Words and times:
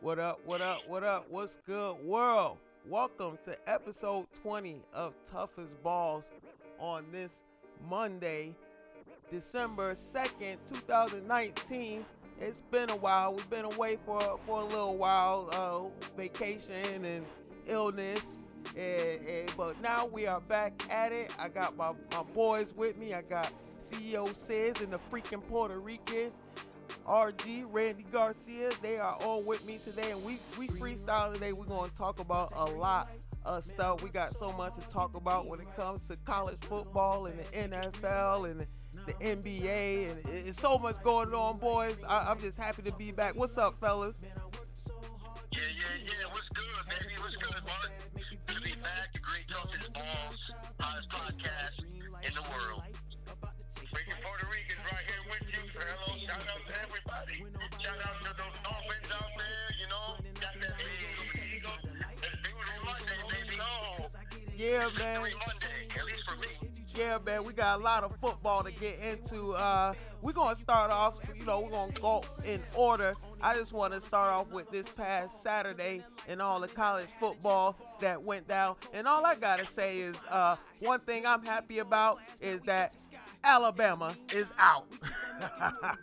What 0.00 0.18
up, 0.18 0.40
what 0.44 0.62
up, 0.62 0.80
what 0.88 1.04
up? 1.04 1.26
What's 1.30 1.58
good, 1.66 1.96
world? 2.04 2.58
Welcome 2.88 3.38
to 3.44 3.56
episode 3.68 4.26
20 4.42 4.80
of 4.94 5.14
Toughest 5.24 5.80
Balls 5.82 6.24
on 6.78 7.04
this 7.12 7.42
Monday, 7.88 8.54
December 9.30 9.94
2nd, 9.94 10.56
2019. 10.66 12.04
It's 12.40 12.62
been 12.70 12.88
a 12.90 12.96
while. 12.96 13.34
We've 13.34 13.50
been 13.50 13.66
away 13.66 13.98
for, 14.06 14.38
for 14.46 14.60
a 14.60 14.64
little 14.64 14.96
while, 14.96 15.50
uh, 15.52 16.16
vacation 16.16 17.04
and 17.04 17.26
illness. 17.66 18.36
And, 18.76 19.26
and- 19.26 19.56
but 19.56 19.80
now 19.82 20.06
we 20.06 20.26
are 20.26 20.40
back 20.40 20.82
at 20.90 21.12
it. 21.12 21.34
I 21.38 21.48
got 21.48 21.76
my, 21.76 21.92
my 22.12 22.22
boys 22.34 22.72
with 22.74 22.96
me. 22.96 23.12
I 23.12 23.20
got 23.22 23.52
CEO 23.80 24.34
Says 24.34 24.80
and 24.80 24.92
the 24.92 25.00
freaking 25.10 25.46
Puerto 25.48 25.78
Rican. 25.78 26.32
RG, 27.10 27.64
Randy 27.68 28.04
Garcia, 28.12 28.70
they 28.82 28.96
are 28.98 29.16
all 29.24 29.42
with 29.42 29.64
me 29.66 29.78
today, 29.82 30.12
and 30.12 30.22
we 30.24 30.38
we 30.56 30.68
freestyle 30.68 31.32
today. 31.34 31.52
We're 31.52 31.64
gonna 31.64 31.90
talk 31.98 32.20
about 32.20 32.52
a 32.54 32.64
lot 32.66 33.10
of 33.44 33.64
stuff. 33.64 34.00
We 34.04 34.10
got 34.10 34.32
so 34.32 34.52
much 34.52 34.74
to 34.76 34.88
talk 34.88 35.16
about 35.16 35.48
when 35.48 35.58
it 35.60 35.66
comes 35.74 36.06
to 36.06 36.16
college 36.24 36.58
football 36.60 37.26
and 37.26 37.36
the 37.40 37.44
NFL 37.44 38.48
and 38.48 38.64
the 39.06 39.14
NBA, 39.20 40.08
and 40.08 40.18
it- 40.20 40.46
it's 40.46 40.60
so 40.60 40.78
much 40.78 41.02
going 41.02 41.34
on, 41.34 41.58
boys. 41.58 42.04
I, 42.06 42.30
I'm 42.30 42.38
just 42.38 42.56
happy 42.58 42.82
to 42.82 42.92
be 42.92 43.10
back. 43.10 43.34
What's 43.34 43.58
up, 43.58 43.76
fellas? 43.76 44.20
Yeah, 44.22 44.28
yeah, 45.52 45.84
yeah. 46.04 46.32
What's 46.32 46.48
good, 46.50 46.64
baby? 46.96 47.14
What's 47.20 47.34
good, 47.36 47.64
Mark? 47.66 47.90
Good 48.46 48.54
to 48.56 48.62
be 48.62 48.72
back. 48.80 49.12
The 49.14 49.18
great 49.18 49.48
balls, 49.94 50.52
hottest 50.78 51.08
podcast 51.08 51.84
in 52.22 52.34
the 52.34 52.42
world. 52.42 52.82
Yeah, 64.60 64.90
man. 64.98 65.22
Victory 65.22 65.40
Monday, 65.46 65.88
at 65.98 66.04
least 66.04 66.24
for 66.28 66.36
me. 66.36 66.48
Yeah, 66.94 67.16
man, 67.24 67.44
we 67.44 67.54
got 67.54 67.80
a 67.80 67.82
lot 67.82 68.04
of 68.04 68.14
football 68.20 68.62
to 68.62 68.70
get 68.70 68.98
into. 68.98 69.54
Uh, 69.54 69.94
we're 70.20 70.34
gonna 70.34 70.54
start 70.54 70.90
off, 70.90 71.18
you 71.34 71.46
know, 71.46 71.62
we're 71.62 71.70
gonna 71.70 71.92
go 71.92 72.22
in 72.44 72.60
order. 72.74 73.14
I 73.40 73.54
just 73.54 73.72
want 73.72 73.94
to 73.94 74.02
start 74.02 74.28
off 74.30 74.48
with 74.52 74.70
this 74.70 74.86
past 74.86 75.42
Saturday 75.42 76.04
and 76.28 76.42
all 76.42 76.60
the 76.60 76.68
college 76.68 77.08
football 77.18 77.74
that 78.00 78.22
went 78.22 78.48
down. 78.48 78.76
And 78.92 79.08
all 79.08 79.24
I 79.24 79.34
gotta 79.34 79.66
say 79.66 80.00
is, 80.00 80.16
uh, 80.28 80.56
one 80.80 81.00
thing 81.00 81.24
I'm 81.24 81.42
happy 81.42 81.78
about 81.78 82.18
is 82.42 82.60
that 82.66 82.94
Alabama 83.42 84.14
is 84.30 84.52
out. 84.58 84.84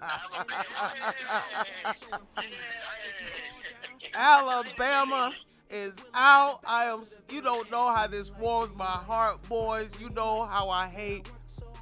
Alabama 4.16 5.32
is 5.70 5.96
out. 6.14 6.60
I 6.66 6.86
am. 6.86 7.04
You 7.30 7.42
don't 7.42 7.70
know 7.72 7.92
how 7.94 8.08
this 8.08 8.32
warms 8.40 8.76
my 8.76 8.86
heart, 8.86 9.42
boys. 9.48 9.90
You 10.00 10.10
know 10.10 10.46
how 10.46 10.70
I 10.70 10.88
hate 10.88 11.30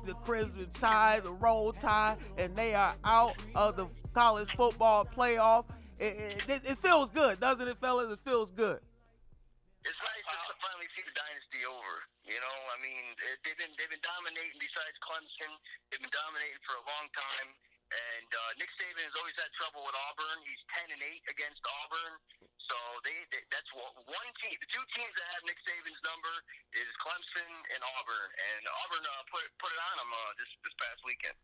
the 0.06 0.14
Crimson 0.26 0.68
Tide, 0.80 1.24
the 1.24 1.32
Roll 1.32 1.72
Tide, 1.74 2.18
and 2.38 2.56
they 2.56 2.76
are 2.76 2.96
out 3.04 3.36
of 3.56 3.76
the 3.76 3.88
college 4.14 4.56
football 4.56 5.06
playoff. 5.06 5.66
It, 6.00 6.44
it, 6.48 6.62
it 6.66 6.78
feels 6.78 7.10
good, 7.10 7.40
doesn't 7.40 7.68
it, 7.68 7.78
fellas? 7.80 8.12
It 8.12 8.20
feels 8.24 8.52
good. 8.52 8.80
It's 9.86 10.02
nice 10.02 10.26
to 10.26 10.56
finally 10.66 10.90
see 10.98 11.06
the 11.06 11.14
dynasty 11.14 11.62
over. 11.70 11.96
You 12.26 12.42
know, 12.42 12.58
I 12.74 12.78
mean, 12.82 13.14
they've 13.46 13.58
been 13.58 13.70
they've 13.78 13.94
been 13.94 14.02
dominating. 14.02 14.58
Besides 14.58 14.98
Clemson, 15.06 15.52
they've 15.90 16.02
been 16.02 16.10
dominating 16.10 16.58
for 16.66 16.74
a 16.82 16.84
long 16.90 17.06
time. 17.14 17.54
And 17.86 18.30
uh, 18.34 18.52
Nick 18.58 18.72
Saban 18.82 19.06
has 19.06 19.16
always 19.22 19.38
had 19.38 19.52
trouble 19.62 19.86
with 19.86 19.94
Auburn. 20.10 20.42
He's 20.50 20.64
ten 20.74 20.90
and 20.90 21.02
eight 21.06 21.22
against 21.30 21.62
Auburn. 21.62 22.18
So 22.66 22.78
they, 23.06 23.14
they 23.30 23.46
that's 23.54 23.70
one 23.78 23.94
one 24.10 24.30
team. 24.42 24.58
The 24.58 24.70
two 24.74 24.86
teams 24.98 25.14
that 25.14 25.28
have 25.38 25.44
Nick 25.46 25.62
Saban's 25.62 26.02
number 26.02 26.34
is 26.74 26.90
Clemson 26.98 27.46
and 27.46 27.82
Auburn. 27.98 28.30
And 28.34 28.62
Auburn 28.86 29.06
uh, 29.06 29.24
put 29.30 29.46
put 29.62 29.70
it 29.70 29.82
on 29.94 29.96
him 30.02 30.12
uh, 30.12 30.32
this 30.42 30.50
this 30.66 30.76
past 30.82 31.00
weekend. 31.06 31.38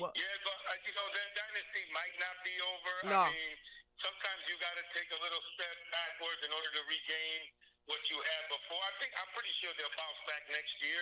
Well, 0.00 0.12
Yeah, 0.16 0.36
but 0.44 0.56
uh, 0.56 0.78
you 0.88 0.92
know 0.96 1.04
that 1.04 1.28
dynasty 1.36 1.84
might 1.92 2.16
not 2.16 2.36
be 2.44 2.54
over. 2.64 2.92
No. 3.12 3.20
I 3.24 3.32
mean, 3.32 3.54
sometimes 4.00 4.40
you 4.48 4.56
got 4.60 4.72
to 4.72 4.84
take 4.96 5.10
a 5.12 5.20
little 5.20 5.42
step 5.56 5.76
backwards 5.92 6.40
in 6.44 6.50
order 6.52 6.70
to 6.80 6.82
regain 6.88 7.40
what 7.88 8.00
you 8.12 8.20
had 8.20 8.42
before. 8.52 8.80
I 8.84 8.92
think 9.00 9.12
I'm 9.16 9.30
pretty 9.32 9.52
sure 9.60 9.72
they'll 9.76 9.96
bounce 9.96 10.20
back 10.28 10.44
next 10.52 10.76
year. 10.84 11.00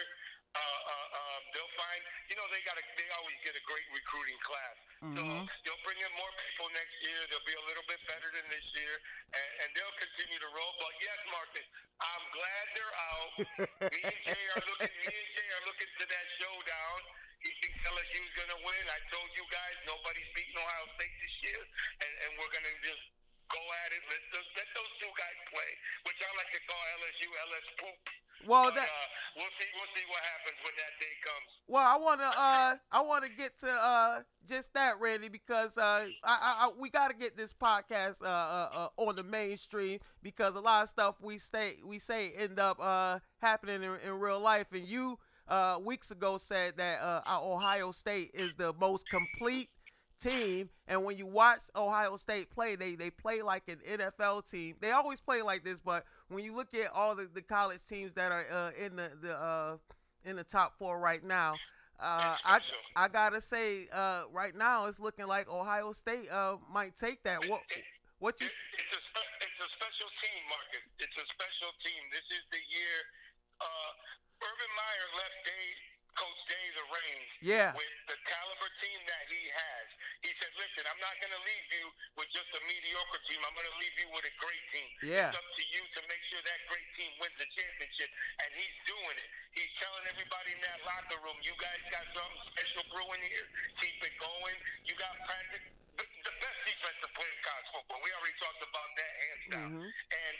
Uh, 0.56 0.92
uh, 0.92 1.18
um, 1.20 1.40
they'll 1.52 1.74
find, 1.76 2.00
you 2.32 2.36
know, 2.40 2.46
they 2.48 2.60
got 2.64 2.76
a, 2.80 2.84
they 2.96 3.04
always 3.20 3.36
get 3.44 3.52
a 3.52 3.64
great 3.68 3.84
recruiting 3.92 4.38
class. 4.40 4.76
So 4.96 5.20
Mhm. 5.22 5.44
they'll 5.62 5.84
bring 5.84 6.00
in 6.00 6.12
more 6.16 6.32
people 6.40 6.66
next 6.72 6.96
year. 7.04 7.20
They'll 7.28 7.44
be 7.44 7.52
a 7.54 7.66
little 7.68 7.84
bit 7.84 8.00
better 8.08 8.28
than 8.32 8.46
this 8.48 8.64
year, 8.80 8.94
and, 9.36 9.48
and 9.62 9.68
they'll 9.76 9.98
continue 10.00 10.40
to 10.40 10.48
roll. 10.56 10.72
But 10.80 10.94
yes, 11.04 11.18
Marcus, 11.30 11.66
I'm 12.00 12.24
glad 12.32 12.64
they're 12.74 12.96
out. 13.12 13.30
me 13.92 14.00
and 14.02 14.20
Jay 14.24 14.44
are 14.56 14.64
looking. 14.72 14.94
Me 14.96 15.12
and 15.12 15.30
Jay 15.36 15.48
are 15.60 15.64
looking 15.68 15.92
to 16.00 16.04
that 16.08 16.26
showdown. 16.40 16.98
He 17.44 17.52
thinks 17.60 17.78
LSU's 17.84 18.32
gonna 18.40 18.58
win. 18.64 18.84
I 18.88 18.98
told 19.12 19.28
you 19.36 19.44
guys 19.52 19.76
nobody's 19.84 20.30
beating 20.34 20.56
Ohio 20.56 20.86
State 20.96 21.14
this 21.20 21.36
year, 21.44 21.60
and, 22.02 22.12
and 22.26 22.30
we're 22.40 22.50
gonna 22.50 22.74
just 22.82 23.04
go 23.52 23.60
at 23.86 23.88
it. 23.92 24.02
Let 24.10 24.22
those 24.32 24.48
let 24.56 24.68
those 24.74 24.92
two 24.98 25.12
guys 25.14 25.38
play, 25.52 25.70
which 26.08 26.18
I 26.24 26.28
like 26.40 26.50
to 26.56 26.60
call 26.66 26.82
LSU 27.04 27.28
LS 27.52 27.66
poop. 27.78 28.00
well, 28.48 28.64
But, 28.72 28.74
that. 28.80 28.88
uh, 28.88 29.08
we'll 29.38 29.54
see. 29.60 29.68
We'll 29.76 29.92
see 29.94 30.06
what 30.10 30.22
happens 30.34 30.58
when 30.64 30.74
that 30.80 30.85
day 31.00 31.14
comes. 31.24 31.60
Well, 31.68 31.84
I 31.84 31.96
wanna 31.96 32.24
uh 32.24 32.74
I 32.92 33.02
wanna 33.02 33.28
get 33.28 33.58
to 33.60 33.68
uh 33.68 34.20
just 34.48 34.72
that, 34.74 35.00
Randy, 35.00 35.28
because 35.28 35.76
uh 35.76 35.80
I, 35.82 36.08
I, 36.24 36.56
I 36.66 36.70
we 36.78 36.90
gotta 36.90 37.14
get 37.14 37.36
this 37.36 37.52
podcast 37.52 38.22
uh, 38.22 38.26
uh, 38.26 38.68
uh 38.72 38.88
on 38.96 39.16
the 39.16 39.24
mainstream 39.24 39.98
because 40.22 40.54
a 40.54 40.60
lot 40.60 40.84
of 40.84 40.88
stuff 40.88 41.16
we 41.20 41.38
say 41.38 41.74
we 41.84 41.98
say 41.98 42.32
end 42.36 42.58
up 42.60 42.78
uh 42.80 43.18
happening 43.38 43.82
in, 43.82 43.92
in 44.06 44.18
real 44.20 44.40
life, 44.40 44.66
and 44.72 44.86
you 44.86 45.18
uh 45.48 45.78
weeks 45.82 46.10
ago 46.10 46.38
said 46.38 46.76
that 46.76 47.00
uh 47.00 47.20
Ohio 47.42 47.90
State 47.92 48.30
is 48.34 48.54
the 48.54 48.72
most 48.74 49.08
complete 49.08 49.68
team 50.18 50.70
and 50.88 51.04
when 51.04 51.18
you 51.18 51.26
watch 51.26 51.60
Ohio 51.76 52.16
State 52.16 52.50
play 52.50 52.74
they 52.74 52.94
they 52.94 53.10
play 53.10 53.42
like 53.42 53.64
an 53.68 53.76
NFL 53.86 54.50
team 54.50 54.74
they 54.80 54.90
always 54.92 55.20
play 55.20 55.42
like 55.42 55.62
this 55.62 55.78
but 55.78 56.04
when 56.28 56.42
you 56.42 56.54
look 56.54 56.74
at 56.74 56.90
all 56.94 57.14
the, 57.14 57.28
the 57.34 57.42
college 57.42 57.80
teams 57.86 58.14
that 58.14 58.32
are 58.32 58.46
uh, 58.50 58.70
in 58.82 58.96
the 58.96 59.10
the 59.20 59.36
uh 59.38 59.76
in 60.26 60.36
the 60.36 60.44
top 60.44 60.74
four 60.78 60.98
right 60.98 61.22
now. 61.24 61.54
Uh, 61.98 62.36
I 62.44 62.60
I 62.94 63.08
gotta 63.08 63.40
say, 63.40 63.88
uh, 63.88 64.24
right 64.30 64.54
now 64.54 64.84
it's 64.84 65.00
looking 65.00 65.26
like 65.26 65.48
Ohio 65.48 65.92
State 65.94 66.28
uh, 66.30 66.56
might 66.68 66.92
take 66.98 67.22
that. 67.24 67.48
What 67.48 67.62
what 68.18 68.36
you? 68.40 68.48
It's 68.52 68.92
a 68.92 69.00
spe- 69.00 69.36
it's 69.40 69.60
a 69.64 69.70
special 69.72 70.10
team, 70.20 70.40
Marcus. 70.52 70.84
It's 71.00 71.16
a 71.16 71.26
special 71.32 71.72
team. 71.80 72.02
This 72.12 72.28
is 72.36 72.44
the 72.52 72.60
year. 72.68 72.96
Uh, 73.64 74.44
Urban 74.44 74.72
Meyer 74.76 75.08
left 75.16 75.38
Day, 75.48 75.68
Coach 76.16 76.42
Day 76.48 76.66
the 76.72 76.86
reins 76.88 77.30
Yeah, 77.44 77.70
with 77.76 77.96
the 78.08 78.16
caliber 78.24 78.70
team 78.80 79.00
that 79.06 79.24
he 79.28 79.42
has. 79.52 79.86
He 80.24 80.32
said, 80.40 80.52
"Listen, 80.56 80.88
I'm 80.88 80.98
not 80.98 81.14
going 81.20 81.32
to 81.36 81.42
leave 81.44 81.68
you 81.76 81.86
with 82.16 82.28
just 82.32 82.48
a 82.56 82.60
mediocre 82.64 83.22
team. 83.28 83.40
I'm 83.44 83.52
going 83.52 83.68
to 83.68 83.78
leave 83.78 83.96
you 84.00 84.08
with 84.10 84.24
a 84.24 84.34
great 84.40 84.64
team. 84.72 84.88
Yeah. 85.04 85.28
It's 85.28 85.38
up 85.38 85.44
to 85.44 85.64
you 85.70 85.82
to 85.84 86.00
make 86.08 86.22
sure 86.24 86.40
that 86.40 86.58
great 86.72 86.88
team 86.96 87.12
wins 87.20 87.36
the 87.36 87.48
championship." 87.52 88.10
And 88.42 88.50
he's 88.56 88.76
doing 88.88 89.16
it. 89.20 89.28
He's 89.54 89.72
telling 89.76 90.04
everybody 90.08 90.56
in 90.56 90.60
that 90.64 90.80
locker 90.88 91.20
room, 91.20 91.36
"You 91.44 91.54
guys 91.60 91.80
got 91.92 92.04
something 92.16 92.40
special 92.56 92.84
brewing 92.90 93.22
here. 93.22 93.46
Keep 93.80 94.00
it 94.02 94.16
going. 94.18 94.56
You 94.88 94.96
got 94.96 95.12
practice." 95.28 95.64
The 95.96 96.34
best 96.42 96.60
defensive 96.66 97.12
player 97.14 97.32
in 97.32 97.40
college 97.40 97.68
football. 97.72 98.00
We 98.04 98.10
already 98.12 98.36
talked 98.36 98.60
about 98.60 98.90
that 99.00 99.12
hands 99.16 99.44
down. 99.48 99.70
Mhm. 99.72 99.88
And 99.88 100.34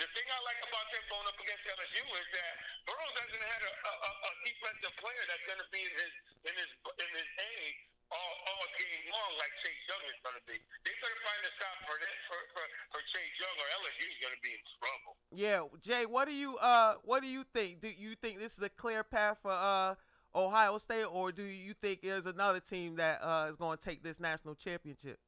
the 0.00 0.08
thing 0.16 0.26
I 0.32 0.40
like 0.48 0.60
about 0.64 0.86
them 0.90 1.04
going 1.12 1.28
up 1.28 1.36
against 1.36 1.62
LSU 1.68 2.04
is 2.16 2.28
that 2.32 2.52
Burrows 2.88 3.14
doesn't 3.20 3.44
have 3.44 3.62
a, 3.68 3.72
a, 3.84 3.92
a 3.92 4.10
a 4.24 4.30
defensive 4.48 4.94
player 4.96 5.22
that's 5.28 5.44
going 5.44 5.60
to 5.60 5.68
be 5.68 5.84
in 5.84 5.92
his 5.92 6.12
in 6.48 6.54
his 6.56 6.70
in 7.04 7.10
his 7.12 7.28
A 7.36 7.52
all, 8.10 8.34
all 8.48 8.64
game 8.74 9.04
long 9.12 9.32
like 9.38 9.52
Chase 9.62 9.84
Young 9.86 10.02
is 10.10 10.18
going 10.24 10.34
to 10.34 10.44
be. 10.48 10.58
They 10.82 10.94
better 10.98 11.20
find 11.22 11.40
a 11.46 11.52
stop 11.54 11.76
for 11.86 11.94
this 12.00 12.16
for, 12.26 12.40
for, 12.56 12.64
for 12.90 13.00
Chase 13.06 13.34
Young 13.38 13.54
or 13.54 13.68
LSU 13.86 14.06
is 14.08 14.18
going 14.18 14.34
to 14.34 14.42
be 14.42 14.52
in 14.56 14.62
trouble. 14.82 15.12
yeah. 15.30 15.60
Jay, 15.78 16.04
what 16.08 16.26
do 16.26 16.34
you 16.34 16.56
uh 16.58 16.98
what 17.04 17.20
do 17.22 17.28
you 17.28 17.44
think? 17.52 17.84
Do 17.84 17.92
you 17.92 18.16
think 18.16 18.40
this 18.40 18.56
is 18.56 18.64
a 18.64 18.72
clear 18.72 19.04
path 19.04 19.38
for 19.44 19.52
uh 19.52 19.94
Ohio 20.34 20.78
State, 20.78 21.06
or 21.10 21.30
do 21.30 21.42
you 21.44 21.74
think 21.74 22.02
there's 22.02 22.26
another 22.26 22.60
team 22.60 22.96
that 22.96 23.20
uh 23.20 23.52
is 23.52 23.56
going 23.56 23.76
to 23.76 23.82
take 23.84 24.02
this 24.02 24.18
national 24.18 24.56
championship? 24.56 25.20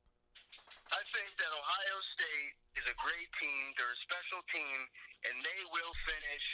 I 0.91 1.00
think 1.12 1.29
that 1.38 1.50
Ohio 1.52 1.99
State 2.02 2.56
is 2.82 2.90
a 2.90 2.99
great 2.99 3.31
team. 3.38 3.62
They're 3.79 3.94
a 3.94 4.02
special 4.02 4.43
team, 4.50 4.79
and 5.31 5.34
they 5.46 5.61
will 5.70 5.94
finish 6.02 6.46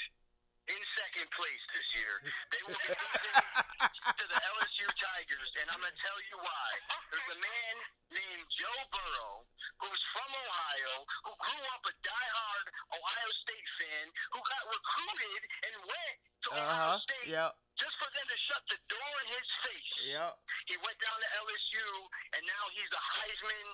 in 0.69 0.81
second 1.01 1.25
place 1.33 1.63
this 1.73 1.89
year. 1.97 2.15
They 2.53 2.63
will 2.69 2.77
be 2.85 2.93
losing 2.93 3.37
to 4.21 4.25
the 4.29 4.41
LSU 4.61 4.89
Tigers, 4.93 5.51
and 5.65 5.67
I'm 5.73 5.81
going 5.81 5.89
to 5.89 6.03
tell 6.05 6.21
you 6.29 6.37
why. 6.45 6.69
There's 7.09 7.31
a 7.33 7.41
man 7.41 7.75
named 8.13 8.45
Joe 8.53 8.81
Burrow 8.93 9.49
who's 9.81 10.03
from 10.13 10.29
Ohio, 10.29 10.95
who 11.25 11.33
grew 11.41 11.63
up 11.73 11.83
a 11.89 11.95
diehard 12.05 12.67
Ohio 12.93 13.31
State 13.33 13.69
fan, 13.81 14.05
who 14.37 14.41
got 14.45 14.63
recruited 14.69 15.41
and 15.65 15.75
went 15.89 16.17
to 16.45 16.49
Uh 16.53 16.61
Ohio. 16.61 17.01
State 17.01 17.33
Yep. 17.33 17.57
just 17.81 17.97
for 17.97 18.11
them 18.13 18.27
to 18.29 18.37
shut 18.37 18.61
the 18.69 18.81
door 18.93 19.13
in 19.25 19.29
his 19.33 19.49
face. 19.65 19.93
Yep. 20.13 20.33
He 20.69 20.77
went 20.85 20.99
down 21.01 21.17
to 21.17 21.29
LSU, 21.49 21.89
and 22.37 22.43
now 22.45 22.65
he's 22.77 22.93
a 22.93 23.03
Heisman 23.17 23.69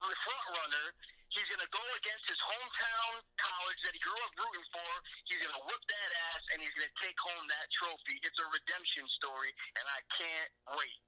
front 0.00 0.46
runner. 0.56 0.86
He's 1.32 1.48
going 1.48 1.64
to 1.64 1.72
go 1.72 1.80
against 1.96 2.24
his 2.28 2.40
hometown 2.44 3.12
college 3.40 3.80
that 3.88 3.92
he 3.96 4.00
grew 4.04 4.16
up 4.20 4.32
rooting 4.36 4.66
for. 4.72 4.90
He's 5.28 5.40
going 5.40 5.56
to 5.56 5.64
whip 5.64 5.82
that 5.88 6.10
ass, 6.32 6.42
and 6.52 6.56
he's 6.60 6.74
going 6.76 6.88
to 6.88 6.98
take 7.00 7.16
home 7.16 7.44
that 7.48 7.66
trophy. 7.72 8.20
It's 8.20 8.36
a 8.36 8.46
redemption 8.52 9.08
story, 9.08 9.48
and 9.80 9.84
I 9.88 10.00
can't 10.12 10.50
wait. 10.76 10.98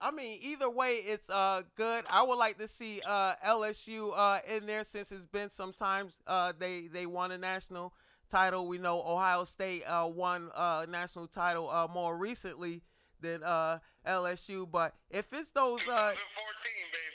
I 0.00 0.10
mean, 0.12 0.38
either 0.42 0.68
way, 0.68 0.96
it's 0.96 1.30
uh 1.30 1.62
good. 1.74 2.04
I 2.10 2.22
would 2.22 2.36
like 2.36 2.58
to 2.58 2.68
see 2.68 3.00
uh 3.06 3.34
LSU 3.44 4.12
uh 4.14 4.40
in 4.46 4.66
there 4.66 4.84
since 4.84 5.10
it's 5.10 5.24
been 5.26 5.48
some 5.48 5.72
times 5.72 6.12
uh 6.26 6.52
they 6.58 6.86
they 6.88 7.06
won 7.06 7.32
a 7.32 7.38
national 7.38 7.94
title. 8.28 8.66
We 8.68 8.76
know 8.76 9.00
Ohio 9.00 9.44
State 9.44 9.84
uh 9.84 10.06
won 10.14 10.50
uh 10.54 10.84
a 10.86 10.90
national 10.90 11.28
title 11.28 11.70
uh 11.70 11.88
more 11.88 12.14
recently 12.14 12.82
than 13.22 13.42
uh 13.42 13.78
LSU, 14.06 14.70
but 14.70 14.94
if 15.10 15.32
it's 15.32 15.50
those 15.50 15.80
uh 15.88 16.12
2014, 16.12 16.16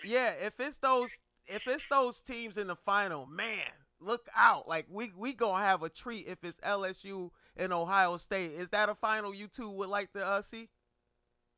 baby. 0.01 0.13
yeah, 0.13 0.33
if 0.41 0.59
it's 0.59 0.77
those 0.77 1.11
if 1.47 1.67
it's 1.67 1.85
those 1.89 2.21
teams 2.21 2.57
in 2.57 2.67
the 2.67 2.75
final, 2.75 3.25
man, 3.25 3.71
look 3.99 4.27
out. 4.35 4.67
Like 4.67 4.85
we 4.89 5.11
we 5.17 5.33
going 5.33 5.61
to 5.61 5.67
have 5.67 5.83
a 5.83 5.89
treat 5.89 6.27
if 6.27 6.43
it's 6.43 6.59
LSU 6.61 7.31
and 7.55 7.73
Ohio 7.73 8.17
State. 8.17 8.51
Is 8.51 8.69
that 8.69 8.89
a 8.89 8.95
final 8.95 9.33
you 9.33 9.47
two 9.47 9.69
would 9.69 9.89
like 9.89 10.11
to 10.13 10.25
uh 10.25 10.41
see? 10.41 10.69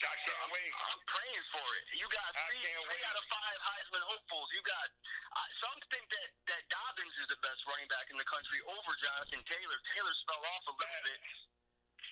I 0.04 0.16
can't 0.28 0.50
wait. 0.52 0.74
I'm 0.92 1.02
praying 1.08 1.46
for 1.56 1.64
it. 1.80 1.84
You 1.96 2.08
got 2.12 2.28
three, 2.36 2.60
three 2.60 3.04
out 3.08 3.16
of 3.16 3.26
five 3.32 3.60
Heisman 3.64 4.04
hopefuls. 4.04 4.50
You 4.52 4.60
got 4.68 4.88
uh, 5.32 5.48
some 5.64 5.80
think 5.88 6.04
that 6.12 6.30
that 6.52 6.64
Dobbins 6.68 7.16
is 7.24 7.28
the 7.32 7.40
best 7.40 7.64
running 7.72 7.88
back 7.88 8.12
in 8.12 8.20
the 8.20 8.28
country 8.28 8.60
over 8.68 8.92
Jonathan 9.00 9.42
Taylor. 9.48 9.80
Taylor's 9.96 10.20
fell 10.28 10.44
off 10.44 10.64
a 10.68 10.76
little 10.76 11.02
bit. 11.08 11.20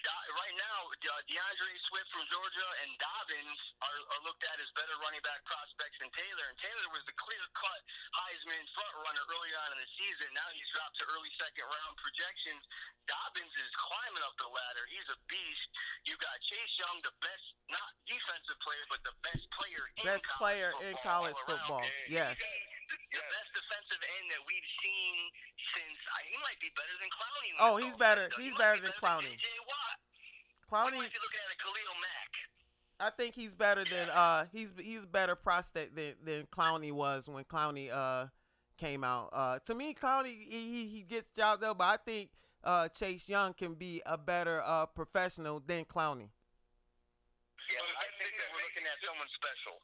Right 0.01 0.57
now, 0.57 0.89
uh, 0.89 1.21
D'Andre 1.29 1.73
Swift 1.85 2.09
from 2.09 2.25
Georgia 2.33 2.69
and 2.81 2.89
Dobbins 2.97 3.59
are, 3.85 3.99
are 4.17 4.21
looked 4.25 4.41
at 4.49 4.57
as 4.57 4.65
better 4.73 4.97
running 5.05 5.21
back 5.21 5.45
prospects 5.45 6.01
than 6.01 6.09
Taylor. 6.17 6.45
And 6.49 6.57
Taylor 6.57 6.89
was 6.89 7.05
the 7.05 7.13
clear-cut 7.21 7.81
Heisman 8.17 8.65
front 8.73 8.95
runner 9.05 9.23
early 9.29 9.53
on 9.61 9.69
in 9.77 9.79
the 9.85 9.89
season. 10.01 10.25
Now 10.33 10.47
he's 10.57 10.65
dropped 10.73 10.97
to 10.97 11.05
early 11.13 11.29
second 11.37 11.69
round 11.69 11.93
projections. 12.01 12.63
Dobbins 13.05 13.53
is 13.53 13.71
climbing 13.77 14.25
up 14.25 14.33
the 14.41 14.49
ladder. 14.49 14.83
He's 14.89 15.05
a 15.13 15.19
beast. 15.29 15.69
You 16.09 16.17
got 16.17 16.33
Chase 16.41 16.81
Young, 16.81 16.97
the 17.05 17.13
best, 17.21 17.45
not 17.69 17.91
defensive 18.09 18.57
player, 18.57 18.85
but 18.89 19.05
the 19.05 19.13
best 19.21 19.45
player 19.53 19.85
in 20.01 20.17
Best 20.17 20.25
college 20.25 20.41
player 20.41 20.69
football 20.73 20.89
in 20.89 20.95
college 21.05 21.39
football. 21.45 21.85
Yeah, 22.09 22.33
Yes. 22.33 22.41
The 22.91 23.23
best 23.23 23.49
defensive 23.55 24.01
end 24.19 24.25
that 24.35 24.43
we've 24.47 24.69
seen 24.83 25.15
since 25.75 25.97
uh, 26.11 26.21
he 26.27 26.35
might 26.43 26.59
be 26.59 26.71
better 26.75 26.95
than 26.99 27.09
Clowney. 27.11 27.49
Oh, 27.59 27.75
he's 27.77 27.95
better. 27.95 28.27
done. 28.27 28.41
He's 28.41 28.51
He 28.51 28.57
better 28.57 28.81
be 28.81 28.87
than 28.87 28.95
Clowney. 28.99 29.35
Watt. 29.67 29.97
Clowney 30.67 30.99
might 30.99 31.11
be 31.11 31.21
looking 31.23 31.43
at 31.43 31.51
a 31.51 31.59
Khalil 31.59 31.95
Mack. 31.99 32.31
I 33.01 33.09
think 33.09 33.33
he's 33.35 33.55
better 33.55 33.83
than 33.83 34.09
uh 34.09 34.45
he's 34.51 34.71
he's 34.77 35.05
better 35.05 35.35
prospect 35.35 35.95
than 35.95 36.13
than 36.23 36.45
Clowney 36.53 36.91
was 36.91 37.27
when 37.27 37.43
Clowney 37.45 37.91
uh 37.91 38.27
came 38.77 39.03
out. 39.03 39.29
Uh 39.33 39.59
to 39.65 39.73
me 39.73 39.93
Clowney 39.93 40.37
he 40.47 40.87
he, 40.87 41.01
gets 41.01 41.29
job 41.35 41.61
though, 41.61 41.73
but 41.73 41.85
I 41.85 41.97
think 41.97 42.29
uh 42.63 42.89
Chase 42.89 43.27
Young 43.27 43.53
can 43.53 43.73
be 43.73 44.01
a 44.05 44.17
better 44.17 44.61
uh 44.63 44.85
professional 44.85 45.59
than 45.65 45.85
Clowney. 45.85 46.29
Yeah, 47.71 47.79
I 47.79 48.07
think 48.21 48.37
that 48.37 48.47
we're 48.53 48.63
looking 48.69 48.85
at 48.85 48.97
someone 49.03 49.27
special. 49.33 49.81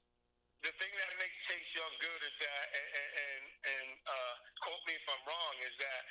The 0.68 0.76
thing 0.84 0.92
that 1.00 1.12
makes 1.16 1.38
Chase 1.48 1.72
Young 1.80 1.96
good 2.04 2.22
is 2.28 2.36
that, 2.44 2.64
and 2.76 2.88
and, 2.92 3.10
and, 3.24 3.44
and 3.72 3.88
uh, 4.04 4.34
quote 4.68 4.84
me 4.84 5.00
if 5.00 5.06
I'm 5.08 5.24
wrong, 5.24 5.54
is 5.64 5.72
that 5.80 6.02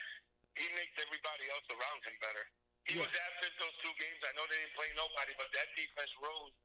he 0.57 0.65
makes 0.73 0.97
everybody 0.97 1.45
else 1.53 1.67
around 1.69 2.01
him 2.09 2.17
better. 2.25 2.45
He 2.89 2.97
Yeah. 2.97 3.05
was 3.05 3.13
absent 3.13 3.53
those 3.61 3.77
two 3.85 3.93
games. 4.01 4.17
I 4.25 4.33
know 4.33 4.49
they 4.49 4.57
didn't 4.57 4.73
play 4.81 4.89
nobody, 4.97 5.37
but 5.37 5.53
that 5.53 5.69
defense 5.77 6.09
rose 6.25 6.57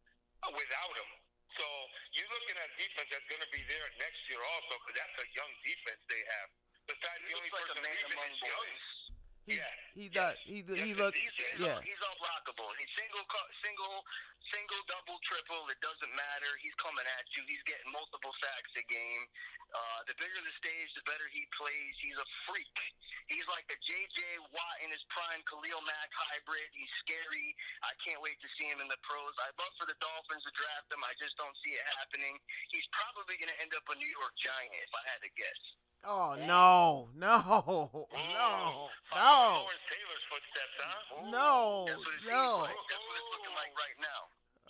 uh, 0.47 0.55
without 0.55 0.93
him. 0.95 1.09
So 1.59 1.67
you're 2.15 2.31
looking 2.31 2.55
at 2.55 2.71
a 2.71 2.75
defense 2.79 3.11
that's 3.11 3.27
going 3.27 3.43
to 3.43 3.51
be 3.51 3.59
there 3.67 3.83
next 3.99 4.23
year 4.31 4.39
also, 4.39 4.79
because 4.79 4.95
that's 4.95 5.17
a 5.19 5.27
young 5.35 5.51
defense 5.67 5.99
they 6.07 6.23
have. 6.39 6.47
Besides, 6.87 7.19
He 7.27 7.35
the 7.35 7.43
only 7.43 7.51
looks 7.51 7.59
like 7.59 7.75
a 7.75 7.75
person 7.75 7.83
man 7.83 7.95
leaving 7.99 8.15
among 8.15 8.31
is 8.31 8.39
Young. 8.39 8.71
He 9.51 9.57
Yeah. 9.59 9.75
he 9.93 10.03
Yes. 10.07 10.13
does 10.15 10.37
he 10.47 10.57
Yes, 10.63 10.79
he 10.79 10.93
looks 10.95 11.19
He's, 11.19 11.31
he's, 11.35 11.59
yeah. 11.67 11.79
he's 11.83 11.99
unblockable. 11.99 12.71
He's 12.79 12.91
single, 12.95 13.23
single, 13.63 14.05
single, 14.51 14.81
double, 14.87 15.19
triple. 15.27 15.67
It 15.69 15.79
doesn't 15.83 16.13
matter. 16.15 16.51
He's 16.63 16.75
coming 16.75 17.03
at 17.19 17.25
you. 17.35 17.43
He's 17.47 17.63
getting 17.67 17.91
multiple 17.91 18.31
sacks 18.39 18.71
a 18.79 18.83
game. 18.87 19.23
Uh, 19.71 19.99
the 20.07 20.15
bigger 20.15 20.39
the 20.43 20.51
stage, 20.59 20.91
the 20.95 21.03
better 21.07 21.27
he 21.31 21.47
plays. 21.55 21.95
He's 21.99 22.17
a 22.19 22.27
freak. 22.47 22.75
He's 23.31 23.47
like 23.47 23.63
a 23.71 23.77
J.J. 23.79 24.19
Watt 24.51 24.77
in 24.83 24.91
his 24.91 25.03
prime, 25.07 25.39
Khalil 25.47 25.79
Mack 25.87 26.11
hybrid. 26.11 26.67
He's 26.75 26.91
scary. 26.99 27.55
I 27.83 27.95
can't 28.03 28.19
wait 28.19 28.35
to 28.43 28.49
see 28.59 28.67
him 28.67 28.83
in 28.83 28.91
the 28.91 28.99
pros. 29.07 29.31
I'd 29.47 29.55
love 29.55 29.71
for 29.79 29.87
the 29.87 29.95
Dolphins 30.03 30.43
to 30.43 30.51
draft 30.51 30.91
him. 30.91 30.99
I 31.07 31.15
just 31.15 31.39
don't 31.39 31.55
see 31.63 31.71
it 31.71 31.85
happening. 31.99 32.35
He's 32.75 32.87
probably 32.91 33.39
going 33.39 33.47
to 33.55 33.59
end 33.63 33.71
up 33.71 33.87
a 33.87 33.95
New 33.95 34.11
York 34.11 34.35
Giant, 34.35 34.75
if 34.83 34.91
I 34.91 35.03
had 35.07 35.23
to 35.23 35.31
guess. 35.39 35.61
Oh 36.03 36.33
no, 36.33 37.09
no, 37.15 37.37
no, 37.45 38.09
Following 38.09 38.09
no, 39.13 39.69
Lawrence 39.69 39.85
Taylor's 39.85 40.25
footsteps, 40.33 40.75
huh? 40.81 41.29
no, 41.29 41.85
That's 41.85 42.01
what 42.01 42.15
it 42.17 42.25
no. 42.25 42.65
like. 42.65 42.73
That's 42.89 43.05
what 43.05 43.15
it's 43.21 43.29
looking 43.37 43.53
like 43.53 43.73
right 43.77 43.97
now. 44.01 44.21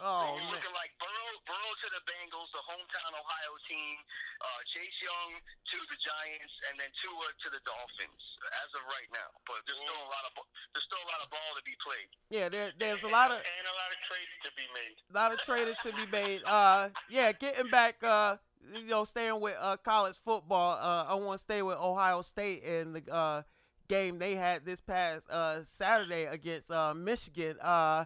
Oh 0.02 0.34
It's 0.36 0.44
man. 0.44 0.52
looking 0.52 0.76
like 0.76 0.92
Burrow, 0.98 1.32
Burrow 1.46 1.74
to 1.78 1.88
the 1.94 2.02
Bengals, 2.10 2.50
the 2.52 2.64
hometown 2.68 3.12
Ohio 3.16 3.54
team. 3.70 3.96
Uh, 4.42 4.60
Chase 4.66 4.98
Young 5.00 5.38
to 5.38 5.78
the 5.94 5.98
Giants, 6.02 6.56
and 6.68 6.76
then 6.82 6.90
Tua 6.98 7.28
to 7.32 7.48
the 7.54 7.62
Dolphins. 7.64 8.24
As 8.66 8.70
of 8.76 8.84
right 8.92 9.08
now, 9.14 9.30
but 9.48 9.62
there's 9.70 9.78
still 9.78 10.02
a 10.02 10.10
lot 10.12 10.24
of 10.28 10.32
there's 10.74 10.84
still 10.90 11.00
a 11.00 11.10
lot 11.16 11.22
of 11.24 11.30
ball 11.32 11.52
to 11.56 11.64
be 11.64 11.78
played. 11.80 12.10
Yeah, 12.34 12.50
there, 12.52 12.76
there's 12.76 13.06
a 13.06 13.12
lot 13.14 13.32
of 13.32 13.40
and 13.40 13.66
a 13.70 13.76
lot 13.78 13.94
of 13.94 14.00
trades 14.04 14.34
to 14.44 14.50
be 14.58 14.66
made. 14.76 14.96
A 15.00 15.16
lot 15.16 15.32
of 15.32 15.40
trading 15.48 15.78
to 15.80 15.92
be 15.96 16.06
made. 16.12 16.42
Uh, 16.44 16.90
yeah, 17.08 17.32
getting 17.32 17.70
back. 17.72 18.02
Uh, 18.04 18.36
you 18.74 18.88
know, 18.88 19.06
staying 19.06 19.40
with 19.42 19.56
uh 19.60 19.78
college 19.78 20.16
football. 20.16 20.78
Uh, 20.80 21.06
I 21.08 21.16
want 21.16 21.40
to 21.40 21.44
stay 21.44 21.62
with 21.62 21.78
Ohio 21.78 22.22
State 22.22 22.64
and 22.66 22.96
the 22.96 23.04
uh 23.14 23.42
game 23.88 24.20
they 24.20 24.36
had 24.36 24.66
this 24.66 24.80
past 24.82 25.30
uh 25.30 25.64
Saturday 25.64 26.26
against 26.26 26.72
uh 26.72 26.94
Michigan. 26.94 27.58
Uh, 27.62 28.06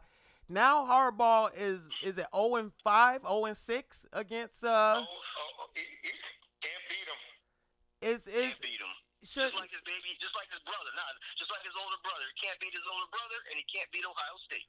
now 0.49 0.85
Harbaugh 0.85 1.49
is 1.57 1.89
is 2.03 2.17
it 2.17 2.27
0 2.35 2.55
and 2.55 2.71
5, 2.83 3.21
0 3.27 3.45
and 3.45 3.57
6 3.57 4.05
against 4.13 4.63
uh 4.63 4.67
Oh, 4.99 5.03
oh, 5.03 5.05
oh, 5.61 5.67
he, 5.75 5.81
he 6.03 6.11
can't 6.61 6.83
beat 6.89 7.07
him. 7.07 8.15
is 8.15 8.27
is 8.27 8.33
Can't 8.49 8.61
beat 8.61 8.69
him. 8.81 9.04
Should 9.25 9.51
Just 9.51 9.59
like 9.59 9.71
his 9.73 9.81
baby, 9.83 10.15
just 10.21 10.35
like 10.35 10.47
his 10.53 10.61
brother. 10.63 10.89
Nah, 10.95 11.03
just 11.37 11.51
like 11.51 11.63
his 11.65 11.73
older 11.75 11.97
brother. 12.01 12.23
He 12.33 12.47
can't 12.47 12.59
beat 12.61 12.73
his 12.73 12.85
older 12.85 13.09
brother, 13.11 13.37
and 13.51 13.55
he 13.57 13.65
can't 13.67 13.89
beat 13.91 14.05
Ohio 14.05 14.35
State. 14.45 14.67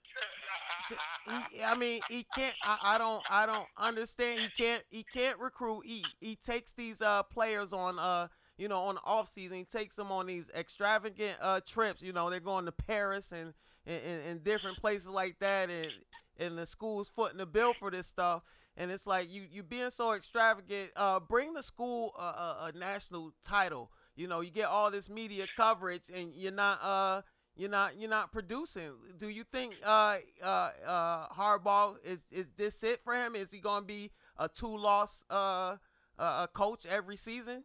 he, 1.53 1.63
I 1.63 1.75
mean, 1.77 2.01
he 2.09 2.27
can't. 2.35 2.57
I, 2.63 2.97
I 2.97 2.99
don't. 2.99 3.23
I 3.31 3.47
don't 3.47 3.69
understand. 3.77 4.41
He 4.41 4.49
can't. 4.49 4.83
He 4.89 5.05
can't 5.05 5.39
recruit. 5.39 5.85
He 5.87 6.05
he 6.21 6.37
takes 6.37 6.73
these 6.73 7.03
uh 7.03 7.23
players 7.25 7.73
on 7.73 7.99
uh 7.99 8.29
you 8.59 8.69
know 8.69 8.83
on 8.91 8.97
the 8.97 9.05
off 9.05 9.29
season. 9.29 9.59
He 9.59 9.65
takes 9.65 9.97
them 9.97 10.11
on 10.13 10.27
these 10.27 10.51
extravagant 10.57 11.37
uh 11.41 11.61
trips. 11.67 12.03
You 12.03 12.13
know 12.13 12.31
they're 12.31 12.41
going 12.41 12.67
to 12.67 12.73
Paris 12.73 13.33
and 13.33 13.55
and, 13.87 14.01
and, 14.03 14.23
and 14.29 14.45
different 14.45 14.79
places 14.79 15.09
like 15.09 15.39
that. 15.41 15.71
And 15.71 15.93
and 16.39 16.59
the 16.59 16.67
school's 16.67 17.09
footing 17.09 17.39
the 17.39 17.47
bill 17.47 17.75
for 17.75 17.91
this 17.91 18.07
stuff. 18.07 18.43
And 18.77 18.91
it's 18.91 19.07
like 19.07 19.33
you 19.33 19.45
you 19.51 19.63
being 19.63 19.91
so 19.91 20.13
extravagant. 20.13 20.91
Uh, 20.97 21.21
bring 21.21 21.55
the 21.55 21.63
school 21.63 22.13
a, 22.19 22.23
a, 22.23 22.71
a 22.75 22.79
national 22.79 23.33
title. 23.45 23.91
You 24.17 24.27
know 24.27 24.41
you 24.41 24.51
get 24.51 24.69
all 24.69 24.91
this 24.91 25.09
media 25.09 25.47
coverage 25.57 26.09
and 26.13 26.33
you're 26.35 26.53
not 26.53 26.81
uh 26.83 27.23
you're 27.55 27.71
not 27.71 28.01
you're 28.01 28.11
not 28.11 28.33
producing. 28.33 28.93
Do 29.19 29.29
you 29.29 29.45
think 29.45 29.75
uh 29.85 30.19
uh 30.43 30.71
uh 30.87 31.29
Harbaugh 31.29 31.97
is 32.03 32.21
is 32.31 32.49
this 32.57 32.83
it 32.83 33.01
for 33.05 33.15
him? 33.15 33.37
Is 33.37 33.51
he 33.53 33.59
going 33.61 33.83
to 33.83 33.87
be 33.87 34.11
a 34.39 34.49
two 34.49 34.77
loss 34.77 35.25
uh 35.31 35.77
uh 36.19 36.47
coach 36.49 36.87
every 36.87 37.17
season? 37.17 37.65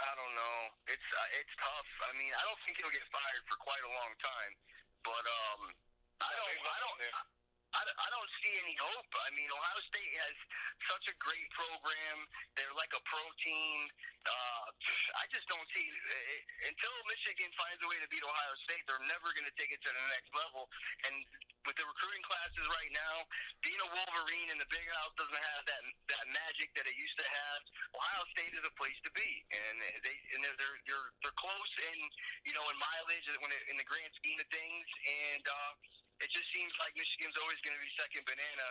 I 0.00 0.12
don't 0.16 0.34
know. 0.34 0.58
It's 0.88 1.08
uh, 1.12 1.38
it's 1.38 1.54
tough. 1.60 1.88
I 2.08 2.16
mean, 2.16 2.32
I 2.32 2.42
don't 2.48 2.58
think 2.64 2.80
he'll 2.80 2.90
get 2.90 3.04
fired 3.12 3.44
for 3.44 3.60
quite 3.60 3.84
a 3.84 3.92
long 3.92 4.12
time. 4.24 4.52
But 5.04 5.24
um, 5.24 5.60
I 6.22 6.30
don't. 6.32 6.58
I 6.64 6.78
don't. 6.80 7.00
I, 7.72 7.82
I 7.88 8.08
don't 8.12 8.32
see 8.44 8.52
any 8.60 8.76
hope. 8.76 9.08
I 9.16 9.30
mean, 9.32 9.48
Ohio 9.48 9.80
State 9.88 10.12
has 10.20 10.36
such 10.92 11.08
a 11.08 11.16
great 11.20 11.48
program. 11.56 12.18
They're 12.56 12.76
like 12.76 12.92
a 12.92 13.02
pro 13.08 13.24
team. 13.40 13.78
Uh, 14.28 14.64
I 15.18 15.24
just 15.32 15.48
don't 15.48 15.64
see 15.72 15.86
uh, 15.88 16.68
until 16.68 16.94
Michigan 17.08 17.50
finds 17.56 17.80
a 17.80 17.88
way 17.88 17.98
to 18.02 18.08
beat 18.12 18.22
Ohio 18.22 18.54
State, 18.68 18.84
they're 18.84 19.06
never 19.08 19.32
going 19.32 19.48
to 19.48 19.56
take 19.56 19.72
it 19.72 19.80
to 19.82 19.90
the 19.90 20.04
next 20.12 20.30
level. 20.36 20.68
And 21.08 21.14
with 21.64 21.78
the 21.78 21.86
recruiting 21.86 22.22
classes 22.26 22.66
right 22.68 22.92
now, 22.92 23.14
being 23.64 23.78
a 23.80 23.88
Wolverine 23.88 24.50
in 24.52 24.58
the 24.58 24.68
Big 24.68 24.84
House 25.00 25.14
doesn't 25.16 25.44
have 25.56 25.62
that 25.70 25.82
that 26.12 26.24
magic 26.34 26.74
that 26.76 26.84
it 26.90 26.96
used 26.98 27.16
to 27.18 27.26
have. 27.26 27.60
Ohio 27.96 28.24
State 28.36 28.52
is 28.52 28.64
a 28.66 28.74
place 28.76 28.98
to 29.06 29.12
be, 29.16 29.30
and 29.54 29.76
they 30.04 30.16
and 30.36 30.40
they're 30.44 30.58
they're 30.58 30.78
they're, 30.90 31.08
they're 31.24 31.38
close 31.40 31.72
in 31.88 31.98
you 32.44 32.52
know 32.52 32.64
in 32.68 32.76
mileage 32.76 33.26
when 33.40 33.50
it, 33.54 33.62
in 33.72 33.76
the 33.80 33.86
grand 33.88 34.12
scheme 34.18 34.38
of 34.38 34.48
things, 34.52 34.86
and. 35.32 35.44
uh 35.46 35.72
it 36.22 36.30
just 36.30 36.48
seems 36.54 36.70
like 36.78 36.94
Michigan's 36.94 37.34
always 37.42 37.58
going 37.66 37.74
to 37.74 37.82
be 37.82 37.90
second 37.98 38.22
banana 38.24 38.66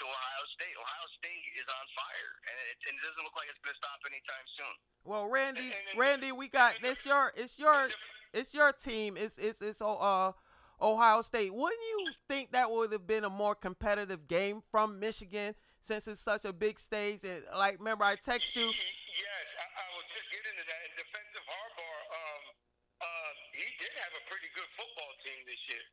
to 0.00 0.02
Ohio 0.08 0.44
State. 0.56 0.74
Ohio 0.74 1.06
State 1.20 1.44
is 1.60 1.68
on 1.68 1.84
fire, 1.92 2.32
and 2.48 2.54
it, 2.64 2.76
and 2.88 2.92
it 2.96 3.02
doesn't 3.04 3.24
look 3.24 3.36
like 3.36 3.48
it's 3.52 3.60
going 3.60 3.76
to 3.76 3.80
stop 3.84 4.00
anytime 4.08 4.46
soon. 4.56 4.74
Well, 5.04 5.28
Randy, 5.28 5.68
And- 5.68 5.84
and- 5.92 5.98
Randy, 6.00 6.32
we 6.32 6.48
got 6.48 6.80
it's 6.82 7.04
your 7.04 7.30
it's 7.36 7.58
your 7.60 7.92
it's 8.32 8.52
your 8.56 8.72
team. 8.72 9.16
It's 9.20 9.36
it's 9.36 9.60
it's 9.60 9.84
uh 9.84 10.32
Ohio 10.80 11.20
State. 11.22 11.52
Wouldn't 11.54 11.84
you 11.92 12.08
think 12.26 12.50
that 12.52 12.70
would 12.72 12.90
have 12.90 13.06
been 13.06 13.22
a 13.24 13.30
more 13.30 13.54
competitive 13.54 14.26
game 14.26 14.64
from 14.72 14.98
Michigan 14.98 15.54
since 15.80 16.08
it's 16.08 16.20
such 16.20 16.44
a 16.44 16.52
big 16.52 16.80
stage? 16.80 17.20
And 17.22 17.44
like, 17.54 17.78
remember 17.78 18.02
I 18.04 18.16
text 18.16 18.56
you. 18.56 18.66
Yes, 18.66 19.46
I, 19.60 19.66
I 19.70 19.84
was 19.94 20.04
just 20.10 20.26
getting 20.34 20.56
to 20.58 20.64
that. 20.66 20.80
In 20.88 20.92
defensive 20.98 21.46
Harbaugh, 21.46 22.02
um, 22.18 22.42
uh, 23.06 23.30
he 23.54 23.68
did 23.78 23.92
have 24.02 24.12
a 24.18 24.22
pretty 24.26 24.50
good 24.58 24.66
football 24.74 25.12
team 25.22 25.38
this 25.46 25.62
year. 25.70 25.84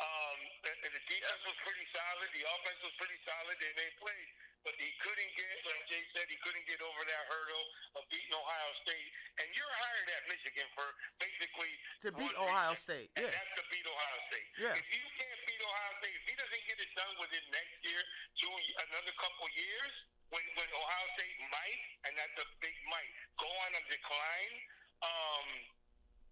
Um, 0.00 0.38
and 0.64 0.92
the 0.96 1.04
defense 1.12 1.42
was 1.44 1.58
pretty 1.60 1.84
solid. 1.92 2.28
The 2.32 2.44
offense 2.48 2.80
was 2.80 2.94
pretty 2.96 3.20
solid. 3.28 3.52
They 3.60 3.68
made 3.76 3.92
plays, 4.00 4.30
but 4.64 4.72
he 4.80 4.88
couldn't 5.04 5.32
get, 5.36 5.52
like 5.68 5.84
Jay 5.92 6.00
said, 6.16 6.24
he 6.32 6.40
couldn't 6.40 6.64
get 6.64 6.80
over 6.80 7.04
that 7.04 7.24
hurdle 7.28 7.66
of 8.00 8.02
beating 8.08 8.32
Ohio 8.32 8.72
State. 8.80 9.08
And 9.44 9.46
you're 9.52 9.68
hired 9.68 10.08
at 10.16 10.22
Michigan 10.32 10.64
for 10.72 10.88
basically 11.20 11.72
To 12.08 12.16
beat 12.16 12.32
Ohio 12.32 12.72
State, 12.80 13.12
and 13.20 13.28
yeah. 13.28 13.32
that's 13.32 13.52
to 13.60 13.64
beat 13.68 13.84
Ohio 13.84 14.18
State. 14.32 14.48
Yeah. 14.56 14.80
If 14.80 14.88
you 14.88 15.04
can't 15.20 15.40
beat 15.44 15.60
Ohio 15.60 15.92
State, 16.00 16.16
if 16.16 16.24
he 16.24 16.34
doesn't 16.40 16.64
get 16.64 16.78
it 16.80 16.90
done 16.96 17.14
within 17.20 17.44
next 17.52 17.76
year, 17.84 18.00
two 18.40 18.52
another 18.88 19.12
couple 19.20 19.44
years, 19.52 19.92
when 20.32 20.44
when 20.56 20.68
Ohio 20.72 21.06
State 21.20 21.36
might, 21.52 21.80
and 22.08 22.16
that's 22.16 22.36
a 22.40 22.48
big 22.64 22.76
might, 22.88 23.10
go 23.36 23.48
on 23.68 23.70
a 23.76 23.82
decline, 23.92 24.54
um, 25.04 25.46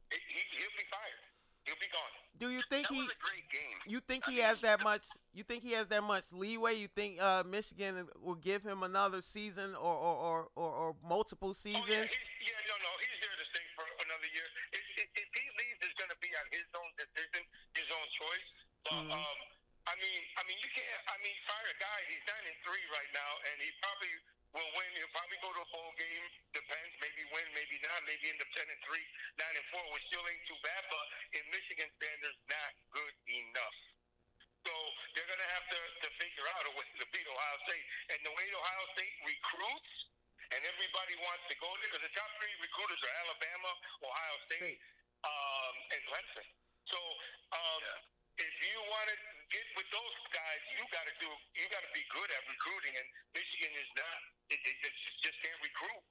it, 0.08 0.24
he, 0.24 0.40
he'll 0.56 0.76
be 0.78 0.88
fired. 0.88 1.27
He'll 1.68 1.76
be 1.76 1.92
gone. 1.92 2.14
Do 2.40 2.48
you 2.48 2.62
think 2.72 2.88
That 2.88 2.94
he? 2.96 3.02
was 3.04 3.12
a 3.12 3.20
great 3.20 3.44
game. 3.52 3.76
You 3.84 4.00
think 4.00 4.24
I 4.24 4.30
he 4.32 4.36
mean, 4.40 4.46
has 4.48 4.60
that 4.64 4.80
much? 4.80 5.04
You 5.36 5.44
think 5.44 5.60
he 5.62 5.72
has 5.76 5.86
that 5.92 6.00
much 6.02 6.24
leeway? 6.32 6.80
You 6.80 6.88
think 6.88 7.20
uh, 7.20 7.44
Michigan 7.44 8.08
will 8.24 8.40
give 8.40 8.64
him 8.64 8.82
another 8.86 9.20
season 9.20 9.74
or 9.76 9.92
or, 9.92 10.14
or, 10.16 10.38
or, 10.56 10.70
or 10.70 10.88
multiple 11.04 11.52
Oh, 11.52 11.60
yeah, 11.68 11.76
seasons? 11.76 12.08
yeah, 12.40 12.60
no, 12.70 12.74
no, 12.80 12.90
he's 13.04 13.18
there 13.20 13.36
to 13.36 13.46
stay 13.52 13.66
for 13.76 13.84
another 14.06 14.28
year. 14.32 14.48
If, 14.72 14.80
if, 14.96 15.08
if 15.18 15.28
he 15.34 15.44
leaves, 15.60 15.78
it's 15.84 15.96
going 16.00 16.08
to 16.14 16.20
be 16.24 16.30
on 16.38 16.46
his 16.54 16.64
own 16.78 16.90
decision, 16.96 17.42
his 17.76 17.88
own 17.92 18.06
choice. 18.16 18.48
But 18.88 19.02
Mhm. 19.04 19.12
um, 19.18 19.38
I 19.90 19.94
mean, 20.00 20.20
I 20.38 20.42
mean, 20.48 20.58
you 20.62 20.70
can't. 20.72 21.02
I 21.10 21.16
mean, 21.24 21.34
fire 21.48 21.68
a 21.68 21.76
guy. 21.80 21.98
He's 22.12 22.22
nine 22.28 22.44
and 22.48 22.58
three 22.64 22.84
right 22.92 23.10
now, 23.16 23.30
and 23.50 23.56
he 23.60 23.68
probably 23.82 24.14
will 24.56 24.70
win. 24.76 24.88
He'll 24.96 25.12
probably 25.12 25.38
go 25.44 25.50
to 25.52 25.60
a 25.62 25.68
bowl 25.72 25.92
game. 26.00 26.26
Depends. 26.56 26.92
Maybe 27.04 27.22
win. 27.32 27.46
Maybe 27.52 27.76
not. 27.84 28.00
Maybe 28.08 28.32
end 28.32 28.40
up 28.40 28.50
ten 28.56 28.66
and 28.68 28.80
three, 28.86 29.04
nine 29.36 29.54
and 29.56 29.68
four, 29.72 29.84
which 29.92 30.04
still 30.08 30.24
ain't 30.24 30.44
too 30.48 30.58
bad. 30.64 30.82
But 30.88 31.04
in 31.36 31.44
Michigan 31.52 31.88
standards, 32.00 32.38
not 32.48 32.70
good 32.92 33.14
enough. 33.28 33.76
So 34.66 34.74
they're 35.14 35.28
going 35.30 35.40
to 35.40 35.52
have 35.54 35.66
to, 35.70 35.80
to 35.80 36.08
figure 36.20 36.46
out 36.58 36.64
a 36.68 36.72
way 36.76 36.84
to 37.00 37.06
beat 37.14 37.24
Ohio 37.24 37.56
State. 37.64 37.86
And 38.12 38.18
the 38.26 38.34
way 38.34 38.44
Ohio 38.52 38.84
State 38.98 39.14
recruits, 39.24 39.92
and 40.52 40.60
everybody 40.64 41.14
wants 41.24 41.44
to 41.48 41.56
go 41.62 41.68
there, 41.78 41.88
because 41.88 42.04
the 42.04 42.14
top 42.16 42.28
three 42.40 42.52
recruiters 42.60 43.00
are 43.04 43.14
Alabama, 43.24 43.70
Ohio 44.02 44.36
State, 44.48 44.76
State. 44.76 44.80
um, 45.24 45.74
and 45.94 46.00
Clemson. 46.08 46.46
So 46.88 47.00
um, 47.54 47.82
if 48.40 48.54
you 48.64 48.76
want 48.92 49.08
to 49.12 49.16
get 49.52 49.66
with 49.76 49.88
those 49.92 50.16
guys, 50.32 50.60
you 50.76 50.82
got 50.92 51.04
to 51.06 51.14
do, 51.20 51.30
you 51.56 51.64
got 51.72 51.84
to 51.84 51.92
be 51.96 52.04
good 52.12 52.28
at 52.28 52.42
recruiting. 52.48 52.92
And 52.96 53.06
Michigan 53.36 53.72
is 53.72 53.90
not. 53.96 54.20
It, 54.48 54.60
it 54.64 54.92
just 55.20 55.38
can't 55.44 55.60
recruit. 55.60 56.04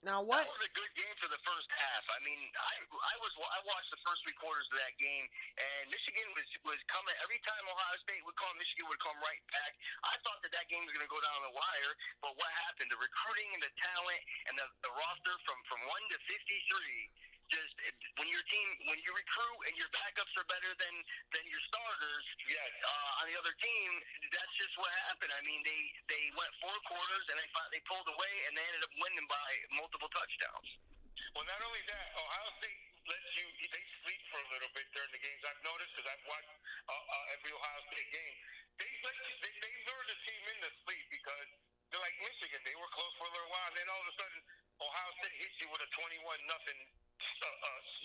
Now 0.00 0.24
what? 0.24 0.40
That 0.40 0.56
was 0.56 0.64
a 0.64 0.72
good 0.72 0.92
game 0.96 1.12
for 1.20 1.28
the 1.28 1.40
first 1.44 1.68
half. 1.76 2.04
I 2.08 2.24
mean, 2.24 2.40
I 2.56 2.72
I 2.88 3.14
was 3.20 3.32
I 3.36 3.60
watched 3.68 3.92
the 3.92 4.00
first 4.00 4.24
three 4.24 4.32
quarters 4.40 4.64
of 4.72 4.80
that 4.80 4.96
game, 4.96 5.28
and 5.60 5.92
Michigan 5.92 6.24
was 6.32 6.48
was 6.64 6.80
coming 6.88 7.12
every 7.20 7.36
time 7.44 7.60
Ohio 7.68 7.96
State 8.00 8.24
would 8.24 8.36
come, 8.40 8.48
Michigan 8.56 8.88
would 8.88 9.00
come 9.04 9.16
right 9.20 9.44
back. 9.52 9.72
I 10.08 10.16
thought 10.24 10.40
that 10.40 10.56
that 10.56 10.72
game 10.72 10.88
was 10.88 10.96
going 10.96 11.04
to 11.04 11.12
go 11.12 11.20
down 11.20 11.44
the 11.44 11.52
wire, 11.52 11.92
but 12.24 12.32
what 12.40 12.48
happened? 12.64 12.88
The 12.88 12.96
recruiting 12.96 13.52
and 13.52 13.60
the 13.60 13.72
talent 13.76 14.22
and 14.48 14.54
the, 14.56 14.66
the 14.88 14.92
roster 14.96 15.36
from 15.44 15.60
from 15.68 15.80
one 15.84 16.04
to 16.12 16.18
fifty 16.24 16.58
three. 16.72 17.00
Just 17.50 17.74
when 18.14 18.30
your 18.30 18.44
team, 18.46 18.66
when 18.86 18.98
you 19.02 19.10
recruit 19.10 19.58
and 19.66 19.74
your 19.74 19.90
backups 19.90 20.30
are 20.38 20.46
better 20.46 20.70
than 20.78 20.94
than 21.34 21.44
your 21.50 21.62
starters, 21.66 22.24
Yes. 22.46 22.70
uh, 22.86 23.20
on 23.22 23.24
the 23.26 23.36
other 23.38 23.54
team, 23.58 23.90
that's 24.30 24.54
just 24.54 24.74
what 24.78 24.90
happened. 25.10 25.34
I 25.34 25.42
mean, 25.42 25.58
they 25.66 25.80
they 26.06 26.24
went 26.38 26.50
four 26.62 26.74
quarters 26.86 27.24
and 27.26 27.36
they 27.42 27.48
fought, 27.50 27.66
they 27.74 27.82
pulled 27.90 28.06
away 28.06 28.34
and 28.46 28.54
they 28.54 28.62
ended 28.70 28.86
up 28.86 28.94
winning 29.02 29.26
by 29.26 29.50
multiple 29.74 30.08
touchdowns. 30.14 30.68
Well, 31.34 31.46
not 31.46 31.60
only 31.62 31.82
that, 31.90 32.06
Ohio 32.14 32.50
State 32.62 32.80
lets 33.06 33.30
you, 33.38 33.46
they 33.70 33.84
sleep 34.02 34.22
for 34.30 34.38
a 34.38 34.48
little 34.54 34.70
bit 34.74 34.86
during 34.94 35.10
the 35.10 35.22
games. 35.22 35.42
I've 35.46 35.62
noticed 35.66 35.90
because 35.94 36.08
I've 36.10 36.26
watched 36.26 36.54
uh, 36.86 36.94
uh, 36.94 37.34
every 37.34 37.50
Ohio 37.54 37.80
State 37.90 38.10
game. 38.14 38.36
They 38.78 38.90
let 39.04 39.16
you, 39.26 39.34
they, 39.42 39.52
they 39.58 39.72
lure 39.90 40.04
the 40.06 40.18
team 40.26 40.42
into 40.54 40.70
sleep 40.86 41.04
because 41.12 41.48
they're 41.90 42.02
like 42.02 42.18
Michigan. 42.22 42.60
They 42.62 42.78
were 42.78 42.90
close 42.94 43.12
for 43.18 43.26
a 43.26 43.32
little 43.34 43.50
while, 43.50 43.68
and 43.70 43.76
then 43.78 43.88
all 43.90 44.02
of 44.02 44.08
a 44.10 44.16
sudden, 44.16 44.38
Ohio 44.80 45.10
State 45.22 45.36
hits 45.38 45.56
you 45.60 45.68
with 45.70 45.82
a 45.82 45.90
21 45.90 46.22
nothing. 46.46 46.80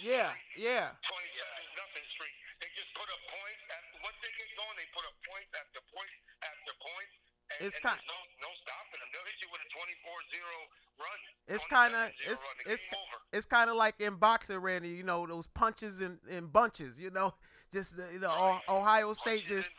Yeah, 0.01 0.29
yeah. 0.59 0.91
27 1.07 1.79
nothing 1.79 2.05
streak. 2.11 2.35
They 2.61 2.67
just 2.75 2.91
put 2.93 3.07
up 3.09 3.21
points. 3.31 3.61
After, 3.71 3.95
once 4.03 4.17
they 4.21 4.31
get 4.35 4.49
going, 4.59 4.75
they 4.77 4.87
put 4.91 5.03
up 5.07 5.15
points 5.23 5.49
after 5.55 5.79
points 5.91 6.13
after 6.43 6.73
points. 6.83 7.13
And, 7.55 7.59
It's 7.67 7.79
kind- 7.79 8.01
no, 8.09 8.17
no 8.41 8.49
stopping 8.59 8.99
them. 8.99 9.09
They'll 9.13 9.27
hit 9.27 9.37
you 9.39 9.49
with 9.53 9.61
a 9.63 9.69
24-0 9.71 10.61
run. 10.99 11.19
It's 11.47 11.65
kinda- 11.65 12.11
it's- 12.19 12.41
it's- 12.65 12.83
over. 12.91 13.17
It's 13.31 13.45
kind 13.45 13.69
of 13.69 13.75
like 13.75 13.99
in 14.01 14.15
boxing, 14.15 14.57
Randy. 14.59 14.89
You 14.89 15.03
know 15.03 15.25
those 15.27 15.47
punches 15.47 16.01
in, 16.01 16.19
in 16.27 16.47
bunches. 16.47 16.99
You 16.99 17.11
know, 17.11 17.33
just 17.73 17.95
the, 17.97 18.03
the 18.19 18.29
O- 18.31 18.61
Ohio 18.69 19.13
State 19.13 19.45
just 19.47 19.69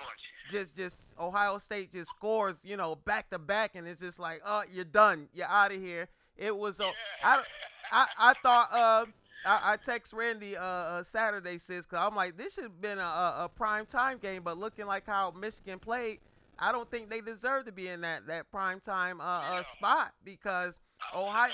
just 0.50 0.76
just 0.76 0.96
Ohio 1.18 1.58
State 1.58 1.92
just 1.92 2.10
scores. 2.10 2.56
You 2.62 2.76
know, 2.76 2.94
back 2.96 3.30
to 3.30 3.38
back, 3.38 3.74
and 3.74 3.86
it's 3.88 4.00
just 4.00 4.18
like, 4.18 4.40
oh, 4.44 4.62
you're 4.70 4.84
done. 4.84 5.28
You're 5.34 5.48
out 5.48 5.72
of 5.72 5.80
here. 5.80 6.08
It 6.36 6.54
was. 6.56 6.80
Uh, 6.80 6.90
I, 7.24 7.42
I 7.90 8.06
I 8.18 8.34
thought. 8.42 8.68
Uh, 8.72 9.06
I, 9.44 9.72
I 9.72 9.76
text 9.76 10.12
Randy 10.12 10.56
uh, 10.56 10.62
uh 10.64 11.02
Saturday 11.02 11.58
sis, 11.58 11.86
cause 11.86 12.00
I'm 12.00 12.16
like, 12.16 12.36
this 12.36 12.54
should 12.54 12.64
have 12.64 12.80
been 12.80 12.98
a, 12.98 13.02
a, 13.02 13.44
a 13.44 13.48
prime 13.48 13.86
time 13.86 14.18
game, 14.18 14.42
but 14.42 14.58
looking 14.58 14.86
like 14.86 15.06
how 15.06 15.32
Michigan 15.32 15.78
played, 15.78 16.18
I 16.58 16.72
don't 16.72 16.90
think 16.90 17.10
they 17.10 17.20
deserve 17.20 17.66
to 17.66 17.72
be 17.72 17.88
in 17.88 18.00
that 18.02 18.26
that 18.28 18.50
prime 18.50 18.80
time 18.80 19.20
uh, 19.20 19.42
uh 19.42 19.62
spot 19.62 20.12
because 20.24 20.78
Ohio. 21.14 21.52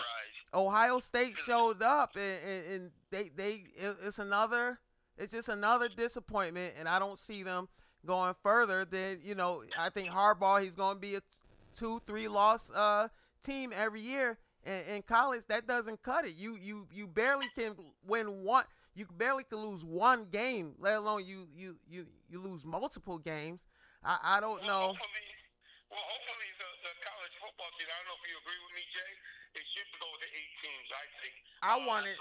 Ohio 0.54 0.98
State 1.00 1.36
showed 1.38 1.82
up 1.82 2.16
and, 2.16 2.38
and, 2.46 2.74
and 2.74 2.90
they 3.10 3.30
they 3.34 3.64
it, 3.74 3.96
it's 4.04 4.18
another 4.18 4.78
it's 5.16 5.32
just 5.32 5.48
another 5.48 5.88
disappointment 5.88 6.74
and 6.78 6.88
I 6.88 6.98
don't 6.98 7.18
see 7.18 7.42
them 7.42 7.68
going 8.04 8.34
further 8.42 8.84
than 8.84 9.20
you 9.22 9.34
know 9.34 9.62
I 9.78 9.88
think 9.88 10.10
Harbaugh 10.10 10.62
he's 10.62 10.74
going 10.74 10.96
to 10.96 11.00
be 11.00 11.14
a 11.14 11.20
two 11.74 12.02
three 12.06 12.28
loss 12.28 12.70
uh 12.70 13.08
team 13.42 13.72
every 13.74 14.00
year 14.00 14.38
and 14.64 14.86
in 14.88 15.02
college 15.02 15.42
that 15.48 15.66
doesn't 15.66 16.02
cut 16.02 16.24
it 16.24 16.34
you 16.36 16.56
you 16.56 16.86
you 16.92 17.06
barely 17.06 17.46
can 17.54 17.74
win 18.06 18.42
one 18.42 18.64
you 18.94 19.06
barely 19.16 19.44
can 19.44 19.58
lose 19.58 19.84
one 19.84 20.26
game 20.30 20.74
let 20.78 20.96
alone 20.96 21.24
you 21.24 21.46
you 21.54 21.76
you 21.88 22.06
you 22.30 22.38
lose 22.40 22.64
multiple 22.64 23.18
games 23.18 23.60
I 24.04 24.38
I 24.38 24.40
don't 24.40 24.60
Well, 24.62 24.68
know 24.68 24.86
Hopefully, 24.94 25.28
well, 25.92 26.00
hopefully 26.08 26.50
the, 26.58 26.68
the 26.88 26.92
college 27.04 27.34
football 27.38 27.70
team. 27.78 27.86
I 27.86 27.94
don't 28.00 28.08
know 28.08 28.18
if 28.18 28.24
you 28.24 28.36
agree 28.40 28.60
with 28.64 28.74
me, 28.80 28.84
Jay. 28.96 29.12
It 29.60 29.66
should 29.68 29.90
go 30.00 30.08
to 30.08 30.26
eight 30.32 30.54
teams. 30.64 30.88
I 30.88 31.04
think. 31.20 31.34
I 31.60 31.72
Uh, 31.76 31.84
want 31.84 32.04
it. 32.08 32.16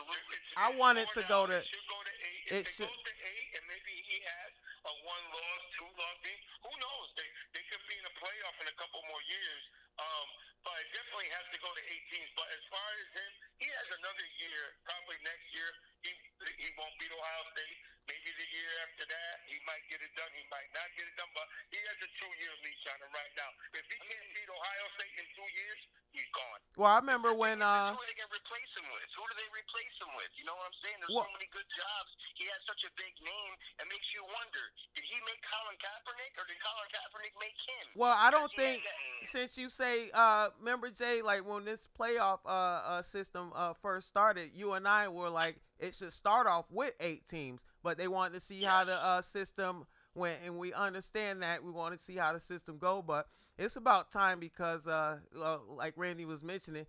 I 0.60 0.68
want 0.76 1.00
it 1.00 1.08
to 1.16 1.24
go 1.32 1.48
to- 1.48 1.56
It 1.56 1.72
should 1.72 1.88
go 1.88 1.96
to 2.04 2.14
eight. 2.20 2.44
it 2.52 2.52
If 2.52 2.68
it, 2.68 2.74
should- 2.76 2.92
goes 2.92 3.04
to 3.08 3.16
eight, 3.32 3.50
and 3.56 3.64
maybe 3.72 3.96
he 4.12 4.20
has 4.28 4.52
a 4.92 4.94
one 5.08 5.24
loss, 5.32 5.62
two 5.80 5.88
loss 5.88 6.18
team. 6.20 6.36
Who 6.68 6.72
knows? 6.84 7.08
They 7.16 7.30
they 7.56 7.64
could 7.72 7.80
be 7.88 7.96
in 7.96 8.04
a 8.12 8.14
playoff 8.20 8.56
in 8.60 8.68
a 8.68 8.76
couple 8.76 9.00
more 9.08 9.24
years. 9.32 9.64
Um, 10.04 10.28
but 10.62 10.76
it 10.78 10.90
definitely 10.94 11.30
has 11.34 11.46
to 11.50 11.60
go 11.62 11.70
to 11.74 11.84
eight 11.90 12.06
teams. 12.14 12.30
But 12.38 12.48
as 12.54 12.64
far 12.70 12.88
as 13.02 13.08
him, 13.18 13.32
he 13.62 13.68
has 13.70 13.88
another 13.98 14.28
year. 14.42 14.62
Probably 14.86 15.18
next 15.26 15.48
year, 15.54 15.70
he 16.06 16.12
he 16.58 16.68
won't 16.78 16.94
beat 17.02 17.14
Ohio 17.14 17.44
State. 17.54 17.78
Maybe 18.10 18.30
the 18.34 18.48
year 18.50 18.72
after 18.86 19.06
that, 19.06 19.36
he 19.46 19.58
might 19.66 19.86
get 19.90 20.02
it 20.02 20.14
done. 20.18 20.32
He 20.34 20.46
might 20.50 20.70
not 20.74 20.90
get 20.98 21.06
it 21.06 21.16
done. 21.18 21.30
But 21.38 21.48
he 21.70 21.80
has 21.86 21.98
a 22.02 22.10
two-year 22.18 22.54
leash 22.66 22.86
on 22.90 22.98
him 23.02 23.14
right 23.14 23.34
now. 23.38 23.50
If 23.78 23.86
he 23.90 23.98
can't 24.02 24.30
beat 24.34 24.50
Ohio 24.50 24.86
State 24.98 25.16
in 25.22 25.28
two 25.38 25.50
years, 25.54 25.82
he's 26.12 26.28
gone. 26.36 26.60
well 26.78 26.92
I 26.92 27.00
remember 27.00 27.34
when 27.34 27.62
uh 27.62 27.92
who 27.92 28.00
are 28.00 28.08
they 28.08 28.16
to 28.20 28.28
replace 28.32 28.72
him 28.78 28.88
with? 28.92 29.08
Who 29.16 29.24
do 29.28 29.34
they 29.40 29.50
replace 29.52 29.96
him 30.00 30.12
with? 30.16 30.32
You 30.38 30.46
know 30.48 30.56
what 30.56 30.68
I'm 30.72 30.78
saying? 30.84 30.98
There's 31.02 31.16
Well- 31.16 31.28
so 31.28 31.34
many 31.36 31.50
good 31.52 31.68
jobs. 31.72 32.10
He 32.36 32.46
has 32.50 32.62
such 32.66 32.84
a 32.86 32.92
big 32.98 33.14
name. 33.22 33.54
It 33.80 33.88
makes 33.92 34.10
you 34.14 34.24
wonder: 34.26 34.64
Did 34.96 35.06
he 35.06 35.18
make 35.30 35.42
Colin 35.46 35.78
Kaepernick, 35.78 36.34
or 36.42 36.46
did 36.50 36.58
Colin 36.58 36.90
Kaepernick 36.90 37.34
make 37.40 37.58
him? 37.70 37.86
Well, 37.96 38.16
I 38.18 38.32
don't 38.32 38.52
think 38.58 38.82
since 39.26 39.58
you 39.58 39.70
say 39.70 40.10
uh 40.14 40.50
remember 40.60 40.90
Jay 40.90 41.22
like 41.22 41.48
when 41.48 41.66
this 41.66 41.88
playoff 42.00 42.40
uh, 42.46 42.50
uh 42.50 43.02
system 43.04 43.52
uh 43.56 43.74
first 43.82 44.08
started, 44.08 44.52
you 44.54 44.74
and 44.74 44.88
I 44.88 45.08
were 45.08 45.30
like 45.30 45.58
it 45.80 45.96
should 45.96 46.14
start 46.14 46.46
off 46.48 46.66
with 46.70 46.94
8 47.00 47.28
teams, 47.28 47.62
but 47.84 47.98
they 47.98 48.08
wanted 48.08 48.34
to 48.36 48.40
see 48.42 48.62
how 48.64 48.84
the 48.84 48.96
uh 48.96 49.22
system 49.22 49.86
went 50.14 50.40
and 50.46 50.58
we 50.58 50.74
understand 50.74 51.42
that 51.42 51.64
we 51.64 51.72
want 51.72 51.98
to 51.98 52.04
see 52.04 52.16
how 52.16 52.34
the 52.34 52.40
system 52.40 52.78
go, 52.78 53.02
but 53.02 53.28
it's 53.62 53.76
about 53.76 54.12
time 54.12 54.40
because 54.40 54.88
uh, 54.88 55.18
uh 55.40 55.58
like 55.78 55.94
Randy 55.96 56.26
was 56.26 56.44
mentioning 56.44 56.86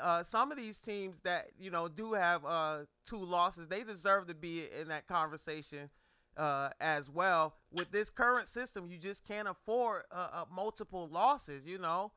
uh, 0.00 0.22
some 0.22 0.52
of 0.52 0.58
these 0.58 0.78
teams 0.78 1.18
that 1.24 1.46
you 1.58 1.70
know 1.70 1.88
do 1.88 2.12
have 2.12 2.44
uh, 2.44 2.78
two 3.04 3.22
losses, 3.24 3.68
they 3.68 3.82
deserve 3.82 4.28
to 4.28 4.34
be 4.34 4.64
in 4.80 4.88
that 4.88 5.06
conversation 5.06 5.90
uh, 6.36 6.68
as 6.80 7.10
well. 7.10 7.54
With 7.72 7.90
this 7.90 8.10
current 8.10 8.48
system, 8.48 8.86
you 8.88 8.98
just 8.98 9.26
can't 9.26 9.48
afford 9.48 10.04
uh, 10.12 10.28
uh, 10.32 10.44
multiple 10.54 11.08
losses. 11.10 11.66
You 11.66 11.78
know, 11.78 12.12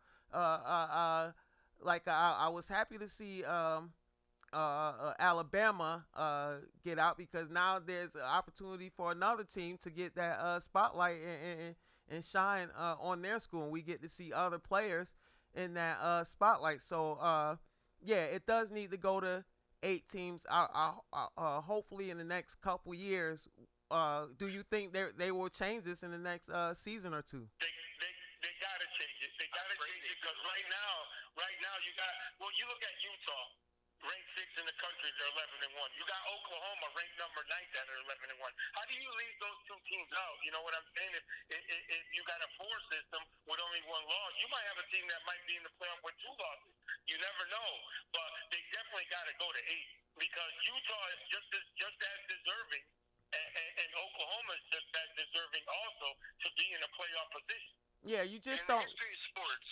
like 1.82 2.08
I, 2.08 2.36
I 2.40 2.50
was 2.50 2.70
happy 2.70 3.00
to 3.00 3.10
see 3.10 3.44
um, 3.44 3.94
Alabama 4.54 6.06
get 6.84 7.00
out 7.00 7.18
because 7.18 7.50
now 7.50 7.80
there's 7.80 8.14
an 8.14 8.22
opportunity 8.22 8.92
for 8.96 9.12
another 9.12 9.44
team 9.44 9.80
to 9.82 9.90
get 9.90 10.16
that 10.16 10.62
spotlight 10.62 11.18
and, 11.18 11.60
and, 11.62 11.76
and 12.10 12.24
shine 12.24 12.70
uh, 12.78 12.96
on 13.00 13.22
their 13.22 13.40
school, 13.40 13.64
and 13.64 13.72
we 13.72 13.82
get 13.82 14.02
to 14.02 14.10
see 14.10 14.32
other 14.34 14.60
players 14.60 15.08
in 15.54 15.74
that 15.76 15.98
uh, 16.02 16.24
spotlight. 16.24 16.82
So 16.82 17.14
uh, 17.14 17.56
yeah, 18.04 18.26
it 18.26 18.46
does 18.46 18.72
need 18.72 18.92
to 18.92 18.98
go 18.98 19.20
to 19.20 19.44
eight 19.84 20.08
teams. 20.10 20.42
Uh, 20.50 20.68
uh, 20.74 21.28
uh, 21.38 21.62
hopefully, 21.62 22.10
in 22.10 22.18
the 22.18 22.24
next 22.24 22.62
couple 22.62 22.94
years, 22.94 23.48
uh, 23.92 24.26
do 24.38 24.48
you 24.48 24.64
think 24.64 24.94
they 24.94 25.06
they 25.18 25.32
will 25.32 25.50
change 25.50 25.84
this 25.84 26.04
in 26.04 26.12
the 26.12 26.18
next 26.18 26.50
uh, 26.50 26.74
season 26.74 27.14
or 27.14 27.22
two? 27.22 27.46
They, 27.62 27.72
they, 28.02 28.12
they 28.42 28.54
gotta 28.62 28.88
change 28.98 29.20
it. 29.22 29.32
They 29.38 29.50
gotta 29.54 29.78
change 29.78 30.04
it 30.06 30.18
because 30.22 30.40
right 30.46 30.68
now, 30.70 30.94
right 31.38 31.58
now 31.62 31.76
you 31.86 31.92
got. 31.98 32.12
Well, 32.42 32.54
you 32.58 32.66
look 32.70 32.82
at 32.82 32.96
Utah, 33.02 33.46
ranked 34.04 34.32
six 34.36 34.48
in 34.60 34.66
the 34.68 34.78
country. 34.82 35.10
They're 35.16 35.32
eleven 35.32 35.58
and 35.64 35.74
one. 35.80 35.92
You 35.96 36.04
got 36.10 36.22
Oklahoma, 36.28 36.86
ranked 36.96 37.18
number 37.20 37.42
ninth, 37.48 37.72
that 37.76 37.86
are 37.88 38.00
eleven 38.04 38.28
and 38.34 38.40
one. 38.44 38.54
How 38.76 38.86
do 38.90 38.96
you 38.98 39.08
leave 39.08 39.38
those 39.40 39.60
two 39.70 39.80
teams 39.88 40.12
out? 40.16 40.36
You 40.44 40.52
know 40.52 40.64
what 40.66 40.76
I'm 40.76 40.90
saying? 40.96 41.14
If, 41.16 41.24
if, 41.56 41.82
if 41.96 42.04
you 42.12 42.22
got 42.28 42.40
a 42.44 42.50
four 42.60 42.76
system 42.92 43.22
with 43.48 43.60
only 43.62 43.82
one 43.88 44.04
loss, 44.06 44.34
you 44.42 44.48
might 44.52 44.66
have 44.68 44.80
a 44.82 44.88
team 44.92 45.06
that 45.08 45.22
might 45.24 45.44
be 45.48 45.56
in 45.56 45.64
the 45.64 45.74
playoff 45.80 46.02
with 46.04 46.18
two 46.20 46.36
losses. 46.36 46.74
You 47.08 47.18
never 47.22 47.44
know, 47.50 47.72
but 48.12 48.30
they 48.52 48.62
definitely 48.76 49.08
got 49.14 49.26
to 49.30 49.36
go 49.40 49.48
to 49.48 49.62
eight 49.72 49.90
because 50.20 50.54
Utah 50.68 51.06
is 51.16 51.22
just 51.32 51.50
as 51.56 51.66
just 51.80 51.98
as 52.02 52.20
deserving. 52.32 52.86
And, 53.36 53.50
and, 53.58 53.72
and 53.84 53.90
Oklahoma 54.00 54.54
is 54.56 54.66
just 54.70 54.88
as 54.96 55.10
deserving 55.18 55.66
also 55.68 56.08
to 56.16 56.48
be 56.56 56.72
in 56.72 56.80
a 56.80 56.90
playoff 56.96 57.28
position. 57.36 57.76
Yeah, 58.06 58.22
you 58.22 58.38
just 58.38 58.64
in 58.64 58.70
don't. 58.70 58.86
history 58.86 59.12
of 59.12 59.22
sports. 59.34 59.70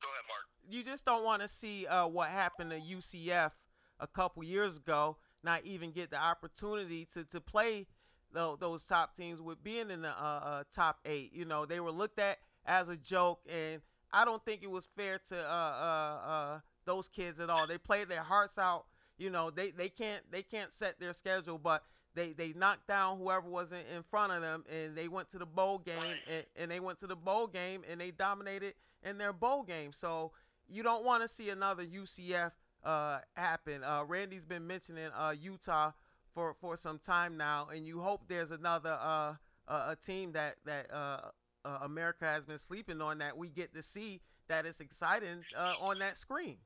Go 0.00 0.08
ahead, 0.08 0.24
Mark. 0.28 0.46
You 0.68 0.82
just 0.82 1.04
don't 1.04 1.24
want 1.24 1.42
to 1.42 1.48
see 1.48 1.86
uh, 1.86 2.06
what 2.06 2.28
happened 2.28 2.70
to 2.70 2.80
UCF 2.80 3.52
a 3.98 4.06
couple 4.06 4.42
years 4.42 4.76
ago. 4.76 5.16
Not 5.42 5.64
even 5.64 5.90
get 5.90 6.10
the 6.10 6.20
opportunity 6.22 7.06
to 7.14 7.24
to 7.24 7.40
play 7.40 7.86
tho- 8.32 8.56
those 8.60 8.84
top 8.84 9.16
teams 9.16 9.40
with 9.40 9.62
being 9.62 9.90
in 9.90 10.02
the 10.02 10.10
uh, 10.10 10.40
uh, 10.42 10.62
top 10.74 10.98
eight. 11.04 11.32
You 11.34 11.44
know, 11.44 11.66
they 11.66 11.80
were 11.80 11.90
looked 11.90 12.18
at 12.18 12.38
as 12.66 12.88
a 12.88 12.96
joke, 12.96 13.40
and 13.48 13.80
I 14.12 14.24
don't 14.24 14.44
think 14.44 14.62
it 14.62 14.70
was 14.70 14.86
fair 14.96 15.18
to 15.30 15.36
uh, 15.36 15.48
uh, 15.50 16.28
uh, 16.30 16.60
those 16.84 17.08
kids 17.08 17.40
at 17.40 17.50
all. 17.50 17.66
They 17.66 17.78
played 17.78 18.08
their 18.08 18.22
hearts 18.22 18.58
out. 18.58 18.84
You 19.18 19.30
know, 19.30 19.50
they, 19.50 19.70
they 19.70 19.88
can't 19.88 20.22
they 20.30 20.42
can't 20.42 20.72
set 20.72 21.00
their 21.00 21.12
schedule, 21.14 21.58
but 21.58 21.84
they, 22.14 22.32
they 22.32 22.52
knocked 22.52 22.88
down 22.88 23.18
whoever 23.18 23.48
was 23.48 23.70
in, 23.72 23.96
in 23.96 24.02
front 24.10 24.32
of 24.32 24.42
them, 24.42 24.64
and 24.70 24.96
they 24.96 25.08
went 25.08 25.30
to 25.30 25.38
the 25.38 25.46
bowl 25.46 25.78
game, 25.78 25.96
and, 26.30 26.44
and 26.56 26.70
they 26.70 26.80
went 26.80 26.98
to 27.00 27.06
the 27.06 27.16
bowl 27.16 27.46
game, 27.46 27.82
and 27.88 28.00
they 28.00 28.10
dominated 28.10 28.74
in 29.02 29.18
their 29.18 29.32
bowl 29.32 29.62
game. 29.62 29.92
So 29.92 30.32
you 30.68 30.82
don't 30.82 31.04
want 31.04 31.22
to 31.22 31.28
see 31.28 31.50
another 31.50 31.84
UCF 31.84 32.52
uh, 32.84 33.18
happen. 33.34 33.84
Uh, 33.84 34.04
Randy's 34.04 34.44
been 34.44 34.66
mentioning 34.66 35.10
uh, 35.16 35.34
Utah 35.38 35.92
for, 36.34 36.54
for 36.60 36.76
some 36.76 36.98
time 36.98 37.36
now, 37.36 37.68
and 37.74 37.86
you 37.86 38.00
hope 38.00 38.22
there's 38.28 38.50
another 38.50 38.96
uh, 39.00 39.34
a, 39.68 39.96
team 39.96 40.32
that 40.32 40.56
that 40.64 40.92
uh, 40.92 41.30
uh, 41.64 41.78
America 41.82 42.24
has 42.24 42.44
been 42.44 42.58
sleeping 42.58 43.00
on 43.00 43.18
that 43.18 43.36
we 43.36 43.48
get 43.48 43.74
to 43.74 43.82
see 43.82 44.20
that 44.48 44.66
is 44.66 44.80
exciting 44.80 45.44
uh, 45.56 45.74
on 45.80 45.98
that 45.98 46.18
screen. 46.18 46.56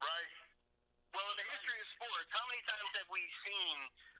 Right. 0.00 0.32
Well, 1.12 1.24
in 1.28 1.36
the 1.36 1.48
history 1.50 1.78
of 1.82 1.88
sports, 1.98 2.28
how 2.30 2.44
many 2.48 2.62
times 2.64 2.90
have 2.96 3.10
we 3.12 3.20
seen 3.44 3.76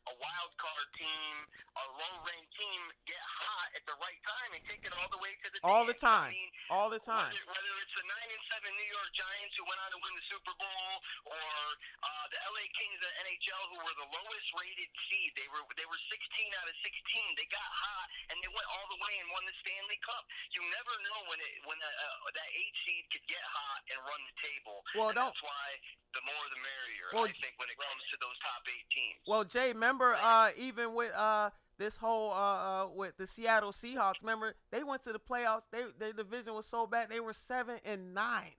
a 0.08 0.14
wild 0.16 0.52
card 0.56 0.88
team, 0.96 1.34
a 1.76 1.84
low 2.00 2.14
ranked 2.24 2.52
team 2.56 2.80
get 3.04 3.20
hot 3.20 3.68
at 3.76 3.84
the 3.84 3.96
right 4.00 4.20
time 4.24 4.50
and 4.56 4.62
take 4.64 4.80
it 4.82 4.92
all 4.96 5.08
the 5.12 5.20
way 5.20 5.32
to 5.44 5.48
the 5.52 5.58
All 5.62 5.84
the 5.84 5.96
time. 5.96 6.32
I 6.32 6.36
mean, 6.36 6.50
All 6.72 6.88
the 6.88 7.00
time. 7.00 7.28
Whether, 7.28 7.44
whether 7.52 7.72
it's 7.84 7.94
the 7.96 8.06
nine 8.08 8.28
and 8.32 8.44
seven 8.48 8.70
New 8.72 8.90
York 8.90 9.10
Giants 9.12 9.54
who 9.60 9.64
went 9.68 9.80
on 9.84 9.90
to 9.92 10.00
win 10.00 10.12
the 10.16 10.26
Super 10.32 10.54
Bowl, 10.56 10.90
or 11.28 11.44
uh, 12.04 12.24
the 12.32 12.40
LA 12.52 12.64
Kings 12.76 12.98
of 12.98 13.04
the 13.04 13.14
NHL 13.28 13.62
who 13.76 13.78
were 13.84 13.96
the 14.00 14.08
lowest 14.12 14.48
rated 14.56 14.90
seed, 15.08 15.30
they 15.36 15.48
were 15.52 15.62
they 15.76 15.86
were 15.88 16.00
16 16.08 16.60
out 16.60 16.66
of 16.68 16.76
16. 16.80 17.38
They 17.38 17.48
got 17.52 17.68
hot 17.68 18.06
and 18.32 18.36
they 18.40 18.50
went 18.52 18.68
all 18.72 18.86
the 18.88 19.00
way 19.04 19.14
and 19.20 19.28
won 19.32 19.44
the 19.44 19.56
Stanley 19.60 20.00
Cup. 20.04 20.24
You 20.56 20.64
never 20.72 20.92
know 21.04 21.20
when 21.28 21.38
it 21.40 21.52
when 21.68 21.78
a, 21.78 21.90
uh, 21.90 22.32
that 22.32 22.50
eight 22.56 22.74
seed 22.84 23.04
could 23.12 23.24
get 23.28 23.42
hot 23.44 23.80
and 23.92 23.98
run 24.08 24.20
the 24.24 24.36
table. 24.40 24.76
Well, 24.96 25.12
and 25.12 25.16
don't- 25.20 25.30
that's 25.32 25.44
why 25.44 25.66
the 26.14 26.20
more 26.24 26.44
the 26.50 26.60
merrier. 26.60 27.08
Well, 27.12 27.24
I 27.24 27.34
think 27.40 27.54
when 27.58 27.68
it 27.68 27.78
comes 27.78 28.02
to 28.10 28.16
those 28.20 28.38
top 28.40 28.62
eight 28.68 28.86
teams. 28.90 29.20
Well, 29.26 29.44
Jay, 29.44 29.72
remember 29.72 30.16
uh, 30.22 30.50
even 30.56 30.94
with 30.94 31.12
uh, 31.14 31.50
this 31.78 31.96
whole 31.96 32.32
uh, 32.32 32.84
uh, 32.84 32.88
with 32.94 33.16
the 33.16 33.26
Seattle 33.26 33.72
Seahawks, 33.72 34.20
remember 34.20 34.54
they 34.70 34.82
went 34.82 35.02
to 35.04 35.12
the 35.12 35.20
playoffs. 35.20 35.62
They 35.70 35.84
their 35.98 36.12
division 36.12 36.54
was 36.54 36.66
so 36.66 36.86
bad 36.86 37.10
they 37.10 37.20
were 37.20 37.34
seven 37.34 37.76
and 37.84 38.14
nine. 38.14 38.56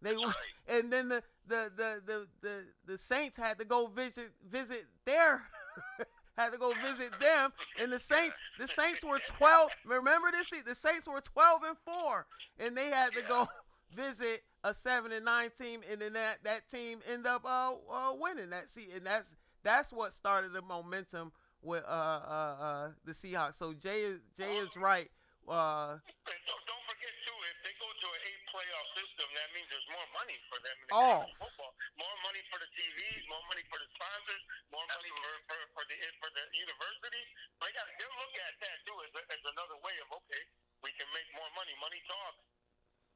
They 0.00 0.16
were, 0.16 0.26
right. 0.26 0.34
and 0.68 0.92
then 0.92 1.08
the 1.08 1.22
the, 1.46 1.70
the 1.76 2.02
the 2.04 2.26
the 2.40 2.64
the 2.86 2.98
Saints 2.98 3.36
had 3.36 3.58
to 3.58 3.64
go 3.64 3.86
visit 3.86 4.30
visit 4.48 4.84
their 5.04 5.42
had 6.36 6.50
to 6.52 6.58
go 6.58 6.72
visit 6.72 7.12
them, 7.20 7.52
and 7.80 7.92
the 7.92 7.98
Saints 7.98 8.36
the 8.58 8.66
Saints 8.66 9.04
were 9.04 9.20
twelve. 9.26 9.70
Remember 9.86 10.30
this? 10.30 10.48
The 10.64 10.74
Saints 10.74 11.06
were 11.06 11.20
twelve 11.20 11.62
and 11.66 11.76
four, 11.86 12.26
and 12.58 12.76
they 12.76 12.86
had 12.90 13.12
to 13.14 13.22
go 13.22 13.48
visit 13.94 14.42
a 14.64 14.74
seven 14.74 15.12
and 15.12 15.24
nine 15.24 15.50
team, 15.58 15.80
and 15.90 16.00
then 16.00 16.12
that 16.14 16.44
that 16.44 16.68
team 16.68 17.00
end 17.12 17.26
up 17.26 17.44
uh, 17.44 17.72
uh 17.90 18.12
winning 18.14 18.50
that 18.50 18.70
seat, 18.70 18.90
and 18.94 19.06
that's 19.06 19.34
that's 19.62 19.92
what 19.92 20.12
started 20.12 20.52
the 20.52 20.62
momentum 20.62 21.32
with 21.62 21.84
uh 21.86 22.20
uh 22.26 22.56
uh 22.60 22.88
the 23.04 23.12
Seahawks. 23.12 23.56
So 23.58 23.72
Jay 23.74 24.02
is 24.02 24.20
Jay 24.36 24.56
is 24.56 24.76
right. 24.76 25.10
Uh, 25.42 25.98
And 25.98 26.38
don't, 26.46 26.62
don't 26.70 26.86
forget 26.86 27.10
too, 27.26 27.34
if 27.50 27.58
they 27.66 27.74
go 27.82 27.90
to 27.90 28.06
an 28.14 28.22
eight 28.30 28.42
playoff 28.46 28.88
system, 28.94 29.26
that 29.34 29.48
means 29.50 29.66
there's 29.74 29.90
more 29.90 30.08
money 30.14 30.38
for 30.46 30.58
them 30.62 30.76
in 30.78 30.86
the 30.86 30.94
Oh. 30.94 31.26
football. 31.34 31.74
More 31.98 32.16
money 32.22 32.38
for 32.46 32.62
the 32.62 32.70
TVs, 32.78 33.26
more 33.26 33.42
money 33.50 33.66
for 33.66 33.82
the 33.82 33.90
sponsors, 33.90 34.42
more 34.70 34.86
money 34.86 35.10
for 35.18 35.32
for, 35.50 35.58
for 35.74 35.84
the 35.90 35.96
for 36.22 36.30
the 36.30 36.44
universities. 36.54 37.28
They 37.58 37.70
got 37.74 37.90
they'll 37.98 38.18
look 38.22 38.34
at 38.38 38.54
that 38.62 38.76
too 38.86 38.94
as, 39.02 39.12
a, 39.18 39.22
as 39.34 39.42
another 39.50 39.78
way 39.82 39.94
of 40.06 40.14
okay, 40.22 40.42
we 40.86 40.94
can 40.94 41.10
make 41.10 41.26
more 41.34 41.50
money. 41.58 41.74
Money 41.82 41.98
talks. 42.06 42.38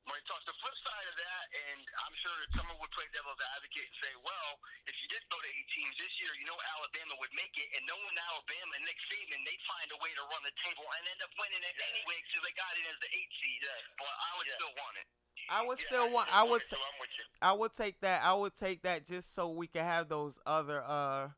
When 0.06 0.14
it 0.22 0.26
talks 0.30 0.46
the 0.46 0.54
flip 0.62 0.76
side 0.86 1.06
of 1.10 1.16
that, 1.18 1.44
and 1.66 1.82
I'm 2.06 2.14
sure 2.14 2.30
that 2.38 2.50
someone 2.54 2.78
would 2.78 2.94
play 2.94 3.06
devil's 3.10 3.42
advocate 3.58 3.90
and 3.90 3.98
say, 3.98 4.14
well, 4.22 4.50
if 4.86 4.94
you 5.02 5.10
did 5.10 5.18
go 5.34 5.38
to 5.42 5.50
eight 5.50 5.68
teams 5.74 5.94
this 5.98 6.14
year, 6.22 6.30
you 6.38 6.46
know 6.46 6.54
Alabama 6.78 7.18
would 7.18 7.34
make 7.34 7.50
it, 7.58 7.66
and 7.74 7.82
knowing 7.90 8.14
Alabama 8.30 8.70
and 8.78 8.86
Nick 8.86 8.98
Saban, 9.10 9.42
they 9.42 9.58
find 9.66 9.88
a 9.90 9.98
way 9.98 10.14
to 10.14 10.22
run 10.30 10.42
the 10.46 10.54
table 10.62 10.86
and 10.94 11.02
end 11.10 11.20
up 11.26 11.32
winning 11.42 11.58
it 11.58 11.74
anyway 11.90 12.18
because 12.22 12.38
they 12.46 12.54
got 12.54 12.70
it 12.78 12.86
as 12.86 12.98
the 13.02 13.10
eight 13.18 13.30
seed. 13.42 13.62
But 13.98 14.06
I 14.14 14.30
would 14.38 14.46
Yeah. 14.46 14.58
still 14.62 14.74
want 14.78 14.94
it. 15.02 15.06
I 15.50 15.60
would 15.66 15.78
Yeah, 15.82 15.86
still 15.90 16.08
want. 16.14 16.26
just 16.30 16.38
I 16.38 16.42
would. 16.46 16.50
wanted 16.62 16.70
to- 16.70 16.86
I'm 16.86 16.98
with 17.02 17.14
you. 17.18 17.24
I 17.42 17.52
would 17.52 17.72
take 17.74 17.96
that. 18.06 18.18
I 18.22 18.34
would 18.34 18.54
take 18.56 18.78
that 18.82 19.06
just 19.10 19.34
so 19.34 19.50
we 19.50 19.66
can 19.66 19.84
have 19.84 20.06
those 20.08 20.38
other 20.46 20.82
uh 20.86 21.34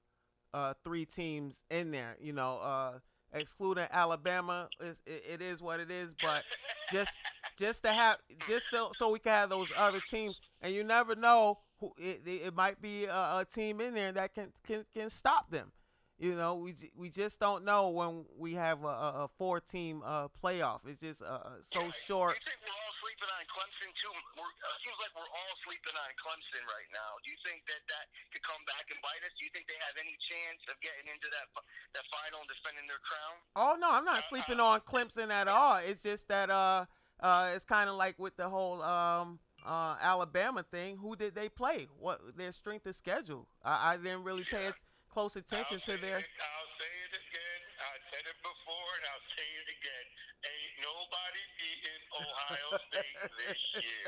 uh 0.53 0.75
three 0.85 1.05
teams 1.09 1.65
in 1.73 1.91
there. 1.91 2.17
You 2.21 2.33
know, 2.37 2.61
uh 2.61 3.01
excluding 3.33 3.87
Alabama, 3.91 4.69
is 4.81 5.01
it, 5.07 5.25
it 5.35 5.43
is 5.43 5.61
what 5.61 5.81
it 5.81 5.91
is. 5.91 6.15
But 6.23 6.45
just 6.93 7.13
just 7.59 7.83
to 7.85 7.93
have 7.93 8.19
just 8.49 8.67
so 8.71 8.93
so 8.97 9.11
we 9.11 9.19
can 9.19 9.33
have 9.33 9.51
those 9.51 9.69
other 9.77 10.01
teams, 10.01 10.39
and 10.63 10.75
you 10.75 10.85
never 10.85 11.15
know 11.15 11.59
who 11.81 11.93
it, 11.99 12.23
it, 12.27 12.43
it 12.47 12.55
might 12.55 12.81
be 12.81 13.05
a, 13.05 13.13
a 13.13 13.47
team 13.53 13.81
in 13.81 13.95
there 13.95 14.13
that 14.13 14.35
can 14.35 14.53
can 14.67 14.85
can 14.93 15.11
stop 15.11 15.51
them. 15.51 15.73
You 16.19 16.35
know, 16.35 16.59
we 16.59 16.75
we 16.99 17.15
just 17.15 17.39
don't 17.39 17.63
know 17.63 17.95
when 17.95 18.27
we 18.35 18.59
have 18.59 18.83
a, 18.83 19.31
a, 19.31 19.31
four 19.39 19.63
team 19.63 20.03
uh 20.03 20.27
playoff. 20.43 20.83
It's 20.83 20.99
just 20.99 21.23
uh 21.23 21.63
so 21.63 21.79
short. 22.11 22.35
Do 22.35 22.43
you 22.43 22.51
think 22.51 22.59
we're 22.59 22.75
all 22.75 22.95
sleeping 22.99 23.31
on 23.39 23.43
Clemson 23.47 23.91
too? 23.95 24.11
We're, 24.35 24.43
uh, 24.43 24.75
seems 24.83 24.99
like 24.99 25.15
we're 25.15 25.31
all 25.31 25.55
sleeping 25.63 25.95
on 25.95 26.11
Clemson 26.19 26.63
right 26.67 26.91
now. 26.91 27.23
Do 27.23 27.31
you 27.31 27.39
think 27.47 27.63
that 27.71 27.87
that 27.87 28.11
could 28.35 28.43
come 28.43 28.59
back 28.67 28.91
and 28.91 28.99
bite 28.99 29.23
us? 29.23 29.31
Do 29.39 29.47
you 29.47 29.53
think 29.55 29.71
they 29.71 29.79
have 29.79 29.95
any 29.95 30.19
chance 30.19 30.59
of 30.67 30.75
getting 30.83 31.07
into 31.07 31.31
that 31.31 31.47
that 31.95 32.03
final 32.11 32.43
and 32.43 32.51
defending 32.51 32.91
their 32.91 33.03
crown? 33.07 33.35
Oh 33.55 33.79
no, 33.79 33.87
I'm 33.87 34.03
not 34.03 34.27
sleeping 34.27 34.59
on 34.59 34.83
Clemson 34.83 35.31
at 35.31 35.47
all. 35.47 35.79
It's 35.79 36.03
just 36.03 36.27
that 36.35 36.51
uh 36.51 36.91
uh 37.23 37.55
it's 37.55 37.63
kind 37.63 37.87
of 37.87 37.95
like 37.95 38.19
with 38.19 38.35
the 38.35 38.51
whole 38.51 38.83
um 38.83 39.39
uh 39.63 39.95
Alabama 40.03 40.67
thing. 40.67 40.99
Who 40.99 41.15
did 41.15 41.39
they 41.39 41.47
play? 41.47 41.87
What 41.95 42.35
their 42.35 42.51
strength 42.51 42.91
of 42.91 42.99
schedule? 42.99 43.47
I, 43.63 43.95
I 43.95 43.97
didn't 44.03 44.27
really 44.27 44.43
pay 44.43 44.67
it 44.67 44.75
close 45.19 45.35
attention 45.35 45.83
I'll 45.83 45.91
to 45.91 45.99
say 45.99 45.99
their. 45.99 46.23
It, 46.23 46.31
I'll 46.31 46.73
say 46.79 46.95
it 47.11 47.15
again. 47.19 47.61
I 47.83 47.95
said 48.07 48.23
it 48.23 48.39
before, 48.39 48.91
and 49.03 49.05
I'll 49.11 49.27
say 49.35 49.49
it 49.51 49.67
again. 49.67 50.07
Ain't 50.47 50.75
nobody 50.87 51.43
beating 51.59 52.03
Ohio 52.23 52.69
State 52.87 53.19
this 53.43 53.59
year. 53.83 54.07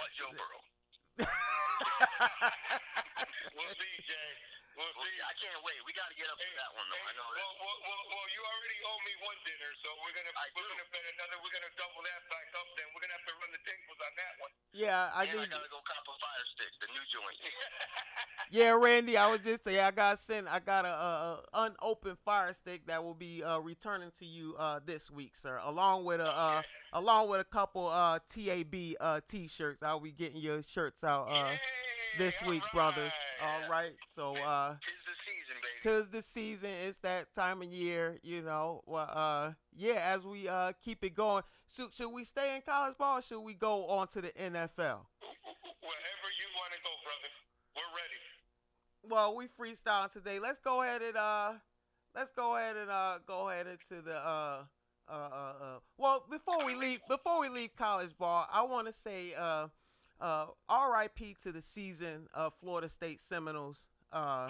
What 0.00 0.08
Joe 0.16 0.32
Burrow? 0.32 0.64
We'll 3.58 3.74
see, 3.76 3.96
Jay. 4.06 4.30
We'll 4.78 4.86
Well, 4.94 5.04
see. 5.04 5.18
see, 5.18 5.26
I 5.26 5.34
can't 5.36 5.58
wait. 5.66 5.78
We 5.82 5.90
got 5.92 6.06
to 6.08 6.16
get 6.16 6.30
up 6.30 6.38
to 6.38 6.46
that 6.48 6.70
one 6.78 6.86
though. 6.86 7.02
I 7.02 7.12
know 7.18 7.26
that. 7.28 7.42
well, 7.42 7.54
well, 7.58 7.78
well, 7.82 8.02
well, 8.14 8.26
you 8.30 8.40
already 8.46 8.78
owe 8.86 9.00
me 9.02 9.12
one 9.26 9.38
dinner, 9.42 9.70
so 9.82 9.90
we're 10.06 10.14
gonna 10.14 10.30
I 10.38 10.46
we're 10.54 10.62
do. 10.62 10.70
gonna 10.78 10.88
bet 10.94 11.02
another. 11.18 11.36
We're 11.42 11.50
gonna 11.58 11.74
double 11.74 12.02
that 12.06 12.22
back 12.30 12.48
up. 12.54 12.68
Then 12.78 12.86
we're 12.94 13.02
gonna 13.02 13.18
have 13.18 13.26
to 13.26 13.34
run 13.42 13.50
the 13.50 13.62
tables 13.66 13.98
on 14.00 14.12
that 14.16 14.34
one. 14.38 14.52
Yeah, 14.70 15.10
I 15.12 15.26
and 15.26 15.34
do. 15.34 15.38
I 15.42 15.50
gotta 15.50 15.66
go 15.74 15.82
the 16.80 16.86
new 16.92 17.04
joint. 17.10 17.36
Yeah, 18.50 18.78
Randy, 18.80 19.18
I 19.18 19.30
was 19.30 19.40
just 19.40 19.62
say 19.64 19.78
I 19.78 19.90
got 19.90 20.18
sent. 20.18 20.48
I 20.50 20.58
got 20.58 20.86
a, 20.86 20.88
a, 20.88 21.42
unopened 21.52 22.16
fire 22.24 22.54
stick 22.54 22.86
that 22.86 23.04
will 23.04 23.12
be 23.12 23.42
uh, 23.44 23.58
returning 23.58 24.10
to 24.20 24.24
you 24.24 24.54
uh, 24.58 24.80
this 24.86 25.10
week, 25.10 25.36
sir, 25.36 25.60
along 25.66 26.06
with 26.06 26.20
a 26.20 26.34
uh, 26.34 26.62
along 26.94 27.28
with 27.28 27.42
a 27.42 27.44
couple 27.44 27.88
uh, 27.88 28.18
TAB 28.34 28.74
uh, 29.00 29.20
t-shirts. 29.28 29.82
I'll 29.82 30.00
be 30.00 30.12
getting 30.12 30.40
your 30.40 30.62
shirts 30.62 31.04
out 31.04 31.28
uh, 31.30 31.50
this 32.16 32.40
week, 32.46 32.62
all 32.62 32.70
brothers. 32.72 33.12
All 33.42 33.70
right, 33.70 33.92
so. 34.16 34.34
Uh, 34.36 34.76
Tis 34.80 34.94
the 35.04 35.12
season, 35.26 35.56
baby. 35.62 36.00
tis 36.00 36.08
the 36.08 36.22
season 36.22 36.70
it's 36.86 36.98
that 36.98 37.34
time 37.34 37.60
of 37.60 37.68
year 37.68 38.18
you 38.22 38.40
know 38.42 38.82
well 38.86 39.10
uh 39.12 39.50
yeah 39.76 40.14
as 40.14 40.24
we 40.24 40.48
uh 40.48 40.72
keep 40.82 41.04
it 41.04 41.14
going 41.14 41.42
should, 41.74 41.94
should 41.94 42.08
we 42.08 42.24
stay 42.24 42.56
in 42.56 42.62
college 42.62 42.96
ball 42.96 43.18
or 43.18 43.22
should 43.22 43.40
we 43.40 43.54
go 43.54 43.86
on 43.86 44.08
to 44.08 44.20
the 44.20 44.28
nfl 44.28 45.04
Wherever 45.80 46.28
you 46.36 46.48
want 46.58 46.72
to 46.74 46.80
go, 46.82 46.90
brother. 47.06 47.30
We're 47.76 47.92
ready. 47.94 48.20
Well, 49.08 49.34
we 49.34 49.46
freestyle 49.46 50.10
today. 50.12 50.38
Let's 50.38 50.58
go 50.58 50.82
ahead 50.82 51.02
and 51.02 51.16
uh, 51.16 51.52
let's 52.14 52.30
go 52.32 52.56
ahead 52.56 52.76
and 52.76 52.90
uh, 52.90 53.18
go 53.26 53.48
ahead 53.50 53.66
into 53.66 54.02
the 54.02 54.16
uh, 54.16 54.64
uh, 55.08 55.12
uh, 55.12 55.14
uh. 55.62 55.78
Well, 55.96 56.24
before 56.30 56.64
we 56.64 56.74
leave, 56.74 57.00
before 57.08 57.40
we 57.40 57.48
leave 57.48 57.74
college 57.76 58.16
ball, 58.18 58.46
I 58.52 58.62
want 58.62 58.86
to 58.86 58.92
say 58.92 59.34
uh, 59.38 59.68
uh, 60.20 60.46
R.I.P. 60.68 61.36
to 61.42 61.52
the 61.52 61.62
season 61.62 62.28
of 62.34 62.52
Florida 62.60 62.88
State 62.88 63.20
Seminoles. 63.20 63.84
Uh, 64.12 64.48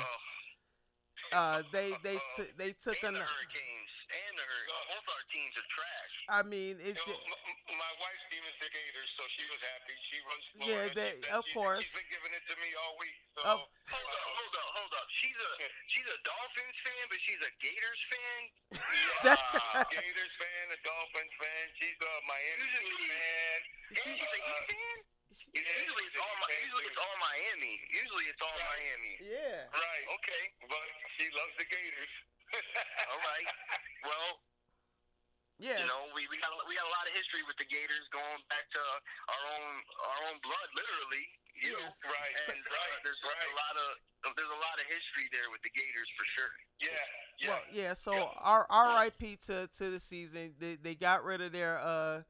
Oh, 1.34 1.36
uh, 1.36 1.62
they 1.72 1.90
they 2.02 2.16
t- 2.36 2.50
they 2.56 2.70
took 2.72 2.96
and 3.02 3.08
an. 3.08 3.14
the 3.14 3.20
Hurricanes 3.20 3.92
and 4.08 4.38
the 4.38 4.42
Hurricanes. 4.48 5.02
Both 5.28 5.36
our 5.36 5.44
teams 5.44 5.54
are 5.60 5.68
trash. 5.68 6.12
I 6.28 6.40
mean, 6.44 6.74
it's 6.80 7.00
You 7.04 7.12
know, 7.12 7.20
m- 7.20 7.52
m- 7.68 7.76
my 7.78 7.92
wife's 8.00 8.24
team 8.32 8.40
is 8.48 8.56
the 8.64 8.70
Gators, 8.72 9.10
so 9.16 9.22
she 9.36 9.44
was 9.52 9.60
happy. 9.60 9.94
She 10.08 10.16
runs 10.24 10.44
Florida. 10.56 10.72
Yeah, 10.72 10.84
they- 10.96 11.20
said 11.20 11.36
of 11.36 11.44
she- 11.44 11.52
course. 11.52 11.84
She's 11.84 11.92
been 12.00 12.08
giving 12.08 12.32
it 12.32 12.44
to 12.48 12.56
me 12.64 12.68
all 12.80 12.96
week. 12.96 13.16
So, 13.36 13.40
Of- 13.44 13.64
Hold 13.88 14.08
up, 14.08 14.24
hold 14.36 14.54
up, 14.56 14.68
hold 14.76 14.92
up. 15.00 15.08
She's 15.20 15.36
a 15.36 15.50
she's 15.88 16.08
a 16.08 16.18
Dolphins 16.24 16.76
fan, 16.84 17.04
but 17.08 17.18
she's 17.24 17.40
a 17.44 17.52
Gators 17.60 18.02
fan. 18.12 18.40
That's- 19.24 19.52
Wow. 19.52 19.84
Gators 19.92 20.34
fan, 20.36 20.64
a 20.72 20.78
Dolphins 20.84 21.34
fan. 21.40 21.64
She's 21.80 21.96
a 22.00 22.12
Miami 22.28 22.64
Usually- 22.68 22.88
Heat 22.88 23.12
fan. 23.12 23.60
and 23.88 23.96
she's 24.04 24.32
a 24.32 24.40
Heat 24.40 24.44
uh, 24.44 24.68
fan. 24.68 24.96
Yeah, 25.28 25.60
Usually 25.60 26.04
she's 26.04 26.12
it's 26.12 26.20
all 26.20 26.36
Heat 26.36 26.40
Mi- 26.40 26.52
fan, 26.52 26.60
usually 26.68 26.86
it's 26.88 27.00
all 27.00 27.16
Miami. 27.20 27.74
Usually 27.92 28.26
it's 28.32 28.42
all 28.44 28.56
Right. 28.60 28.80
Miami. 28.80 29.14
yeah. 29.24 29.60
Right. 29.72 30.04
Okay, 30.20 30.44
But 30.68 30.88
she 31.16 31.24
loves 31.32 31.54
the 31.56 31.64
Gators. 31.68 32.12
all 33.12 33.20
right. 33.24 33.48
Well, 34.04 34.40
Yeah. 35.58 35.82
you 35.82 35.86
know 35.90 36.06
we, 36.14 36.22
we 36.30 36.38
got 36.38 36.54
a- 36.54 36.66
we 36.70 36.78
got 36.78 36.86
a 36.86 36.94
lot 36.94 37.04
of 37.10 37.12
history 37.18 37.42
with 37.46 37.58
the 37.58 37.66
Gators 37.66 38.06
going 38.14 38.42
back 38.48 38.66
to 38.70 38.78
our 38.78 39.42
own 39.58 39.70
our 40.06 40.18
own 40.30 40.36
blood, 40.42 40.68
literally. 40.78 41.26
You 41.58 41.72
know, 41.74 41.90
Right. 42.06 42.34
and 42.54 42.62
uh, 42.62 42.70
right. 42.70 43.02
there's 43.02 43.18
right. 43.26 43.34
a 43.50 43.54
lot 43.58 43.74
of 43.82 43.88
there's 44.38 44.54
a 44.54 44.62
lot 44.62 44.78
of 44.78 44.86
history 44.86 45.26
there 45.32 45.50
with 45.50 45.60
the 45.62 45.70
Gators 45.74 46.06
for 46.16 46.24
sure. 46.24 46.52
Yeah. 46.80 46.88
Yeah. 47.40 47.48
Well, 47.48 47.60
yeah. 47.72 47.94
So 47.94 48.12
Yeah. 48.14 48.30
R- 48.38 48.66
R.I.P. 48.70 49.38
to 49.46 49.66
to 49.78 49.90
the 49.90 49.98
season. 50.00 50.54
They 50.58 50.76
they 50.76 50.94
got 50.94 51.24
rid 51.24 51.40
of 51.40 51.50
their 51.50 51.78
uh, 51.82 52.22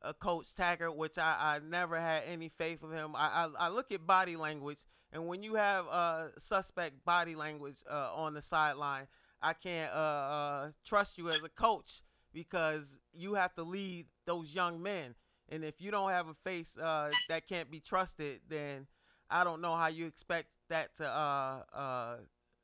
uh 0.00 0.12
coach 0.14 0.54
Taggart, 0.54 0.96
which 0.96 1.18
I 1.18 1.36
I 1.38 1.58
never 1.62 2.00
had 2.00 2.22
any 2.24 2.48
faith 2.48 2.82
in 2.82 2.90
him. 2.92 3.14
I 3.14 3.46
I, 3.58 3.66
I 3.66 3.68
look 3.68 3.92
at 3.92 4.06
body 4.06 4.36
language, 4.36 4.78
and 5.12 5.26
when 5.26 5.42
you 5.42 5.56
have 5.56 5.86
uh 5.86 6.28
suspect 6.38 7.04
body 7.04 7.36
language 7.36 7.84
uh 7.90 8.14
on 8.14 8.32
the 8.32 8.40
sideline, 8.40 9.08
I 9.42 9.52
can't 9.52 9.92
uh, 9.92 9.98
uh 9.98 10.70
trust 10.86 11.18
you 11.18 11.28
as 11.28 11.42
a 11.44 11.50
coach 11.50 12.00
because 12.32 12.98
you 13.12 13.34
have 13.34 13.54
to 13.54 13.62
lead 13.62 14.06
those 14.26 14.54
young 14.54 14.82
men. 14.82 15.14
And 15.48 15.64
if 15.64 15.80
you 15.80 15.90
don't 15.90 16.10
have 16.10 16.28
a 16.28 16.34
face 16.34 16.76
uh, 16.78 17.10
that 17.28 17.46
can't 17.48 17.70
be 17.70 17.80
trusted, 17.80 18.40
then 18.48 18.86
I 19.30 19.44
don't 19.44 19.60
know 19.60 19.74
how 19.76 19.88
you 19.88 20.06
expect 20.06 20.48
that 20.68 20.94
to 20.96 21.06
uh, 21.08 21.62
uh, 21.74 22.16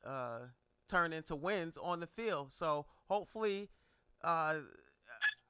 uh, 0.09 0.39
turn 0.89 1.13
into 1.13 1.35
wins 1.35 1.77
on 1.77 2.01
the 2.01 2.07
field. 2.07 2.53
So 2.53 2.87
hopefully, 3.09 3.69
uh, 4.23 4.57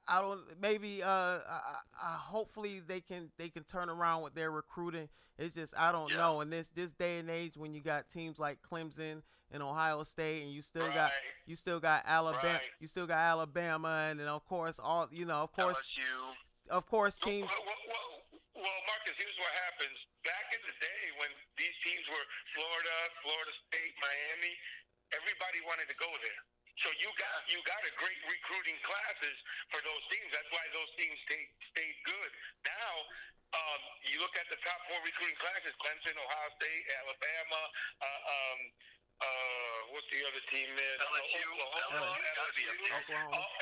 I 0.07 0.21
don't 0.21 0.41
maybe 0.61 1.03
uh, 1.03 1.07
I, 1.09 1.75
I, 2.01 2.13
hopefully 2.17 2.79
they 2.85 3.01
can 3.01 3.29
they 3.37 3.49
can 3.49 3.63
turn 3.63 3.89
around 3.89 4.23
with 4.23 4.35
their 4.35 4.51
recruiting. 4.51 5.09
It's 5.37 5.55
just 5.55 5.73
I 5.77 5.91
don't 5.91 6.11
Yeah. 6.11 6.17
know 6.17 6.41
in 6.41 6.49
this 6.49 6.69
this 6.69 6.91
day 6.91 7.19
and 7.19 7.29
age 7.29 7.57
when 7.57 7.73
you 7.73 7.81
got 7.81 8.09
teams 8.09 8.39
like 8.39 8.59
Clemson 8.61 9.21
and 9.51 9.63
Ohio 9.63 10.03
State 10.03 10.43
and 10.43 10.51
you 10.51 10.61
still 10.61 10.87
got 10.91 11.11
you 11.45 11.55
still 11.55 11.79
got 11.79 12.03
Alabama 12.05 12.59
Right. 12.59 12.71
you 12.79 12.87
still 12.87 13.07
got 13.07 13.19
Alabama 13.23 14.07
and 14.11 14.19
then 14.19 14.27
of 14.27 14.43
course 14.45 14.79
all 14.79 15.07
you 15.11 15.25
know 15.25 15.43
of 15.47 15.51
course 15.53 15.77
LSU. 15.77 16.35
of 16.75 16.83
course 16.87 17.15
teams 17.17 17.47
Well, 17.47 17.63
well, 17.65 17.81
well, 17.87 18.09
well, 18.57 18.79
Marcus, 18.89 19.13
here's 19.21 19.37
what 19.37 19.53
happens. 19.69 19.97
Back 20.25 20.49
in 20.51 20.61
the 20.65 20.75
day 20.81 21.01
when 21.21 21.29
these 21.61 21.77
teams 21.85 22.01
were 22.09 22.25
Florida, 22.57 22.95
Florida 23.21 23.53
State, 23.69 23.93
Miami, 24.01 24.53
everybody 25.13 25.61
wanted 25.69 25.85
to 25.93 25.97
go 26.01 26.09
there. 26.25 26.41
So 26.81 26.89
you 27.01 27.09
got 27.21 27.37
you 27.49 27.57
got 27.65 27.81
a 27.85 27.93
great 28.01 28.17
recruiting 28.29 28.77
classes 28.85 29.37
for 29.73 29.81
those 29.85 30.03
teams. 30.13 30.29
That's 30.33 30.49
why 30.53 30.61
those 30.73 30.89
teams 30.97 31.17
stayed 31.25 31.49
stayed 31.73 31.97
good. 32.05 32.31
Now, 32.69 32.91
um, 33.57 33.81
you 34.05 34.21
look 34.21 34.33
at 34.37 34.45
the 34.53 34.59
top 34.61 34.77
four 34.85 35.01
recruiting 35.01 35.37
classes: 35.41 35.73
Clemson, 35.81 36.13
Ohio 36.17 36.49
State, 36.61 36.83
Alabama. 37.01 37.61
Uh, 37.97 38.21
um, 38.33 38.59
uh, 39.21 39.79
what's 39.93 40.07
the 40.13 40.21
other 40.29 40.43
team 40.53 40.67
there? 40.77 40.95
LSU. 41.09 41.41
Oklahoma, 41.57 42.05
LSU 42.05 42.21
's 42.21 42.35
gotta 42.37 42.53
be. 42.53 42.63
Oklahoma. 42.69 43.37
all- 43.37 43.53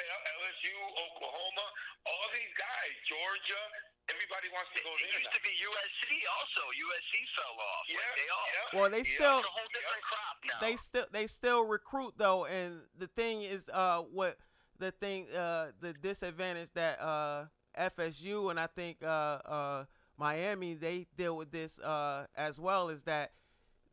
LSU, 0.45 0.75
Oklahoma, 1.07 1.65
all 2.05 2.27
these 2.33 2.53
guys, 2.57 2.91
Georgia, 3.07 3.61
everybody 4.09 4.49
wants 4.49 4.69
to 4.75 4.83
go 4.83 4.93
It 4.95 5.07
there. 5.09 5.19
used 5.19 5.33
to 5.33 5.41
be 5.41 5.49
USC 5.63 6.25
also. 6.37 6.61
USC 6.75 7.25
fell 7.35 7.55
off. 7.59 7.85
Yeah, 7.87 7.95
like 7.97 8.15
they 8.15 8.29
all. 8.29 8.47
yeah. 8.53 8.79
well 8.79 8.89
they 8.89 8.97
Yeah. 8.99 9.15
still 9.15 9.39
It's 9.39 9.47
a 9.47 9.51
whole 9.51 9.67
different 9.73 10.03
crop 10.03 10.37
now. 10.45 10.59
they 10.61 10.75
still 10.77 11.05
they 11.11 11.27
still 11.27 11.61
recruit 11.65 12.13
though 12.17 12.45
and 12.45 12.81
the 12.97 13.07
thing 13.07 13.41
is 13.41 13.69
uh 13.73 14.01
what 14.01 14.37
the 14.77 14.91
thing 14.91 15.27
uh 15.33 15.71
the 15.79 15.93
disadvantage 15.93 16.69
that 16.73 16.99
uh 17.01 17.45
FSU 17.77 18.49
and 18.51 18.59
I 18.59 18.67
think 18.67 19.01
uh 19.03 19.07
uh 19.07 19.85
Miami 20.17 20.75
they 20.75 21.07
deal 21.17 21.35
with 21.35 21.51
this 21.51 21.79
uh 21.79 22.27
as 22.35 22.59
well 22.59 22.89
is 22.89 23.03
that 23.03 23.31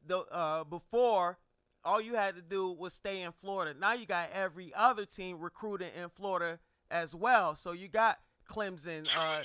the 0.06 0.18
uh 0.30 0.64
before 0.64 1.38
all 1.84 2.00
you 2.00 2.14
had 2.14 2.34
to 2.36 2.42
do 2.42 2.70
was 2.70 2.92
stay 2.92 3.22
in 3.22 3.32
Florida. 3.32 3.78
Now 3.78 3.94
you 3.94 4.06
got 4.06 4.30
every 4.32 4.72
other 4.76 5.04
team 5.04 5.38
recruiting 5.40 5.90
in 6.00 6.08
Florida 6.10 6.58
as 6.90 7.14
well. 7.14 7.56
So 7.56 7.72
you 7.72 7.88
got 7.88 8.18
Clemson 8.50 9.06
uh 9.16 9.42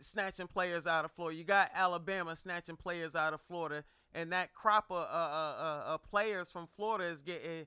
snatching 0.00 0.46
players 0.46 0.86
out 0.86 1.04
of 1.04 1.12
Florida. 1.12 1.38
You 1.38 1.44
got 1.44 1.70
Alabama 1.74 2.36
snatching 2.36 2.76
players 2.76 3.14
out 3.14 3.34
of 3.34 3.40
Florida, 3.40 3.84
and 4.14 4.32
that 4.32 4.54
crop 4.54 4.86
of 4.90 4.96
uh, 4.96 5.00
uh, 5.00 5.82
uh, 5.86 5.98
players 5.98 6.48
from 6.50 6.68
Florida 6.76 7.04
is 7.04 7.22
getting 7.22 7.66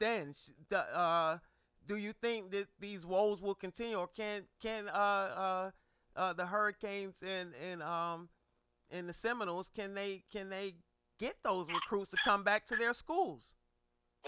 thin. 0.00 0.34
Uh, 0.72 1.38
do 1.86 1.96
you 1.96 2.12
think 2.12 2.50
that 2.50 2.66
these 2.80 3.06
woes 3.06 3.40
will 3.40 3.54
continue, 3.54 3.96
or 3.96 4.08
can 4.08 4.44
can 4.60 4.88
uh, 4.88 4.92
uh, 4.92 5.70
uh, 6.16 6.32
the 6.32 6.46
Hurricanes 6.46 7.22
and 7.22 7.52
and 7.54 7.82
um 7.82 8.28
and 8.90 9.08
the 9.08 9.12
Seminoles 9.12 9.70
can 9.74 9.94
they 9.94 10.24
can 10.30 10.50
they 10.50 10.74
get 11.18 11.36
those 11.42 11.66
recruits 11.68 12.10
to 12.10 12.16
come 12.24 12.44
back 12.44 12.66
to 12.66 12.76
their 12.76 12.94
schools? 12.94 13.52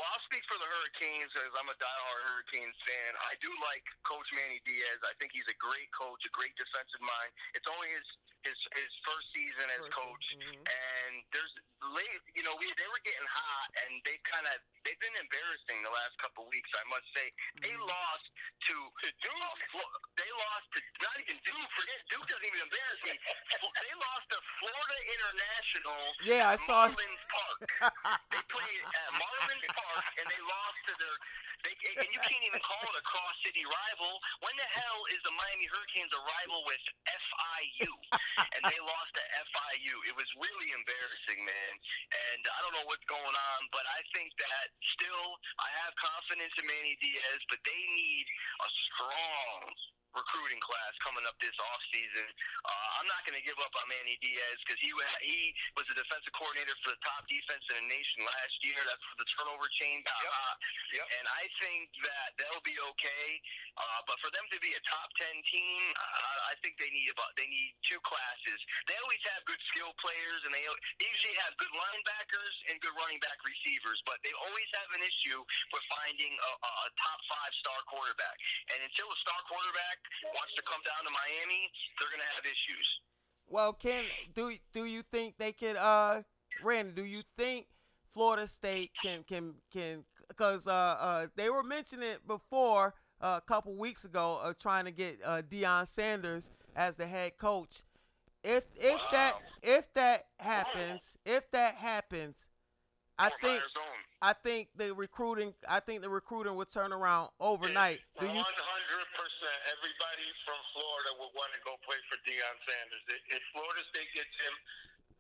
Well, 0.01 0.09
I'll 0.17 0.27
speak 0.33 0.41
for 0.49 0.57
the 0.57 0.65
Hurricanes 0.65 1.29
as 1.45 1.53
I'm 1.61 1.69
a 1.69 1.77
diehard 1.77 2.23
Hurricanes 2.33 2.73
fan. 2.89 3.13
I 3.21 3.37
do 3.45 3.53
like 3.61 3.85
Coach 4.09 4.25
Manny 4.33 4.57
Diaz. 4.65 4.97
I 5.05 5.13
think 5.21 5.29
he's 5.37 5.45
a 5.53 5.59
great 5.61 5.93
coach, 5.93 6.25
a 6.25 6.33
great 6.33 6.57
defensive 6.57 7.05
mind. 7.05 7.29
It's 7.53 7.69
only 7.69 7.93
his 7.93 8.09
his 8.45 8.57
his 8.73 8.93
first 9.05 9.27
season 9.37 9.67
as 9.77 9.81
First 9.85 9.93
coach, 9.97 10.25
season, 10.33 10.57
mhm. 10.57 10.65
and 10.65 11.13
there's 11.33 11.55
late. 11.93 12.23
You 12.37 12.45
know, 12.45 12.57
we 12.57 12.69
they 12.77 12.89
were 12.89 13.03
getting 13.05 13.29
hot, 13.29 13.69
and 13.85 14.01
they 14.09 14.17
kind 14.25 14.45
of 14.49 14.57
they've 14.85 14.99
been 15.01 15.17
embarrassing 15.21 15.79
the 15.85 15.93
last 15.93 16.17
couple 16.21 16.49
weeks. 16.49 16.69
I 16.77 16.85
must 16.89 17.05
say, 17.13 17.27
they 17.61 17.75
Mhm. 17.77 17.85
lost 17.85 18.27
to 18.71 18.75
Duke. 19.21 19.61
They 20.17 20.31
lost 20.33 20.67
to 20.77 20.79
not 21.05 21.17
even 21.21 21.37
Duke. 21.45 21.71
Forget 21.77 22.01
Duke 22.09 22.27
doesn't 22.29 22.47
even 22.49 22.61
embarrass 22.65 23.01
me. 23.05 23.15
They 23.17 23.93
lost 23.97 24.27
to 24.33 24.39
Florida 24.61 24.99
International. 25.17 26.01
Yeah, 26.25 26.49
I 26.49 26.55
at 26.57 26.61
saw- 26.65 26.89
Marlins 26.89 27.25
Park. 27.29 27.61
They 28.33 28.43
played 28.49 28.83
at 28.85 29.09
Marlins 29.21 29.67
Park 29.75 30.07
and 30.21 30.27
they 30.31 30.41
lost 30.45 30.79
to 30.89 30.95
their. 31.01 31.17
They, 31.61 31.77
and 32.01 32.09
you 32.09 32.21
can't 32.25 32.41
even 32.49 32.61
call 32.65 32.81
it 32.89 32.97
a 32.97 33.05
cross 33.05 33.37
city 33.45 33.65
rival. 33.69 34.17
When 34.41 34.57
the 34.57 34.65
hell 34.65 35.01
is 35.13 35.21
the 35.29 35.33
Miami 35.37 35.69
Hurricanes 35.69 36.09
a 36.17 36.21
rival 36.25 36.65
with 36.65 36.81
FIU? 37.05 37.91
And 38.57 38.63
they 38.67 38.81
lost 38.83 39.13
to 39.17 39.25
FIU. 39.51 39.95
It 40.11 40.17
was 40.17 40.29
really 40.39 40.71
embarrassing, 40.77 41.41
man. 41.43 41.75
And 42.33 42.43
I 42.47 42.59
don't 42.63 42.75
know 42.79 42.87
what's 42.89 43.07
going 43.11 43.37
on, 43.37 43.61
but 43.75 43.85
I 43.91 44.01
think 44.15 44.33
that 44.39 44.67
still 44.85 45.31
I 45.59 45.69
have 45.87 45.93
confidence 45.99 46.55
in 46.61 46.67
Manny 46.67 46.95
Diaz, 47.03 47.41
but 47.51 47.61
they 47.67 47.83
need 47.97 48.27
a 48.63 48.69
strong 48.71 49.71
recruiting 50.15 50.61
class 50.63 50.93
coming 51.03 51.25
up 51.27 51.37
this 51.39 51.55
offseason. 51.57 52.27
Uh, 52.67 52.89
I'm 53.01 53.09
not 53.09 53.23
going 53.27 53.39
to 53.39 53.45
give 53.47 53.59
up 53.63 53.73
on 53.79 53.87
Manny 53.91 54.19
Diaz 54.21 54.59
because 54.65 54.81
he 54.83 54.91
he 55.23 55.55
was 55.79 55.87
the 55.87 55.97
defensive 55.97 56.35
coordinator 56.35 56.75
for 56.83 56.93
the 56.95 57.03
top 57.03 57.27
defense 57.31 57.63
in 57.71 57.79
the 57.83 57.87
nation 57.91 58.23
last 58.27 58.57
year. 58.67 58.79
That's 58.87 59.03
where 59.11 59.19
the 59.23 59.29
turnover 59.31 59.69
chain 59.77 60.03
Yep. 60.03 60.33
hot. 60.33 60.59
Yep. 60.93 61.07
And 61.21 61.27
I 61.31 61.45
think 61.63 61.83
that 62.03 62.29
they'll 62.41 62.65
be 62.67 62.77
okay. 62.97 63.29
Uh, 63.79 64.01
but 64.05 64.19
for 64.21 64.29
them 64.35 64.45
to 64.53 64.59
be 64.61 64.75
a 64.77 64.83
top 64.85 65.09
ten 65.17 65.37
team, 65.49 65.81
uh, 65.97 66.51
I 66.53 66.55
think 66.61 66.77
they 66.77 66.91
need 66.93 67.09
about 67.15 67.33
they 67.39 67.47
need 67.49 67.73
two 67.87 68.01
classes. 68.05 68.59
They 68.91 68.97
always 69.01 69.23
have 69.33 69.41
good 69.47 69.63
skill 69.73 69.95
players, 69.97 70.41
and 70.45 70.53
they 70.53 70.65
they 71.01 71.09
usually 71.09 71.39
have 71.47 71.55
good 71.57 71.73
linebackers 71.73 72.55
and 72.69 72.77
good 72.83 72.93
running 72.99 73.23
back 73.23 73.39
receivers. 73.47 74.03
But 74.05 74.21
they 74.27 74.35
always 74.37 74.69
have 74.83 74.91
an 74.93 75.03
issue 75.07 75.41
with 75.73 75.85
finding 75.89 76.35
a, 76.35 76.53
a 76.61 76.71
a 76.85 76.89
top 76.99 77.21
five 77.31 77.53
star 77.57 77.79
quarterback. 77.89 78.37
And 78.75 78.81
until 78.85 79.09
a 79.09 79.19
star 79.21 79.41
quarterback 79.49 80.00
wants 80.35 80.55
to 80.55 80.63
come 80.63 80.81
down 80.85 81.05
to 81.05 81.11
Miami, 81.11 81.71
they're 81.99 82.11
going 82.11 82.21
to 82.21 82.35
have 82.37 82.45
issues. 82.45 83.01
Well, 83.49 83.73
can 83.73 84.05
do 84.35 84.55
do 84.73 84.85
you 84.85 85.03
think 85.03 85.35
they 85.39 85.53
could 85.53 85.77
uh 85.77 86.23
Randy, 86.63 86.93
do 86.93 87.05
you 87.05 87.23
think 87.37 87.67
Florida 88.13 88.47
State 88.47 88.93
can 89.03 89.25
can 89.25 89.55
can 89.73 90.05
cuz 90.37 90.69
uh 90.69 90.71
uh 90.71 91.27
they 91.35 91.51
were 91.51 91.65
mentioning 91.65 92.09
it 92.09 92.27
before 92.27 92.95
uh, 93.21 93.41
a 93.43 93.47
couple 93.47 93.75
weeks 93.75 94.05
ago 94.05 94.41
uh, 94.43 94.55
trying 94.59 94.85
to 94.85 94.93
get 94.93 95.19
uh 95.25 95.43
Deion 95.43 95.87
Sanders 95.89 96.51
as 96.77 96.95
the 96.95 97.07
head 97.07 97.39
coach. 97.39 97.83
If 98.45 98.67
if 98.77 99.01
that 99.11 99.35
if 99.63 99.93
that 99.95 100.29
happens, 100.39 101.19
if 101.27 101.51
that 101.51 101.75
happens, 101.75 102.47
I 103.21 103.29
think 103.45 103.61
I 104.25 104.33
think 104.33 104.69
the 104.81 104.97
recruiting 104.97 105.53
I 105.69 105.81
think 105.81 106.01
the 106.01 106.09
recruiting 106.09 106.57
would 106.57 106.73
turn 106.73 106.93
around 106.93 107.29
overnight. 107.41 108.01
Do 108.17 108.25
you? 108.25 108.41
hundred 108.41 109.07
percent. 109.13 109.59
Everybody 109.77 110.27
from 110.49 110.61
Florida 110.73 111.11
would 111.21 111.33
want 111.37 111.53
to 111.53 111.61
go 111.69 111.77
play 111.85 112.01
for 112.09 112.17
Deion 112.25 112.57
Sanders. 112.65 113.05
If- 113.13 113.37
If 113.37 113.43
Florida 113.53 113.83
State 113.93 114.09
gets 114.17 114.33
him, 114.41 114.55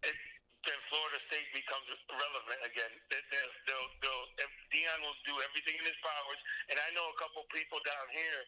it, 0.09 0.17
then 0.65 0.77
Florida 0.89 1.21
State 1.29 1.49
becomes 1.53 1.85
relevant 2.09 2.61
again. 2.65 2.93
They- 3.13 3.25
They'll, 3.31 3.53
they'll, 3.69 3.89
they'll, 4.01 4.27
if 4.49 4.51
Deion 4.73 4.99
will 5.05 5.17
do 5.29 5.37
everything 5.45 5.77
in 5.77 5.85
his 5.85 5.97
powers, 6.01 6.41
and 6.73 6.77
I 6.81 6.89
know 6.97 7.05
a 7.05 7.17
couple 7.21 7.45
people 7.53 7.79
down 7.85 8.07
here 8.17 8.41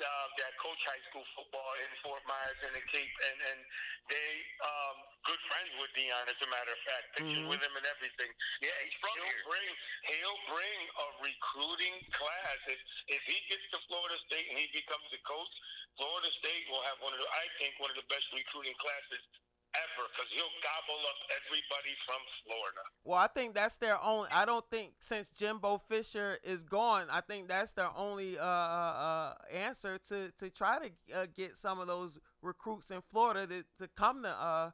uh, 0.00 0.26
that 0.40 0.52
coach 0.58 0.80
high 0.88 1.02
school 1.12 1.24
football 1.36 1.72
in 1.84 1.90
Fort 2.00 2.24
Myers 2.26 2.58
and 2.64 2.72
the 2.76 2.84
Cape, 2.88 3.14
and 3.30 3.38
and 3.52 3.60
they 4.08 4.30
um, 4.64 4.96
good 5.28 5.40
friends 5.52 5.70
with 5.78 5.92
Deion. 5.94 6.24
As 6.26 6.40
a 6.40 6.48
matter 6.50 6.72
of 6.72 6.80
fact, 6.88 7.04
pictures 7.16 7.44
Mhm. 7.44 7.50
with 7.52 7.60
him 7.62 7.74
and 7.76 7.86
everything. 7.86 8.30
Yeah, 8.64 8.74
he's 8.84 8.96
from 8.98 9.12
He'll 9.14 9.24
here. 9.28 9.44
bring 9.46 9.70
he'll 10.10 10.40
bring 10.50 10.78
a 10.88 11.06
recruiting 11.22 11.96
class. 12.12 12.58
If 12.66 12.80
if 13.08 13.22
he 13.28 13.38
gets 13.52 13.64
to 13.76 13.78
Florida 13.86 14.16
State 14.26 14.48
and 14.50 14.58
he 14.58 14.66
becomes 14.72 15.06
a 15.12 15.20
coach, 15.28 15.54
Florida 15.96 16.30
State 16.32 16.64
will 16.72 16.82
have 16.88 16.98
one 17.00 17.12
of 17.14 17.20
the 17.20 17.28
I 17.28 17.46
think 17.60 17.78
one 17.78 17.90
of 17.92 17.96
the 17.96 18.08
best 18.08 18.26
recruiting 18.32 18.74
classes 18.80 19.22
ever 19.74 20.08
because 20.12 20.30
he'll 20.34 20.56
gobble 20.62 21.00
up 21.06 21.18
everybody 21.44 21.94
from 22.06 22.20
Florida. 22.44 22.80
Well, 23.04 23.18
I 23.18 23.26
think 23.28 23.54
that's 23.54 23.76
their 23.76 24.02
only. 24.02 24.28
I 24.32 24.44
don't 24.44 24.64
think 24.70 24.92
since 25.00 25.30
Jimbo 25.30 25.80
Fisher 25.88 26.38
is 26.44 26.64
gone, 26.64 27.06
I 27.10 27.20
think 27.20 27.48
that's 27.48 27.72
their 27.72 27.90
only 27.96 28.38
uh, 28.38 28.44
uh, 28.44 29.34
answer 29.52 29.98
to 30.08 30.32
to 30.38 30.50
try 30.50 30.78
to 30.78 31.18
uh, 31.18 31.26
get 31.36 31.56
some 31.56 31.78
of 31.80 31.86
those 31.86 32.18
recruits 32.42 32.90
in 32.90 33.00
Florida 33.10 33.46
to, 33.46 33.64
to 33.78 33.88
come 33.96 34.22
to 34.22 34.28
uh 34.28 34.70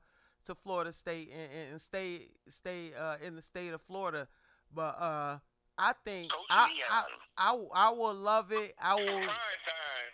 to 0.47 0.55
Florida 0.55 0.93
State 0.93 1.31
and, 1.33 1.73
and 1.73 1.81
stay 1.81 2.29
stay 2.49 2.93
uh, 2.99 3.17
in 3.25 3.35
the 3.37 3.43
state 3.43 3.73
of 3.75 3.83
Florida. 3.83 4.29
But 4.75 4.97
uh, 5.01 5.39
I 5.79 5.93
think 6.05 6.31
I, 6.51 6.71
I, 6.91 7.05
I 7.37 7.53
will- 7.53 7.71
I 7.75 7.91
will 7.91 8.15
love 8.15 8.51
it. 8.53 8.75
I 8.81 8.95
will. 8.95 9.23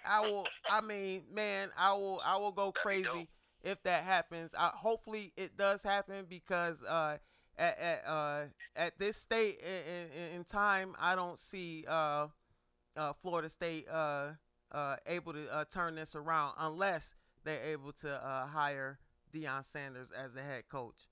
I 0.05 0.21
will. 0.21 0.47
I 0.71 0.81
mean, 0.81 1.23
man, 1.33 1.71
I 1.79 1.93
will. 1.93 2.21
I 2.25 2.37
will 2.39 2.51
go 2.53 2.67
That'd 2.75 2.83
crazy. 2.83 3.29
If 3.63 3.83
that 3.85 4.05
happens. 4.05 4.53
I, 4.59 4.71
hopefully, 4.75 5.33
it 5.37 5.57
does 5.57 5.83
happen 5.83 6.27
because 6.29 6.83
uh, 6.83 7.19
at 7.57 7.79
at 7.79 8.03
uh, 8.07 8.43
at 8.77 8.99
this 8.99 9.17
state 9.17 9.61
in, 9.61 10.11
in, 10.23 10.37
in 10.37 10.45
time, 10.45 10.95
I 11.01 11.15
don't 11.15 11.39
see 11.39 11.85
uh, 11.89 12.29
uh, 12.97 13.13
Florida 13.21 13.49
State 13.51 13.87
uh, 13.91 14.31
uh, 14.73 14.97
able 15.07 15.33
to 15.35 15.53
uh, 15.53 15.65
turn 15.73 15.95
this 15.97 16.15
around 16.15 16.55
unless 16.59 17.15
they're 17.45 17.63
able 17.73 17.93
to 17.93 18.11
uh, 18.11 18.47
hire 18.47 18.99
Deion 19.35 19.65
Sanders 19.65 20.09
as 20.17 20.33
the 20.33 20.43
head 20.43 20.65
coach. 20.69 21.07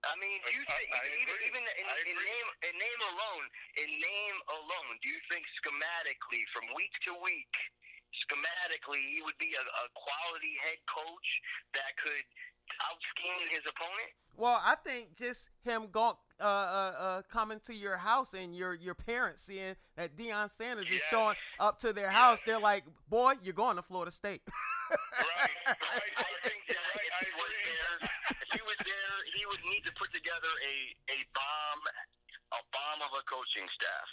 I 0.00 0.16
mean, 0.16 0.40
do 0.48 0.56
you 0.56 0.64
I- 0.64 0.72
think 0.80 0.88
I 0.96 1.00
even 1.20 1.36
even 1.44 1.62
in, 1.76 1.86
in 2.08 2.16
name 2.16 2.48
in 2.72 2.74
name 2.80 3.00
alone, 3.12 3.44
in 3.84 3.90
name 4.00 4.36
alone, 4.48 4.92
do 5.04 5.08
you 5.12 5.20
think 5.28 5.44
schematically 5.60 6.40
from 6.56 6.64
week 6.72 6.92
to 7.04 7.12
week, 7.20 7.52
schematically 8.14 9.00
he 9.14 9.22
would 9.22 9.38
be 9.38 9.52
a, 9.56 9.62
a 9.62 9.84
quality 9.94 10.54
head 10.64 10.78
coach 10.86 11.28
that 11.74 11.96
could 12.02 12.24
out 12.90 12.98
scheme 13.14 13.48
his 13.50 13.60
opponent? 13.68 14.10
Well, 14.36 14.60
I 14.64 14.74
think 14.76 15.16
just 15.16 15.50
him 15.64 15.88
going, 15.92 16.14
uh, 16.40 16.44
uh, 16.44 16.94
uh, 16.98 17.22
coming 17.30 17.60
to 17.66 17.74
your 17.74 17.96
house 17.98 18.32
and 18.32 18.54
your 18.56 18.72
your 18.74 18.94
parents 18.94 19.42
seeing 19.44 19.74
that 19.96 20.16
Deion 20.16 20.48
Sanders 20.50 20.86
is 20.88 21.00
showing 21.10 21.36
up 21.58 21.80
to 21.80 21.92
their 21.92 22.10
house, 22.10 22.38
they're 22.46 22.60
like, 22.60 22.84
"Boy, 23.08 23.34
you're 23.42 23.52
going 23.54 23.76
to 23.76 23.82
Florida 23.82 24.10
State." 24.12 24.42
Right, 24.90 25.54
right. 25.70 26.14
I 26.18 26.32
think 26.42 26.66
that 26.66 26.82
Right, 26.98 27.12
I 27.14 27.22
was 27.38 27.46
agree. 27.46 27.62
there, 27.62 28.10
if 28.42 28.48
he 28.50 28.60
was 28.66 28.74
there, 28.82 29.14
he 29.38 29.46
would 29.46 29.62
need 29.70 29.86
to 29.86 29.92
put 29.94 30.10
together 30.10 30.50
a 30.66 30.74
a 31.14 31.18
bomb, 31.30 31.80
a 32.58 32.60
bomb 32.74 33.00
of 33.06 33.14
a 33.14 33.22
coaching 33.22 33.70
staff. 33.70 34.08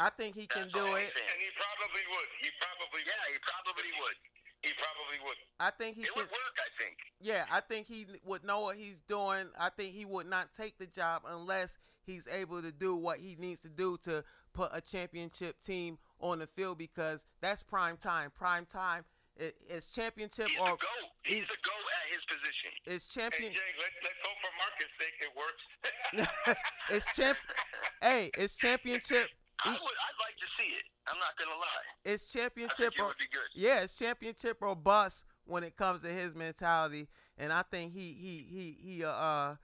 I 0.00 0.08
think 0.10 0.34
he 0.34 0.46
can 0.46 0.62
That's 0.62 0.72
do 0.72 0.80
all 0.80 0.96
it. 0.96 1.12
think. 1.12 1.28
And 1.28 1.40
he 1.44 1.50
probably 1.60 2.04
would. 2.08 2.28
He 2.40 2.48
probably 2.60 3.02
Yeah, 3.04 3.24
he 3.32 3.38
probably 3.44 3.90
would. 4.00 4.16
He 4.62 4.70
probably 4.76 5.18
would. 5.26 5.36
I 5.60 5.70
think 5.70 5.96
he 5.96 6.02
It 6.02 6.08
can. 6.12 6.22
would 6.22 6.30
work, 6.30 6.56
I 6.58 6.82
think. 6.82 6.96
Yeah, 7.20 7.44
I 7.50 7.60
think 7.60 7.86
he 7.86 8.06
would 8.24 8.44
know 8.44 8.60
what 8.60 8.76
he's 8.76 8.98
doing. 9.08 9.48
I 9.58 9.68
think 9.70 9.94
he 9.94 10.04
would 10.04 10.26
not 10.26 10.48
take 10.56 10.78
the 10.78 10.86
job 10.86 11.22
unless 11.26 11.78
he's 12.04 12.26
able 12.28 12.62
to 12.62 12.72
do 12.72 12.96
what 12.96 13.18
he 13.18 13.36
needs 13.38 13.60
to 13.62 13.68
do 13.68 13.98
to 14.04 14.24
put 14.52 14.70
a 14.72 14.80
championship 14.80 15.60
team 15.62 15.98
on 16.20 16.38
the 16.40 16.46
field 16.46 16.78
because 16.78 17.26
that's 17.40 17.62
prime 17.62 17.96
time. 17.98 18.30
Prime 18.36 18.66
time 18.66 19.04
i- 19.40 19.52
is 19.68 19.86
championship 19.86 20.48
He's 20.48 20.58
or 20.60 20.70
the 20.70 20.76
go. 20.76 21.08
He's 21.22 21.46
the 21.46 21.56
go 21.62 21.72
at 21.72 22.14
his 22.14 22.24
position. 22.24 22.70
is 22.86 23.06
Hey 23.12 23.20
champion. 23.20 23.52
Jay, 23.52 23.60
let's 23.78 23.94
let's 24.02 24.20
hope 24.24 24.38
for 24.40 24.52
Marcus' 24.56 24.92
sake 24.98 25.16
it 25.20 25.36
works. 25.36 26.56
it's 26.90 27.06
champ. 27.16 27.38
Hey, 28.02 28.30
it's 28.36 28.56
championship. 28.56 29.28
I 29.64 29.70
would. 29.70 29.80
I'd 29.80 30.20
like 30.20 30.36
to 30.38 30.46
see 30.58 30.70
it. 30.70 30.82
I'm 31.06 31.18
not 31.18 31.36
gonna 31.38 31.58
lie. 31.58 32.12
It's 32.12 32.32
championship. 32.32 32.92
it 32.96 33.00
Or, 33.00 33.06
would 33.08 33.18
be 33.18 33.26
good. 33.32 33.42
yeah, 33.54 33.80
it's 33.80 33.94
championship 33.94 34.58
or 34.60 34.74
bust 34.76 35.24
when 35.44 35.64
it 35.64 35.76
comes 35.76 36.02
to 36.02 36.08
his 36.08 36.34
mentality, 36.34 37.08
and 37.36 37.52
I 37.52 37.62
think 37.62 37.92
he 37.92 38.12
he 38.12 38.46
he 38.48 38.76
he 38.96 39.04
uh, 39.04 39.10
uh 39.10 39.56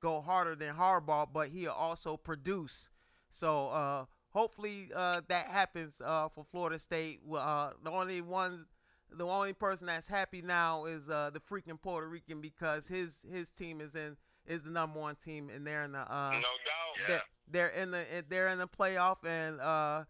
go 0.00 0.20
harder 0.20 0.54
than 0.54 0.74
Harbaugh, 0.74 1.26
but 1.32 1.48
he'll 1.48 1.72
also 1.72 2.16
produce. 2.16 2.90
So 3.30 3.68
uh, 3.68 4.04
hopefully 4.30 4.90
uh, 4.94 5.22
that 5.28 5.48
happens 5.48 6.00
uh, 6.04 6.28
for 6.28 6.44
Florida 6.44 6.78
State. 6.78 7.20
Well, 7.24 7.42
Uh, 7.42 7.72
the 7.82 7.90
only 7.90 8.20
ones, 8.20 8.66
the 9.10 9.24
only 9.26 9.52
person 9.54 9.86
that's 9.86 10.06
happy 10.06 10.42
now 10.42 10.84
is 10.84 11.08
uh, 11.08 11.30
the 11.32 11.40
freaking 11.40 11.80
Puerto 11.80 12.06
Rican 12.08 12.40
because 12.40 12.86
his 12.88 13.24
his 13.30 13.50
team 13.50 13.80
is 13.80 13.94
in 13.94 14.16
is 14.46 14.62
the 14.62 14.70
number 14.70 15.00
one 15.00 15.16
team, 15.16 15.48
and 15.50 15.66
they're 15.66 15.84
in 15.84 15.92
the 15.92 16.00
uh, 16.00 16.30
no 16.32 16.38
doubt. 16.40 17.08
Yeah. 17.08 17.20
They're, 17.50 17.68
in 17.68 17.90
the 17.90 18.04
they're 18.28 18.48
in 18.48 18.58
the 18.58 18.68
playoff, 18.68 19.20
and 19.24 19.60
uh, 19.60 20.04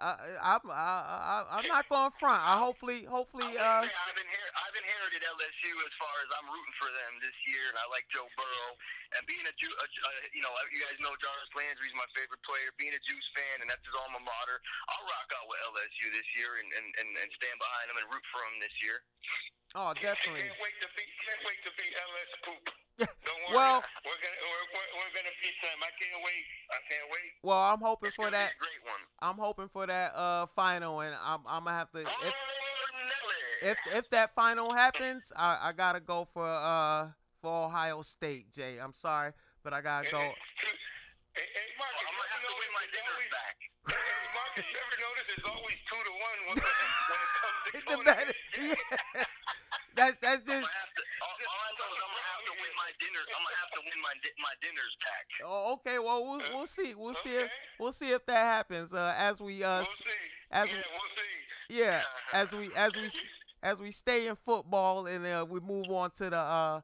I, 0.00 0.10
I'm 0.40 0.64
I, 0.72 0.90
I, 1.04 1.36
I'm 1.60 1.66
not 1.68 1.84
going 1.92 2.10
front. 2.18 2.40
I 2.40 2.56
hopefully 2.56 3.04
hopefully 3.04 3.46
uh, 3.52 3.84
I've, 3.84 4.16
inher- 4.16 4.54
I've 4.56 4.76
inherited 4.80 5.20
LSU 5.28 5.72
as 5.86 5.94
far 6.00 6.14
as 6.24 6.28
I'm 6.40 6.48
rooting 6.48 6.76
for 6.80 6.88
them 6.88 7.12
this 7.20 7.36
year, 7.44 7.62
and 7.68 7.76
I 7.76 7.84
like 7.92 8.08
Joe 8.08 8.24
Burrow. 8.34 8.72
And 9.18 9.26
being 9.26 9.42
a, 9.42 9.54
Ju- 9.58 9.74
a, 9.74 9.86
Ju- 9.90 10.04
uh, 10.06 10.10
you 10.32 10.40
know, 10.40 10.50
you 10.70 10.80
guys 10.86 10.94
know 11.02 11.10
Jarvis 11.20 11.50
Landry's 11.58 11.92
my 11.98 12.06
favorite 12.14 12.40
player. 12.46 12.70
Being 12.80 12.94
a 12.94 13.02
Juice 13.02 13.28
fan, 13.34 13.60
and 13.60 13.68
that's 13.68 13.82
his 13.82 13.92
alma 13.98 14.22
mater, 14.22 14.58
I'll 14.94 15.04
rock 15.04 15.28
out 15.34 15.50
with 15.50 15.58
LSU 15.74 16.14
this 16.14 16.28
year 16.38 16.62
and, 16.62 16.68
and, 16.78 16.86
and, 16.96 17.08
and 17.20 17.28
stand 17.36 17.58
behind 17.58 17.86
them 17.90 17.98
and 18.00 18.06
root 18.08 18.24
for 18.30 18.40
them 18.46 18.56
this 18.62 18.72
year. 18.80 19.02
oh 19.76 19.92
definitely. 19.98 20.46
Can't 20.48 20.62
wait 20.64 20.76
to 20.80 20.88
beat. 20.96 21.10
Can't 21.26 21.42
wait 21.44 21.60
to 21.66 21.70
beat 21.76 21.92
LS 21.92 22.32
Poop. 22.46 22.64
Don't 23.26 23.42
worry. 23.48 23.56
Well- 23.56 23.82
we're 24.04 24.20
gonna 24.20 24.40
we're, 24.44 24.66
we're, 24.74 24.90
we're 25.00 25.14
gonna 25.16 25.34
beat 25.42 25.56
them. 25.62 25.78
I 25.82 25.90
can't 26.00 26.20
wait. 26.24 26.44
I 26.70 26.78
can't 26.88 27.08
wait. 27.10 27.30
Well, 27.42 27.58
I'm 27.58 27.80
hoping 27.80 28.08
It's 28.08 28.16
for 28.16 28.30
that. 28.30 28.52
great 28.58 28.82
one. 28.84 29.02
I'm 29.20 29.36
hoping 29.38 29.68
for 29.72 29.86
that 29.86 30.14
uh 30.14 30.46
final, 30.54 31.00
and 31.00 31.14
I'm 31.24 31.40
I'm 31.46 31.64
gonna 31.64 31.76
have 31.78 31.90
to 31.92 32.00
if 32.00 32.08
Oh, 32.08 32.22
Nelly. 32.24 33.70
if 33.72 33.78
if 33.94 34.10
that 34.10 34.34
final 34.34 34.72
happens, 34.72 35.32
I 35.36 35.70
I 35.70 35.72
gotta 35.72 36.00
go 36.00 36.28
for 36.32 36.46
uh 36.46 37.08
for 37.40 37.66
Ohio 37.66 38.02
State, 38.02 38.52
Jay. 38.52 38.78
I'm 38.78 38.94
sorry, 38.94 39.32
but 39.64 39.72
I 39.72 39.80
gotta 39.80 40.08
And 40.08 40.12
go. 40.12 40.20
it's 40.20 40.36
two- 40.60 40.76
Hey, 41.32 41.46
hey, 41.54 41.68
Marcus, 41.78 42.04
I'm 42.10 42.16
gonna 42.18 42.30
have 42.34 42.42
you 42.42 42.48
to 42.50 42.58
win 42.58 42.70
my 42.74 42.84
it's 42.84 42.92
dinners 42.92 43.14
always- 43.16 43.30
back. 43.32 43.56
Hey, 43.90 44.26
Marcus, 44.34 44.66
you 44.66 44.76
ever 44.82 44.96
notice 45.00 45.26
it's 45.30 45.46
always 45.48 45.78
two 45.88 46.00
to 46.04 46.12
one 46.20 46.38
when, 46.50 46.56
when 46.58 47.20
it 47.22 47.32
comes 47.40 47.58
to 47.64 47.70
It's 47.78 47.86
the 47.86 47.96
better, 48.04 48.34
against- 48.34 48.82
yeah. 49.14 49.24
That 49.96 50.20
that's 50.20 50.42
I'm 50.42 50.46
just 50.46 50.68
gonna 50.68 50.80
have 50.80 50.92
to. 50.96 51.02
All, 51.22 51.34
all 51.50 51.60
I 51.60 51.70
know 51.78 51.88
is 51.90 52.00
I'm 52.02 52.10
gonna 52.10 52.28
have 52.28 52.29
to 52.29 52.29
win 52.29 52.29
my 52.90 53.06
dinner. 53.06 53.20
I'm 53.22 53.44
gonna 53.44 53.56
have 53.62 53.70
to 53.72 53.80
win 53.84 54.00
my 54.02 54.12
my 54.42 54.54
dinners 54.60 54.96
back. 55.00 55.26
oh, 55.46 55.72
okay. 55.74 55.98
Well, 55.98 56.24
we'll 56.24 56.42
we'll 56.52 56.66
see. 56.66 56.94
We'll 56.94 57.14
see 57.14 57.36
if 57.36 57.50
we'll 57.78 57.92
see 57.92 58.10
if 58.10 58.26
that 58.26 58.44
happens. 58.44 58.92
Uh, 58.92 59.14
as 59.16 59.40
we 59.40 59.62
uh 59.62 59.78
We'll 59.78 59.86
see. 59.86 60.04
as 60.50 60.68
yeah, 60.68 60.74
we- 60.76 60.82
we'll 60.92 61.10
see. 61.16 61.78
yeah 61.82 62.02
as 62.32 62.52
we 62.52 62.70
as 62.74 62.94
we 62.96 63.10
as 63.62 63.78
we 63.78 63.90
stay 63.92 64.26
in 64.26 64.34
football 64.36 65.06
and 65.06 65.24
uh, 65.26 65.46
we 65.48 65.60
move 65.60 65.88
on 65.90 66.10
to 66.12 66.30
the 66.30 66.38
uh 66.38 66.80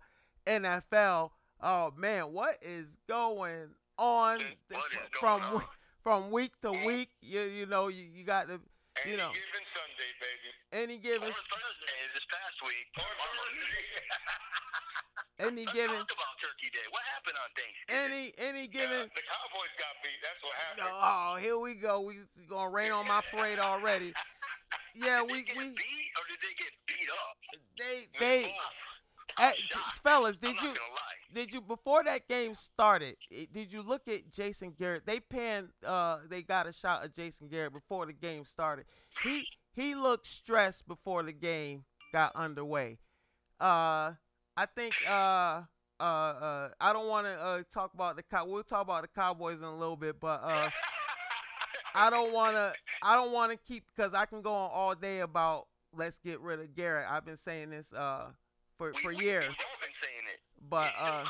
NFL. 0.46 1.30
Oh 1.60 1.90
man, 1.96 2.32
what 2.32 2.58
is 2.62 2.86
going 3.08 3.74
on 3.98 4.40
What 4.70 4.92
is 4.92 4.98
from 5.18 5.40
going 5.40 5.52
we- 5.52 5.56
on? 5.58 5.64
from 6.02 6.30
week 6.30 6.52
to 6.62 6.70
week? 6.70 7.10
You 7.20 7.40
you 7.42 7.66
know 7.66 7.88
you, 7.88 8.04
you 8.14 8.22
got 8.24 8.46
the 8.46 8.60
Any 9.02 9.12
you 9.12 9.16
know 9.16 9.30
given 9.32 9.64
Sunday, 9.74 10.12
baby. 10.20 10.50
any 10.84 10.98
given 10.98 11.28
Or 11.28 11.32
Thursday 11.32 12.08
this 12.14 12.26
past 12.30 12.62
week. 12.62 12.86
Any 15.38 15.64
Let's 15.66 15.72
given 15.74 15.96
talk 15.96 16.10
about 16.12 16.34
Turkey 16.40 16.70
Day. 16.72 16.86
What 16.90 17.02
happened 17.12 17.36
on 17.42 17.50
Thanksgiving? 17.52 18.12
any 18.12 18.32
any 18.38 18.60
Yeah, 18.62 18.66
given. 18.88 19.10
the 19.14 19.22
Cowboys 19.22 19.72
got 19.78 19.92
beat. 20.02 20.18
That's 20.22 20.42
what 20.42 20.54
happened. 20.54 20.88
Oh, 20.96 21.36
here 21.40 21.58
we 21.58 21.74
go. 21.74 22.00
We 22.00 22.16
gonna 22.48 22.70
rain 22.70 22.90
on 22.92 23.06
my 23.06 23.20
parade 23.34 23.58
already. 23.58 24.12
Yeah, 24.98 25.20
did 25.20 25.30
we 25.30 25.36
they 25.40 25.42
get 25.44 25.56
we 25.58 25.64
beat 25.68 26.10
or 26.16 26.24
did 26.26 26.38
they 26.40 26.54
get 26.56 26.72
beat 26.86 27.08
up? 27.12 27.36
they 27.78 28.06
they. 28.18 28.42
Both. 28.44 29.44
eh, 29.44 29.52
fellas, 30.02 30.38
did 30.38 30.58
you 30.62 30.72
did 31.34 31.52
you 31.52 31.60
before 31.60 32.02
that 32.04 32.26
game 32.26 32.54
started? 32.54 33.16
Did 33.52 33.70
you 33.70 33.82
look 33.82 34.08
at 34.08 34.32
Jason 34.32 34.72
Garrett? 34.78 35.04
They 35.04 35.20
panned. 35.20 35.68
Uh, 35.84 36.20
they 36.30 36.40
got 36.40 36.66
a 36.66 36.72
shot 36.72 37.04
of 37.04 37.14
Jason 37.14 37.48
Garrett 37.48 37.74
before 37.74 38.06
the 38.06 38.14
game 38.14 38.46
started. 38.46 38.86
He 39.22 39.46
he 39.74 39.94
looked 39.94 40.26
stressed 40.28 40.88
before 40.88 41.22
the 41.22 41.32
game 41.32 41.84
got 42.14 42.34
underway. 42.34 42.96
Uh, 43.60 44.12
I 44.56 44.66
think 44.66 44.94
uh 45.08 45.62
uh, 45.98 46.02
uh, 46.02 46.68
I 46.78 46.92
don't 46.92 47.08
want 47.08 47.26
to 47.26 47.32
uh, 47.32 47.62
talk 47.72 47.94
about 47.94 48.16
the 48.16 48.22
cow. 48.22 48.44
We'll 48.44 48.62
talk 48.62 48.82
about 48.82 49.02
the 49.02 49.08
Cowboys 49.08 49.58
in 49.58 49.64
a 49.64 49.76
little 49.76 49.96
bit, 49.96 50.20
but 50.20 50.42
uh, 50.44 50.68
I 51.94 52.10
don't 52.10 52.32
want 52.32 52.54
to. 52.56 52.74
I 53.02 53.16
don't 53.16 53.32
want 53.32 53.52
to 53.52 53.58
keep 53.58 53.84
because 53.94 54.12
I 54.12 54.26
can 54.26 54.42
go 54.42 54.52
on 54.52 54.70
all 54.72 54.94
day 54.94 55.20
about 55.20 55.66
let's 55.96 56.18
get 56.18 56.40
rid 56.40 56.60
of 56.60 56.74
Garrett. 56.74 57.06
I've 57.08 57.24
been 57.24 57.38
saying 57.38 57.70
this 57.70 57.92
uh 57.94 58.26
for 58.76 58.92
We, 58.92 59.00
for 59.00 59.14
we, 59.14 59.24
years, 59.24 59.48
We've 59.48 59.56
all 59.58 59.80
been 59.80 59.90
saying 60.02 60.24
it. 60.34 60.40
but 60.68 60.92
uh, 60.98 61.24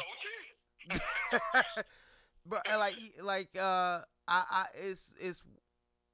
but 2.46 2.66
like 2.78 2.96
like 3.22 3.50
uh, 3.56 4.00
I 4.26 4.44
I 4.50 4.66
it's 4.80 5.14
it's 5.20 5.42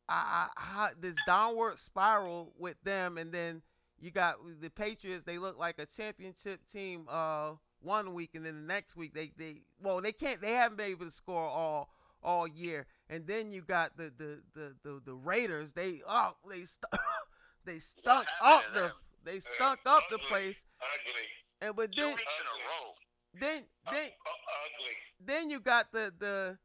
I, 0.08 0.48
I, 0.56 0.62
I 0.84 0.90
this 1.00 1.16
downward 1.26 1.78
spiral 1.78 2.52
with 2.58 2.76
them, 2.84 3.16
and 3.16 3.32
then 3.32 3.62
you 4.02 4.10
got 4.10 4.36
the 4.60 4.68
Patriots. 4.68 5.24
They 5.24 5.38
look 5.38 5.58
like 5.58 5.78
a 5.78 5.86
championship 5.86 6.60
team 6.70 7.06
uh 7.08 7.52
one 7.80 8.12
week, 8.14 8.30
and 8.34 8.44
then 8.44 8.54
the 8.56 8.66
next 8.74 8.96
week 8.96 9.14
they 9.14 9.32
they 9.38 9.62
well 9.80 10.00
they 10.02 10.12
can't 10.12 10.40
they 10.42 10.52
haven't 10.52 10.76
been 10.76 10.90
able 10.90 11.06
to 11.06 11.12
score 11.12 11.46
all 11.48 11.88
all 12.22 12.46
year, 12.46 12.86
and 13.08 13.26
then 13.26 13.50
you 13.52 13.62
got 13.62 13.96
the 13.96 14.12
the 14.18 14.40
the 14.54 14.74
the, 14.82 15.00
the 15.06 15.14
Raiders. 15.14 15.72
They 15.72 16.00
oh 16.06 16.36
they 16.50 16.64
st- 16.64 16.84
they 17.64 17.78
stunk 17.78 18.26
up 18.42 18.64
the 18.74 18.80
them? 18.80 18.90
they 19.24 19.40
stunk 19.40 19.78
up 19.86 20.02
the 20.10 20.18
place, 20.18 20.64
Ugly. 20.80 21.22
and 21.60 21.76
but 21.76 21.90
then 21.96 22.08
in 22.08 22.14
a 22.14 23.40
then 23.40 23.62
then 23.90 24.10
Uh, 24.26 24.30
ugly. 24.66 24.94
then 25.24 25.48
you 25.50 25.60
got 25.60 25.92
the 25.92 26.12
the 26.18 26.58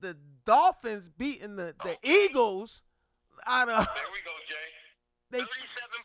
the 0.00 0.16
Dolphins 0.44 1.08
beating 1.08 1.56
the 1.56 1.74
the 1.82 1.90
Okay. 1.90 1.96
Eagles 2.28 2.82
out 3.46 3.68
of 3.68 3.84
There 3.84 4.04
we 4.12 4.20
go, 4.24 4.30
Jay. 4.48 4.54
They 5.30 5.38
37 5.38 5.48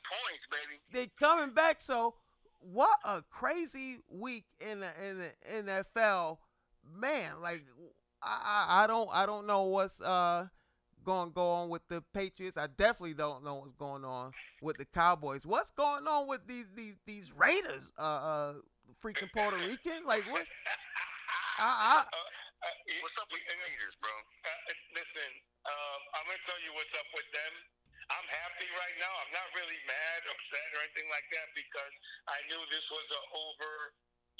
points, 0.09 0.45
baby. 0.51 0.79
they 0.91 1.07
coming 1.19 1.53
back. 1.53 1.81
So 1.81 2.15
what 2.59 2.97
a 3.05 3.21
crazy 3.29 3.97
week 4.09 4.45
in 4.59 4.79
the 4.81 4.87
in 5.53 5.65
the 5.65 5.73
NFL, 5.85 6.37
man. 6.97 7.31
Like 7.41 7.63
I 8.21 8.83
I, 8.83 8.87
don't 8.87 9.09
I 9.13 9.25
don't 9.25 9.45
know 9.47 9.63
what's 9.63 9.99
uh 10.01 10.47
going 11.03 11.29
to 11.29 11.33
go 11.33 11.49
on 11.49 11.67
with 11.69 11.81
the 11.89 12.01
Patriots. 12.13 12.55
I 12.57 12.67
definitely 12.67 13.13
don't 13.13 13.43
know 13.43 13.55
what's 13.55 13.73
going 13.73 14.05
on 14.05 14.31
with 14.61 14.77
the 14.77 14.85
Cowboys. 14.85 15.45
What's 15.45 15.69
going 15.71 16.07
on 16.07 16.27
with 16.27 16.47
these 16.47 16.65
these 16.75 16.95
these 17.05 17.31
Raiders? 17.35 17.91
Uh 17.97 18.01
uh 18.01 18.53
freaking 19.03 19.31
Puerto 19.33 19.57
Rican 19.57 20.05
like 20.07 20.23
what? 20.31 20.43
I, 21.59 21.67
I 21.67 21.95
Uh, 21.99 22.15
uh, 22.15 22.71
What's 23.03 23.19
up 23.19 23.27
with 23.27 23.43
the 23.43 23.55
Raiders, 23.59 23.95
bro? 23.99 24.09
Uh, 24.09 24.71
listen, 24.95 25.31
um, 25.67 25.99
I'm 26.15 26.23
gonna 26.31 26.39
tell 26.47 26.55
you 26.63 26.71
what's 26.71 26.95
up 26.95 27.07
with 27.11 27.27
them. 27.35 27.53
I'm 28.11 28.27
happy 28.27 28.67
right 28.75 28.97
now. 28.99 29.13
I'm 29.23 29.33
not 29.33 29.47
really 29.55 29.79
mad, 29.87 30.19
upset, 30.27 30.67
or 30.75 30.79
anything 30.83 31.07
like 31.07 31.27
that 31.31 31.47
because 31.55 31.93
I 32.27 32.37
knew 32.51 32.59
this 32.67 32.87
was 32.91 33.07
a 33.11 33.21
over 33.31 33.71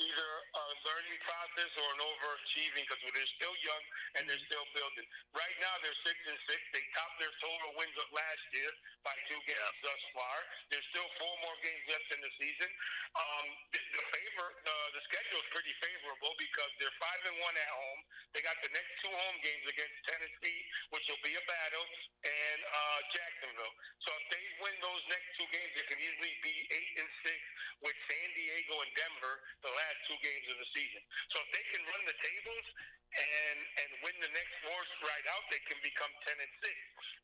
either 0.02 0.30
a 0.58 0.65
learning 0.89 1.19
process 1.21 1.69
or 1.78 1.88
an 1.93 2.02
overachieving 2.02 2.82
because 2.82 2.97
they're 3.13 3.36
still 3.38 3.54
young 3.62 3.84
and 4.17 4.26
they're 4.26 4.41
mm-hmm. 4.41 4.49
still 4.49 4.67
building. 4.73 5.06
Right 5.38 5.58
now 5.62 5.73
they're 5.86 6.02
six 6.02 6.17
and 6.26 6.39
six. 6.49 6.60
They 6.73 6.82
topped 6.97 7.21
their 7.21 7.34
total 7.38 7.78
wins 7.78 7.93
of 8.02 8.10
last 8.10 8.45
year 8.58 8.73
by 9.04 9.16
two 9.28 9.39
games 9.44 9.78
thus 9.84 10.04
far. 10.16 10.38
There's 10.72 10.88
still 10.89 11.06
four 11.20 11.36
more 11.44 11.58
games 11.62 11.84
left 11.92 12.08
in 12.16 12.20
the 12.24 12.34
season. 12.39 12.72
Um, 13.13 13.48
the, 13.76 13.82
the 13.94 14.04
favor, 14.16 14.48
the, 14.63 14.78
the 14.96 15.04
schedule 15.12 15.39
is 15.44 15.50
pretty 15.52 15.76
favorable 15.84 16.34
because 16.39 16.72
they're 16.80 16.98
five 16.98 17.22
and 17.28 17.38
one 17.44 17.56
at 17.56 17.72
home. 17.72 18.02
They 18.34 18.42
got 18.42 18.58
the 18.63 18.72
next 18.74 18.92
two 19.04 19.12
home 19.12 19.38
games 19.44 19.66
against 19.68 19.98
Tennessee, 20.08 20.60
which 20.96 21.06
will 21.12 21.22
be 21.22 21.36
a 21.36 21.44
battle, 21.46 21.86
and 22.26 22.60
uh, 22.63 23.00
Jacksonville. 23.13 23.76
So 24.02 24.10
if 24.18 24.26
they 24.34 24.44
win 24.63 24.76
those 24.82 25.04
next 25.12 25.30
two 25.38 25.48
games, 25.52 25.72
it 25.78 25.86
can 25.92 26.00
easily 26.00 26.34
be 26.42 26.56
eight 26.74 26.94
and 26.98 27.12
six 27.22 27.39
with 27.84 27.96
San 28.08 28.28
Diego 28.34 28.74
and 28.82 28.92
Denver 28.96 29.36
the 29.62 29.74
last 29.76 30.00
two 30.08 30.18
games 30.24 30.48
of 30.50 30.58
the 30.58 30.70
season. 30.74 31.04
So 31.30 31.44
if 31.44 31.50
they 31.52 31.66
can 31.76 31.84
run 31.86 32.02
the 32.08 32.18
tables 32.24 32.66
and 33.13 33.60
and 33.84 33.89
win 34.02 34.15
the 34.21 34.32
next 34.34 34.54
four 34.65 34.80
right 35.06 35.26
out, 35.34 35.43
they 35.54 35.62
can 35.69 35.78
become 35.86 36.12
ten 36.26 36.38
and 36.38 36.54
six. 36.63 36.76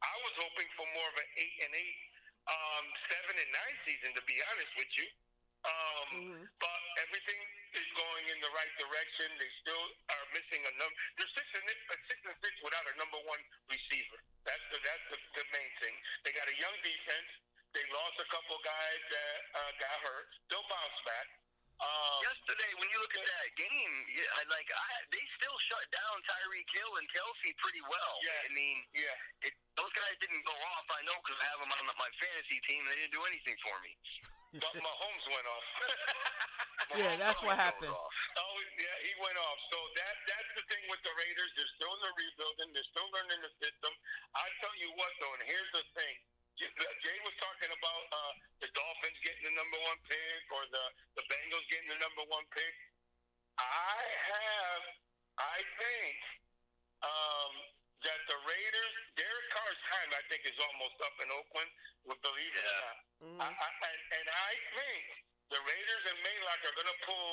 I 0.05 0.15
was 0.25 0.35
hoping 0.37 0.69
for 0.77 0.85
more 0.93 1.07
of 1.09 1.17
an 1.17 1.29
eight 1.41 1.57
and 1.65 1.73
eight, 1.73 1.99
um, 2.49 2.85
seven 3.09 3.35
and 3.37 3.51
nine 3.51 3.77
season, 3.85 4.09
to 4.13 4.23
be 4.29 4.37
honest 4.53 4.73
with 4.77 4.91
you. 4.97 5.07
Um, 5.59 6.07
Mhm. 6.15 6.47
But 6.59 6.81
everything 7.03 7.39
is 7.75 7.87
going 7.95 8.25
in 8.31 8.39
the 8.39 8.51
right 8.55 8.73
direction. 8.79 9.27
They 9.37 9.51
still 9.59 9.85
are 10.15 10.25
missing 10.31 10.63
a 10.63 10.73
number. 10.79 10.95
They're 11.19 11.33
six 11.35 11.47
and 11.51 11.65
uh, 11.67 11.95
six 12.07 12.19
and 12.23 12.37
six 12.39 12.53
without 12.63 12.87
a 12.87 12.95
number 12.95 13.19
one 13.27 13.41
receiver. 13.67 14.19
That's 14.47 14.63
the 14.71 14.79
that's 14.79 15.05
the, 15.11 15.17
the 15.35 15.45
main 15.51 15.71
thing. 15.83 15.95
They 16.23 16.31
got 16.31 16.47
a 16.47 16.57
young 16.63 16.77
defense. 16.79 17.29
They 17.75 17.83
lost 17.91 18.17
a 18.23 18.27
couple 18.31 18.57
guys 18.63 19.01
that 19.11 19.37
uh, 19.53 19.71
got 19.83 19.97
hurt. 20.01 20.27
They'll 20.49 20.65
bounce 20.71 20.99
back. 21.05 21.27
Um, 21.79 22.19
Yesterday, 22.27 22.71
when 22.75 22.91
you 22.91 22.99
look 22.99 23.15
at 23.15 23.23
that 23.23 23.47
game, 23.55 23.93
yeah, 24.11 24.37
I, 24.39 24.43
like 24.51 24.67
I, 24.67 24.89
they 25.15 25.23
still 25.39 25.55
shut 25.71 25.85
down 25.95 26.15
Tyreek 26.27 26.67
Hill 26.75 26.91
and 26.99 27.07
Kelce 27.07 27.49
pretty 27.63 27.79
well. 27.87 28.13
Yeah. 28.19 28.35
I 28.43 28.49
mean, 28.51 28.77
Yeah. 28.91 29.47
it, 29.47 29.53
those 29.79 29.91
guys 29.95 30.15
didn't 30.19 30.43
go 30.43 30.55
off. 30.75 30.85
I 30.91 31.01
know 31.07 31.15
because 31.23 31.39
I 31.39 31.47
have 31.55 31.61
them 31.63 31.71
on 31.71 31.87
my 31.95 32.11
fantasy 32.19 32.59
team. 32.67 32.83
They 32.83 32.99
didn't 32.99 33.15
do 33.15 33.23
anything 33.31 33.55
for 33.63 33.75
me. 33.79 33.95
But 34.59 34.75
Mahomes 34.81 35.25
went 35.31 35.47
off. 35.47 35.67
Yeah, 36.97 37.13
that's 37.21 37.37
what 37.45 37.53
happened. 37.53 37.93
Oh 37.93 38.55
yeah, 38.81 38.97
he 39.05 39.13
went 39.21 39.37
off. 39.37 39.59
So 39.69 39.77
that 39.93 40.15
that's 40.25 40.51
the 40.57 40.65
thing 40.73 40.81
with 40.89 40.97
the 41.05 41.13
Raiders. 41.21 41.51
They're 41.53 41.73
still 41.77 41.91
in 41.93 42.01
the 42.01 42.11
rebuilding. 42.17 42.69
They're 42.73 42.89
still 42.89 43.05
learning 43.13 43.45
the 43.45 43.53
system. 43.61 43.93
I 44.33 44.47
tell 44.57 44.73
you 44.81 44.89
what 44.97 45.11
though, 45.21 45.29
and 45.37 45.43
here's 45.45 45.69
the 45.75 45.85
thing. 45.93 46.15
Jay 46.59 47.17
was 47.23 47.35
talking 47.39 47.71
about 47.71 48.03
uh, 48.11 48.33
the 48.59 48.69
Dolphins 48.75 49.15
getting 49.23 49.47
the 49.47 49.55
number 49.55 49.79
one 49.79 49.95
pick 50.11 50.43
or 50.51 50.63
the 50.67 50.85
the 51.15 51.23
Bengals 51.31 51.63
getting 51.71 51.87
the 51.87 51.99
number 52.03 52.23
one 52.27 52.43
pick. 52.51 52.75
I 53.59 53.99
have, 54.31 54.83
I 55.39 55.59
think, 55.79 56.15
um, 57.03 57.51
that 58.07 58.19
the 58.31 58.39
Raiders, 58.47 58.93
Derek 59.19 59.47
Carr's 59.51 59.81
time, 59.91 60.09
I 60.15 60.23
think, 60.31 60.47
is 60.47 60.55
almost 60.59 60.95
up 61.03 61.15
in 61.23 61.27
Oakland. 61.31 61.71
Would 62.07 62.19
believe 62.23 62.53
it 62.55 62.63
or 62.63 62.77
not. 62.79 62.97
Mhm. 63.19 63.39
I, 63.43 63.47
I, 63.51 63.69
and, 63.91 64.01
and 64.19 64.27
I 64.31 64.53
think 64.79 65.03
the 65.51 65.59
Raiders 65.63 66.03
and 66.07 66.17
Mayock 66.23 66.59
are 66.63 66.75
going 66.79 66.91
to 66.91 66.99
pull 67.03 67.29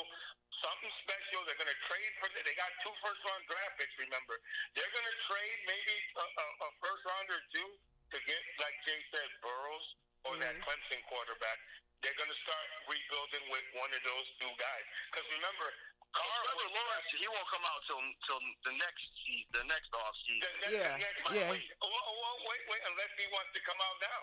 something 0.59 0.93
special. 1.03 1.47
They're 1.47 1.59
going 1.59 1.71
to 1.71 1.81
trade 1.87 2.11
for. 2.19 2.27
They 2.31 2.55
got 2.59 2.71
two 2.83 2.91
first 3.03 3.23
round 3.23 3.43
draft 3.47 3.79
picks. 3.79 3.95
Remember, 3.99 4.35
they're 4.75 4.91
going 4.91 5.07
to 5.07 5.17
trade 5.31 5.59
maybe 5.67 5.95
a, 6.19 6.25
a, 6.27 6.45
a 6.63 6.69
first 6.83 7.01
rounder 7.07 7.39
or 7.39 7.45
two 7.55 7.69
to 8.11 8.17
get, 8.25 8.41
like 8.59 8.75
Jay 8.87 8.99
said, 9.11 9.29
Burrows 9.43 9.85
or 10.25 10.33
that 10.39 10.55
Mhm. 10.55 10.63
Clemson 10.63 11.01
quarterback. 11.11 11.59
They're 12.01 12.13
going 12.15 12.29
to 12.29 12.39
start 12.45 12.67
rebuilding 12.87 13.49
with 13.49 13.65
one 13.73 13.91
of 13.93 14.01
those 14.03 14.27
two 14.39 14.53
guys. 14.57 14.85
Because 15.11 15.27
remember, 15.33 15.67
Carr 16.13 16.23
Trevor 16.45 16.55
was 16.55 16.71
Lawrence, 16.77 17.09
he 17.11 17.27
won't 17.27 17.49
come 17.49 17.65
out 17.65 17.81
till 17.87 17.99
till 18.25 18.39
the 18.63 18.71
next 18.79 19.03
season, 19.25 19.47
the 19.51 19.63
next 19.65 19.89
off 19.93 20.15
season. 20.25 20.51
the, 20.61 20.67
Yeah, 20.77 20.93
the 20.93 20.97
next 21.03 21.21
yeah. 21.33 21.51
Wait, 21.51 21.65
oh, 21.81 21.89
oh, 21.89 22.25
oh, 22.25 22.37
wait, 22.47 22.61
wait, 22.69 22.81
unless 22.87 23.11
he 23.17 23.27
wants 23.33 23.51
to 23.53 23.61
come 23.61 23.79
out 23.81 23.97
now. 24.01 24.21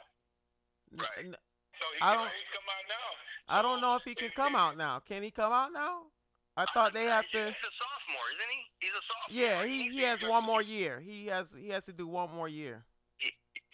Right. 1.04 1.18
N- 1.34 1.36
So 1.80 1.86
he 1.92 1.98
I 2.00 2.14
can 2.14 2.18
don't- 2.18 2.30
only 2.30 2.46
come 2.54 2.68
out 2.70 2.86
now. 2.88 3.08
I 3.48 3.62
don't 3.62 3.80
know 3.80 3.96
if 3.96 4.04
he 4.04 4.14
can 4.14 4.30
come 4.30 4.54
out 4.56 4.76
now. 4.76 5.00
Can 5.00 5.22
he 5.22 5.30
come 5.30 5.52
out 5.52 5.72
now? 5.72 6.06
I 6.56 6.64
thought 6.66 6.94
they 6.94 7.04
have 7.04 7.28
to. 7.30 7.46
He's 7.46 7.54
a 7.68 7.72
sophomore, 7.72 8.28
isn't 8.38 8.50
he? 8.50 8.70
He's 8.78 8.90
a 8.92 9.02
sophomore. 9.02 9.42
Yeah, 9.42 9.64
he, 9.66 9.78
needs 9.88 9.94
he 9.96 10.02
has 10.02 10.22
one 10.22 10.44
more 10.44 10.62
year. 10.62 11.00
He 11.00 11.26
has 11.26 11.52
he 11.52 11.68
has 11.70 11.84
to 11.86 11.92
do 11.92 12.06
one 12.06 12.30
more 12.30 12.48
year. 12.48 12.86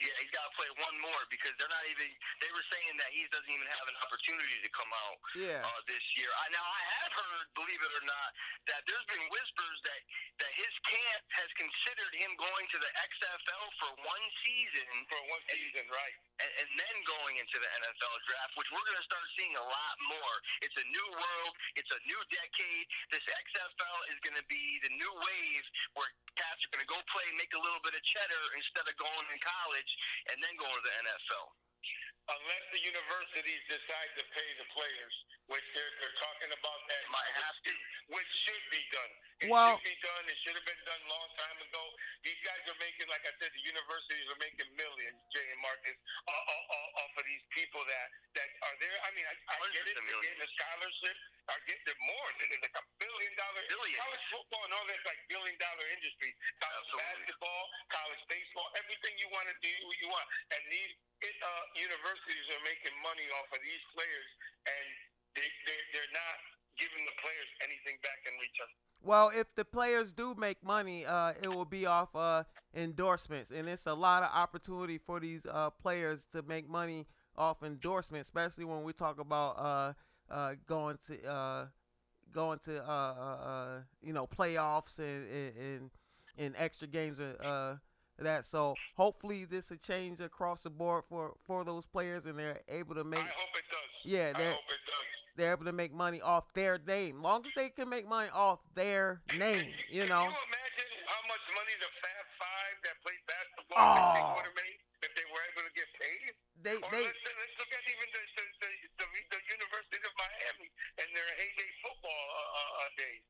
Yeah, 0.01 0.17
he's 0.17 0.33
got 0.33 0.49
to 0.49 0.53
play 0.57 0.71
one 0.81 0.97
more 1.05 1.23
because 1.29 1.53
they're 1.61 1.69
not 1.69 1.85
even. 1.93 2.09
They 2.41 2.49
were 2.57 2.65
saying 2.73 2.97
that 2.97 3.11
he 3.13 3.29
doesn't 3.29 3.53
even 3.53 3.69
have 3.69 3.85
an 3.85 3.99
opportunity 4.01 4.57
to 4.65 4.71
come 4.73 4.89
out 5.07 5.19
Yeah. 5.37 5.61
uh, 5.61 5.81
this 5.85 6.01
year. 6.17 6.29
I, 6.41 6.45
now 6.57 6.65
I 6.65 6.81
have 7.05 7.13
heard, 7.13 7.47
believe 7.53 7.81
it 7.85 7.93
or 8.01 8.05
not, 8.09 8.31
that 8.73 8.81
there's 8.89 9.05
been 9.13 9.25
whispers 9.29 9.79
that 9.85 10.01
that 10.41 10.53
his 10.57 10.73
camp 10.89 11.25
has 11.37 11.53
considered 11.61 12.13
him 12.17 12.33
going 12.41 12.65
to 12.73 12.79
the 12.81 12.89
XFL 12.97 13.65
for 13.77 13.91
one 14.09 14.25
season 14.41 14.89
for 15.13 15.21
one 15.29 15.45
season, 15.53 15.85
right? 15.93 16.17
and, 16.41 16.53
and 16.65 16.69
then 16.81 16.97
going 17.05 17.37
into 17.37 17.57
the 17.61 17.69
NFL 17.69 18.17
draft, 18.25 18.53
which 18.57 18.69
we're 18.73 18.85
going 18.89 18.97
to 19.01 19.05
start 19.07 19.25
seeing 19.37 19.53
a 19.61 19.67
lot 19.67 19.95
more. 20.09 20.35
It's 20.65 20.77
a 20.81 20.87
new 20.89 21.09
world. 21.13 21.53
It's 21.77 21.93
a 21.93 22.01
new 22.09 22.21
decade. 22.33 22.85
This 23.13 23.25
XFL 23.29 23.99
is 24.13 24.19
going 24.25 24.39
to 24.41 24.47
be 24.49 24.81
the 24.81 24.93
new 24.97 25.13
wave 25.21 25.65
where 26.01 26.09
cats 26.41 26.65
are 26.65 26.73
going 26.73 26.85
to 26.85 26.89
go 26.91 27.01
play, 27.13 27.27
make 27.37 27.53
a 27.53 27.61
little 27.61 27.83
bit 27.85 27.93
of 27.93 28.01
cheddar 28.01 28.45
instead 28.57 28.89
of 28.89 28.95
going 28.97 29.27
in 29.29 29.39
college 29.45 29.90
and 30.33 30.37
then 30.43 30.53
going 30.57 30.75
to 30.75 30.85
the 30.85 30.95
NFL. 31.07 31.47
Unless 32.31 32.65
the 32.71 32.83
universities 32.87 33.63
decide 33.67 34.11
to 34.15 34.23
pay 34.31 34.49
the 34.63 34.69
players, 34.71 35.15
which 35.51 35.67
they're, 35.75 35.95
they're 35.99 36.15
talking 36.23 36.53
about 36.55 36.81
that, 36.87 37.03
Might 37.11 37.35
have 37.43 37.59
to. 37.67 37.73
which 38.15 38.31
should 38.31 38.65
be 38.71 38.79
done. 38.95 39.13
It 39.41 39.49
Well- 39.51 39.75
should 39.81 39.89
be 39.89 39.99
done. 39.99 40.25
It 40.31 40.39
should 40.45 40.55
have 40.55 40.69
been 40.69 40.85
done 40.87 41.01
a 41.01 41.11
long 41.11 41.27
time 41.35 41.59
ago. 41.59 41.83
These 42.23 42.39
guys 42.47 42.61
are 42.71 42.77
making, 42.79 43.09
like 43.11 43.25
I 43.27 43.35
said, 43.41 43.51
the 43.51 43.65
universities 43.67 44.29
are 44.31 44.39
making 44.39 44.69
millions, 44.79 45.19
Jay 45.35 45.43
and 45.49 45.59
Marcus, 45.65 45.97
uh, 46.29 46.31
uh, 46.31 46.77
uh, 46.77 47.01
off 47.03 47.13
of 47.19 47.25
these 47.27 47.43
people 47.51 47.83
that 47.89 48.09
that 48.39 48.47
are 48.63 48.77
there. 48.79 48.95
I 49.03 49.11
mean, 49.17 49.27
I, 49.27 49.35
I 49.51 49.55
get 49.75 49.91
it. 49.91 49.97
They're 49.99 50.23
getting 50.23 50.39
a 50.39 50.47
millions. 50.47 50.55
scholarship. 50.55 51.17
Are 51.51 51.59
getting 51.67 51.99
more 52.07 52.29
than 52.39 52.47
like 52.63 52.77
a 52.79 52.85
billion 53.03 53.33
dollar. 53.35 53.63
Billions. 53.67 53.99
College 54.07 54.27
football 54.31 54.63
and 54.71 54.73
all 54.77 54.87
that's 54.87 55.03
like 55.03 55.19
billion 55.27 55.57
dollar 55.59 55.83
industry. 55.99 56.31
College 56.63 56.79
Absolutely. 56.79 57.11
basketball, 57.11 57.63
college 57.91 58.23
baseball, 58.31 58.31
everything 58.31 58.47
you 58.47 58.50
want 59.41 59.49
to 59.49 59.59
do, 59.65 59.73
you 59.73 60.09
want. 60.13 60.29
And 60.53 60.61
these 60.69 60.93
it, 61.25 61.33
uh, 61.41 61.65
universities 61.81 62.45
are 62.53 62.63
making 62.69 62.93
money 63.01 63.25
off 63.41 63.49
of 63.49 63.61
these 63.65 63.85
players, 63.97 64.29
and 64.69 64.87
they, 65.33 65.49
they 65.65 65.79
they're 65.97 66.13
not 66.13 66.37
giving 66.77 67.01
the 67.09 67.17
players 67.25 67.49
anything 67.65 67.97
back 68.05 68.21
in 68.29 68.37
return. 68.37 68.73
Well, 69.01 69.33
if 69.33 69.49
the 69.57 69.65
players 69.65 70.13
do 70.13 70.37
make 70.37 70.61
money, 70.61 71.09
uh, 71.09 71.33
it 71.41 71.49
will 71.49 71.65
be 71.65 71.89
off 71.89 72.15
uh, 72.15 72.45
endorsements, 72.77 73.51
and 73.51 73.65
it's 73.69 73.89
a 73.89 73.97
lot 73.97 74.23
of 74.23 74.31
opportunity 74.37 74.99
for 75.01 75.21
these 75.21 75.41
uh, 75.49 75.71
players 75.71 76.29
to 76.33 76.43
make 76.43 76.69
money 76.69 77.07
off 77.37 77.63
endorsements, 77.63 78.29
especially 78.29 78.65
when 78.67 78.83
we 78.83 78.93
talk 78.93 79.19
about 79.19 79.57
uh, 79.57 79.93
uh, 80.29 80.53
going 80.67 80.99
to 81.09 81.17
uh, 81.25 81.67
going 82.33 82.59
to 82.65 83.85
you 84.03 84.13
know 84.13 84.27
playoffs 84.27 84.99
and 84.99 85.29
and, 85.31 85.53
and, 85.57 85.91
and 86.37 86.55
extra 86.59 86.87
games 86.87 87.21
uh, 87.21 87.77
that. 88.25 88.45
So 88.45 88.75
hopefully 88.97 89.45
this 89.45 89.71
will 89.71 89.79
change 89.79 90.21
across 90.21 90.61
the 90.63 90.71
board 90.71 91.05
for 91.09 91.35
for 91.45 91.65
those 91.65 91.87
players, 91.87 92.25
and 92.27 92.39
they're 92.39 92.61
able 92.69 92.95
to 92.95 93.05
make 93.05 93.21
I 93.21 93.23
hope 93.23 93.57
it 93.57 93.65
does. 93.71 93.91
Yeah, 94.05 94.33
they're- 94.33 94.53
hope 94.53 94.71
it 94.71 94.85
does. 94.87 95.07
they're 95.37 95.53
able 95.53 95.65
to 95.67 95.73
make 95.73 95.93
money 95.93 96.21
off 96.21 96.53
their 96.55 96.79
name. 96.79 97.23
Long 97.23 97.45
as 97.47 97.53
they 97.57 97.71
can 97.71 97.89
make 97.89 98.07
money 98.09 98.29
off 98.35 98.61
their 98.75 99.23
name, 99.39 99.73
you 99.89 100.05
know. 100.07 100.25
Can 100.29 100.33
you 100.33 100.47
imagine 100.53 100.91
how 101.07 101.21
much 101.29 101.45
money 101.57 101.75
the 101.81 101.91
Fab 102.01 102.27
Five 102.39 102.75
that 102.85 102.97
played 103.05 103.23
basketball 103.27 103.79
Oh. 103.81 104.35
would 104.37 104.45
have 104.49 104.57
made 104.57 104.79
if 105.03 105.13
they 105.17 105.27
were 105.33 105.43
able 105.53 105.65
to 105.69 105.73
get 105.77 105.89
paid? 106.01 106.33
They 106.61 106.77
Or 106.77 106.91
they 106.93 107.05
let's, 107.09 107.17
let's 107.25 107.57
look 107.57 107.73
at 107.73 107.85
even 107.89 108.09
the 108.13 108.21
the, 108.37 108.45
the, 108.61 108.69
the, 109.01 109.07
the 109.33 109.41
University 109.49 109.97
of 110.05 110.13
Miami 110.21 110.69
and 111.01 111.09
their 111.17 111.31
heyday 111.41 111.71
football 111.81 112.25
uh, 112.37 112.81
uh, 112.85 112.89
days. 113.01 113.25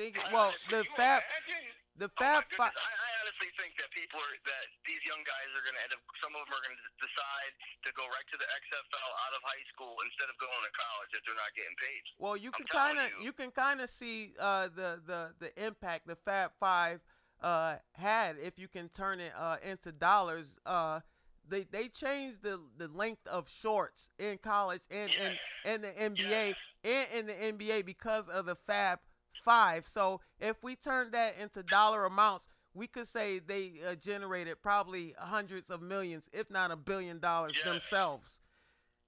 think 0.00 0.16
well 0.32 0.52
the 0.72 0.84
Fab 0.96 1.20
imagine? 1.20 1.68
the 2.00 2.08
Oh 2.08 2.16
Fab 2.16 2.44
Five. 2.56 2.72
I, 2.72 2.92
I 2.96 3.10
honestly 3.24 3.52
think 3.60 3.76
that 3.76 3.92
people 3.92 4.20
are 4.20 4.36
that 4.48 4.66
these 4.88 5.00
young 5.04 5.20
guys 5.24 5.48
are 5.52 5.64
going 5.68 5.76
to 5.76 5.84
end 5.84 5.92
up. 5.96 6.00
Some 6.24 6.32
of 6.32 6.44
them 6.48 6.52
are 6.55 6.55
going 6.66 6.78
to 6.82 6.92
decide 6.98 7.52
to 7.86 7.90
go 7.94 8.02
right 8.10 8.26
to 8.34 8.38
the 8.38 8.48
XFL 8.50 9.10
out 9.26 9.32
of 9.38 9.40
high 9.46 9.66
school 9.70 9.94
instead 10.02 10.26
of 10.26 10.36
going 10.42 10.50
to 10.50 10.72
college 10.74 11.10
if 11.14 11.22
they're 11.22 11.38
not 11.38 11.52
getting 11.54 11.78
paid. 11.78 12.02
Well, 12.18 12.36
you 12.36 12.50
can 12.50 12.66
kind 12.66 12.98
of 12.98 13.06
you. 13.18 13.30
you 13.30 13.32
can 13.32 13.50
kind 13.50 13.80
of 13.80 13.88
see 13.90 14.34
uh, 14.38 14.68
the 14.74 15.00
the 15.04 15.20
the 15.38 15.50
impact 15.54 16.06
the 16.06 16.16
Fab 16.16 16.50
Five 16.58 17.00
uh, 17.40 17.76
had 17.92 18.36
if 18.42 18.58
you 18.58 18.68
can 18.68 18.88
turn 18.90 19.20
it 19.20 19.32
uh, 19.38 19.56
into 19.62 19.92
dollars. 19.92 20.56
Uh, 20.64 21.00
they 21.48 21.64
they 21.64 21.88
changed 21.88 22.42
the 22.42 22.60
the 22.76 22.88
length 22.88 23.26
of 23.26 23.48
shorts 23.48 24.10
in 24.18 24.38
college 24.38 24.82
and 24.90 25.10
in 25.14 25.72
in 25.72 25.80
the 25.82 25.92
NBA 25.92 26.54
and 26.84 27.06
in 27.14 27.26
the 27.26 27.32
NBA 27.32 27.86
because 27.86 28.28
of 28.28 28.46
the 28.46 28.56
Fab 28.56 28.98
Five. 29.44 29.86
So 29.86 30.20
if 30.40 30.62
we 30.62 30.74
turn 30.76 31.12
that 31.12 31.34
into 31.40 31.62
dollar 31.62 32.04
amounts. 32.04 32.46
We 32.76 32.86
could 32.86 33.08
say 33.08 33.38
they 33.40 33.80
uh, 33.80 33.94
generated 33.96 34.60
probably 34.60 35.16
hundreds 35.16 35.70
of 35.72 35.80
millions, 35.80 36.28
if 36.36 36.50
not 36.52 36.68
a 36.70 36.76
billion 36.76 37.18
dollars 37.18 37.56
themselves. 37.64 38.38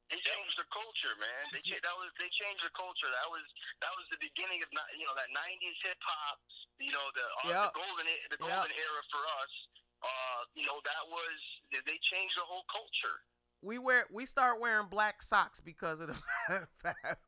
They 0.08 0.16
changed 0.24 0.56
the 0.56 0.64
culture, 0.72 1.12
man. 1.20 1.44
They 1.52 1.60
that 1.68 1.96
was 2.00 2.08
they 2.16 2.32
changed 2.32 2.64
the 2.64 2.72
culture. 2.72 3.12
That 3.12 3.28
was 3.28 3.44
that 3.84 3.92
was 4.00 4.08
the 4.08 4.16
beginning 4.24 4.64
of 4.64 4.72
you 4.96 5.04
know 5.04 5.12
that 5.20 5.28
'90s 5.36 5.76
hip 5.84 6.00
hop. 6.00 6.40
You 6.80 6.96
know 6.96 7.06
the, 7.12 7.24
uh, 7.44 7.52
Yep. 7.52 7.68
the 7.68 7.76
golden 7.76 8.06
the 8.08 8.38
Yep. 8.40 8.48
golden 8.48 8.72
era 8.72 9.02
for 9.12 9.20
us. 9.44 9.52
Uh, 10.00 10.40
you 10.56 10.64
know 10.64 10.80
that 10.88 11.04
was 11.12 11.36
they- 11.84 12.00
changed 12.00 12.40
the 12.40 12.46
whole 12.48 12.64
culture. 12.72 13.20
We 13.60 13.76
wear 13.76 14.08
we 14.08 14.24
start 14.24 14.60
wearing 14.64 14.88
black 14.88 15.20
socks 15.20 15.60
because 15.60 16.00
of 16.00 16.08
the 16.08 16.14
Fab 16.48 16.64
The 16.80 16.94
Fab 17.04 17.18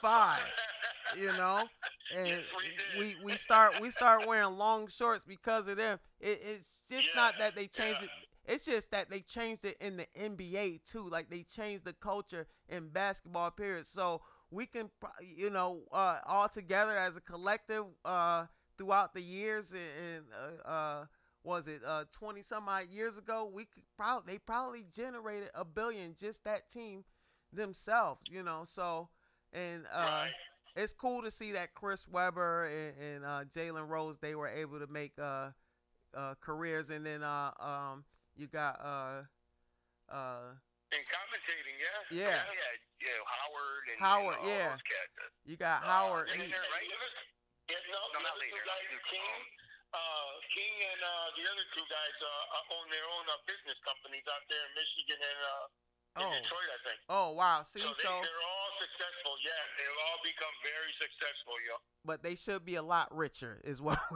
Five, 0.00 0.40
you 1.12 1.32
know, 1.32 1.70
and 2.10 2.28
Yes, 2.30 2.44
we 2.56 3.14
we 3.14 3.16
we 3.16 3.36
start 3.36 3.78
we 3.78 3.90
start 3.90 4.24
wearing 4.26 4.56
long 4.58 4.88
shorts 4.88 5.24
because 5.26 5.68
of 5.68 5.76
them. 5.76 5.98
It, 6.20 6.40
it's 6.42 6.72
just 6.88 7.14
Yeah, 7.14 7.20
not 7.22 7.38
that 7.38 7.54
they 7.54 7.66
changed 7.66 8.02
yeah. 8.02 8.06
it. 8.06 8.10
It's 8.54 8.64
just 8.64 8.90
that 8.90 9.08
they 9.10 9.20
changed 9.20 9.64
it 9.64 9.76
in 9.80 9.96
the 9.96 10.06
NBA 10.16 10.78
too. 10.78 11.08
Like 11.08 11.30
they 11.30 11.42
changed 11.44 11.84
the 11.84 11.92
culture 11.92 12.46
in 12.68 12.88
basketball. 12.88 13.50
Period. 13.50 13.86
So 13.86 14.22
we 14.50 14.66
can, 14.66 14.90
you 15.36 15.50
know, 15.50 15.82
uh, 15.92 16.18
all 16.26 16.48
together 16.48 16.96
as 16.96 17.16
a 17.16 17.20
collective 17.20 17.84
uh, 18.04 18.46
throughout 18.76 19.14
the 19.14 19.22
years 19.22 19.72
and, 19.72 19.80
and 20.16 20.24
uh, 20.66 20.68
uh, 20.68 21.04
was 21.44 21.68
it 21.68 21.82
uh, 21.86 22.04
twenty 22.12 22.42
some 22.42 22.68
odd 22.68 22.88
years 22.90 23.16
ago? 23.18 23.50
We 23.52 23.64
could 23.64 23.82
probably 23.96 24.34
they 24.34 24.38
probably 24.38 24.84
generated 24.94 25.50
a 25.54 25.64
billion 25.64 26.14
just 26.18 26.44
that 26.44 26.70
team 26.70 27.04
themselves. 27.52 28.20
You 28.28 28.42
know, 28.42 28.64
so 28.66 29.08
and 29.52 29.84
uh, 29.92 29.98
Right. 30.26 30.30
it's 30.76 30.92
cool 30.92 31.22
to 31.22 31.30
see 31.30 31.52
that 31.52 31.74
Chris 31.74 32.06
Webber 32.08 32.66
and, 32.66 32.94
and 33.00 33.24
uh, 33.24 33.44
Jalen 33.54 33.88
Rose 33.88 34.16
they 34.20 34.34
were 34.34 34.48
able 34.48 34.78
to 34.80 34.86
make 34.86 35.12
uh, 35.18 35.50
uh, 36.16 36.34
careers, 36.40 36.90
and 36.90 37.04
then 37.04 37.22
uh, 37.22 37.50
um, 37.60 38.04
you 38.36 38.46
got 38.46 38.80
uh, 38.80 39.22
uh, 40.12 40.52
In 40.92 41.00
commentating, 41.08 41.76
yeah. 41.80 42.16
Yeah. 42.16 42.28
yeah, 42.28 42.72
yeah, 43.00 43.18
Howard 43.24 43.84
and 43.88 43.98
Howard, 44.00 44.36
and 44.40 44.48
all 44.48 44.56
yeah. 44.56 44.76
you 45.44 45.56
got 45.56 45.82
Uh, 45.82 45.86
Howard. 45.86 46.28
He- 46.30 46.40
right? 46.52 46.88
Yeah, 47.70 47.78
no, 47.88 48.00
No, 48.12 48.20
not 48.20 48.36
later. 48.36 48.58
King, 49.08 49.24
uh, 49.96 50.28
King 50.52 50.74
and 50.92 51.00
uh, 51.00 51.26
the 51.36 51.44
other 51.48 51.64
two 51.72 51.84
guys 51.88 52.16
uh, 52.20 52.28
uh, 52.60 52.74
own 52.76 52.84
their 52.92 53.04
own 53.16 53.24
uh, 53.32 53.36
business 53.48 53.76
companies 53.84 54.24
out 54.28 54.44
there 54.52 54.60
in 54.68 54.72
Michigan 54.76 55.16
and 55.20 55.40
uh, 55.40 55.64
in 56.16 56.22
Oh. 56.22 56.30
Detroit, 56.32 56.68
I 56.68 56.78
think. 56.84 56.98
oh 57.08 57.30
wow! 57.32 57.62
See, 57.64 57.80
So, 57.80 57.88
they, 57.88 58.02
so 58.04 58.10
they're 58.20 58.44
all 58.44 58.70
successful. 58.80 59.32
Yeah, 59.44 59.62
they've 59.78 60.00
all 60.10 60.20
become 60.22 60.54
very 60.62 60.92
successful, 61.00 61.54
yo. 61.66 61.74
but 62.04 62.22
they 62.22 62.34
should 62.34 62.64
be 62.64 62.74
a 62.76 62.82
lot 62.82 63.08
richer, 63.16 63.60
is 63.64 63.80
what. 63.80 63.98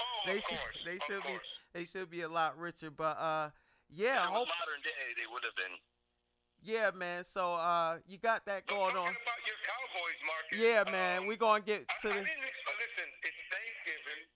Oh, 0.00 0.22
they 0.26 0.38
of 0.38 0.44
should 0.44 0.58
course. 0.58 0.78
they 0.84 0.98
should 1.06 1.22
be 1.24 1.36
they 1.74 1.84
should 1.84 2.10
be 2.10 2.22
a 2.22 2.28
lot 2.28 2.56
richer, 2.58 2.90
but 2.90 3.16
uh, 3.20 3.50
yeah, 3.90 4.22
hope, 4.24 4.48
modern 4.48 4.80
day, 4.82 4.90
they 5.16 5.26
would 5.32 5.44
have 5.44 5.54
been. 5.56 5.76
yeah, 6.62 6.90
man. 6.94 7.24
So 7.24 7.54
uh, 7.54 7.98
you 8.08 8.16
got 8.18 8.46
that 8.46 8.64
But 8.66 8.74
going 8.74 8.96
on. 8.96 9.08
about 9.12 9.40
your 9.44 9.58
Cowboys, 9.64 10.20
Marcus. 10.24 10.56
Yeah, 10.58 10.84
man. 10.90 11.22
um, 11.22 11.26
We 11.26 11.36
gonna 11.36 11.60
get 11.62 11.86
to 11.88 12.08
I 12.08 12.12
the. 12.12 12.24
didn't 12.24 12.24
listen. 12.24 13.08
It's 13.22 13.40
Thanksgiving. 13.52 13.79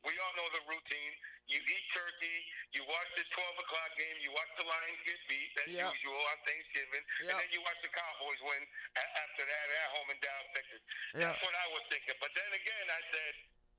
We 0.05 0.13
all 0.21 0.35
know 0.37 0.49
the 0.53 0.65
routine. 0.69 1.13
You 1.49 1.61
eat 1.61 1.87
turkey. 1.93 2.39
You 2.77 2.85
watch 2.89 3.11
the 3.17 3.25
twelve 3.33 3.57
o'clock 3.61 3.91
game. 4.01 4.17
You 4.25 4.33
watch 4.33 4.49
the 4.57 4.65
Lions 4.69 5.01
get 5.05 5.21
beat 5.29 5.51
as 5.65 5.69
Yep. 5.73 5.93
usual 5.97 6.21
on 6.29 6.39
Thanksgiving, 6.49 7.05
Yep. 7.25 7.29
and 7.33 7.37
then 7.41 7.51
you 7.53 7.61
watch 7.65 7.81
the 7.85 7.93
Cowboys 7.93 8.41
win 8.45 8.63
after 8.97 9.45
that 9.45 9.67
at 9.69 9.89
home 9.97 10.09
in 10.13 10.19
Dallas, 10.25 10.51
Texas. 10.57 10.83
Yeah. 11.13 11.21
That's 11.33 11.41
what 11.45 11.55
I 11.57 11.67
was 11.73 11.85
thinking. 11.93 12.17
But 12.21 12.33
then 12.37 12.51
again, 12.53 12.87
I 12.89 13.01
said 13.13 13.33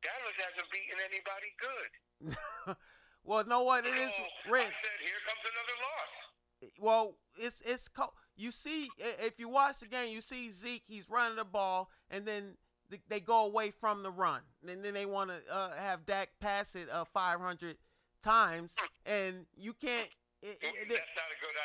Dallas 0.06 0.38
hasn't 0.46 0.70
beaten 0.74 0.98
anybody 1.02 1.50
good. 1.58 1.90
well, 3.26 3.46
know 3.46 3.64
what 3.64 3.86
it 3.86 3.94
is, 3.98 4.14
So 4.14 4.26
Rick. 4.50 4.70
I 4.70 4.74
said, 4.86 4.98
here 5.02 5.22
comes 5.26 5.44
another 5.46 5.78
loss. 5.82 6.14
well, 6.80 7.06
it's 7.38 7.62
it's 7.62 7.88
co- 7.88 8.14
you 8.36 8.52
see 8.52 8.90
if 8.98 9.40
you 9.40 9.50
watch 9.50 9.80
the 9.80 9.88
game, 9.88 10.14
you 10.14 10.22
see 10.22 10.52
Zeke 10.52 10.84
he's 10.88 11.10
running 11.10 11.36
the 11.38 11.46
ball, 11.46 11.90
and 12.10 12.26
then 12.26 12.44
th- 12.44 12.58
they 13.10 13.20
go 13.20 13.46
away 13.46 13.72
from 13.72 14.04
the 14.04 14.12
run, 14.12 14.42
and 14.68 14.84
then 14.84 14.94
they 14.94 15.06
want 15.06 15.30
to 15.32 15.38
uh, 15.54 15.72
have 15.76 16.06
Dak 16.06 16.30
pass 16.40 16.76
it 16.76 16.88
uh, 16.92 17.06
500 17.14 17.78
times, 18.24 18.76
and 19.06 19.46
you 19.58 19.74
can't. 19.74 20.10
It, 20.42 20.58
it, 20.62 20.76
it- 20.82 20.90
That's 20.90 21.02
not 21.16 21.32
a 21.32 21.40
good 21.42 21.58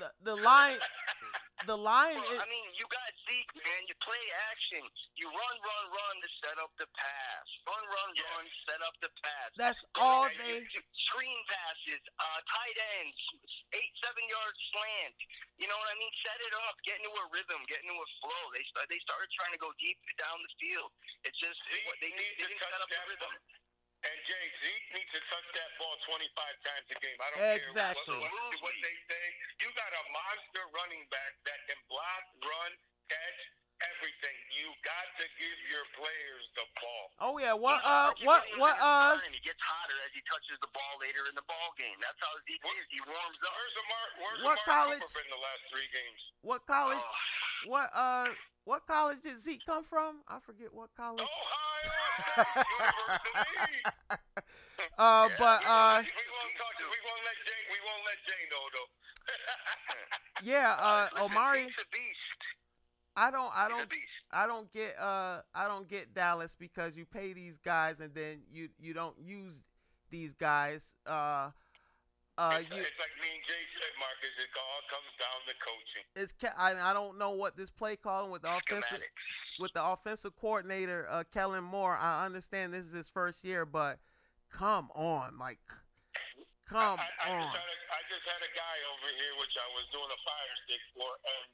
idea. 0.00 0.10
the 0.24 0.36
the 0.36 0.42
line, 0.42 0.76
the 1.66 1.76
line. 1.76 2.14
Well, 2.16 2.32
is, 2.32 2.40
I 2.40 2.46
mean, 2.48 2.66
you 2.78 2.86
got 2.88 3.10
Zeke, 3.26 3.50
man. 3.58 3.82
You 3.90 3.94
play 4.00 4.22
action. 4.54 4.82
You 5.18 5.26
run, 5.28 5.56
run, 5.60 5.84
run 5.90 6.14
to 6.22 6.28
set 6.40 6.56
up 6.62 6.70
the 6.78 6.86
pass. 6.94 7.46
Run, 7.66 7.82
run, 7.90 8.08
Yeah. 8.14 8.22
run, 8.38 8.46
set 8.64 8.80
up 8.86 8.94
the 9.02 9.10
pass. 9.20 9.50
that's 9.58 9.82
Go 9.92 10.02
all 10.02 10.24
ahead, 10.30 10.38
they. 10.38 10.62
you- 10.62 10.70
you- 10.78 10.86
Screen 10.94 11.38
passes, 11.50 12.02
uh, 12.18 12.40
tight 12.46 12.78
ends, 12.98 13.18
eight, 13.74 13.92
seven 14.02 14.24
yard 14.30 14.54
slant. 14.72 15.18
You 15.58 15.66
know 15.66 15.76
what 15.78 15.90
I 15.90 15.96
mean? 15.98 16.12
Set 16.24 16.38
it 16.40 16.54
up, 16.66 16.74
get 16.86 16.96
into 17.02 17.10
a 17.14 17.26
rhythm, 17.34 17.60
get 17.66 17.82
into 17.82 17.94
a 17.94 18.08
flow. 18.22 18.44
They 18.54 18.64
start, 18.70 18.86
they 18.88 18.98
started 19.02 19.30
trying 19.34 19.52
to 19.52 19.58
go 19.62 19.70
deep 19.78 19.98
down 20.18 20.38
the 20.42 20.52
field. 20.60 20.90
It's 21.24 21.38
just 21.38 21.58
Zeke 21.72 21.86
what 21.86 21.98
they, 22.00 22.10
they 22.10 22.16
needs 22.16 22.36
didn't 22.46 22.58
set 22.62 22.74
up 22.78 22.88
the 22.88 23.00
rhythm. 23.10 23.32
And 24.06 24.18
Jay, 24.22 24.46
Zeke 24.62 24.88
needs 24.94 25.10
to 25.18 25.20
touch 25.30 25.48
that 25.58 25.70
ball 25.82 25.96
25 26.06 26.30
times 26.62 26.86
a 26.94 26.96
game. 27.02 27.18
I 27.18 27.26
don't 27.34 27.42
Exactly. 27.58 28.06
care 28.06 28.22
what, 28.22 28.30
what, 28.54 28.70
what 28.70 28.76
they 28.84 28.96
say. 29.10 29.24
You 29.62 29.68
got 29.74 29.90
a 29.90 30.02
monster 30.14 30.62
running 30.78 31.02
back 31.10 31.32
that 31.48 31.58
can 31.66 31.80
block, 31.90 32.22
run, 32.46 32.70
catch, 33.10 33.40
everything. 33.82 34.36
You 34.54 34.70
got 34.86 35.06
to 35.20 35.26
give 35.42 35.58
your 35.68 35.84
players 35.98 36.44
the 36.54 36.66
ball. 36.80 37.04
Oh 37.18 37.34
yeah, 37.42 37.52
what 37.52 37.82
uh, 37.84 38.14
what 38.24 38.46
what 38.56 38.76
uh. 38.80 39.18
He 39.28 39.42
gets 39.44 39.60
hotter 39.60 39.98
as 40.06 40.12
he 40.16 40.22
touches 40.30 40.56
the 40.64 40.70
ball 40.72 40.94
later 41.02 41.26
in 41.28 41.34
the 41.36 41.44
ball 41.44 41.68
game. 41.76 41.96
That's 42.00 42.16
how 42.22 42.32
is. 42.46 42.86
He 42.88 43.00
warms 43.04 43.38
up. 43.42 43.52
Where's 43.58 43.76
Amar? 43.82 44.04
Where's 44.22 44.40
What 44.46 44.58
Amari 44.64 44.70
college- 44.70 45.02
Cooper 45.04 45.18
been 45.20 45.30
the 45.34 45.42
last 45.44 45.62
three 45.68 45.88
games? 45.92 46.20
what 46.46 46.60
college, 46.64 47.02
Oh. 47.02 47.68
what 47.68 47.88
uh, 47.92 48.26
what 48.64 48.86
college 48.86 49.18
did 49.26 49.40
Zeke 49.42 49.64
come 49.66 49.84
from? 49.84 50.22
I 50.30 50.38
forget 50.40 50.72
what 50.72 50.94
college. 50.96 51.20
Ohio 51.26 51.90
State. 52.32 52.65
Uh, 54.98 55.28
but 55.38 55.60
uh, 55.66 56.00
we 56.00 56.24
won't 56.32 56.54
talk. 56.56 56.74
We 56.80 56.98
won't 57.04 57.22
let 57.24 57.36
Jay. 57.44 57.60
We 57.68 57.78
won't 57.84 58.04
let 58.06 58.18
Jay 58.26 58.42
know 58.50 58.64
though. 58.72 58.90
yeah, 60.50 60.76
uh, 60.80 61.24
Omari. 61.24 61.64
Zeke's 61.64 61.82
a 61.82 61.88
beast. 61.92 62.40
I 63.16 63.30
don't, 63.30 63.50
I 63.54 63.68
don't. 63.68 63.88
I 64.32 64.46
don't 64.46 64.72
get, 64.72 64.98
uh, 64.98 65.40
I 65.54 65.68
don't 65.68 65.88
get 65.88 66.14
Dallas 66.14 66.56
because 66.58 66.96
you 66.96 67.06
pay 67.06 67.32
these 67.32 67.58
guys 67.64 68.00
and 68.00 68.14
then 68.14 68.40
you 68.52 68.68
you 68.78 68.92
don't 68.94 69.16
use 69.18 69.62
these 70.10 70.34
guys. 70.34 70.94
Uh, 71.06 71.50
Uh, 72.36 72.60
it's, 72.60 72.68
you, 72.68 72.84
it's 72.84 73.00
like 73.00 73.16
me 73.16 73.32
and 73.32 73.44
Jay 73.48 73.64
said, 73.80 73.92
Marcus. 73.96 74.28
It 74.36 74.52
all 74.52 74.84
comes 74.92 75.08
down 75.16 75.40
to 75.48 75.54
coaching. 75.56 76.04
it's 76.12 76.32
I, 76.52 76.76
I 76.76 76.92
don't 76.92 77.16
know 77.16 77.32
what 77.32 77.56
this 77.56 77.72
play 77.72 77.96
calling 77.96 78.28
with 78.28 78.44
the 78.44 78.52
offensive 78.52 79.00
with 79.56 79.72
the 79.72 79.80
offensive 79.80 80.36
coordinator 80.36 81.08
uh, 81.08 81.24
Kellen 81.32 81.64
Moore. 81.64 81.96
I 81.96 82.28
understand 82.28 82.76
this 82.76 82.84
is 82.84 82.92
his 82.92 83.08
first 83.08 83.40
year, 83.40 83.64
but 83.64 83.96
come 84.52 84.92
on, 84.92 85.40
like 85.40 85.56
come 86.68 87.00
I, 87.00 87.08
I, 87.24 87.32
on. 87.32 87.48
just 87.48 87.56
a, 87.56 87.64
I 87.88 88.00
just 88.12 88.24
had 88.28 88.42
a 88.44 88.52
guy 88.52 88.76
over 88.92 89.08
here, 89.16 89.32
which 89.40 89.56
I 89.56 89.68
was 89.72 89.88
doing 89.88 90.10
a 90.12 90.20
fire 90.20 90.54
stick 90.68 90.82
for, 90.92 91.08
and 91.08 91.44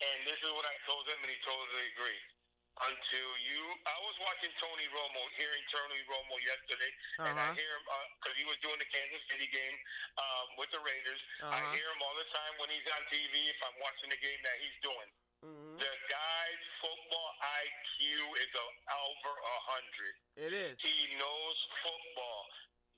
and 0.00 0.18
this 0.24 0.40
is 0.40 0.48
what 0.56 0.64
I 0.64 0.76
told 0.88 1.04
him, 1.12 1.20
and 1.20 1.28
he 1.28 1.36
totally 1.44 1.86
agreed. 1.92 2.35
Until 2.76 3.30
you, 3.40 3.62
I 3.88 3.96
was 4.04 4.16
watching 4.20 4.52
Tony 4.60 4.84
Romo, 4.92 5.22
hearing 5.40 5.64
Tony 5.72 5.96
Romo 6.12 6.36
yesterday, 6.44 6.92
and 7.24 7.40
I 7.40 7.48
Uh-huh. 7.48 7.54
hear 7.56 7.72
him 7.72 7.84
because 8.20 8.36
he 8.36 8.44
was 8.44 8.60
doing 8.60 8.76
the 8.76 8.84
Kansas 8.92 9.24
City 9.32 9.48
game 9.48 9.76
um, 10.20 10.46
with 10.60 10.68
the 10.76 10.80
Raiders. 10.84 11.20
I 11.40 11.56
Uh-huh. 11.56 11.72
hear 11.72 11.88
him 11.88 12.00
all 12.04 12.12
the 12.20 12.28
time 12.36 12.52
when 12.60 12.68
he's 12.68 12.84
on 12.92 13.00
TV. 13.08 13.48
If 13.48 13.56
I'm 13.64 13.78
watching 13.80 14.10
the 14.12 14.20
game 14.20 14.40
that 14.44 14.56
he's 14.60 14.76
doing, 14.84 15.08
Mhm. 15.40 15.78
the 15.80 15.92
guy's 16.12 16.62
football 16.84 17.30
IQ 17.64 18.36
is 18.44 18.52
a, 18.54 18.66
over 18.92 19.32
a 19.40 19.58
hundred. 19.72 20.14
It 20.36 20.52
is. 20.52 20.76
He 20.82 21.16
knows 21.16 21.56
football. 21.80 22.44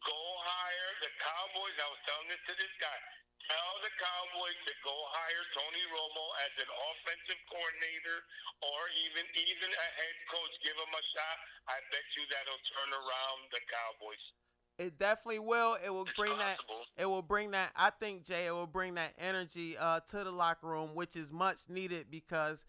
Go 0.02 0.20
hire 0.42 0.90
the 1.06 1.10
Cowboys. 1.22 1.78
I 1.78 1.86
was 1.90 2.00
telling 2.04 2.28
this 2.34 2.42
to 2.50 2.54
this 2.56 2.72
guy. 2.82 2.98
Tell 3.48 3.74
the 3.80 3.92
Cowboys 3.96 4.60
to 4.68 4.74
go 4.84 4.92
hire 4.92 5.44
Tony 5.56 5.84
Romo 5.88 6.26
as 6.44 6.52
an 6.60 6.68
offensive 6.68 7.40
coordinator 7.48 8.18
or 8.60 8.80
even 9.08 9.24
even 9.40 9.72
a 9.72 9.88
head 9.96 10.16
coach. 10.28 10.52
Give 10.60 10.76
him 10.76 10.92
a 10.92 11.04
shot. 11.16 11.36
I 11.72 11.80
bet 11.88 12.04
you 12.12 12.28
that'll 12.28 12.64
turn 12.68 12.90
around 12.92 13.40
the 13.48 13.62
Cowboys. 13.64 14.24
It 14.78 14.98
definitely 14.98 15.40
will. 15.40 15.80
It 15.80 15.90
will 15.90 16.04
It's 16.04 16.12
bring 16.12 16.36
that. 16.36 16.58
It 16.96 17.06
will 17.06 17.24
bring 17.24 17.50
that. 17.52 17.72
I 17.74 17.90
think 17.90 18.24
Jay. 18.28 18.46
It 18.46 18.52
will 18.52 18.68
bring 18.68 18.94
that 18.94 19.14
energy 19.18 19.76
uh, 19.80 20.00
to 20.12 20.24
the 20.24 20.30
locker 20.30 20.68
room, 20.68 20.94
which 20.94 21.16
is 21.16 21.32
much 21.32 21.58
needed 21.68 22.06
because 22.10 22.64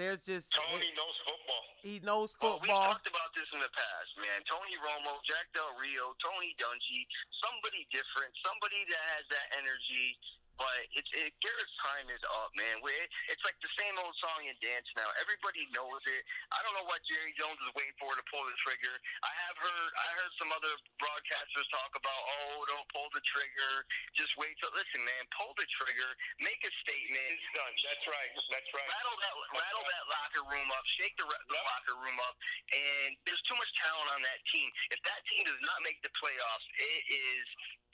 there's 0.00 0.24
just 0.24 0.48
Tony 0.56 0.88
it- 0.88 0.96
knows 0.96 1.16
football. 1.28 1.64
he 1.84 2.00
knows 2.00 2.32
Well, 2.40 2.56
we've 2.64 2.72
talked 2.72 3.04
about 3.04 3.30
this 3.36 3.44
in 3.52 3.60
the 3.60 3.68
past, 3.68 4.10
man. 4.16 4.40
Tony 4.48 4.76
Romo, 4.80 5.20
Jack 5.28 5.52
Del 5.52 5.68
Rio, 5.76 6.16
Tony 6.16 6.56
Dungy, 6.56 7.04
somebody 7.44 7.84
different, 7.92 8.32
somebody 8.40 8.80
that 8.88 9.04
has 9.20 9.24
that 9.28 9.46
energy. 9.60 10.16
But 10.60 10.76
it's 10.92 11.08
it, 11.16 11.32
Garrett's 11.40 11.72
time 11.80 12.04
is 12.12 12.20
up, 12.36 12.52
man. 12.52 12.84
We, 12.84 12.92
it's 13.32 13.40
like 13.48 13.56
the 13.64 13.72
same 13.80 13.96
old 13.96 14.12
song 14.20 14.44
and 14.44 14.52
dance 14.60 14.84
now. 14.92 15.08
Everybody 15.16 15.64
knows 15.72 16.04
it. 16.04 16.20
I 16.52 16.60
don't 16.60 16.76
know 16.76 16.84
what 16.84 17.00
Jerry 17.08 17.32
Jones 17.40 17.56
is 17.64 17.72
waiting 17.72 17.96
for 17.96 18.12
to 18.12 18.20
pull 18.28 18.44
the 18.44 18.52
trigger. 18.60 18.92
I 19.24 19.32
have 19.48 19.56
heard 19.56 19.90
I 19.96 20.08
heard 20.20 20.32
some 20.36 20.52
other 20.52 20.68
broadcasters 21.00 21.64
talk 21.72 21.96
about, 21.96 22.20
oh, 22.44 22.68
don't 22.68 22.84
pull 22.92 23.08
the 23.16 23.24
trigger. 23.24 23.88
Just 24.12 24.36
wait 24.36 24.52
till 24.60 24.68
listen, 24.76 25.00
man. 25.00 25.24
Pull 25.32 25.56
the 25.56 25.64
trigger. 25.72 26.10
Make 26.44 26.60
a 26.60 26.72
statement 26.84 27.40
It's 27.40 27.48
done. 27.56 27.72
That's 27.80 28.04
right. 28.04 28.30
That's 28.52 28.70
right. 28.76 28.84
rattle 28.84 29.16
that 29.16 29.34
rattle 29.56 29.86
that 29.88 30.04
locker 30.12 30.44
room 30.44 30.68
up, 30.76 30.84
shake 30.84 31.16
the, 31.16 31.24
the 31.24 31.56
Yep. 31.56 31.64
locker 31.72 31.96
room 32.04 32.18
up, 32.28 32.36
and 32.68 33.16
there's 33.24 33.40
too 33.48 33.56
much 33.56 33.72
talent 33.80 34.12
on 34.12 34.20
that 34.28 34.40
team. 34.52 34.68
If 34.92 35.00
that 35.08 35.24
team 35.24 35.48
does 35.48 35.60
not 35.64 35.80
make 35.88 36.04
the 36.04 36.12
playoffs, 36.20 36.66
it 36.76 37.00
is 37.08 37.44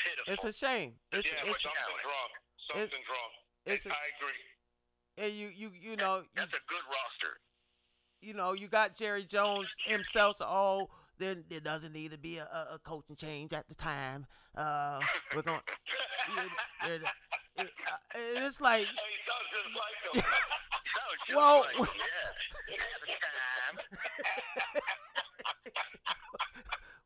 pitiful. 0.03 0.33
It's 0.35 0.45
a 0.45 0.55
shame. 0.55 0.99
It's 1.15 1.31
yeah, 1.31 1.47
it's 1.47 1.63
something's 1.63 2.03
wrong. 2.03 2.31
Something's 2.71 2.93
wrong. 3.09 3.31
it's 3.67 3.87
I 3.87 3.91
agree. 3.91 5.25
and 5.25 5.33
you 5.35 5.49
you 5.55 5.71
you 5.81 5.97
know 5.97 6.19
you, 6.19 6.25
That's 6.37 6.49
a 6.55 6.61
good 6.69 6.83
roster. 6.89 7.37
you 8.21 8.35
know 8.35 8.53
you 8.53 8.69
got 8.69 8.97
Jerry 8.97 9.25
Jones 9.25 9.69
himself. 9.87 10.37
So 10.39 10.47
oh, 10.49 10.89
then 11.19 11.45
there 11.49 11.61
doesn't 11.61 11.93
need 11.93 12.11
to 12.13 12.19
be 12.19 12.39
a, 12.39 12.45
a, 12.45 12.75
a 12.75 12.79
coaching 12.85 13.17
change 13.17 13.53
at 13.53 13.67
the 13.69 13.75
time. 13.75 14.27
Uh, 14.57 15.01
we're 15.35 15.43
going. 15.43 15.61
it, 16.87 16.91
it, 16.91 17.03
it, 17.59 17.71
uh, 17.87 17.97
it's 18.47 18.61
like 18.61 18.87
like 18.87 20.15
him. 20.15 20.23
Sounds 20.95 21.19
just 21.27 21.37
Well- 21.37 21.61
like 21.79 21.89
yeah. 22.69 22.77
At 22.77 23.01
the 23.07 23.13
time. 23.13 24.03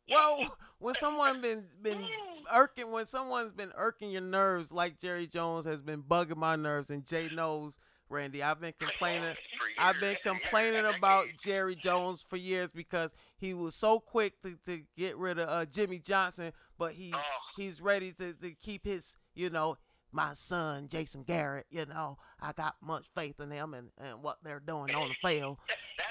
Well, 0.09 0.57
when 0.81 0.95
someone 0.97 1.41
been 1.41 1.67
been 1.83 2.05
irking, 2.53 2.91
when 2.91 3.07
someone's 3.07 3.53
been 3.53 3.73
irking 3.77 4.11
your 4.11 4.23
nerves, 4.23 4.73
like 4.73 4.99
Jerry 4.99 5.27
Jones 5.27 5.67
has 5.67 5.81
been 5.81 6.03
bugging 6.03 6.37
my 6.37 6.57
nerves, 6.57 6.91
and 6.91 7.07
Jay 7.07 7.29
knows, 7.33 7.75
Randy, 8.09 8.43
I've 8.43 8.61
been 8.61 8.75
complaining. 8.79 9.37
I've 9.79 10.01
been 10.01 10.11
years, 10.11 10.19
for 10.23 10.29
years, 10.31 10.41
complaining 10.43 10.85
about 10.87 11.27
Jerry 11.43 11.77
Jones 11.77 12.21
for 12.21 12.37
years 12.37 12.69
because 12.75 13.15
he 13.39 13.55
was 13.55 13.75
so 13.77 14.01
quick 14.01 14.41
to, 14.43 14.57
to 14.67 14.83
get 14.97 15.17
rid 15.17 15.39
of 15.39 15.49
uh, 15.49 15.65
Jimmy 15.67 15.99
Johnson, 15.99 16.53
but 16.79 16.93
he 16.95 17.13
Oh. 17.15 17.21
he's 17.57 17.81
ready 17.81 18.13
to, 18.15 18.33
to 18.35 18.51
keep 18.53 18.85
his, 18.85 19.17
you 19.35 19.49
know, 19.51 19.77
my 20.13 20.33
son 20.35 20.89
Jason 20.89 21.23
Garrett. 21.23 21.67
You 21.71 21.87
know, 21.87 22.19
I 22.41 22.53
got 22.53 22.75
much 22.83 23.07
faith 23.15 23.39
in 23.39 23.51
them 23.51 23.75
and, 23.75 23.91
and 23.99 24.23
what 24.23 24.39
they're 24.43 24.61
doing 24.61 24.93
on 24.95 25.09
the 25.09 25.29
field. 25.29 25.59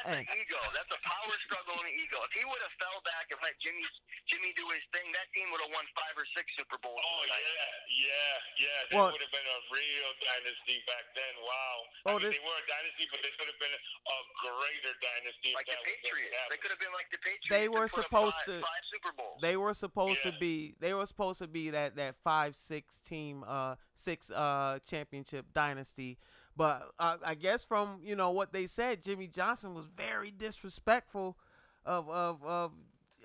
That's 0.06 0.20
an 0.24 0.28
ego. 0.39 0.60
That's 0.76 0.91
a 0.93 1.02
power 1.04 1.36
struggle 1.43 1.76
and 1.80 1.88
an 1.89 1.95
ego. 1.95 2.18
If 2.24 2.34
he 2.38 2.43
would 2.47 2.62
have 2.64 2.76
fell 2.80 3.00
back 3.04 3.28
and 3.32 3.39
let 3.43 3.56
Jimmy 3.60 3.84
Jimmy 4.30 4.52
do 4.56 4.66
his 4.72 4.84
thing, 4.93 5.10
that 5.18 5.28
team 5.34 5.50
would 5.52 5.62
have 5.64 5.74
won 5.74 5.86
five 5.97 6.14
or 6.16 6.26
six 6.38 6.45
Super 6.56 6.78
Bowls. 6.80 7.00
Oh 7.02 7.22
tonight. 7.26 7.41
yeah, 7.41 8.08
yeah, 8.08 8.68
yeah. 8.68 8.80
That 8.89 8.95
Well- 8.95 9.12
would 9.14 9.24
have 9.26 9.34
been 9.34 9.50
a 9.50 9.60
real 9.74 10.10
dynasty 10.22 10.78
back 10.86 11.06
then. 11.18 11.34
Wow. 11.43 11.50
Oh, 11.50 12.10
I 12.10 12.12
mean, 12.14 12.22
this- 12.30 12.38
they 12.38 12.43
were 12.45 12.58
a 12.60 12.68
dynasty, 12.70 13.06
but 13.12 13.20
they 13.26 13.34
could 13.36 13.50
have 13.50 13.60
been 13.60 13.76
a 13.76 14.18
greater 14.45 14.93
dynasty. 15.02 15.52
Like 15.58 15.66
the 15.68 15.78
Patriots. 15.84 16.32
what 16.36 16.50
They 16.54 16.58
could 16.62 16.72
have 16.72 16.80
been 16.84 16.93
like 16.93 17.10
the 17.12 17.18
Patriots. 17.20 17.50
They 17.50 17.68
were 17.70 17.88
supposed 17.89 18.36
five, 18.45 18.45
to- 18.45 18.62
five 18.62 18.84
Super 18.88 19.12
Bowls. 19.18 19.39
They 19.41 19.58
were 19.58 19.74
supposed 19.74 20.22
to 20.24 20.32
be 20.39 20.76
they 20.80 20.93
were 20.93 21.06
supposed 21.06 21.39
to 21.39 21.47
be 21.47 21.70
that 21.72 21.95
that 21.97 22.16
five 22.24 22.56
six 22.56 23.00
team 23.02 23.43
uh 23.47 23.76
six 23.95 24.32
uh 24.32 24.80
championship 24.86 25.45
dynasty. 25.54 26.18
But 26.60 26.91
uh, 26.99 27.16
I 27.26 27.36
guess 27.36 27.64
from 27.64 28.01
you 28.03 28.18
know 28.18 28.32
what 28.32 28.51
they 28.51 28.68
said, 28.68 29.01
Jimmy 29.01 29.28
Johnson 29.28 29.74
was 29.74 29.86
very 29.95 30.30
disrespectful 30.30 31.38
of 31.86 32.10
of 32.10 32.43
of 32.43 32.74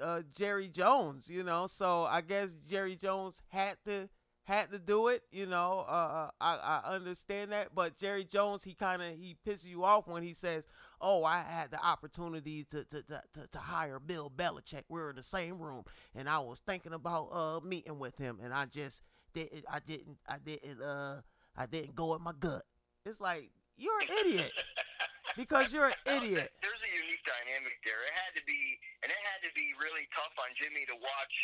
uh, 0.00 0.22
Jerry 0.32 0.68
Jones. 0.68 1.28
You 1.28 1.42
know, 1.42 1.66
so 1.66 2.04
I 2.04 2.20
guess 2.20 2.56
Jerry 2.70 2.94
Jones 2.94 3.42
had 3.48 3.78
to 3.86 4.08
had 4.44 4.70
to 4.70 4.78
do 4.78 5.08
it. 5.08 5.24
You 5.32 5.46
know, 5.46 5.80
uh, 5.80 6.30
I 6.40 6.80
I 6.84 6.94
understand 6.94 7.50
that, 7.50 7.74
but 7.74 7.98
Jerry 7.98 8.22
Jones 8.22 8.62
he 8.62 8.72
kind 8.72 9.02
of 9.02 9.08
he 9.18 9.34
pisses 9.44 9.66
you 9.66 9.82
off 9.82 10.06
when 10.06 10.22
he 10.22 10.32
says, 10.32 10.68
"Oh, 11.00 11.24
I 11.24 11.42
had 11.42 11.72
the 11.72 11.84
opportunity 11.84 12.62
to 12.70 12.84
to, 12.84 13.02
to 13.02 13.22
to 13.34 13.46
to 13.50 13.58
hire 13.58 13.98
Bill 13.98 14.30
Belichick. 14.30 14.84
We 14.88 15.00
were 15.00 15.10
in 15.10 15.16
the 15.16 15.24
same 15.24 15.58
room, 15.58 15.82
and 16.14 16.28
I 16.28 16.38
was 16.38 16.60
thinking 16.60 16.92
about 16.92 17.30
uh 17.32 17.58
meeting 17.66 17.98
with 17.98 18.16
him, 18.16 18.38
and 18.40 18.54
I 18.54 18.66
just 18.66 19.02
didn't 19.32 19.64
I 19.68 19.80
didn't 19.80 20.18
I 20.28 20.38
didn't 20.38 20.80
uh 20.80 21.22
I 21.56 21.66
didn't 21.66 21.96
go 21.96 22.12
with 22.12 22.20
my 22.20 22.32
gut." 22.38 22.62
It's 23.04 23.20
like 23.20 23.52
you're 23.76 24.00
an 24.00 24.08
idiot 24.24 24.48
because 25.36 25.68
you're 25.76 25.92
an 25.92 26.00
idiot. 26.08 26.48
There's 26.64 26.80
a 26.88 26.92
unique 27.04 27.20
dynamic 27.28 27.76
there. 27.84 28.00
It 28.00 28.14
had 28.16 28.32
to 28.40 28.44
be, 28.48 28.56
and 29.04 29.12
it 29.12 29.20
had 29.28 29.44
to 29.44 29.52
be 29.52 29.76
really 29.76 30.08
tough 30.16 30.32
on 30.40 30.48
Jimmy 30.56 30.88
to 30.88 30.96
watch 30.96 31.34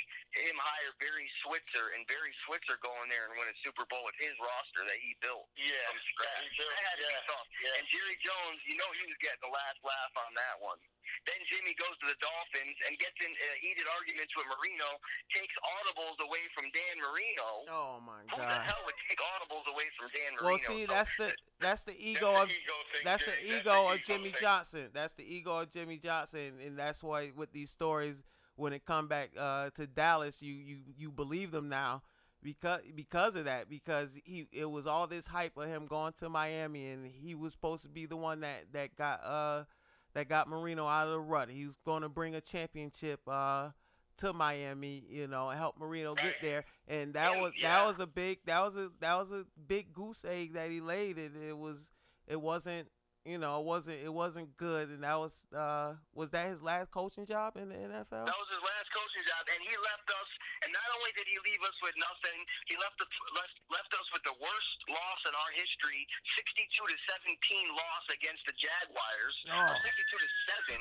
him 0.40 0.56
hire 0.56 0.96
Barry 1.04 1.28
Switzer 1.44 1.92
and 1.92 2.08
Barry 2.08 2.32
Switzer 2.48 2.80
go 2.80 2.88
in 3.04 3.12
there 3.12 3.28
and 3.28 3.36
win 3.36 3.44
a 3.52 3.56
Super 3.60 3.84
Bowl 3.92 4.00
with 4.08 4.16
his 4.16 4.32
roster 4.40 4.88
that 4.88 4.96
he 5.04 5.12
built 5.20 5.52
Yeah, 5.60 5.76
from 5.92 6.00
scratch. 6.16 6.48
he 6.48 6.64
built, 6.64 6.72
That 6.72 6.80
had 6.80 6.96
to 6.96 7.04
yeah, 7.04 7.20
be 7.20 7.28
tough. 7.28 7.46
yeah. 7.60 7.76
And 7.76 7.84
Jerry 7.92 8.16
Jones, 8.24 8.60
you 8.64 8.76
know, 8.80 8.88
he 8.96 9.04
was 9.04 9.18
getting 9.20 9.42
the 9.44 9.52
last 9.52 9.78
laugh 9.84 10.14
on 10.16 10.32
that 10.40 10.56
one. 10.64 10.80
Then 11.28 11.40
Jimmy 11.46 11.74
goes 11.76 11.94
to 12.00 12.06
the 12.08 12.18
Dolphins 12.18 12.76
and 12.88 12.96
gets 12.98 13.16
in 13.20 13.30
uh, 13.30 13.44
heated 13.60 13.86
arguments 13.98 14.32
with 14.36 14.46
Marino, 14.48 14.88
takes 15.30 15.54
audibles 15.60 16.18
away 16.24 16.44
from 16.56 16.68
Dan 16.72 16.96
Marino. 17.00 17.48
Oh 17.68 17.98
my 18.02 18.24
god! 18.30 18.40
Who 18.40 18.42
the 18.46 18.60
hell 18.64 18.82
would 18.86 18.98
take 19.08 19.20
audibles 19.20 19.66
away 19.70 19.88
from 19.98 20.08
Dan 20.14 20.30
Marino? 20.38 20.48
Well, 20.48 20.60
see, 20.64 20.86
So, 20.86 20.92
that's 20.92 21.12
the 21.18 21.28
that's 21.60 21.82
the 21.84 21.96
ego 21.98 22.32
That's 22.32 22.42
of 22.42 22.48
the 22.48 22.54
ego 22.54 22.76
thing, 22.92 23.02
that's 23.04 23.24
the 23.24 23.30
Jay. 23.32 23.48
That's 23.50 23.60
ego 23.60 23.76
of 23.88 23.94
ego 23.94 24.04
Jimmy 24.06 24.30
thing. 24.30 24.40
Johnson. 24.40 24.86
That's 24.92 25.12
the 25.14 25.26
ego 25.26 25.52
of 25.60 25.70
Jimmy 25.70 25.98
Johnson, 25.98 26.52
and 26.64 26.78
that's 26.78 27.02
why 27.02 27.32
with 27.36 27.52
these 27.52 27.70
stories, 27.70 28.22
when 28.56 28.72
it 28.72 28.84
come 28.84 29.08
back 29.08 29.30
uh, 29.38 29.70
to 29.76 29.86
Dallas, 29.86 30.40
you 30.42 30.54
you 30.54 30.78
you 30.96 31.10
believe 31.10 31.50
them 31.50 31.68
now 31.68 32.02
because 32.42 32.80
because 32.94 33.36
of 33.36 33.44
that. 33.44 33.68
Because 33.68 34.18
he 34.24 34.46
it 34.52 34.70
was 34.70 34.86
all 34.86 35.06
this 35.06 35.26
hype 35.26 35.56
of 35.56 35.66
him 35.66 35.86
going 35.86 36.12
to 36.18 36.28
Miami, 36.28 36.88
and 36.88 37.06
he 37.06 37.34
was 37.34 37.52
supposed 37.52 37.82
to 37.82 37.88
be 37.88 38.06
the 38.06 38.16
one 38.16 38.40
that 38.40 38.72
that 38.72 38.96
got 38.96 39.22
uh 39.24 39.64
that 40.14 40.28
got 40.28 40.48
Marino 40.48 40.86
out 40.86 41.06
of 41.06 41.12
the 41.12 41.20
rut. 41.20 41.48
He 41.50 41.66
was 41.66 41.76
going 41.84 42.02
to 42.02 42.08
bring 42.08 42.34
a 42.34 42.40
championship 42.40 43.20
uh 43.26 43.70
to 44.18 44.32
Miami, 44.34 45.02
you 45.08 45.26
know, 45.26 45.48
and 45.48 45.58
help 45.58 45.78
Marino 45.78 46.14
get 46.14 46.34
there. 46.42 46.64
And 46.86 47.14
that 47.14 47.36
Yeah, 47.36 47.42
was 47.42 47.52
yeah. 47.58 47.68
that 47.78 47.86
was 47.86 48.00
a 48.00 48.06
big 48.06 48.38
that 48.44 48.62
was 48.62 48.76
a 48.76 48.90
that 49.00 49.16
was 49.18 49.32
a 49.32 49.46
big 49.66 49.92
goose 49.92 50.24
egg 50.24 50.52
that 50.54 50.70
he 50.70 50.80
laid, 50.80 51.16
and 51.18 51.42
it 51.42 51.56
was 51.56 51.90
it 52.26 52.40
wasn't 52.40 52.88
you 53.24 53.36
know 53.36 53.60
it 53.60 53.66
wasn't 53.68 53.98
it 54.00 54.12
wasn't 54.12 54.56
good, 54.56 54.88
and 54.88 55.04
that 55.04 55.18
was 55.20 55.34
uh 55.52 55.94
was 56.16 56.30
that 56.30 56.48
his 56.48 56.62
last 56.64 56.90
coaching 56.90 57.26
job 57.28 57.56
in 57.60 57.68
the 57.68 57.76
NFL? 57.76 58.24
That 58.24 58.38
was 58.38 58.48
his 58.48 58.64
last 58.64 58.88
coaching 58.96 59.24
job, 59.28 59.44
and 59.52 59.60
he 59.60 59.74
left 59.76 60.08
us. 60.08 60.30
And 60.60 60.68
not 60.76 60.84
only 61.00 61.08
did 61.16 61.24
he 61.24 61.40
leave 61.40 61.62
us 61.64 61.76
with 61.80 61.96
nothing, 61.96 62.36
he 62.68 62.76
left 62.76 63.00
us 63.00 63.08
left, 63.32 63.56
left 63.72 63.92
us 63.96 64.08
with 64.12 64.20
the 64.28 64.36
worst 64.36 64.76
loss 64.92 65.20
in 65.24 65.32
our 65.32 65.52
history, 65.56 66.04
62 66.36 66.68
to 66.68 66.96
17 67.16 67.36
loss 67.72 68.04
against 68.12 68.44
the 68.44 68.52
Jaguars, 68.60 69.34
Oh. 69.48 69.72
62 69.72 70.20
to 70.20 70.30
seven. 70.48 70.80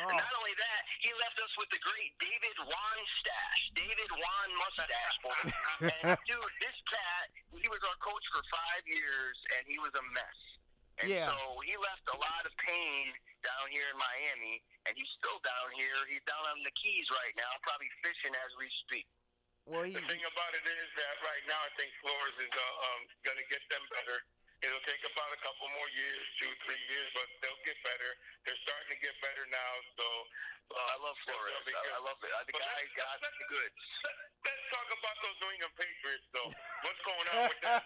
Oh. 0.00 0.08
And 0.12 0.16
not 0.16 0.32
only 0.40 0.56
that, 0.56 0.80
he 1.04 1.12
left 1.20 1.36
us 1.44 1.52
with 1.60 1.68
the 1.68 1.80
great 1.84 2.16
David 2.20 2.56
Wan 2.68 2.98
stash, 3.20 3.60
David 3.76 4.10
Wan 4.16 4.48
mustache, 4.64 5.16
and 6.08 6.16
dude, 6.24 6.54
this 6.64 6.78
cat, 6.88 7.26
he 7.52 7.68
was 7.68 7.80
our 7.84 7.98
coach 8.00 8.24
for 8.32 8.40
five 8.48 8.84
years, 8.88 9.36
and 9.58 9.68
he 9.68 9.76
was 9.76 9.92
a 9.92 10.04
mess. 10.16 10.38
And 11.00 11.08
Yeah. 11.10 11.30
so 11.30 11.60
he 11.62 11.76
left 11.78 12.02
a 12.12 12.18
lot 12.18 12.42
of 12.46 12.52
pain 12.58 13.14
down 13.42 13.70
here 13.70 13.86
in 13.90 13.96
Miami, 13.98 14.62
and 14.86 14.96
he's 14.98 15.08
still 15.14 15.38
down 15.46 15.70
here. 15.78 15.94
He's 16.10 16.22
down 16.26 16.42
on 16.50 16.62
the 16.66 16.72
Keys 16.74 17.06
right 17.10 17.34
now, 17.38 17.50
probably 17.62 17.88
fishing 18.02 18.34
as 18.34 18.50
we 18.58 18.68
speak. 18.86 19.06
Well, 19.66 19.84
he 19.84 19.92
The 19.94 20.02
thing 20.08 20.24
about 20.24 20.52
it 20.56 20.64
is 20.66 20.88
that 20.96 21.14
right 21.22 21.44
now 21.46 21.60
I 21.60 21.70
think 21.76 21.92
Flores 22.02 22.36
is 22.40 22.50
uh, 22.50 22.86
um, 22.88 23.00
going 23.22 23.38
to 23.38 23.46
get 23.52 23.62
them 23.70 23.84
better. 23.94 24.24
It'll 24.64 24.82
take 24.90 25.04
about 25.06 25.30
a 25.30 25.38
couple 25.44 25.68
more 25.70 25.86
years, 25.94 26.24
two, 26.42 26.50
three 26.66 26.82
years, 26.90 27.06
but 27.14 27.28
they'll 27.44 27.62
get 27.62 27.78
better. 27.86 28.10
They're 28.42 28.58
starting 28.66 28.90
to 28.90 28.98
get 28.98 29.14
better 29.22 29.46
now. 29.54 29.72
So 29.94 30.06
uh, 30.74 30.82
I 30.82 30.96
love 30.98 31.14
Flores. 31.30 31.52
I. 31.68 31.94
I 31.94 32.00
love 32.02 32.18
it. 32.26 32.32
Uh, 32.34 32.42
The 32.42 32.52
But 32.58 32.62
guy's 32.66 32.74
let's- 32.90 32.96
got 32.98 33.14
let's- 33.22 33.38
the 33.38 33.46
goods. 33.54 33.82
Let's 34.42 34.64
talk 34.74 34.88
about 34.98 35.16
those 35.22 35.36
New 35.46 35.50
England 35.52 35.74
Patriots, 35.78 36.26
though. 36.34 36.50
What's 36.82 37.02
going 37.06 37.26
on 37.30 37.40
with 37.52 37.60
that? 37.62 37.84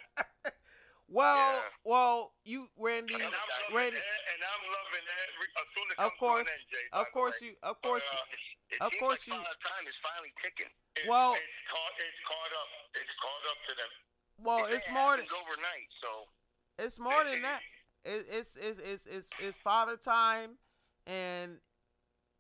well, 1.13 1.53
Yeah. 1.55 1.63
well, 1.85 2.33
you 2.45 2.69
Randy, 2.77 3.15
And 3.15 3.23
I'm 3.25 3.75
Randy. 3.77 3.99
it, 3.99 4.05
and 4.33 4.41
I'm 4.43 4.63
loving 4.73 5.07
every 5.29 5.49
as 5.61 5.69
soon 5.75 5.87
as 5.87 5.93
it 5.93 5.99
Of 5.99 6.13
course, 6.19 6.49
end, 6.49 6.65
Jay, 6.71 6.87
of 6.93 7.07
course 7.13 7.41
you, 7.41 7.51
of 7.63 7.77
But, 7.83 7.89
course, 7.89 8.03
uh, 8.13 8.87
Of 8.87 8.93
course 8.99 9.19
like 9.21 9.27
you- 9.27 9.33
time 9.69 9.87
is 9.87 9.97
finally 10.03 10.33
ticking. 10.43 10.71
it's, 10.97 11.07
Well- 11.07 11.35
it's 11.35 11.69
caught, 11.69 11.93
it's 11.99 12.21
caught 12.27 12.53
up. 12.53 12.69
It's 12.95 13.15
caught 13.21 13.47
up 13.51 13.59
to 13.69 13.75
them. 13.75 13.91
well, 14.39 14.67
It 14.67 14.75
it's 14.75 14.89
more 14.89 15.17
than 15.17 15.27
overnight. 15.31 15.89
So 16.01 16.29
it's 16.79 16.99
more 16.99 17.25
than 17.25 17.43
that. 17.43 17.63
It, 18.05 18.27
it's, 18.31 18.57
it's 18.57 18.79
it's 18.81 19.07
it's 19.07 19.29
it's 19.39 19.57
father 19.59 19.97
time, 19.97 20.59
and 21.07 21.61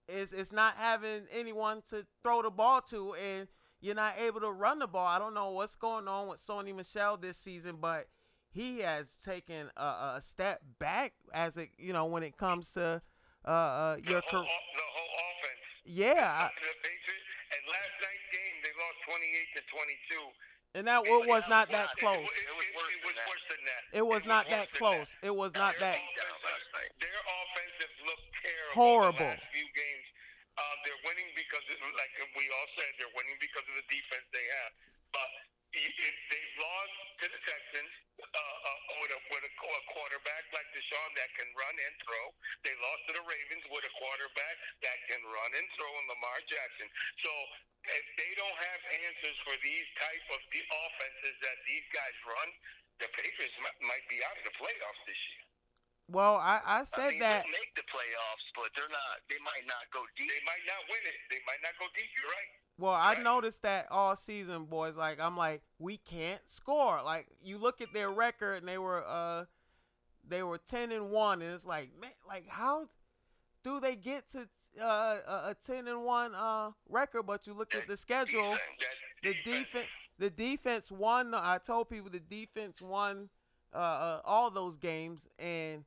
it's 0.08 0.32
it's 0.32 0.50
not 0.50 0.76
having 0.76 1.28
anyone 1.30 1.82
to 1.90 2.04
throw 2.22 2.42
the 2.42 2.50
ball 2.50 2.82
to, 2.82 3.14
and 3.14 3.48
you're 3.80 3.94
not 3.94 4.18
able 4.18 4.40
to 4.40 4.50
run 4.50 4.78
the 4.80 4.88
ball. 4.88 5.06
I 5.06 5.18
don't 5.18 5.34
know 5.34 5.50
what's 5.50 5.76
going 5.76 6.08
on 6.08 6.26
with 6.28 6.40
Sony 6.40 6.74
Michel 6.74 7.16
this 7.16 7.36
season, 7.38 7.76
but 7.76 8.08
he 8.52 8.80
has 8.80 9.08
taken 9.24 9.70
a, 9.76 10.16
a 10.16 10.20
step 10.22 10.60
back 10.78 11.12
as 11.32 11.56
it 11.56 11.70
you 11.78 11.92
know 11.92 12.04
when 12.06 12.22
it 12.22 12.36
comes 12.36 12.72
to 12.74 13.00
uh, 13.44 13.50
uh 13.50 13.96
The 13.96 14.10
your 14.10 14.20
whole, 14.28 14.44
career. 14.44 14.60
the 14.76 14.88
whole 14.94 15.12
offense. 15.26 15.62
Yeah, 15.84 16.30
I- 16.30 16.52
the 16.62 16.74
Patriots, 16.84 17.28
and 17.50 17.62
last 17.66 17.94
night's 18.04 18.28
game 18.30 18.56
they 18.62 18.72
lost 18.78 18.98
28 19.08 19.56
to 19.56 19.62
22. 19.66 20.78
and 20.78 20.84
that 20.86 21.00
It 21.04 21.26
was, 21.28 21.44
not 21.50 21.66
that 21.74 21.90
close. 21.98 22.22
It, 22.22 22.54
was 22.54 22.68
worse 22.78 23.44
than 23.50 23.62
that. 23.66 23.82
It 23.92 24.06
was 24.06 24.24
not 24.24 24.48
that 24.48 24.72
close. 24.78 25.08
It 25.20 25.34
was 25.34 25.52
not 25.58 25.74
that. 25.82 25.98
Their 27.02 27.18
offensive 27.18 27.92
looked 28.06 28.28
terrible. 28.40 28.72
Horrible. 28.78 29.32
The 29.34 29.42
last 29.42 29.52
few 29.52 29.68
games, 29.74 30.06
uh, 30.56 30.74
they're 30.86 31.02
winning 31.04 31.28
because, 31.36 31.60
it, 31.68 31.76
like 31.82 32.12
we 32.38 32.44
all 32.56 32.68
said, 32.78 32.88
they're 33.02 33.12
winning 33.18 33.36
because 33.42 33.66
of 33.68 33.74
the 33.76 33.86
defense 33.90 34.24
they 34.32 34.46
have. 34.62 34.72
But 35.12 35.28
if 35.76 35.92
they've 36.30 36.56
lost 36.62 36.94
to 37.20 37.26
the 37.28 37.40
Texans 37.42 37.92
uh, 38.22 38.38
uh, 38.38 38.80
with, 39.02 39.12
a, 39.12 39.20
with 39.34 39.44
a, 39.44 39.52
a 39.52 39.82
quarterback 39.90 40.44
like 40.54 40.68
Deshaun 40.72 41.10
that 41.18 41.30
can 41.34 41.48
run 41.58 41.74
and 41.74 41.94
throw, 42.06 42.24
they 42.62 42.74
lost 42.78 43.02
to 43.10 43.12
the 43.18 43.24
Ravens 43.26 43.64
with 43.68 43.84
a 43.84 43.92
quarterback 43.98 44.56
that 44.86 44.98
can 45.10 45.20
run 45.26 45.50
and 45.58 45.66
throw 45.74 45.90
in 45.90 46.04
Lamar 46.08 46.38
Jackson. 46.46 46.88
So 47.20 47.32
if 47.90 48.04
they 48.16 48.30
don't 48.38 48.58
have 48.58 48.80
answers 49.10 49.36
for 49.42 49.54
these 49.60 49.88
type 49.98 50.26
of 50.30 50.40
the 50.54 50.62
offenses 50.62 51.36
that 51.42 51.58
these 51.66 51.86
guys 51.90 52.16
run, 52.22 52.48
the 53.02 53.08
Patriots 53.18 53.56
might, 53.58 53.78
might 53.82 54.06
be 54.06 54.22
out 54.22 54.38
of 54.38 54.44
the 54.46 54.54
playoffs 54.54 55.02
this 55.06 55.18
year. 55.34 55.42
Well, 56.10 56.36
I, 56.38 56.60
I 56.62 56.82
I 56.82 56.84
said 56.84 57.16
mean, 57.16 57.24
that. 57.24 57.42
they'll 57.42 57.56
make 57.56 57.72
the 57.74 57.86
playoffs, 57.88 58.46
but 58.54 58.68
they're 58.76 58.90
not. 58.90 59.16
They 59.32 59.40
might 59.42 59.64
not 59.64 59.86
go 59.94 60.04
deep. 60.18 60.28
They 60.28 60.44
might 60.44 60.66
not 60.68 60.82
win 60.90 61.02
it. 61.08 61.18
They 61.32 61.40
might 61.48 61.62
not 61.64 61.72
go 61.80 61.88
deep. 61.96 62.10
You're 62.18 62.28
right. 62.28 62.52
Well, 62.82 62.94
I 62.94 63.14
noticed 63.22 63.62
that 63.62 63.86
all 63.92 64.16
season, 64.16 64.64
boys. 64.64 64.96
Like 64.96 65.20
I'm 65.20 65.36
like, 65.36 65.62
we 65.78 65.98
can't 65.98 66.40
score. 66.46 67.00
Like 67.04 67.28
you 67.40 67.56
look 67.56 67.80
at 67.80 67.94
their 67.94 68.10
record, 68.10 68.54
and 68.54 68.66
they 68.66 68.76
were 68.76 69.04
uh, 69.06 69.44
they 70.28 70.42
were 70.42 70.58
ten 70.58 70.90
and 70.90 71.12
one, 71.12 71.42
and 71.42 71.54
it's 71.54 71.64
like, 71.64 71.90
man, 72.00 72.10
like 72.26 72.48
how 72.48 72.88
do 73.62 73.78
they 73.78 73.94
get 73.94 74.28
to 74.30 74.48
uh, 74.84 75.16
a 75.50 75.56
ten 75.64 75.86
and 75.86 76.02
one 76.02 76.34
uh 76.34 76.72
record? 76.88 77.22
But 77.22 77.46
you 77.46 77.54
look 77.54 77.72
at 77.76 77.86
the 77.86 77.96
schedule, 77.96 78.56
the 79.22 79.36
defense, 79.44 79.86
the 80.18 80.30
defense 80.30 80.90
won. 80.90 81.34
I 81.34 81.58
told 81.64 81.88
people 81.88 82.10
the 82.10 82.18
defense 82.18 82.82
won 82.82 83.28
uh, 83.72 83.76
uh 83.76 84.20
all 84.24 84.50
those 84.50 84.76
games, 84.76 85.28
and 85.38 85.84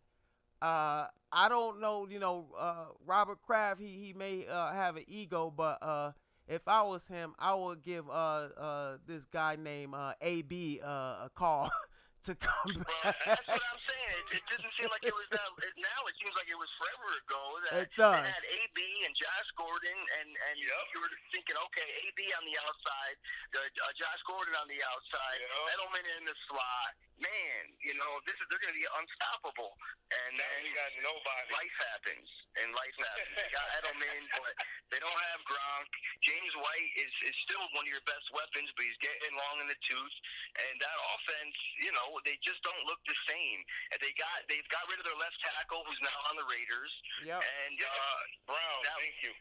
uh, 0.61 1.07
I 1.29 1.49
don't 1.49 1.81
know, 1.81 2.07
you 2.09 2.19
know, 2.19 2.45
uh, 2.57 2.85
Robert 3.05 3.41
Kraft, 3.41 3.81
he 3.81 3.99
he 4.01 4.13
may 4.13 4.47
uh, 4.47 4.71
have 4.71 4.95
an 4.95 5.03
ego, 5.09 5.53
but 5.53 5.79
uh, 5.81 6.11
if 6.47 6.67
I 6.67 6.81
was 6.83 7.07
him, 7.07 7.33
I 7.39 7.53
would 7.53 7.81
give 7.81 8.09
uh 8.09 8.49
uh 8.57 8.97
this 9.07 9.25
guy 9.25 9.55
named 9.55 9.93
uh 9.95 10.13
AB 10.21 10.79
uh, 10.83 11.25
a 11.25 11.29
call 11.33 11.69
to 12.25 12.33
come 12.35 12.73
Well, 12.73 12.85
back. 13.05 13.17
that's 13.25 13.45
what 13.47 13.61
I'm 13.61 13.81
saying. 13.85 14.21
It, 14.33 14.41
it 14.41 14.43
doesn't 14.49 14.73
seem 14.77 14.89
like 14.89 15.05
it 15.05 15.13
was 15.13 15.29
that. 15.29 15.45
It, 15.61 15.73
now 15.77 16.01
it 16.09 16.15
seems 16.17 16.33
like 16.33 16.49
it 16.49 16.57
was 16.57 16.69
forever 16.77 17.09
ago. 17.21 17.41
That 17.69 17.85
It 17.85 17.89
does. 17.97 18.17
They 18.25 18.33
had 18.33 18.45
AB 18.65 18.77
and 19.05 19.13
Josh 19.13 19.49
Gordon, 19.57 19.97
and 20.21 20.29
and 20.49 20.55
Yep. 20.57 20.85
you 20.93 20.99
were 21.05 21.13
thinking, 21.33 21.57
okay, 21.69 21.85
AB 22.09 22.19
on 22.37 22.43
the 22.49 22.57
outside, 22.65 23.15
uh, 23.53 23.61
uh, 23.61 23.93
Josh 23.97 24.21
Gordon 24.25 24.53
on 24.57 24.65
the 24.69 24.81
outside, 24.89 25.37
Yep. 25.41 25.69
Edelman 25.77 26.05
in 26.17 26.23
the 26.25 26.37
slot. 26.49 26.91
Man, 27.15 27.63
you 27.79 27.95
know 27.95 28.11
this 28.27 28.35
is 28.35 28.45
they're 28.51 28.59
going 28.59 28.75
to 28.75 28.79
be 28.79 28.87
unstoppable. 28.99 29.71
And 30.11 30.35
then 30.35 30.57
you 30.67 30.71
got 30.75 30.91
nobody. 30.99 31.47
life 31.55 31.75
happens, 31.95 32.27
and 32.61 32.69
life 32.75 32.93
happens. 32.99 33.33
They 33.39 33.49
got 33.55 33.67
Edelman, 33.81 34.21
but 34.43 34.53
they 34.91 34.99
don't 34.99 35.21
have 35.33 35.39
Gronk. 35.47 35.89
James 36.21 36.53
White 36.59 36.91
is, 36.99 37.13
is 37.31 37.35
still 37.39 37.63
one 37.73 37.87
of 37.87 37.91
your 37.91 38.03
best 38.05 38.29
weapons, 38.35 38.69
but 38.75 38.83
he's 38.83 38.99
getting 38.99 39.31
long 39.33 39.63
in 39.63 39.67
the 39.71 39.79
tooth. 39.79 40.15
And 40.59 40.75
that 40.77 40.97
offense, 41.15 41.55
you 41.81 41.91
know, 41.95 42.19
they 42.27 42.35
just 42.43 42.59
don't 42.67 42.83
look 42.85 42.99
the 43.07 43.17
same. 43.31 43.59
And 43.95 43.97
they 44.03 44.11
got 44.19 44.43
they've 44.51 44.67
got 44.67 44.83
rid 44.91 44.99
of 44.99 45.07
their 45.07 45.17
left 45.17 45.39
tackle, 45.39 45.87
who's 45.87 46.01
now 46.03 46.19
on 46.29 46.35
the 46.35 46.45
Raiders. 46.51 46.91
Yep. 47.23 47.39
And 47.39 47.77
uh, 47.79 48.19
Brown, 48.53 48.79
That- 48.85 48.99
thank 48.99 49.17
you. 49.23 49.33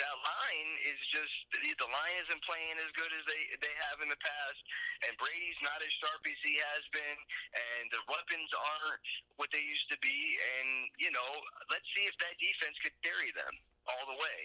That 0.00 0.16
line 0.24 0.70
is 0.88 0.98
just 1.12 1.34
the 1.52 1.60
the 1.76 1.90
line 1.90 2.16
isn't 2.24 2.42
playing 2.44 2.76
as 2.80 2.90
good 2.96 3.12
as 3.12 3.22
they 3.28 3.42
they 3.60 3.74
have 3.90 4.00
in 4.00 4.08
the 4.08 4.18
past, 4.20 4.60
and 5.04 5.12
Brady's 5.20 5.60
not 5.60 5.78
as 5.84 5.92
sharp 6.00 6.22
as 6.24 6.38
he 6.40 6.56
has 6.72 6.82
been, 6.94 7.18
and 7.52 7.84
the 7.92 8.02
weapons 8.08 8.50
aren't 8.56 9.06
what 9.36 9.52
they 9.52 9.62
used 9.62 9.88
to 9.92 9.98
be, 10.00 10.38
and 10.60 10.88
you 10.96 11.12
know, 11.12 11.30
let's 11.68 11.86
see 11.92 12.08
if 12.08 12.16
that 12.24 12.34
defense 12.40 12.76
could 12.80 12.96
carry 13.04 13.30
them 13.36 13.54
all 13.90 14.04
the 14.08 14.18
way. 14.18 14.38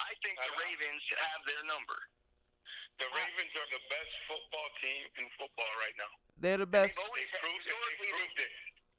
I 0.00 0.16
think 0.24 0.40
the 0.40 0.50
Uh-huh. 0.50 0.64
Ravens 0.66 1.04
have 1.30 1.40
their 1.46 1.62
number. 1.68 1.98
The 2.98 3.06
Ravens 3.14 3.52
are 3.54 3.70
the 3.70 3.82
best 3.94 4.12
football 4.26 4.68
team 4.82 5.02
in 5.22 5.26
football 5.38 5.70
right 5.78 5.94
now. 5.94 6.10
They're 6.42 6.58
the 6.58 6.66
best. 6.66 6.96
They've 6.98 7.06
always 7.06 7.30
They 7.30 7.38
proved 7.38 7.66
it. 7.66 7.74
They 8.02 8.10
proved 8.10 8.40
it. 8.42 8.52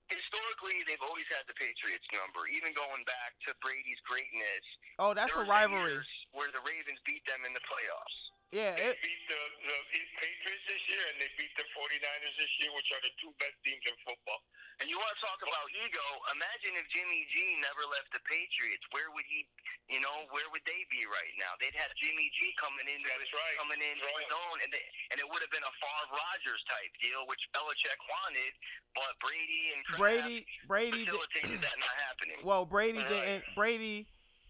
Historically 0.10 0.82
they've 0.86 1.02
always 1.06 1.26
had 1.30 1.46
the 1.46 1.56
Patriots 1.58 2.06
number, 2.12 2.46
even 2.52 2.74
going 2.74 3.06
back 3.06 3.38
to 3.48 3.54
Brady's 3.62 4.02
greatness. 4.06 4.66
Oh, 4.98 5.14
that's 5.14 5.34
a 5.34 5.46
rivalry. 5.46 6.02
Where 6.34 6.52
the 6.52 6.62
Ravens 6.66 7.00
beat 7.06 7.24
them 7.30 7.42
in 7.46 7.54
the 7.54 7.64
playoffs. 7.64 8.20
Yeah, 8.50 8.74
They 8.74 8.98
it, 8.98 8.98
beat 9.06 9.24
the, 9.30 9.42
the 9.70 9.78
Patriots 10.18 10.66
this 10.66 10.82
year, 10.90 11.04
and 11.14 11.22
they 11.22 11.30
beat 11.38 11.54
the 11.54 11.70
49ers 11.70 12.34
this 12.42 12.50
year, 12.58 12.74
which 12.74 12.90
are 12.90 13.02
the 13.06 13.14
two 13.22 13.30
best 13.38 13.54
teams 13.62 13.86
in 13.86 13.94
football. 14.02 14.42
And 14.82 14.90
you 14.90 14.98
want 14.98 15.12
to 15.14 15.22
talk 15.22 15.38
about 15.46 15.70
ego? 15.86 16.02
Imagine 16.34 16.74
if 16.82 16.88
Jimmy 16.90 17.30
G 17.30 17.62
never 17.62 17.84
left 17.94 18.10
the 18.10 18.24
Patriots. 18.26 18.82
Where 18.90 19.12
would 19.14 19.28
he? 19.30 19.46
You 19.92 20.02
know, 20.02 20.16
where 20.34 20.50
would 20.50 20.66
they 20.66 20.82
be 20.90 21.06
right 21.06 21.34
now? 21.38 21.52
They'd 21.62 21.78
have 21.78 21.94
Jimmy 22.02 22.32
G 22.42 22.50
coming 22.58 22.90
into 22.90 23.06
That's 23.06 23.28
his, 23.28 23.38
right. 23.38 23.56
coming 23.62 23.82
into 23.86 24.02
Right. 24.08 24.18
his 24.26 24.34
own, 24.34 24.56
and 24.66 24.70
they, 24.74 24.82
and 25.14 25.18
it 25.22 25.28
would 25.30 25.42
have 25.46 25.54
been 25.54 25.66
a 25.68 25.74
Favre 25.78 26.10
Rogers 26.18 26.62
type 26.66 26.90
deal, 27.06 27.22
which 27.30 27.44
Belichick 27.54 28.00
wanted, 28.02 28.54
but 28.98 29.14
Brady 29.22 29.62
and 29.78 29.80
Kraft 29.86 30.00
Brady, 30.02 30.38
Brady. 30.66 31.06
did- 31.06 31.14
facilitated 31.14 31.60
that 31.62 31.78
not 31.78 31.96
happening. 32.10 32.40
Well, 32.42 32.64
Brady 32.66 33.04
Right. 33.04 33.14
didn't. 33.14 33.44
Brady, 33.54 34.08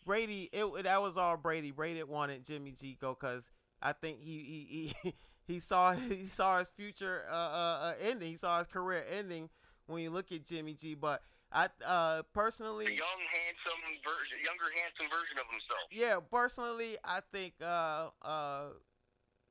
Brady. 0.07 0.47
It 0.55 0.63
that 0.87 1.01
was 1.03 1.17
all 1.19 1.35
Brady. 1.35 1.71
Brady 1.75 2.03
wanted 2.07 2.45
Jimmy 2.47 2.71
G 2.79 2.95
go 2.95 3.11
because 3.17 3.49
I 3.81 3.93
think 3.93 4.21
he 4.21 4.37
he 4.71 4.93
he, 5.03 5.13
he 5.53 5.59
saw 5.59 5.93
he 6.09 6.27
saw 6.27 6.59
his 6.59 6.69
future 6.69 7.23
uh, 7.29 7.33
uh, 7.33 7.79
uh 7.81 7.93
ending. 8.01 8.31
He 8.31 8.37
saw 8.37 8.59
his 8.59 8.67
career 8.67 9.03
ending 9.11 9.49
when 9.87 10.01
you 10.03 10.09
look 10.09 10.31
at 10.31 10.45
Jimmy 10.45 10.73
G. 10.73 10.95
But 10.95 11.21
I 11.51 11.67
uh 11.85 12.17
the 12.17 12.23
personally, 12.33 12.85
young, 12.85 12.97
handsome 12.97 13.81
version, 14.03 14.37
younger, 14.45 14.65
handsome 14.81 15.07
version 15.09 15.37
of 15.39 15.45
himself. 15.51 15.79
yeah, 15.91 16.19
personally, 16.31 16.97
I 17.03 17.21
think 17.31 17.53
uh 17.61 18.09
uh 18.21 18.65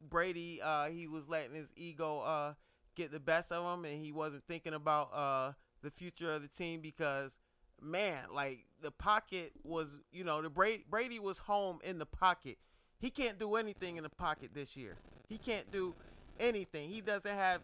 Brady 0.00 0.60
uh 0.62 0.86
he 0.88 1.06
was 1.06 1.28
letting 1.28 1.54
his 1.54 1.68
ego 1.76 2.20
uh 2.20 2.54
get 2.94 3.10
the 3.12 3.20
best 3.20 3.52
of 3.52 3.78
him, 3.78 3.84
and 3.84 4.02
he 4.04 4.12
wasn't 4.12 4.44
thinking 4.46 4.74
about 4.74 5.12
uh 5.12 5.52
the 5.82 5.90
future 5.90 6.32
of 6.32 6.42
the 6.42 6.48
team 6.48 6.80
because 6.80 7.38
man, 7.80 8.24
like 8.32 8.66
the 8.82 8.90
pocket 8.90 9.52
was, 9.62 9.98
you 10.12 10.24
know, 10.24 10.42
the 10.42 10.50
Brady 10.50 10.84
Brady 10.88 11.18
was 11.18 11.38
home 11.38 11.78
in 11.82 11.98
the 11.98 12.06
pocket. 12.06 12.58
He 13.00 13.10
can't 13.10 13.38
do 13.38 13.54
anything 13.56 13.96
in 13.96 14.02
the 14.02 14.10
pocket 14.10 14.50
this 14.54 14.76
year. 14.76 14.96
He 15.28 15.38
can't 15.38 15.70
do 15.70 15.94
anything. 16.40 16.88
He 16.90 17.00
doesn't 17.00 17.34
have 17.34 17.60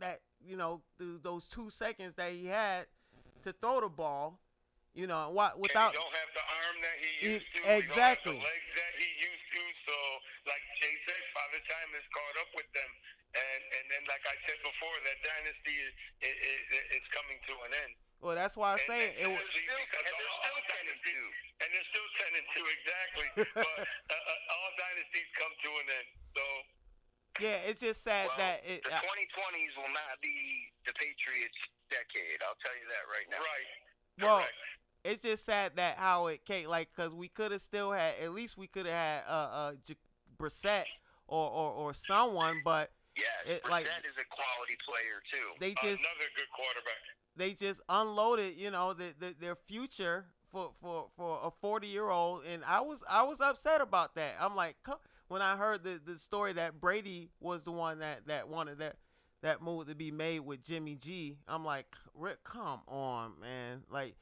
that, 0.00 0.20
you 0.44 0.56
know, 0.56 0.80
th- 0.98 1.22
those 1.22 1.44
two 1.46 1.70
seconds 1.70 2.14
that 2.16 2.30
he 2.32 2.46
had 2.46 2.86
to 3.44 3.52
throw 3.52 3.80
the 3.80 3.88
ball. 3.88 4.38
You 4.94 5.10
know, 5.10 5.26
what 5.34 5.58
And 5.58 5.62
without 5.62 5.90
he 5.90 5.98
don't 5.98 6.14
have 6.14 6.32
the 6.38 6.46
arm 6.46 6.76
that 6.86 6.96
he 7.02 7.10
used 7.34 7.50
to. 7.54 7.60
He 7.66 7.82
exactly. 7.82 8.38
have 8.38 8.42
the 8.42 8.46
legs 8.46 8.70
that 8.78 8.94
he 8.94 9.10
used 9.18 9.46
to. 9.58 9.62
So, 9.90 9.96
like 10.46 10.62
Jay 10.78 10.94
said, 11.02 11.18
Father 11.34 11.58
Time 11.66 11.90
has 11.98 12.06
caught 12.14 12.36
up 12.46 12.50
with 12.54 12.70
them. 12.70 12.90
and 13.34 13.62
and 13.74 13.84
then 13.90 14.02
like 14.06 14.22
I 14.22 14.38
said 14.46 14.54
before, 14.62 14.94
that 15.10 15.18
dynasty 15.26 15.74
is 15.82 15.94
is, 16.22 16.36
is, 16.46 17.02
is 17.02 17.06
coming 17.10 17.38
to 17.42 17.54
an 17.66 17.72
end. 17.74 17.94
Well, 18.20 18.34
that's 18.34 18.56
why 18.56 18.70
I 18.70 18.72
And- 18.72 18.80
say 18.88 19.00
and 19.08 19.18
it. 19.18 19.20
it 19.20 19.28
was, 19.28 19.44
still- 19.50 19.62
and 19.62 20.04
they're 20.04 20.32
all- 20.32 20.44
still 20.44 20.62
10 20.64 20.88
and 20.88 21.00
2. 21.04 21.32
and 21.60 21.68
they're 21.72 21.88
still 21.90 22.08
ten 22.18 22.30
and 22.34 22.46
two 22.54 22.66
exactly. 22.66 23.28
but 23.54 23.78
uh, 23.78 24.14
uh, 24.14 24.54
all 24.58 24.70
dynasties 24.78 25.28
come 25.38 25.52
to 25.62 25.70
an 25.70 25.86
end. 25.88 26.08
So 26.36 26.44
yeah, 27.40 27.68
it's 27.70 27.80
just 27.80 28.02
sad 28.02 28.28
Well, 28.28 28.38
that 28.38 28.62
it. 28.66 28.82
the 28.84 28.94
uh, 28.94 29.00
2020s 29.00 29.72
will 29.76 29.92
not 29.94 30.18
be 30.22 30.34
the 30.86 30.92
Patriots' 30.94 31.56
decade. 31.90 32.42
I'll 32.42 32.58
tell 32.64 32.74
you 32.74 32.86
that 32.90 33.04
right 33.10 33.26
now. 33.30 33.38
right, 33.38 33.68
Well, 34.20 34.38
correct. 34.38 34.52
it's 35.04 35.22
just 35.22 35.44
sad 35.44 35.76
that 35.76 35.96
how 35.98 36.26
it 36.28 36.44
came 36.44 36.68
like 36.68 36.88
because 36.94 37.12
we 37.14 37.28
could 37.28 37.52
have 37.52 37.62
still 37.62 37.92
had 37.92 38.14
at 38.20 38.32
least 38.32 38.56
we 38.58 38.66
could 38.66 38.86
have 38.86 38.94
had 38.94 39.22
uh 39.28 39.48
uh 39.52 39.72
J- 39.86 39.96
Brissett 40.38 40.84
or, 41.28 41.48
or 41.50 41.70
or 41.72 41.94
someone, 41.94 42.60
but 42.64 42.90
Yeah, 43.16 43.22
It, 43.46 43.62
Brissett 43.62 43.70
like- 43.70 43.86
is 43.86 44.16
a 44.18 44.26
quality 44.26 44.76
player 44.84 45.22
too. 45.32 45.48
they 45.60 45.70
just 45.74 46.02
another 46.02 46.30
good 46.36 46.50
quarterback. 46.50 46.98
They 47.36 47.52
just 47.52 47.80
unloaded 47.88 48.54
you 48.56 48.70
know 48.70 48.92
the, 48.92 49.14
the, 49.18 49.34
their 49.40 49.56
future 49.56 50.26
for 50.50 50.70
for 50.80 51.06
for 51.16 51.40
a 51.42 51.50
40 51.50 51.86
year 51.86 52.08
old 52.08 52.44
and 52.44 52.64
i 52.64 52.80
was 52.80 53.02
i 53.08 53.22
was 53.22 53.40
upset 53.40 53.80
about 53.80 54.14
that. 54.14 54.34
I'm 54.40 54.54
like 54.54 54.76
when 55.28 55.42
i 55.42 55.56
heard 55.56 55.82
the, 55.82 56.00
the 56.04 56.18
story 56.18 56.52
that 56.54 56.80
brady 56.80 57.30
was 57.40 57.62
the 57.62 57.72
one 57.72 57.98
that 57.98 58.26
that 58.26 58.48
wanted 58.48 58.78
that 58.78 58.96
that 59.42 59.60
move 59.60 59.88
to 59.88 59.94
be 59.94 60.10
made 60.10 60.40
with 60.40 60.62
jimmy 60.64 60.94
g 60.94 61.36
i'm 61.48 61.64
like 61.64 61.86
rick 62.14 62.42
come 62.44 62.80
on 62.86 63.32
man. 63.40 63.82
Like 63.90 64.16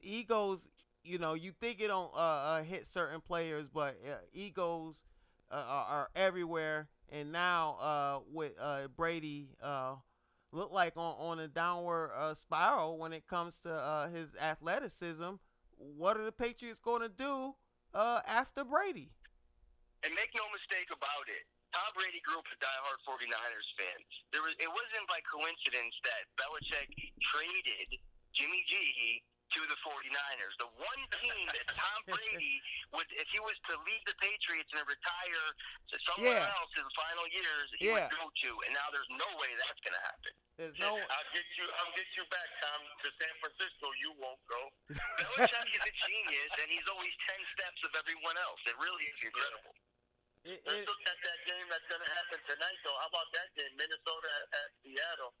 egos 0.00 0.68
you 1.04 1.18
know 1.18 1.34
you 1.34 1.52
think 1.58 1.80
it 1.80 1.88
don't 1.88 2.12
uh, 2.14 2.18
uh 2.18 2.62
hit 2.62 2.86
certain 2.86 3.20
players 3.20 3.66
but 3.72 3.96
uh, 4.06 4.16
egos 4.32 4.94
uh, 5.50 5.54
are, 5.54 5.84
are 5.86 6.10
everywhere. 6.14 6.88
And 7.10 7.32
now 7.32 7.76
uh 7.80 8.18
with 8.32 8.52
uh 8.60 8.88
brady 8.96 9.48
look 10.52 10.72
like 10.72 10.96
on, 10.96 11.14
on 11.18 11.38
a 11.38 11.48
downward 11.48 12.12
uh, 12.16 12.34
spiral 12.34 12.98
when 12.98 13.12
it 13.12 13.26
comes 13.26 13.60
to 13.60 13.72
uh, 13.72 14.08
his 14.08 14.34
athleticism. 14.40 15.36
What 15.76 16.16
are 16.16 16.24
the 16.24 16.32
Patriots 16.32 16.78
going 16.80 17.02
to 17.02 17.12
do 17.12 17.54
uh, 17.94 18.20
after 18.26 18.64
Brady? 18.64 19.10
And 20.02 20.14
make 20.14 20.30
no 20.34 20.46
mistake 20.54 20.88
about 20.90 21.26
it. 21.26 21.44
Tom 21.74 21.92
Brady 21.92 22.22
grew 22.24 22.40
up 22.40 22.48
a 22.48 22.56
diehard 22.56 23.00
49ers 23.04 23.70
fan. 23.76 23.98
There 24.32 24.40
was, 24.40 24.56
it 24.56 24.70
wasn't 24.72 25.04
by 25.04 25.20
coincidence 25.28 25.94
that 26.02 26.24
Belichick 26.40 26.88
traded 27.20 28.00
Jimmy 28.32 28.64
G 28.64 29.20
to 29.48 29.60
the 29.64 29.78
49ers. 29.80 30.54
The 30.60 30.70
one 30.76 31.02
team 31.24 31.44
that 31.56 31.66
Tom 31.72 31.98
Brady 32.04 32.60
would, 32.92 33.08
if 33.16 33.28
he 33.32 33.40
was 33.40 33.56
to 33.72 33.74
leave 33.88 34.02
the 34.04 34.16
Patriots 34.20 34.68
and 34.76 34.84
retire 34.84 35.46
to 35.88 35.96
somewhere 36.04 36.36
Yeah. 36.36 36.56
else 36.60 36.72
in 36.76 36.84
the 36.84 36.96
final 36.96 37.26
years, 37.32 37.66
he 37.80 37.88
Yeah. 37.88 38.08
would 38.08 38.12
go 38.12 38.26
to. 38.28 38.50
And 38.68 38.72
now 38.76 38.88
there's 38.92 39.08
no 39.08 39.28
way 39.40 39.50
that's 39.56 39.80
going 39.80 39.96
to 39.96 40.04
happen. 40.04 40.32
There's 40.58 40.78
no. 40.82 40.98
I'll 40.98 41.30
get 41.32 41.46
you. 41.56 41.64
I'll 41.70 41.94
get 41.94 42.08
you 42.18 42.24
back, 42.34 42.48
Tom, 42.60 42.80
to 43.04 43.08
San 43.22 43.34
Francisco. 43.38 43.86
You 44.02 44.10
won't 44.18 44.42
go. 44.50 44.60
Belichick 44.90 45.70
is 45.70 45.82
a 45.86 45.94
genius, 46.08 46.50
and 46.58 46.66
he's 46.68 46.86
always 46.90 47.14
10 47.30 47.38
steps 47.54 47.80
of 47.86 47.94
everyone 47.94 48.36
else. 48.42 48.58
It 48.66 48.74
really 48.82 49.06
is 49.06 49.18
incredible. 49.22 49.74
It, 50.44 50.62
Let's 50.66 50.86
look 50.86 51.02
at 51.06 51.18
that 51.22 51.40
game 51.46 51.66
that's 51.70 51.86
going 51.86 52.02
to 52.02 52.10
happen 52.10 52.38
tonight, 52.46 52.78
though. 52.82 52.98
How 52.98 53.06
about 53.06 53.30
that 53.38 53.48
game, 53.54 53.70
Minnesota 53.78 54.28
at, 54.42 54.46
at 54.58 54.68
Seattle? 54.82 55.34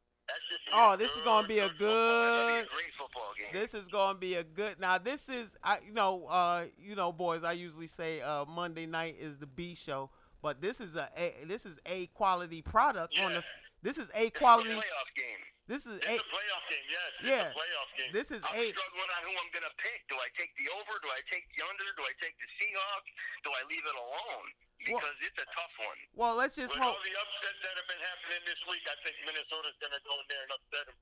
Oh, 0.72 0.96
this 0.96 1.14
is 1.16 1.22
gonna 1.22 1.48
be 1.48 1.58
a 1.60 1.68
good- 1.70 2.62
It's 2.64 2.70
a 2.70 2.74
great 2.74 2.92
football 2.98 3.32
game. 3.38 3.46
this 3.52 3.74
is 3.74 3.88
going 3.88 4.14
to 4.16 4.20
be 4.20 4.34
a 4.34 4.44
good. 4.44 4.78
Now 4.78 4.98
this 4.98 5.28
is 5.28 5.56
I 5.62 5.78
you 5.86 5.92
know 5.92 6.26
uh 6.26 6.66
you 6.78 6.94
know 6.94 7.12
boys 7.12 7.42
I 7.44 7.52
usually 7.52 7.86
say 7.86 8.20
uh 8.20 8.44
Monday 8.44 8.86
night 8.86 9.16
is 9.18 9.38
the 9.38 9.46
B 9.46 9.74
show, 9.74 10.10
but 10.42 10.60
this 10.60 10.80
is 10.80 10.96
a, 10.96 11.08
a 11.16 11.44
this 11.46 11.64
is 11.64 11.78
a 11.86 12.06
quality 12.08 12.60
product 12.62 13.18
on 13.22 13.32
the. 13.34 13.44
This 13.82 13.96
is 13.96 14.10
a 14.14 14.26
It's 14.26 14.36
a 14.36 14.38
quality. 14.38 14.68
playoff 14.70 15.14
game. 15.16 15.38
This 15.68 15.84
is 15.84 16.00
It's 16.00 16.08
a. 16.08 16.16
a 16.16 16.26
playoff 16.32 16.64
game, 16.72 16.86
yes. 16.88 17.10
Yeah. 17.20 17.52
a 17.52 17.52
playoff 17.52 17.90
game. 18.00 18.10
This 18.16 18.32
is 18.32 18.40
I'm 18.40 18.56
a. 18.56 18.72
struggling 18.72 19.10
on 19.12 19.22
who 19.28 19.32
I'm 19.36 19.50
going 19.52 19.68
to 19.68 19.76
pick. 19.76 20.00
Do 20.08 20.16
I 20.16 20.32
take 20.34 20.50
the 20.56 20.72
over? 20.80 20.96
Do 21.04 21.12
I 21.12 21.20
take 21.28 21.44
the 21.52 21.60
under? 21.68 21.84
Do 21.92 22.02
I 22.08 22.14
take 22.24 22.32
the 22.40 22.48
Seahawks? 22.56 23.10
Do 23.44 23.52
I 23.52 23.62
leave 23.68 23.84
it 23.84 23.96
alone? 24.00 24.48
Well- 24.88 24.96
Because 25.04 25.16
it's 25.20 25.36
a 25.44 25.48
tough 25.52 25.74
one. 25.84 26.00
Well, 26.16 26.34
let's 26.40 26.56
just 26.56 26.72
With 26.72 26.80
hope. 26.80 26.96
all 26.96 27.02
the 27.04 27.16
upsets 27.20 27.60
that 27.68 27.74
have 27.76 27.88
been 27.92 28.00
happening 28.00 28.40
this 28.48 28.60
week, 28.64 28.80
I 28.88 28.96
think 29.04 29.14
Minnesota's 29.28 29.76
going 29.76 29.92
to 29.92 30.00
go 30.08 30.14
in 30.16 30.26
there 30.32 30.42
and 30.48 30.52
upset 30.56 30.84
them. 30.88 30.98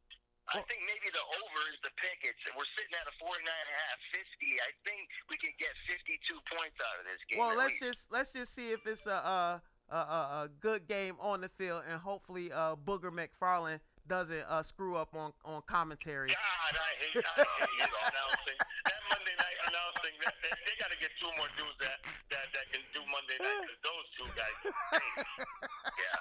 I 0.50 0.62
think 0.70 0.78
maybe 0.86 1.10
the 1.10 1.22
over 1.42 1.60
is 1.74 1.78
the 1.82 1.90
pick. 1.98 2.22
It's 2.22 2.38
we're 2.54 2.66
sitting 2.78 2.94
at 2.94 3.06
a 3.10 3.14
49 3.18 3.34
and 3.42 3.50
a 3.50 3.76
half, 3.86 3.98
50. 4.14 4.22
I 4.62 4.70
think 4.86 5.02
we 5.26 5.34
can 5.42 5.50
get 5.58 5.74
52 5.90 6.22
points 6.54 6.78
out 6.86 7.02
of 7.02 7.04
this 7.06 7.18
game. 7.26 7.42
Well, 7.42 7.54
let's 7.58 7.74
least. 7.82 7.82
just 7.82 8.02
let's 8.14 8.30
just 8.30 8.54
see 8.54 8.70
if 8.70 8.86
it's 8.86 9.10
a 9.10 9.18
a, 9.26 9.62
a, 9.90 9.96
a, 9.98 10.20
a 10.46 10.48
good 10.62 10.86
game 10.86 11.18
on 11.18 11.42
the 11.42 11.50
field, 11.50 11.82
and 11.90 11.98
hopefully 11.98 12.52
uh, 12.54 12.78
Booger 12.78 13.10
McFarland 13.10 13.80
doesn't 14.09 14.44
uh, 14.48 14.62
screw 14.62 14.96
up 14.96 15.14
on 15.14 15.32
on 15.44 15.62
commentary. 15.66 16.28
God, 16.28 16.38
I 16.38 16.92
hate, 17.02 17.24
I 17.24 17.44
hate 17.44 17.74
you 17.78 17.86
announcing. 17.86 18.59
That 18.86 19.00
Monday 19.11 19.34
night 19.38 19.59
announcing, 19.66 20.14
that, 20.24 20.34
they, 20.42 20.52
they 20.66 20.74
got 20.78 20.90
to 20.90 20.98
get 20.98 21.11
two 21.18 21.30
more 21.36 21.50
dudes 21.59 21.76
that, 21.80 21.98
that, 22.30 22.46
that 22.54 22.66
can 22.72 22.82
do 22.94 23.00
Monday 23.11 23.38
night 23.42 23.61
'cause 23.66 23.80
those 23.82 24.07
two 24.16 24.28
guys 24.38 24.57
yeah. 24.94 26.18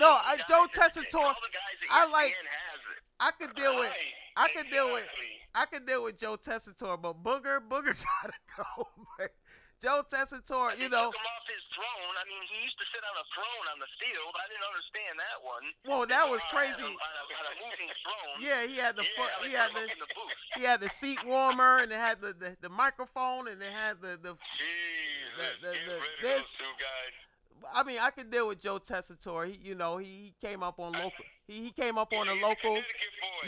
No, 0.00 0.08
I, 0.08 0.36
Joe 0.48 0.66
Tessitore, 0.72 1.28
all 1.28 1.42
the 1.42 1.52
guys 1.52 1.76
that 1.82 1.88
I 1.90 2.08
like-. 2.10 2.34
I 3.20 3.30
could 3.32 3.54
deal 3.54 3.78
with 3.78 3.92
I 4.36 4.48
could 4.48 4.70
deal 4.70 4.92
with. 4.92 5.08
I 5.54 5.66
could 5.66 5.86
deal 5.86 6.02
with 6.02 6.18
Joe 6.18 6.36
Tessitore, 6.36 7.00
but 7.00 7.22
Booger 7.22 7.60
Booger 7.60 7.94
gotta 8.22 8.34
go. 8.56 8.88
Man. 9.18 9.28
Joe 9.82 10.06
Tessitore, 10.06 10.78
you 10.78 10.86
know, 10.88 11.10
took 11.10 11.18
him 11.18 11.26
off 11.34 11.46
his 11.50 11.64
throne. 11.74 12.12
I 12.14 12.22
mean, 12.30 12.38
he 12.54 12.62
used 12.62 12.78
to 12.78 12.86
sit 12.86 13.02
on 13.02 13.14
a 13.18 13.26
throne 13.34 13.64
on 13.74 13.78
the 13.82 13.90
field. 13.98 14.30
I 14.38 14.46
didn't 14.46 14.66
understand 14.70 15.14
that 15.18 15.38
one. 15.42 15.64
well 15.84 16.06
that 16.06 16.30
was 16.30 16.40
crazy. 16.54 16.86
On 16.86 16.94
a, 16.94 17.24
on 17.34 17.44
a 17.50 17.54
moving 17.58 17.90
throne. 18.06 18.36
Yeah, 18.38 18.62
he 18.66 18.78
had 18.78 18.94
the 18.94 19.02
yeah, 19.02 19.22
like 19.26 19.50
he 19.50 19.52
had 19.52 19.70
the 19.74 19.84
the 19.98 20.06
booth. 20.14 20.34
he 20.56 20.62
had 20.62 20.80
the 20.80 20.88
seat 20.88 21.18
warmer, 21.26 21.78
and 21.82 21.90
it 21.90 21.98
had 21.98 22.20
the, 22.22 22.32
the, 22.32 22.56
the 22.62 22.68
microphone, 22.70 23.48
and 23.48 23.60
it 23.60 23.72
had 23.74 24.00
the 24.00 24.14
the 24.22 24.38
Jesus, 24.54 25.58
The- 25.60 25.66
the- 25.66 25.74
get 25.74 25.86
the- 25.86 26.22
this- 26.22 26.52
two 26.56 26.64
guys. 26.78 27.14
I 27.74 27.84
mean, 27.84 27.98
I 28.00 28.10
could 28.10 28.28
deal 28.30 28.48
with 28.48 28.60
Joe 28.60 28.80
Tessitore. 28.80 29.46
He, 29.46 29.58
you 29.62 29.74
know, 29.76 29.96
he, 29.98 30.06
he 30.06 30.34
came 30.46 30.64
up 30.64 30.80
on 30.80 30.92
local. 30.92 31.12
He, 31.52 31.64
he 31.64 31.70
came 31.70 31.98
up 31.98 32.12
on 32.16 32.28
a 32.28 32.34
local. 32.34 32.78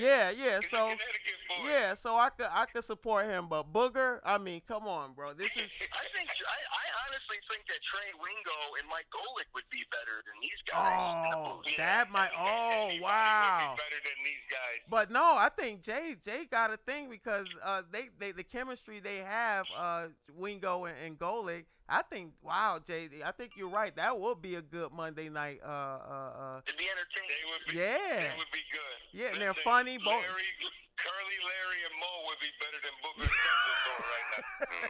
Yeah, 0.00 0.30
yeah. 0.30 0.60
He's 0.60 0.70
So 0.70 0.86
a 0.86 0.90
Connecticut 0.90 1.34
boy. 1.48 1.68
yeah, 1.68 1.94
so 1.94 2.16
I 2.16 2.30
could 2.30 2.46
I 2.50 2.66
could 2.66 2.84
support 2.84 3.26
him. 3.26 3.46
But 3.48 3.72
Booger, 3.72 4.18
I 4.24 4.38
mean, 4.38 4.62
come 4.66 4.84
on, 4.86 5.12
bro. 5.14 5.32
This 5.34 5.56
is 5.56 5.70
I 5.92 6.04
think 6.16 6.28
I, 6.28 6.58
I 6.72 6.84
honestly 7.06 7.36
think 7.50 7.66
that 7.68 7.80
Trey 7.82 8.10
Wingo 8.18 8.58
and 8.80 8.88
Mike 8.88 9.06
Golic 9.12 9.46
would 9.54 9.64
be 9.70 9.82
better 9.90 10.22
than 10.26 10.34
these 10.42 10.62
guys. 10.66 11.34
oh 11.34 11.60
Yeah, 11.66 11.74
that 11.78 12.10
might 12.10 12.30
oh 12.38 12.90
wow. 13.00 13.58
Be 13.76 13.82
better 13.82 14.00
than 14.04 14.24
these 14.24 14.44
guys. 14.50 14.80
But 14.90 15.10
no, 15.10 15.34
I 15.36 15.48
think 15.48 15.82
Jay 15.82 16.14
Jay 16.24 16.46
got 16.50 16.72
a 16.72 16.76
thing 16.76 17.08
because 17.08 17.46
uh 17.64 17.82
they, 17.90 18.08
they 18.18 18.32
the 18.32 18.44
chemistry 18.44 19.00
they 19.00 19.18
have 19.18 19.66
uh 19.76 20.06
Wingo 20.36 20.84
and, 20.84 20.96
and 21.04 21.18
Golic. 21.18 21.64
I 21.88 22.00
think 22.02 22.32
wow 22.42 22.80
JD, 22.86 23.22
I 23.24 23.30
think 23.32 23.52
you're 23.56 23.68
right. 23.68 23.94
That 23.96 24.18
would 24.18 24.40
be 24.40 24.54
a 24.54 24.62
good 24.62 24.90
Monday 24.92 25.28
night. 25.28 25.60
Uh 25.62 25.68
uh 25.68 26.32
uh. 26.38 26.60
It'd 26.66 26.78
be 26.78 26.84
entertaining. 26.88 27.28
They 27.28 27.44
would 27.50 27.64
be. 27.68 27.76
Yeah. 27.76 28.20
They 28.32 28.38
would 28.38 28.52
be 28.52 28.64
good. 28.72 28.96
Yeah, 29.12 29.26
and 29.32 29.40
they're 29.40 29.50
Listen, 29.50 29.64
funny, 29.64 29.98
both- 29.98 30.06
Larry, 30.24 30.48
Curly, 30.96 31.38
Larry, 31.44 31.80
and 31.84 31.94
Mo 32.00 32.12
would 32.28 32.40
be 32.40 32.50
better 32.58 32.80
than 32.80 32.94
Booger 33.04 33.28
and 33.28 34.04
right 34.08 34.28
now. 34.32 34.66
uh. 34.66 34.88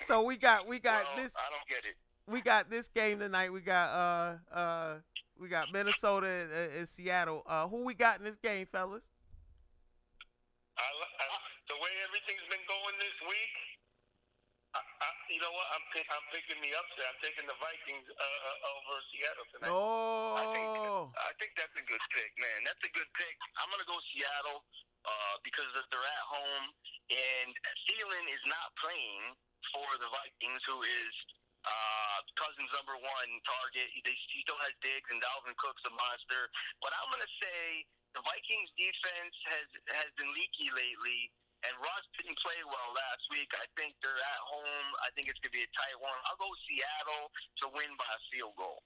So 0.06 0.22
we 0.22 0.36
got 0.36 0.66
we 0.66 0.78
got 0.78 1.04
well, 1.14 1.22
this 1.24 1.34
I 1.36 1.46
don't 1.50 1.68
get 1.68 1.84
it. 1.88 1.96
we 2.26 2.40
got 2.42 2.70
this 2.70 2.88
game 2.88 3.18
tonight. 3.18 3.52
We 3.52 3.60
got 3.60 3.88
uh 3.90 4.54
uh 4.54 4.94
we 5.38 5.48
got 5.48 5.72
Minnesota 5.72 6.26
and, 6.26 6.50
uh, 6.52 6.78
and 6.78 6.88
Seattle. 6.88 7.42
Uh, 7.46 7.66
who 7.66 7.84
we 7.84 7.94
got 7.94 8.18
in 8.18 8.24
this 8.24 8.36
game, 8.36 8.66
fellas? 8.70 9.02
I, 10.78 10.86
li- 10.86 11.16
I, 11.18 11.24
the 11.68 11.74
way 11.82 11.90
everything's 12.06 12.46
been 12.50 12.62
going 12.68 12.94
this 13.02 13.16
week, 13.26 13.54
I, 14.74 14.80
I, 14.80 15.08
you 15.32 15.40
know 15.40 15.52
what? 15.56 15.68
I'm 15.72 15.84
pick, 15.96 16.04
I'm 16.12 16.26
picking 16.28 16.60
the 16.60 16.72
upset. 16.76 17.08
I'm 17.08 17.20
taking 17.24 17.48
the 17.48 17.56
Vikings 17.56 18.04
uh, 18.04 18.20
uh, 18.20 18.72
over 18.76 19.00
Seattle 19.08 19.48
tonight. 19.48 19.72
Oh, 19.72 20.36
I 21.16 21.32
think 21.40 21.56
that's 21.56 21.72
a 21.72 21.84
good 21.88 22.04
pick, 22.12 22.30
man. 22.36 22.68
That's 22.68 22.84
a 22.84 22.92
good 22.92 23.08
pick. 23.16 23.34
I'm 23.56 23.72
gonna 23.72 23.88
go 23.88 23.96
Seattle 24.12 24.60
uh, 25.08 25.34
because 25.40 25.66
they're 25.72 26.04
at 26.04 26.26
home, 26.28 26.66
and 27.08 27.50
Thielen 27.88 28.26
is 28.28 28.44
not 28.44 28.76
playing 28.76 29.24
for 29.72 29.88
the 30.04 30.08
Vikings, 30.12 30.62
who 30.68 30.84
is 30.84 31.14
uh, 31.64 32.18
Cousins' 32.36 32.68
number 32.76 32.96
one 33.00 33.30
target. 33.48 33.88
He, 33.96 34.04
they, 34.04 34.12
he 34.12 34.38
still 34.44 34.60
has 34.60 34.74
Diggs, 34.84 35.08
and 35.08 35.18
Dalvin 35.24 35.56
Cook's 35.56 35.82
a 35.88 35.92
monster. 35.96 36.52
But 36.84 36.92
I'm 37.00 37.08
gonna 37.08 37.32
say 37.40 37.88
the 38.12 38.20
Vikings 38.20 38.70
defense 38.76 39.36
has 39.48 39.68
has 39.96 40.08
been 40.20 40.28
leaky 40.36 40.68
lately. 40.76 41.32
And 41.64 41.74
Ross 41.78 42.04
didn't 42.18 42.38
play 42.42 42.58
well 42.66 42.90
last 42.94 43.22
week. 43.30 43.50
I 43.54 43.66
think 43.78 43.94
they're 44.02 44.10
at 44.10 44.42
home. 44.50 44.88
I 45.06 45.08
think 45.14 45.28
it's 45.30 45.38
gonna 45.38 45.54
be 45.54 45.62
a 45.62 45.70
tight 45.76 45.96
one. 46.02 46.18
I'll 46.26 46.38
go 46.38 46.50
Seattle 46.66 47.30
to 47.62 47.64
win 47.74 47.90
by 47.98 48.08
a 48.10 48.20
field 48.34 48.54
goal. 48.58 48.82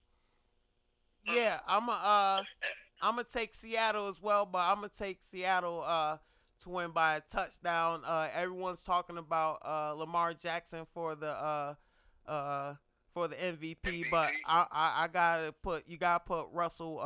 yeah. 1.25 1.61
I'm 1.67 1.89
a 1.89 1.93
uh 1.93 2.43
I'm 3.03 3.17
gonna 3.17 3.25
take 3.25 3.55
Seattle 3.55 4.09
as 4.09 4.21
well, 4.21 4.47
but 4.47 4.59
I'm 4.59 4.77
gonna 4.77 4.91
take 4.97 5.19
Seattle 5.23 5.83
uh 5.87 6.19
to 6.61 6.69
win 6.71 6.91
by 6.91 7.17
a 7.17 7.21
touchdown. 7.21 8.03
Uh, 8.05 8.29
everyone's 8.35 8.83
talking 8.83 9.19
about 9.19 9.61
uh 9.65 9.93
Lamar 9.93 10.35
Jackson 10.35 10.87
for 10.95 11.15
the 11.15 11.29
uh 11.31 11.75
uh 12.27 12.75
for 13.13 13.29
the 13.29 13.37
MVP, 13.37 14.11
but 14.11 14.31
I, 14.47 14.67
I 14.71 15.05
I 15.05 15.09
gotta 15.09 15.53
put 15.63 15.85
you 15.89 15.97
gotta 15.97 16.25
put 16.25 16.49
Russell 16.53 17.01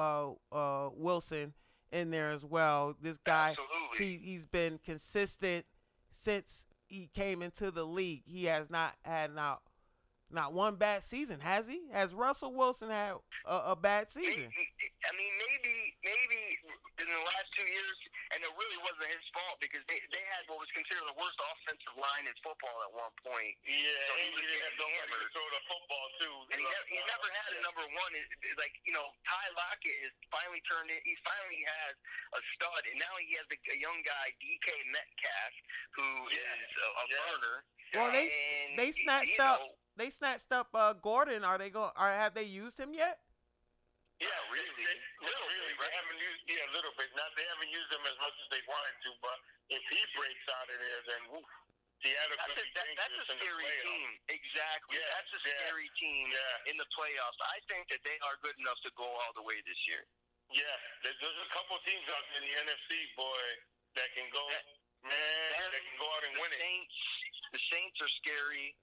uh 0.53 0.55
uh 0.57 0.91
Wilson 0.97 1.55
in 1.93 2.11
there 2.11 2.31
as 2.31 2.45
well. 2.45 2.97
This 3.01 3.19
guy 3.19 3.57
Absolutely. 3.59 4.19
he 4.23 4.31
he's 4.33 4.47
been 4.47 4.79
consistent 4.85 5.67
since 6.11 6.67
he 6.89 7.09
came 7.15 7.43
into 7.43 7.71
the 7.71 7.85
league. 7.85 8.23
He 8.27 8.45
has 8.47 8.71
not 8.71 8.95
had 9.03 9.35
not 9.35 9.61
not 10.31 10.55
one 10.55 10.77
bad 10.79 11.03
season, 11.03 11.41
has 11.43 11.67
he? 11.67 11.91
Has 11.93 12.15
Russell 12.15 12.55
Wilson 12.55 12.91
had 12.91 13.19
a, 13.47 13.75
a 13.75 13.77
bad 13.77 14.11
season? 14.11 14.47
I 14.47 15.11
mean, 15.19 15.33
maybe, 15.43 15.75
maybe 16.07 16.41
in 17.03 17.09
the 17.11 17.23
last 17.27 17.49
two 17.59 17.67
years, 17.67 17.99
and 18.31 18.39
it 18.47 18.53
really 18.55 18.81
wasn't 18.87 19.11
his 19.11 19.25
fault 19.35 19.59
because 19.59 19.83
they, 19.91 19.99
they 20.15 20.23
had 20.31 20.47
what 20.47 20.63
was 20.63 20.71
considered 20.71 21.03
the 21.11 21.19
worst 21.19 21.35
offensive 21.41 21.97
line 21.99 22.31
in 22.31 22.35
football 22.47 22.77
at 22.87 22.93
one 22.95 23.11
point. 23.27 23.55
Yeah, 23.67 23.91
So 24.07 24.13
he 24.23 24.29
was 24.31 24.43
he 24.43 24.47
didn't 24.47 24.65
have 24.71 24.77
getting 24.79 24.95
nobody 25.11 25.19
to 25.19 25.31
throw 25.35 25.49
the 25.51 25.63
football 25.67 26.07
too. 26.23 26.37
And 26.55 26.59
he, 26.63 26.67
never, 26.71 26.87
he 26.95 26.99
never 27.11 27.29
had 27.35 27.49
a 27.57 27.61
number 27.67 27.85
one. 27.99 28.11
It, 28.15 28.27
it- 28.47 28.59
like 28.61 28.75
you 28.87 28.93
know, 28.93 29.07
Ty 29.25 29.47
Lockett 29.57 29.99
is 30.05 30.13
finally 30.29 30.61
turned 30.69 30.93
in. 30.93 31.01
He 31.09 31.17
finally 31.25 31.63
has 31.81 31.95
a 32.37 32.41
stud, 32.55 32.83
and 32.93 33.01
now 33.01 33.15
he 33.19 33.33
has 33.41 33.47
a, 33.51 33.57
a 33.73 33.79
young 33.81 33.99
guy, 34.05 34.27
DK 34.39 34.69
Metcalf, 34.95 35.53
who 35.97 36.07
is 36.31 36.39
Yeah. 36.39 36.85
a, 36.85 36.87
a 36.87 37.05
Yeah. 37.09 37.17
burner. 37.35 37.57
Well, 37.97 38.11
they 38.15 38.29
And, 38.31 38.79
they 38.79 38.91
snatched 38.95 39.35
you 39.35 39.43
up 39.43 39.59
know, 39.65 39.75
they 39.97 40.11
snatched 40.11 40.53
up 40.53 40.69
uh 40.75 40.93
Gordon. 40.95 41.45
Are 41.45 41.59
they 41.59 41.71
going? 41.71 41.91
Are 41.97 42.13
have 42.13 42.35
they 42.35 42.45
used 42.45 42.79
him 42.79 42.93
yet? 42.95 43.19
Yeah, 44.21 44.29
really, 44.53 44.69
They, 44.77 44.97
little 45.25 45.49
really, 45.49 45.73
bit, 45.73 45.81
right? 45.81 45.89
they 45.89 45.97
haven't 45.97 46.21
used 46.21 46.43
yeah 46.45 46.69
a 46.69 46.73
little 46.77 46.93
bit. 47.01 47.09
Not 47.17 47.33
they 47.41 47.47
haven't 47.57 47.73
used 47.73 47.89
them 47.89 48.05
as 48.05 48.17
much 48.21 48.37
as 48.37 48.49
they 48.53 48.61
wanted 48.69 48.97
to, 49.09 49.11
but 49.25 49.39
if 49.73 49.81
he 49.89 50.01
breaks 50.13 50.47
out 50.61 50.69
of 50.69 50.77
there, 50.77 51.01
then 51.09 51.23
woof, 51.33 51.49
Seattle 52.05 52.37
That's 52.37 52.53
could 52.53 52.61
a, 52.61 52.65
be 52.69 52.73
that, 52.77 52.89
that's 53.01 53.17
a 53.17 53.25
dangerous 53.25 53.33
in 53.33 53.37
the 53.41 53.49
scary 53.49 53.65
playoffs. 53.65 53.89
team. 53.89 54.09
Exactly. 54.29 54.93
Yeah, 55.01 55.09
That's 55.17 55.33
a 55.33 55.41
yeah, 55.41 55.57
scary 55.65 55.89
team 55.97 56.25
Yeah, 56.37 56.69
in 56.73 56.77
the 56.77 56.89
playoffs. 56.93 57.41
I 57.49 57.59
think 57.73 57.89
that 57.93 58.05
they 58.05 58.17
are 58.29 58.37
good 58.45 58.57
enough 58.61 58.81
to 58.85 58.93
go 58.93 59.09
all 59.09 59.33
the 59.33 59.45
way 59.45 59.57
this 59.65 59.81
year. 59.89 60.05
yeah. 60.53 60.77
There's, 61.01 61.17
there's 61.21 61.41
a 61.41 61.51
couple 61.57 61.81
teams 61.89 62.05
out 62.13 62.25
in 62.37 62.45
the 62.45 62.53
NFC, 62.61 63.09
boy, 63.17 63.45
that 63.97 64.09
can 64.17 64.29
go, 64.37 64.45
man, 65.05 65.49
Them, 65.57 65.69
that 65.73 65.81
can 65.81 65.97
go 65.97 66.09
out 66.13 66.23
and 66.29 66.35
The 66.37 66.41
win 66.45 66.53
it. 66.53 66.61
Saints, 66.61 66.97
the 67.57 67.63
Saints 67.73 67.97
are 68.05 68.13
scary. 68.21 68.77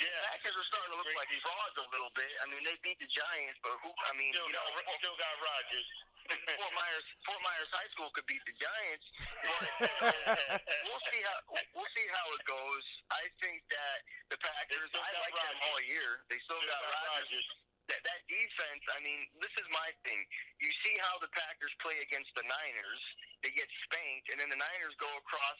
Yeah, 0.00 0.32
Packers 0.32 0.56
are 0.56 0.64
starting 0.64 0.96
to 0.96 0.98
look 0.98 1.12
Great 1.12 1.20
like 1.20 1.44
frauds 1.44 1.76
a 1.76 1.86
little 1.92 2.12
bit. 2.16 2.32
I 2.40 2.48
mean, 2.48 2.64
they 2.64 2.72
beat 2.80 2.96
the 2.96 3.10
Giants, 3.12 3.60
but 3.60 3.76
who? 3.84 3.92
I 4.08 4.16
mean, 4.16 4.32
still 4.32 4.48
you 4.48 4.56
got, 4.56 4.64
know, 4.72 4.96
still 4.96 5.18
got 5.20 5.34
Rodgers. 5.44 5.88
Fort 6.56 6.72
Myers, 6.72 7.06
Fort 7.26 7.42
Myers 7.42 7.70
High 7.74 7.90
School 7.92 8.08
could 8.16 8.24
beat 8.24 8.40
the 8.48 8.56
Giants. 8.56 9.06
But 9.44 9.60
we'll 10.88 11.04
see 11.12 11.20
how 11.20 11.38
we'll 11.76 11.92
see 11.92 12.06
how 12.16 12.26
it 12.32 12.42
goes. 12.48 12.84
I 13.12 13.28
think 13.44 13.60
that 13.68 13.98
the 14.32 14.38
Packers. 14.40 14.88
I 14.96 15.10
like 15.20 15.36
them 15.36 15.58
all 15.68 15.80
year. 15.84 16.24
They 16.32 16.40
still 16.48 16.56
Still 16.56 16.70
got 16.70 16.80
got 16.80 17.20
Rodgers. 17.20 17.48
That, 17.90 18.00
that 18.06 18.22
defense. 18.30 18.82
I 18.94 19.02
mean, 19.02 19.26
this 19.42 19.50
is 19.58 19.66
my 19.74 19.88
thing. 20.06 20.20
You 20.62 20.70
see 20.86 20.94
how 21.02 21.18
the 21.18 21.30
Packers 21.34 21.74
play 21.82 21.98
against 22.06 22.30
the 22.38 22.46
Niners. 22.46 23.02
They 23.42 23.50
get 23.50 23.66
spanked, 23.90 24.30
and 24.30 24.38
then 24.38 24.46
the 24.46 24.60
Niners 24.60 24.94
go 25.02 25.10
across 25.18 25.58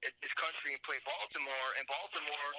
this 0.00 0.34
country 0.36 0.72
and 0.72 0.82
play 0.84 0.96
Baltimore, 1.04 1.68
and 1.76 1.84
Baltimore 1.88 2.50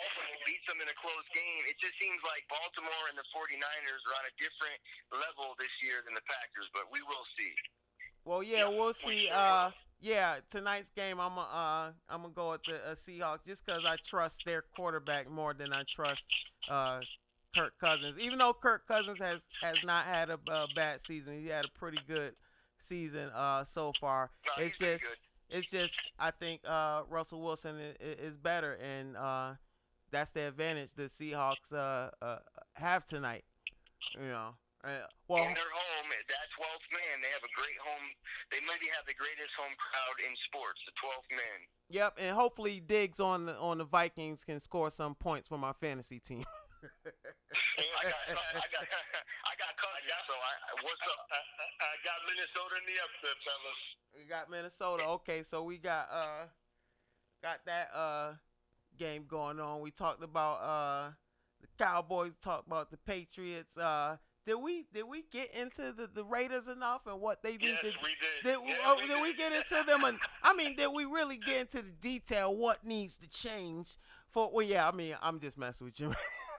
beats 0.46 0.66
them 0.70 0.78
in 0.78 0.90
a 0.90 0.98
close 1.02 1.26
game. 1.34 1.62
It 1.66 1.78
just 1.82 1.98
seems 1.98 2.22
like 2.22 2.46
Baltimore 2.50 3.06
and 3.10 3.18
the 3.18 3.26
49ers 3.34 4.02
are 4.10 4.16
on 4.22 4.26
a 4.30 4.34
different 4.38 4.78
level 5.10 5.58
this 5.58 5.74
year 5.82 6.06
than 6.06 6.14
the 6.14 6.26
Packers, 6.30 6.70
but 6.74 6.86
we 6.94 7.02
will 7.02 7.26
see. 7.38 7.54
Well, 8.26 8.46
yeah, 8.46 8.70
Yeah, 8.70 8.78
we'll 8.78 8.94
see. 8.94 9.30
Uh, 9.34 9.74
yeah, 10.02 10.38
tonight's 10.50 10.90
game, 10.90 11.20
I'm 11.20 11.38
a, 11.38 11.42
uh, 11.42 11.92
I'm 12.10 12.22
gonna 12.22 12.34
go 12.34 12.52
with 12.52 12.64
the 12.64 12.78
uh, 12.82 12.96
Seahawks 12.96 13.46
just 13.46 13.66
because 13.66 13.86
I 13.86 13.98
trust 14.06 14.46
their 14.46 14.64
quarterback 14.76 15.30
more 15.30 15.54
than 15.54 15.74
I 15.74 15.84
trust 15.90 16.26
uh, 16.70 17.02
Kirk 17.56 17.74
Cousins. 17.80 18.20
Even 18.20 18.40
though 18.40 18.54
Kirk 18.54 18.88
Cousins 18.88 19.20
has 19.20 19.40
has 19.62 19.84
not 19.84 20.06
had 20.06 20.30
a, 20.30 20.40
uh 20.50 20.68
bad 20.76 21.02
season, 21.02 21.42
he 21.42 21.48
had 21.48 21.66
a 21.66 21.80
pretty 21.80 22.00
good 22.08 22.34
season 22.80 23.30
uh, 23.36 23.64
so 23.64 23.94
far. 24.00 24.32
No, 24.58 24.64
it's 24.64 24.78
just, 24.78 25.04
it's 25.50 25.70
just, 25.70 26.02
I 26.20 26.32
think 26.32 26.62
uh, 26.66 27.04
Russell 27.10 27.42
Wilson 27.42 27.78
is, 27.80 27.96
is 28.20 28.38
better, 28.38 28.78
and 28.82 29.16
uh, 29.16 29.54
that's 30.12 30.32
the 30.32 30.48
advantage 30.48 30.94
the 30.94 31.04
Seahawks 31.04 31.74
uh, 31.74 32.10
uh, 32.22 32.40
have 32.74 33.06
tonight. 33.06 33.44
You 34.20 34.28
know, 34.28 34.50
uh, 34.84 35.06
well, 35.28 35.44
in 35.44 35.54
their 35.54 35.72
home, 35.74 36.10
that 36.10 36.48
12th 36.58 36.90
man, 36.92 37.22
they 37.22 37.30
have 37.30 37.44
a 37.44 37.54
great 37.56 37.78
home. 37.86 38.10
They 38.52 38.58
maybe 38.62 38.90
have 38.96 39.06
the 39.06 39.14
greatest 39.14 39.54
home 39.56 39.74
crowd 39.78 40.28
in 40.28 40.36
sports, 40.36 40.82
the 40.86 40.92
12th 40.94 41.38
man. 41.38 41.60
Yep, 41.90 42.18
and 42.20 42.36
hopefully 42.36 42.82
Diggs 42.86 43.20
on 43.20 43.46
the 43.46 43.56
on 43.58 43.78
the 43.78 43.86
Vikings 43.86 44.44
can 44.44 44.60
score 44.60 44.90
some 44.90 45.16
points 45.16 45.48
for 45.48 45.58
my 45.58 45.74
fantasy 45.74 46.20
team. 46.20 46.44
I 47.52 48.04
got, 48.04 48.16
I 48.30 48.34
got, 48.34 48.84
I 49.44 49.54
got 49.60 49.74
cousins. 49.82 50.24
So 50.28 50.34
I, 50.34 50.54
what's 50.84 51.02
up? 51.04 51.20
I, 51.32 51.36
I, 51.36 51.66
I 51.84 51.96
got 52.04 52.18
Minnesota 52.28 52.74
in 52.80 52.86
the 52.88 52.98
upset, 53.04 53.38
fellas. 53.44 53.82
we 54.16 54.24
got 54.30 54.50
Minnesota. 54.50 55.04
Okay, 55.20 55.44
so 55.44 55.64
we 55.64 55.78
got 55.78 56.08
uh 56.12 56.48
got 57.44 57.60
that 57.66 57.90
uh 57.94 58.34
game 58.98 59.26
going 59.28 59.60
on. 59.60 59.82
We 59.82 59.92
talked 59.92 60.24
about 60.24 60.62
uh 60.62 61.12
the 61.62 61.68
Cowboys, 61.78 62.32
talked 62.42 62.68
about 62.68 62.92
the 62.92 62.98
Patriots. 62.98 63.78
Uh 63.78 64.18
did 64.46 64.56
we 64.56 64.86
did 64.94 65.04
we 65.04 65.24
get 65.32 65.54
into 65.54 65.92
the, 65.92 66.10
the 66.14 66.24
Raiders 66.24 66.68
enough 66.68 67.02
and 67.06 67.20
what 67.22 67.44
they 67.44 67.58
need 67.58 67.62
Yes, 67.62 67.82
to 67.82 67.88
we 68.02 68.16
did. 68.20 68.44
Did, 68.44 68.58
Yeah, 68.68 68.76
oh, 68.86 68.98
we 69.02 69.08
did 69.08 69.22
we 69.22 69.34
get 69.34 69.54
into 69.54 69.84
them? 69.86 70.04
And 70.04 70.18
I 70.42 70.54
mean, 70.56 70.76
did 70.76 70.90
we 70.96 71.06
really 71.06 71.38
get 71.38 71.62
into 71.62 71.82
the 71.82 71.92
detail? 72.02 72.56
What 72.56 72.86
needs 72.86 73.18
to 73.18 73.30
change 73.30 74.00
for? 74.30 74.50
Well, 74.52 74.66
yeah. 74.66 74.88
I 74.88 74.92
mean, 74.94 75.16
I'm 75.22 75.40
just 75.40 75.58
messing 75.58 75.86
with 75.86 76.00
you. 76.00 76.14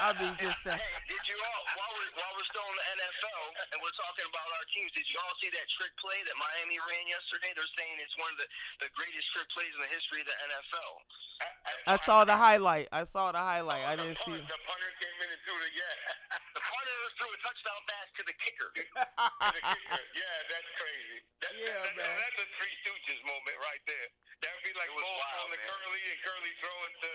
I 0.00 0.16
mean, 0.16 0.32
just 0.40 0.64
uh, 0.64 0.72
Hey, 0.72 0.96
did 1.12 1.20
you 1.28 1.36
all 1.36 1.62
while 1.76 1.92
we're 1.92 2.12
while 2.16 2.32
we're 2.40 2.48
still 2.48 2.64
in 2.64 2.76
the 2.80 2.86
NFL 2.96 3.44
and 3.72 3.78
we're 3.84 3.92
talking 3.92 4.24
about 4.32 4.48
our 4.56 4.66
teams? 4.72 4.88
Did 4.96 5.04
you 5.12 5.20
all 5.20 5.34
see 5.36 5.52
that 5.52 5.66
trick 5.68 5.92
play 6.00 6.16
that 6.24 6.36
Miami 6.40 6.80
ran 6.88 7.04
yesterday? 7.04 7.52
They're 7.52 7.68
saying 7.76 8.00
it's 8.00 8.16
one 8.16 8.32
of 8.32 8.38
the, 8.40 8.48
the 8.88 8.90
greatest 8.96 9.28
trick 9.36 9.46
plays 9.52 9.68
in 9.76 9.80
the 9.84 9.92
history 9.92 10.24
of 10.24 10.28
the 10.32 10.36
NFL. 10.48 10.92
I 11.88 11.96
saw 12.00 12.24
the 12.28 12.36
highlight. 12.36 12.88
I 12.92 13.04
saw 13.04 13.32
the 13.32 13.40
highlight. 13.40 13.84
I 13.88 13.96
didn't 13.96 14.20
see. 14.20 14.36
punt- 14.36 14.44
The 14.48 14.60
punter 14.64 14.92
came 15.00 15.16
in 15.24 15.28
and 15.32 15.40
threw 15.44 15.56
it 15.60 15.72
yeah. 15.76 15.96
The 16.56 16.60
punter 16.64 16.96
threw 17.16 17.30
a 17.32 17.38
touchdown 17.44 17.80
pass 17.88 18.08
to 18.20 18.22
the 18.28 18.36
kicker. 18.40 18.70
to 18.76 19.52
the 19.56 19.62
kicker. 19.64 20.04
Yeah, 20.16 20.36
that's 20.52 20.70
crazy. 20.76 21.18
That, 21.44 21.52
Yeah, 21.56 21.76
that, 21.80 21.96
that- 21.96 21.96
man. 21.96 22.16
That's 22.24 22.38
a 22.44 22.46
Three 22.60 22.74
Stooges 22.84 23.20
moment 23.24 23.56
right 23.64 23.80
there. 23.88 24.08
That 24.44 24.50
would 24.56 24.64
be 24.68 24.72
like 24.76 24.88
It 24.88 24.96
was 24.96 25.04
Cole 25.04 25.16
wild, 25.20 25.32
throwing 25.36 25.52
to 25.52 25.60
man. 25.60 25.68
Curly 25.68 26.02
and 26.12 26.20
Curly 26.24 26.52
throwing 26.64 26.94
to 27.00 27.12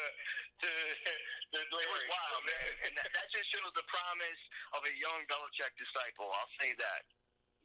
to 0.66 0.70
to 1.54 1.58
It 1.62 1.90
was 1.90 2.06
wild, 2.10 2.42
man. 2.50 2.70
And 2.84 2.92
that, 3.00 3.08
that 3.16 3.28
just 3.32 3.48
shows 3.54 3.72
the 3.78 3.86
promise 3.88 4.42
of 4.76 4.82
a 4.84 4.94
young 5.00 5.22
Belichick 5.32 5.72
disciple. 5.80 6.28
I'll 6.34 6.54
say 6.60 6.74
that. 6.80 7.02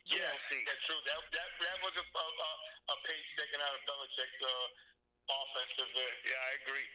Yeah, 0.08 0.26
We'll 0.32 0.46
see. 0.48 0.62
that's 0.64 0.80
true. 0.88 0.96
That 1.06 1.20
that 1.36 1.48
that 1.60 1.76
was 1.84 1.92
a 1.98 2.04
a, 2.04 2.24
a, 2.24 2.50
a 2.92 2.96
page 3.04 3.26
taken 3.36 3.60
out 3.60 3.74
of 3.76 3.82
Belichick's 3.84 4.40
uh, 4.42 4.66
offensive. 5.28 5.90
Uh, 5.92 6.00
yeah, 6.24 6.40
I 6.40 6.50
agree. 6.64 6.88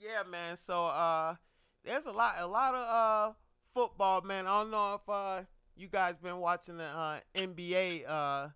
Yeah, 0.00 0.22
man. 0.24 0.56
So 0.56 0.86
uh, 0.86 1.36
there's 1.84 2.06
a 2.06 2.12
lot, 2.12 2.34
a 2.38 2.46
lot 2.46 2.74
of 2.74 2.84
uh 2.88 3.32
football, 3.74 4.22
man. 4.22 4.46
I 4.46 4.62
don't 4.62 4.70
know 4.70 4.94
if 4.94 5.08
uh 5.08 5.42
you 5.76 5.88
guys 5.88 6.18
been 6.18 6.38
watching 6.38 6.78
the 6.78 6.84
uh 6.84 7.20
NBA 7.34 8.08
uh 8.08 8.48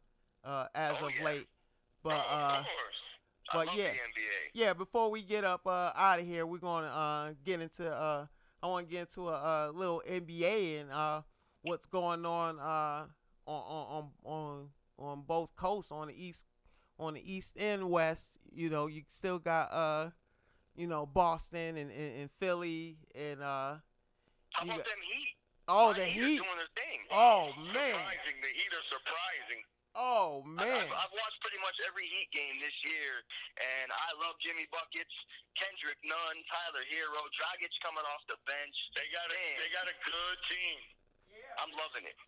uh 0.45 0.67
as 0.75 0.97
Oh, 1.03 1.07
of 1.07 1.13
yeah. 1.19 1.25
late, 1.25 1.47
but 2.03 2.15
oh, 2.29 2.35
uh. 2.35 2.49
of 2.61 2.65
course. 2.65 3.01
I 3.49 3.57
But 3.59 3.67
love 3.69 3.77
yeah. 3.77 3.85
the 3.93 3.99
NBA. 3.99 4.39
yeah, 4.55 4.73
before 4.73 5.09
we 5.11 5.23
get 5.23 5.45
up 5.45 5.67
uh, 5.69 5.93
out 5.95 6.19
of 6.19 6.27
here, 6.27 6.45
we're 6.45 6.59
gonna 6.59 6.89
uh, 6.89 7.35
get 7.45 7.61
into 7.61 7.87
uh, 7.89 8.27
I 8.63 8.67
want 8.69 8.89
to 8.89 8.93
get 8.93 9.01
into 9.03 9.29
a, 9.29 9.69
a 9.69 9.73
little 9.73 10.03
NBA 10.09 10.81
and 10.81 10.91
uh, 10.91 11.23
what's 11.63 11.87
going 11.87 12.25
on 12.27 12.59
uh, 12.59 13.05
on 13.47 13.63
on 13.95 14.11
on 14.25 14.69
on 14.99 15.23
both 15.27 15.55
coasts 15.57 15.93
on 15.93 16.09
the 16.09 16.15
east 16.25 16.47
on 16.99 17.15
the 17.15 17.35
east 17.35 17.55
and 17.59 17.91
west. 17.91 18.39
You 18.53 18.71
know, 18.71 18.87
you 18.87 19.03
still 19.09 19.39
got 19.39 19.73
uh, 19.73 20.11
you 20.77 20.87
know 20.87 21.07
Boston 21.07 21.77
and, 21.77 21.91
and, 21.91 22.21
and 22.21 22.31
Philly 22.41 22.97
and 23.15 23.41
uh, 23.43 23.77
How 24.53 24.65
about 24.65 24.77
got- 24.79 24.87
them 24.87 24.99
Heat? 25.13 25.35
oh 25.69 25.89
My 25.89 25.93
the 25.99 26.05
Heat 26.05 26.21
Heat. 26.21 26.37
doing 26.39 26.49
their 26.57 26.75
thing. 26.75 27.01
Oh 27.13 27.51
man. 27.57 27.75
Surprising. 27.95 28.37
The 28.43 28.49
Heat 28.55 28.73
are 28.73 28.87
surprising. 28.89 29.63
Oh 29.97 30.45
man. 30.45 30.69
I've, 30.69 30.93
I've 30.93 31.15
watched 31.17 31.41
pretty 31.41 31.57
much 31.65 31.81
every 31.89 32.05
Heat 32.05 32.29
game 32.29 32.61
this 32.61 32.77
year, 32.85 33.25
and 33.57 33.89
I 33.89 34.13
love 34.21 34.37
Jimmy 34.45 34.69
buckets, 34.69 35.17
Kendrick 35.57 35.97
Nunn, 36.05 36.37
Tyler 36.53 36.85
Herro, 36.93 37.25
Dragic 37.33 37.73
coming 37.81 38.05
off 38.13 38.21
the 38.29 38.37
bench. 38.45 38.77
They 38.93 39.09
got 39.09 39.25
a 39.33 39.45
they 39.57 39.73
got 39.73 39.89
a 39.89 39.97
good 40.05 40.39
team. 40.53 40.79
Yeah, 41.33 41.65
I'm 41.65 41.73
loving 41.81 42.05
it. 42.05 42.19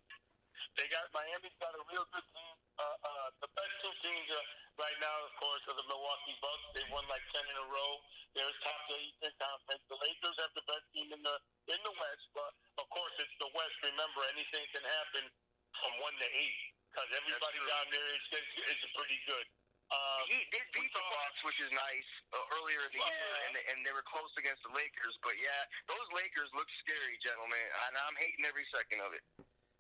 They 0.81 0.89
got 0.89 1.13
Miami's 1.13 1.53
got 1.61 1.77
a 1.77 1.85
real 1.93 2.09
good 2.09 2.25
team. 2.33 2.55
Uh, 2.81 2.97
uh, 3.05 3.29
the 3.45 3.51
best 3.53 3.75
two 3.85 3.93
teams 4.01 4.29
uh, 4.33 4.41
right 4.81 4.97
now, 5.05 5.13
of 5.29 5.35
course, 5.37 5.61
are 5.69 5.77
the 5.77 5.85
Milwaukee 5.93 6.41
Bucks. 6.41 6.65
They 6.73 6.89
won 6.89 7.05
like 7.13 7.25
ten 7.37 7.45
in 7.45 7.57
a 7.61 7.69
row. 7.69 7.93
They're 8.33 8.49
top 8.65 8.81
of 8.89 8.97
the 8.97 8.99
Eastern 9.13 9.37
Conference. 9.37 9.85
The 9.93 9.99
Lakers 10.01 10.41
have 10.41 10.57
the 10.57 10.65
best 10.65 10.89
team 10.97 11.13
in 11.13 11.21
the 11.21 11.37
in 11.69 11.81
the 11.85 11.93
West, 11.93 12.33
but 12.33 12.49
of 12.81 12.89
course 12.89 13.13
it's 13.21 13.37
the 13.45 13.53
West. 13.53 13.77
Remember, 13.85 14.25
anything 14.33 14.65
can 14.73 14.85
happen 14.89 15.29
from 15.77 15.93
one 16.01 16.17
to 16.17 16.29
eight 16.33 16.78
because 16.93 17.09
everybody 17.15 17.59
down 17.69 17.87
there 17.93 18.09
is, 18.17 18.25
is 18.33 18.49
is 18.77 18.81
pretty 18.97 19.19
good. 19.29 19.47
Uh, 19.89 20.21
He 20.29 20.45
did 20.53 20.67
beat 20.77 20.93
the 20.93 21.01
Bucks, 21.09 21.41
which 21.49 21.61
is 21.65 21.71
nice, 21.73 22.09
uh, 22.37 22.57
earlier 22.61 22.85
in 22.85 22.93
the 22.93 23.01
Well, 23.01 23.09
year, 23.09 23.33
and, 23.49 23.55
and 23.73 23.79
they 23.89 23.93
were 23.97 24.05
close 24.05 24.29
against 24.37 24.61
the 24.61 24.73
Lakers. 24.77 25.17
But 25.25 25.33
yeah, 25.41 25.63
those 25.89 26.05
Lakers 26.13 26.53
look 26.53 26.69
scary, 26.85 27.17
gentlemen, 27.25 27.57
and 27.89 27.97
I'm 28.05 28.13
hating 28.21 28.45
every 28.45 28.69
second 28.69 29.01
of 29.01 29.17
it. 29.17 29.25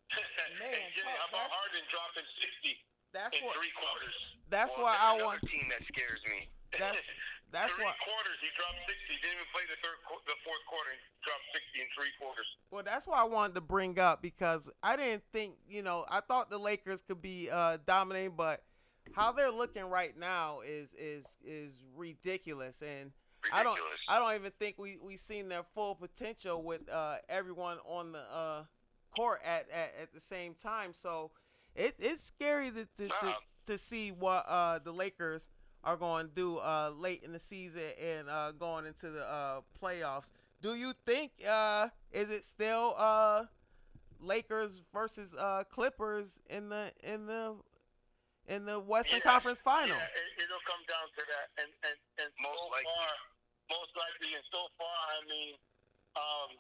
Man, 0.57 0.73
and 0.73 0.89
Jay, 0.97 1.05
how 1.05 1.29
about 1.29 1.53
that's- 1.53 1.53
Harden 1.61 1.85
dropping 1.93 2.25
60 2.41 2.73
That's 3.13 3.37
in 3.37 3.45
what. 3.45 3.61
three 3.61 3.73
quarters? 3.77 4.17
That's 4.49 4.73
Well, 4.81 4.89
why 4.89 4.97
that's 4.97 5.05
I 5.05 5.13
another 5.21 5.37
want. 5.37 5.53
team 5.53 5.67
that 5.77 5.85
scares 5.93 6.25
me. 6.33 6.49
That's 6.73 7.01
that's 7.53 7.73
three 7.73 7.85
what. 7.85 7.97
quarters, 8.01 8.37
he 8.41 8.49
dropped 8.57 8.85
60. 8.85 8.99
He 9.09 9.17
didn't 9.25 9.41
even 9.41 9.49
play 9.53 9.65
the 9.65 9.79
third, 9.81 9.97
the 10.27 10.37
fourth 10.45 10.65
quarter. 10.69 10.91
He 10.93 11.01
dropped 11.25 11.47
60 11.55 11.81
in 11.81 11.89
three 11.97 12.13
quarters. 12.21 12.49
Well, 12.71 12.83
that's 12.85 13.07
why 13.07 13.19
I 13.21 13.25
wanted 13.25 13.55
to 13.57 13.65
bring 13.65 13.99
up 13.99 14.21
because 14.21 14.69
I 14.83 14.97
didn't 14.97 15.25
think 15.33 15.55
you 15.69 15.83
know 15.83 16.05
I 16.09 16.21
thought 16.21 16.51
the 16.51 16.59
Lakers 16.59 17.03
could 17.03 17.23
be 17.23 17.49
uh, 17.51 17.79
dominating, 17.87 18.35
but 18.37 18.63
how 19.13 19.33
they're 19.33 19.51
looking 19.51 19.85
right 19.85 20.17
now 20.17 20.61
is 20.61 20.95
is 20.99 21.37
is 21.45 21.81
ridiculous, 21.97 22.83
and 22.83 23.13
I 23.53 23.63
don't 23.63 23.79
I 24.09 24.19
don't 24.19 24.35
even 24.35 24.53
think 24.59 24.77
we 24.79 24.99
we 25.03 25.17
seen 25.17 25.49
their 25.49 25.65
full 25.75 25.95
potential 25.95 26.63
with 26.63 26.89
uh, 26.91 27.17
everyone 27.29 27.79
on 27.87 28.13
the 28.13 28.23
uh, 28.33 28.65
court 29.17 29.41
at, 29.45 29.67
at 29.71 29.95
at 30.03 30.13
the 30.13 30.21
same 30.21 30.55
time. 30.55 30.93
So 30.93 31.31
it 31.75 31.95
it's 31.99 32.23
scary 32.23 32.71
to 32.71 32.87
to, 32.97 33.09
to, 33.09 33.35
to 33.67 33.79
see 33.79 34.11
what 34.11 34.45
uh, 34.49 34.81
the 34.81 34.93
Lakers 34.93 35.49
are 35.85 35.97
going 35.97 36.29
to 36.29 36.35
do 36.35 36.59
uh, 36.59 36.91
late 36.97 37.23
in 37.23 37.33
the 37.33 37.39
season 37.39 37.83
and 38.03 38.29
uh, 38.29 38.53
going 38.53 38.87
into 38.87 39.11
the 39.11 39.25
uh, 39.25 39.61
playoffs. 39.81 40.27
Do 40.61 40.75
you 40.75 40.93
think 41.07 41.33
uh, 41.49 41.89
is 42.13 42.31
it 42.31 42.45
still 42.45 42.95
uh, 42.99 43.45
Lakers 44.21 44.83
versus 44.93 45.35
uh, 45.39 45.63
Clippers 45.71 46.41
in 46.51 46.69
the 46.69 46.91
in 47.03 47.27
the 47.27 47.55
in 48.49 48.65
the 48.65 48.81
Western 48.81 49.21
Yeah, 49.23 49.31
Conference 49.31 49.61
Final? 49.61 49.95
Yeah, 49.95 50.19
it, 50.19 50.43
it'll 50.43 50.65
come 50.67 50.83
down 50.91 51.07
to 51.15 51.23
that. 51.31 51.47
And 51.63 51.71
and 51.87 51.99
and 52.27 52.31
Most 52.43 52.59
so 52.59 52.67
likely. 52.75 52.91
far, 52.91 53.13
most 53.71 53.93
likely, 53.95 54.35
and 54.35 54.45
so 54.51 54.67
far, 54.81 54.99
I 55.15 55.21
mean, 55.31 55.55
um, 56.19 56.51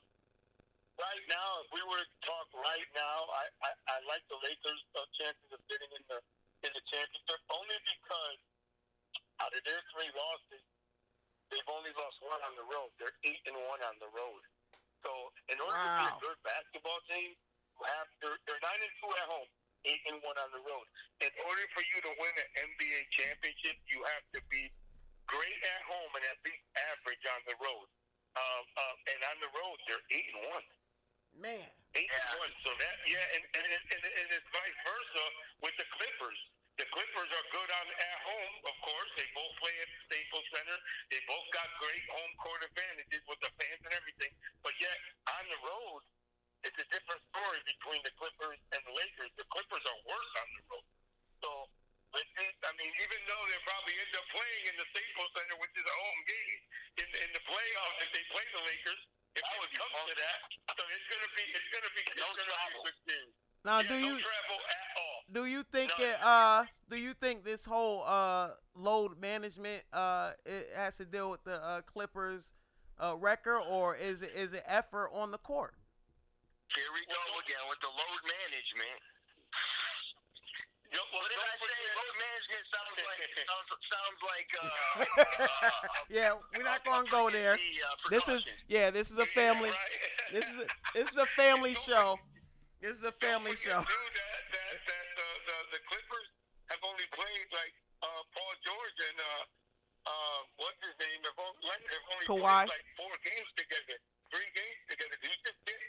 right 1.02 1.24
now, 1.26 1.48
if 1.66 1.68
we 1.74 1.82
were 1.90 1.98
to 1.98 2.10
talk 2.22 2.46
right 2.54 2.88
now, 2.94 3.18
I 3.34 3.44
I, 3.66 3.70
I 3.92 3.96
like 4.06 4.22
the 4.30 4.38
Lakers' 4.46 4.84
uh, 4.94 5.02
chances 5.18 5.48
of 5.50 5.58
getting 5.66 5.90
in 5.90 6.04
the 6.06 6.22
in 6.62 6.70
the 6.70 6.84
championship 6.86 7.40
only 7.50 7.78
because 7.82 8.38
out 9.42 9.52
of 9.54 9.62
their 9.64 9.82
three 9.94 10.10
losses, 10.14 10.62
they've 11.50 11.70
only 11.70 11.92
lost 11.96 12.18
one 12.22 12.40
on 12.46 12.54
the 12.58 12.66
road. 12.66 12.90
They're 12.98 13.14
eight 13.24 13.40
and 13.46 13.56
one 13.70 13.80
on 13.86 13.96
the 14.02 14.10
road. 14.10 14.42
So 15.06 15.10
in 15.48 15.58
order 15.62 15.78
to 15.78 15.90
be 16.02 16.06
a 16.10 16.16
good 16.18 16.38
basketball 16.42 17.00
team, 17.06 17.32
you 17.78 17.82
have 17.86 18.06
they're, 18.18 18.38
they're 18.50 18.62
nine 18.62 18.80
and 18.82 18.94
two 18.98 19.10
at 19.14 19.26
home, 19.30 19.48
eight 19.86 20.02
and 20.10 20.18
one 20.26 20.34
on 20.42 20.50
the 20.50 20.62
road. 20.66 20.86
In 21.22 21.30
order 21.46 21.64
for 21.70 21.82
you 21.86 21.98
to 22.02 22.10
win 22.18 22.34
an 22.34 22.48
NBA 22.74 23.00
championship, 23.14 23.78
you 23.86 24.02
have 24.02 24.24
to 24.34 24.40
be 24.50 24.66
great 25.30 25.60
at 25.62 25.82
home 25.86 26.10
and 26.18 26.24
at 26.26 26.38
least 26.42 26.64
average 26.90 27.22
on 27.30 27.40
the 27.46 27.56
road. 27.62 27.86
Um, 28.34 28.64
um, 28.78 28.96
and 29.06 29.18
on 29.30 29.36
the 29.42 29.50
road, 29.54 29.78
they're 29.86 30.02
eight 30.14 30.28
and 30.34 30.42
one. 30.50 30.66
Man, 31.38 31.70
Eight 31.94 32.10
Yeah. 32.10 32.18
and 32.18 32.42
one. 32.42 32.52
So 32.66 32.70
that 32.74 32.96
yeah, 33.06 33.22
and 33.38 33.42
and, 33.54 33.64
and, 33.70 33.84
and, 33.94 34.02
and 34.02 34.26
it's 34.34 34.48
vice 34.50 34.78
versa 34.82 35.24
with 35.62 35.74
the 35.78 35.86
Clippers. 35.94 36.40
The 36.78 36.86
Clippers 36.94 37.30
are 37.34 37.46
good 37.50 37.70
on 37.74 37.86
at 37.90 38.18
home, 38.22 38.54
of 38.70 38.76
course. 38.86 39.10
They 39.18 39.26
both 39.34 39.50
play 39.58 39.74
at 39.82 39.90
Staples 40.06 40.46
Center. 40.54 40.78
They 41.10 41.18
both 41.26 41.46
got 41.50 41.66
great 41.82 42.06
home 42.06 42.32
court 42.38 42.62
advantages 42.62 43.22
with 43.26 43.42
the 43.42 43.50
fans 43.58 43.82
and 43.82 43.94
everything. 43.98 44.30
But 44.62 44.78
yet 44.78 44.94
on 45.26 45.44
the 45.50 45.58
road, 45.66 46.00
it's 46.62 46.78
a 46.78 46.86
different 46.94 47.22
story 47.34 47.58
between 47.66 48.00
the 48.06 48.14
Clippers 48.14 48.62
and 48.74 48.80
the 48.86 48.94
Lakers. 48.94 49.30
The 49.34 49.46
Clippers 49.50 49.84
are 49.90 50.00
worse 50.06 50.32
on 50.38 50.48
the 50.54 50.62
road. 50.70 50.86
So 51.42 51.50
I 52.14 52.70
mean, 52.78 52.92
even 53.04 53.20
though 53.26 53.44
they 53.50 53.60
probably 53.66 53.94
end 53.98 54.12
up 54.16 54.26
playing 54.32 54.64
in 54.70 54.74
the 54.78 54.86
Staples 54.94 55.30
Center, 55.34 55.56
which 55.60 55.74
is 55.76 55.84
a 55.86 55.96
home 55.98 56.20
game, 56.30 56.58
in, 57.04 57.08
in 57.26 57.30
the 57.36 57.42
playoffs, 57.44 57.98
if 58.06 58.10
they 58.14 58.24
play 58.32 58.46
the 58.54 58.62
Lakers, 58.64 59.02
if 59.34 59.42
That 59.42 59.50
it 59.50 59.58
would 59.60 59.72
be 59.74 59.78
comes 59.82 59.98
to 60.08 60.14
that, 60.14 60.38
so 60.78 60.82
it's 60.88 61.06
gonna 61.10 61.30
be, 61.36 61.44
it's 61.52 61.70
gonna 61.74 61.92
be, 61.94 62.02
it's 62.06 62.18
No 62.22 62.28
gonna 62.32 62.48
travel. 62.48 62.70
be 62.70 62.78
a 62.78 62.86
good 62.86 62.98
series. 63.06 63.34
now 63.66 63.78
yeah, 63.82 63.90
do 63.90 63.96
no 63.98 64.08
you 64.08 64.14
travel 64.24 64.58
at 64.62 64.86
all? 64.98 65.07
Do 65.32 65.44
you 65.46 65.62
think 65.62 65.90
None. 65.98 66.08
it 66.08 66.16
uh 66.22 66.64
do 66.90 66.96
you 66.96 67.12
think 67.14 67.44
this 67.44 67.64
whole 67.64 68.02
uh 68.06 68.50
load 68.74 69.20
management 69.20 69.82
uh 69.92 70.32
it 70.46 70.70
has 70.76 70.96
to 70.96 71.04
deal 71.04 71.30
with 71.30 71.44
the 71.44 71.62
uh, 71.64 71.80
Clippers 71.82 72.52
uh 72.98 73.14
record 73.18 73.60
or 73.68 73.94
is 73.96 74.22
it 74.22 74.32
is 74.34 74.52
it 74.54 74.62
effort 74.66 75.10
on 75.12 75.30
the 75.30 75.38
court? 75.38 75.74
Here 76.74 76.84
we 76.94 77.00
go 77.06 77.20
again 77.40 77.64
with 77.68 77.80
the 77.80 77.88
load 77.88 78.22
management. 78.24 79.00
Yo, 80.92 80.96
well, 81.12 81.20
What 81.20 81.28
did 81.28 81.36
I 81.36 81.52
say? 81.52 81.58
forget- 81.60 81.96
Load 82.00 82.16
management 82.16 82.64
sounds 82.72 82.96
like 83.04 83.20
sounds, 83.44 83.70
sounds 83.92 84.20
like 84.24 84.50
uh, 84.56 84.64
uh, 85.68 85.88
Yeah, 86.08 86.32
we're 86.56 86.64
not 86.64 86.80
gonna 86.84 87.04
go 87.10 87.28
there. 87.28 87.60
pregnancy, 87.60 87.84
uh, 87.84 88.08
This 88.08 88.28
is 88.28 88.42
yeah, 88.68 88.88
this 88.90 89.10
is 89.12 89.18
a 89.20 89.26
family. 89.36 89.68
Yeah, 89.68 89.76
right. 89.76 90.32
This 90.32 90.46
is 90.48 90.56
a, 90.64 90.66
this 90.96 91.06
is 91.12 91.16
a 91.20 91.28
family 91.36 91.74
show. 91.76 92.16
This 92.80 92.96
is 92.96 93.04
a 93.04 93.12
family 93.20 93.52
Don't 93.52 93.68
show. 93.68 93.80
forget, 93.84 93.92
Too, 93.92 94.16
that 94.16 94.44
that 94.48 94.80
that 94.88 95.06
the, 95.18 95.28
the 95.44 95.56
the 95.76 95.80
Clippers 95.92 96.28
have 96.72 96.80
only 96.88 97.04
played 97.12 97.48
like 97.52 97.74
uh, 98.00 98.22
Paul 98.32 98.52
George 98.64 98.98
and 99.12 99.18
uh, 99.20 99.44
um, 100.08 100.40
what's 100.56 100.80
his 100.80 100.96
name? 101.04 101.20
Have 101.28 101.36
only, 101.36 101.68
Leonard 101.68 101.84
have 101.92 102.06
only 102.16 102.17
Kawhi. 102.28 102.68
played 102.68 102.76
like 102.76 102.88
four 103.00 103.14
games 103.24 103.50
together, 103.56 103.96
three 104.30 104.50
games 104.52 104.80
together. 104.92 105.16
Did 105.24 105.30
you 105.32 105.40
just 105.48 105.60
get 105.64 105.80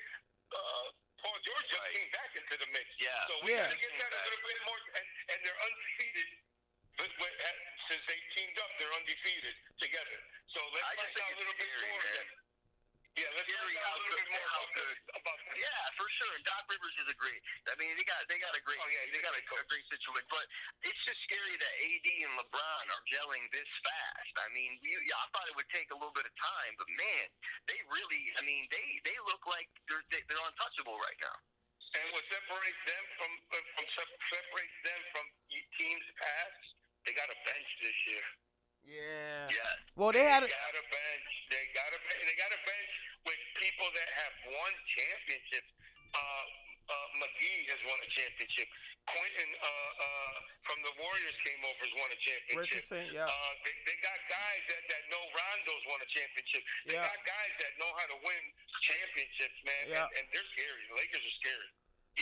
uh, 0.56 0.86
Paul 1.20 1.38
George 1.44 1.68
just 1.68 1.84
Right. 1.84 1.94
came 2.00 2.12
back 2.16 2.32
into 2.40 2.56
the 2.58 2.70
mix? 2.72 2.88
Yeah. 2.98 3.12
So 3.28 3.34
we 3.44 3.52
Yeah. 3.54 3.68
got 3.68 3.76
to 3.76 3.82
get 3.84 3.94
that 4.00 4.12
a 4.16 4.22
little 4.32 4.44
bit 4.48 4.60
more, 4.66 4.80
and, 4.96 5.08
and 5.36 5.38
they're 5.44 5.62
undefeated. 5.68 6.30
But, 6.98 7.12
but 7.20 7.32
uh, 7.32 7.48
since 7.92 8.04
they 8.12 8.20
teamed 8.36 8.58
up, 8.60 8.72
they're 8.80 8.92
undefeated 8.96 9.56
together. 9.80 10.20
So 10.52 10.60
let's 10.76 10.84
I 10.88 10.94
just 11.00 11.16
find 11.16 11.16
think 11.16 11.24
out 11.24 11.28
a 11.28 11.32
it's 11.32 11.40
little 11.44 11.58
bit 11.60 11.70
scary, 11.70 11.92
more. 11.96 12.04
man. 12.04 12.28
Yeah, 13.18 13.26
let's 13.36 13.52
Scary 13.52 13.74
find 13.76 13.84
out 13.84 13.84
how 13.84 13.96
a 13.96 14.00
little 14.00 14.16
good- 14.16 14.20
bit 14.20 14.32
more 14.32 14.48
how 14.52 14.64
about, 14.64 14.76
good. 14.80 14.96
this- 14.96 15.16
about 15.20 15.40
this. 15.44 15.58
Yeah, 15.60 15.84
for 16.00 16.08
sure. 16.12 16.32
And 16.40 16.44
Doc 16.48 16.64
Rivers 16.72 16.96
is 17.04 17.08
a 17.12 17.18
great. 17.20 17.42
I 17.68 17.76
mean, 17.80 17.92
they 18.00 18.04
got 18.08 18.20
they 18.32 18.40
got 18.40 18.52
a 18.56 18.64
great. 18.64 18.80
Oh, 18.80 18.88
yeah, 18.88 19.04
they 19.12 19.16
he's 19.16 19.24
a 19.24 19.28
got 19.28 19.36
a, 19.36 19.44
great 19.48 19.64
a 19.64 19.68
great 19.68 19.88
situation. 19.92 20.28
But 20.32 20.46
it's 20.88 21.02
just 21.04 21.20
scary 21.28 21.56
that 21.56 21.74
AD 21.84 22.08
and 22.24 22.32
LeBron 22.40 22.84
are 22.96 23.04
gelling 23.12 23.44
this 23.52 23.68
fast. 23.84 24.34
I 24.40 24.48
mean, 24.56 24.76
you, 24.84 24.96
yeah, 25.04 25.20
I 25.20 25.26
thought 25.36 25.48
it 25.52 25.56
would 25.60 25.68
take 25.72 25.90
a 25.92 25.98
little 26.00 26.16
bit 26.16 26.28
of 26.32 26.36
time, 26.40 26.72
but 26.80 26.88
man, 26.96 27.26
they 27.68 27.80
really. 27.92 28.24
I 28.40 28.42
mean, 28.48 28.68
they 28.72 28.88
they 29.04 29.18
look 29.28 29.44
like 29.52 29.68
they're 29.92 30.04
they, 30.16 30.20
they're 30.32 30.46
untouchable 30.48 30.96
right 31.00 31.20
now. 31.24 31.36
And 32.00 32.06
what 32.16 32.24
separates 32.30 32.82
them 32.88 33.04
from 33.20 33.32
uh, 33.52 33.64
from 33.76 33.86
sep- 34.00 34.20
separates 34.32 34.78
them 34.86 35.00
from 35.12 35.26
y- 35.52 35.66
teams 35.76 36.06
past, 36.16 36.62
they 37.04 37.12
got 37.18 37.28
a 37.28 37.36
bench 37.44 37.68
this 37.84 37.98
year. 38.08 38.24
Yeah. 38.88 39.52
Yeah. 39.52 39.74
Well, 40.00 40.16
they 40.16 40.24
had 40.24 40.42
They 40.46 40.50
got 40.50 40.72
a 40.78 40.86
bench. 40.88 41.30
They 41.52 41.66
got 41.76 41.92
a 41.92 42.00
bench. 42.00 42.22
They 42.26 42.38
got 42.40 42.50
a 42.56 42.62
bench 42.64 42.92
with 43.28 43.42
people 43.60 43.86
that 43.92 44.10
have 44.24 44.34
won 44.50 44.72
championships. 44.88 45.70
Uh, 46.16 46.46
uh, 46.90 47.08
McGee 47.22 47.70
has 47.70 47.78
won 47.86 48.00
a 48.02 48.10
championship. 48.10 48.66
Quentin 49.06 49.52
uh, 49.62 49.68
uh, 49.68 50.36
from 50.66 50.80
the 50.82 50.94
Warriors 50.98 51.38
came 51.46 51.62
over 51.70 51.82
has 51.86 51.94
won 52.02 52.10
a 52.10 52.18
championship. 52.24 52.66
Richardson, 52.66 53.06
yeah. 53.14 53.30
Uh, 53.30 53.54
they, 53.68 53.76
they 53.86 53.98
got 54.02 54.18
guys 54.32 54.64
that, 54.74 54.82
that 54.90 55.04
know 55.14 55.22
Rondo's 55.38 55.84
won 55.86 56.00
a 56.02 56.10
championship. 56.10 56.64
They 56.90 56.98
Yeah. 56.98 57.06
got 57.06 57.20
guys 57.28 57.54
that 57.62 57.72
know 57.78 57.92
how 57.94 58.08
to 58.10 58.18
win 58.26 58.44
championships, 58.82 59.60
man. 59.70 59.84
Yeah. 59.92 60.08
And, 60.08 60.10
and 60.18 60.26
they're 60.34 60.50
scary. 60.56 60.82
The 60.90 60.98
Lakers 60.98 61.22
are 61.30 61.38
scary. 61.44 61.70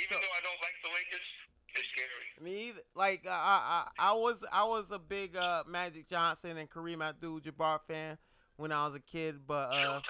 Even 0.03 0.15
So- 0.18 0.22
though 0.26 0.36
I 0.36 0.41
don't 0.43 0.61
like 0.65 0.78
the 0.84 0.91
Lakers, 0.91 1.28
they're 1.76 1.89
scary. 1.93 2.28
Me 2.41 2.53
either. 2.74 2.84
Like 2.95 3.24
uh, 3.28 3.32
I, 3.32 3.88
I, 3.99 4.09
I 4.49 4.55
was, 4.68 4.91
a 4.91 4.99
big 4.99 5.36
uh, 5.36 5.63
Magic 5.68 6.09
Johnson 6.09 6.57
and 6.57 6.70
Kareem 6.70 7.03
Abdul-Jabbar 7.03 7.80
fan 7.88 8.18
when 8.57 8.72
I 8.72 8.86
was 8.86 8.95
a 8.95 8.99
kid, 8.99 9.41
but 9.47 9.74
uh, 9.74 10.01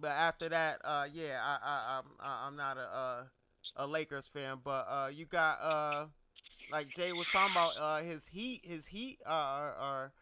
but 0.00 0.10
after 0.10 0.48
that, 0.48 0.80
uh, 0.84 1.06
yeah, 1.12 1.40
I, 1.42 1.58
I, 1.62 1.98
I'm, 1.98 2.04
I'm 2.20 2.56
not 2.56 2.76
a, 2.76 2.80
uh, 2.80 3.22
a 3.76 3.86
Lakers 3.86 4.26
fan. 4.32 4.58
But 4.62 4.86
uh, 4.88 5.10
you 5.12 5.26
got 5.26 5.60
uh, 5.62 6.06
like 6.70 6.88
Jay 6.94 7.12
was 7.12 7.26
talking 7.28 7.52
about, 7.52 7.76
uh, 7.78 8.02
his 8.02 8.26
Heat, 8.28 8.60
his 8.64 8.86
Heat 8.86 9.18
uh, 9.26 9.30
are, 9.30 10.12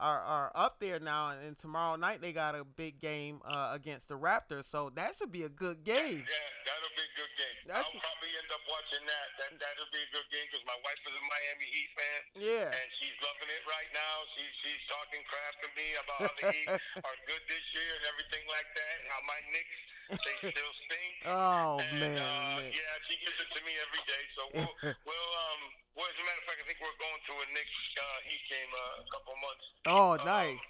are, 0.00 0.20
are, 0.24 0.48
up 0.56 0.80
there 0.80 0.98
now, 0.98 1.36
and 1.36 1.54
tomorrow 1.60 1.94
night 1.94 2.24
they 2.24 2.32
got 2.32 2.56
a 2.56 2.64
big 2.64 2.98
game 2.98 3.44
uh, 3.44 3.76
against 3.76 4.08
the 4.08 4.16
Raptors, 4.16 4.64
so 4.64 4.88
that 4.96 5.14
should 5.14 5.30
be 5.30 5.44
a 5.44 5.52
good 5.52 5.84
game. 5.84 6.24
Yeah, 6.24 6.48
that'll 6.64 6.96
be 6.96 7.04
a 7.04 7.14
good 7.20 7.32
game. 7.36 7.58
That's- 7.68 7.84
I'll 7.84 8.00
probably 8.00 8.32
end 8.32 8.48
up 8.48 8.64
watching 8.64 9.04
that. 9.04 9.26
That 9.36 9.50
that'll 9.60 9.92
be 9.92 10.00
a 10.00 10.10
good 10.10 10.28
game 10.32 10.48
because 10.48 10.64
my 10.64 10.78
wife 10.80 11.00
is 11.04 11.12
a 11.12 11.24
Miami 11.28 11.68
Heat 11.68 11.90
fan. 11.92 12.20
Yeah. 12.40 12.72
and 12.72 12.88
she's 12.96 13.14
loving 13.20 13.52
it 13.52 13.62
right 13.68 13.90
now. 13.92 14.14
She, 14.32 14.42
she's 14.64 14.82
talking 14.88 15.20
crap 15.28 15.54
to 15.60 15.68
me 15.76 15.86
about 16.00 16.18
how 16.26 16.34
the 16.40 16.44
Heat 16.50 16.68
are 17.06 17.18
good 17.28 17.44
this 17.46 17.66
year 17.76 17.90
and 18.00 18.04
everything 18.08 18.44
like 18.48 18.68
that, 18.72 18.94
and 19.04 19.06
how 19.12 19.20
my 19.28 19.38
Knicks 19.52 19.78
they 20.10 20.36
still 20.50 20.74
stink. 20.86 21.12
Oh 21.28 21.76
and, 21.78 22.00
man, 22.00 22.16
uh, 22.16 22.64
man. 22.64 22.72
yeah, 22.72 22.94
she 23.04 23.14
gives 23.20 23.36
it 23.36 23.50
to 23.52 23.60
me 23.62 23.76
every 23.76 24.02
day. 24.08 24.22
So 24.32 24.42
we'll, 24.56 24.74
we'll 25.08 25.30
um, 25.46 25.60
well, 25.92 26.08
as 26.08 26.16
a 26.16 26.24
matter 26.24 26.40
of 26.40 26.46
fact, 26.48 26.58
I 26.62 26.66
think 26.66 26.80
we're 26.80 26.96
going 26.96 27.20
to 27.28 27.34
a 27.44 27.46
Knicks 27.52 27.76
uh, 28.00 28.18
Heat 28.24 28.44
game 28.48 28.72
uh, 28.72 29.04
a 29.04 29.08
couple 29.12 29.36
months. 29.36 29.66
Oh, 29.84 30.10
um, 30.16 30.24
nice. 30.24 30.64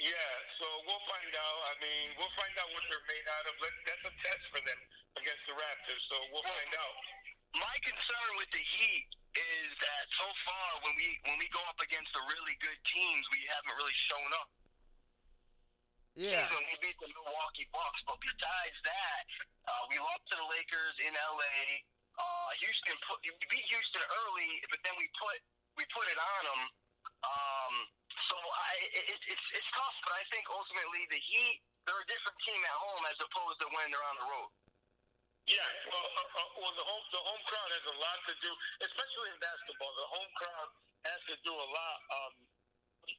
Yeah, 0.00 0.32
so 0.56 0.64
we'll 0.88 1.04
find 1.08 1.32
out. 1.36 1.58
I 1.72 1.74
mean, 1.84 2.06
we'll 2.16 2.32
find 2.40 2.52
out 2.56 2.68
what 2.72 2.84
they're 2.88 3.04
made 3.08 3.26
out 3.36 3.44
of. 3.48 3.54
Let- 3.60 3.84
That's 3.84 4.04
a 4.08 4.14
test 4.24 4.44
for 4.48 4.60
them 4.64 4.80
against 5.20 5.44
the 5.44 5.56
Raptors. 5.56 6.02
So 6.08 6.16
we'll 6.32 6.44
find 6.44 6.72
out. 6.76 6.96
My 7.56 7.76
concern 7.84 8.30
with 8.40 8.48
the 8.52 8.60
Heat 8.64 9.08
is 9.36 9.68
that 9.80 10.04
so 10.16 10.28
far 10.44 10.68
when 10.84 10.92
we 10.96 11.08
when 11.28 11.36
we 11.40 11.48
go 11.52 11.60
up 11.68 11.80
against 11.80 12.12
the 12.16 12.20
really 12.32 12.56
good 12.64 12.80
teams, 12.88 13.24
we 13.32 13.44
haven't 13.48 13.76
really 13.76 13.96
shown 14.08 14.28
up. 14.40 14.48
Yeah. 16.16 16.48
Season, 16.48 16.64
we 16.64 16.76
beat 16.80 16.96
the 16.96 17.12
Milwaukee 17.12 17.68
Bucks, 17.76 18.00
but 18.08 18.16
besides 18.24 18.76
that, 18.88 19.24
uh, 19.68 19.84
we 19.92 20.00
lost 20.00 20.24
to 20.32 20.40
the 20.40 20.48
Lakers 20.48 20.96
in 21.04 21.12
LA. 21.12 21.84
Uh, 22.16 22.48
Houston 22.64 22.96
put 23.04 23.20
we 23.20 23.36
beat 23.52 23.68
Houston 23.68 24.00
early, 24.00 24.48
but 24.72 24.80
then 24.80 24.96
we 24.96 25.12
put 25.20 25.36
we 25.76 25.84
put 25.92 26.08
it 26.08 26.16
on 26.16 26.42
them. 26.48 26.62
Um, 27.20 27.74
so 28.32 28.36
I, 28.40 28.72
it, 28.96 29.20
it's 29.28 29.46
it's 29.52 29.68
tough, 29.76 29.96
but 30.08 30.16
I 30.16 30.24
think 30.32 30.48
ultimately 30.48 31.04
the 31.12 31.20
Heat 31.20 31.60
they're 31.84 32.00
a 32.00 32.08
different 32.08 32.40
team 32.48 32.60
at 32.64 32.76
home 32.80 33.04
as 33.12 33.20
opposed 33.20 33.60
to 33.60 33.68
when 33.76 33.92
they're 33.92 34.08
on 34.08 34.16
the 34.16 34.26
road. 34.32 34.50
Yeah, 35.46 35.68
well, 35.92 36.00
uh, 36.00 36.40
uh, 36.40 36.50
well, 36.64 36.74
the 36.80 36.86
home 36.88 37.04
the 37.12 37.22
home 37.28 37.42
crowd 37.44 37.70
has 37.76 37.86
a 37.92 37.96
lot 38.00 38.18
to 38.24 38.34
do, 38.40 38.50
especially 38.88 39.36
in 39.36 39.38
basketball. 39.44 39.92
The 39.92 40.08
home 40.16 40.32
crowd 40.40 40.68
has 41.12 41.20
to 41.28 41.36
do 41.44 41.52
a 41.52 41.68
lot. 41.76 41.98
Um, 42.08 42.32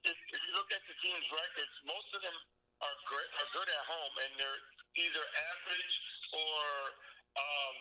if, 0.02 0.18
if 0.18 0.40
you 0.50 0.52
look 0.58 0.74
at 0.74 0.82
the 0.90 0.98
team's 1.00 1.30
records, 1.30 1.74
most 1.86 2.10
of 2.18 2.26
them 2.26 2.36
are 2.82 2.98
great, 3.10 3.30
are 3.42 3.50
good 3.54 3.70
at 3.70 3.84
home, 3.90 4.14
and 4.26 4.32
they're 4.38 4.62
either 4.98 5.24
average 5.24 5.96
or 6.34 6.62
um, 7.38 7.76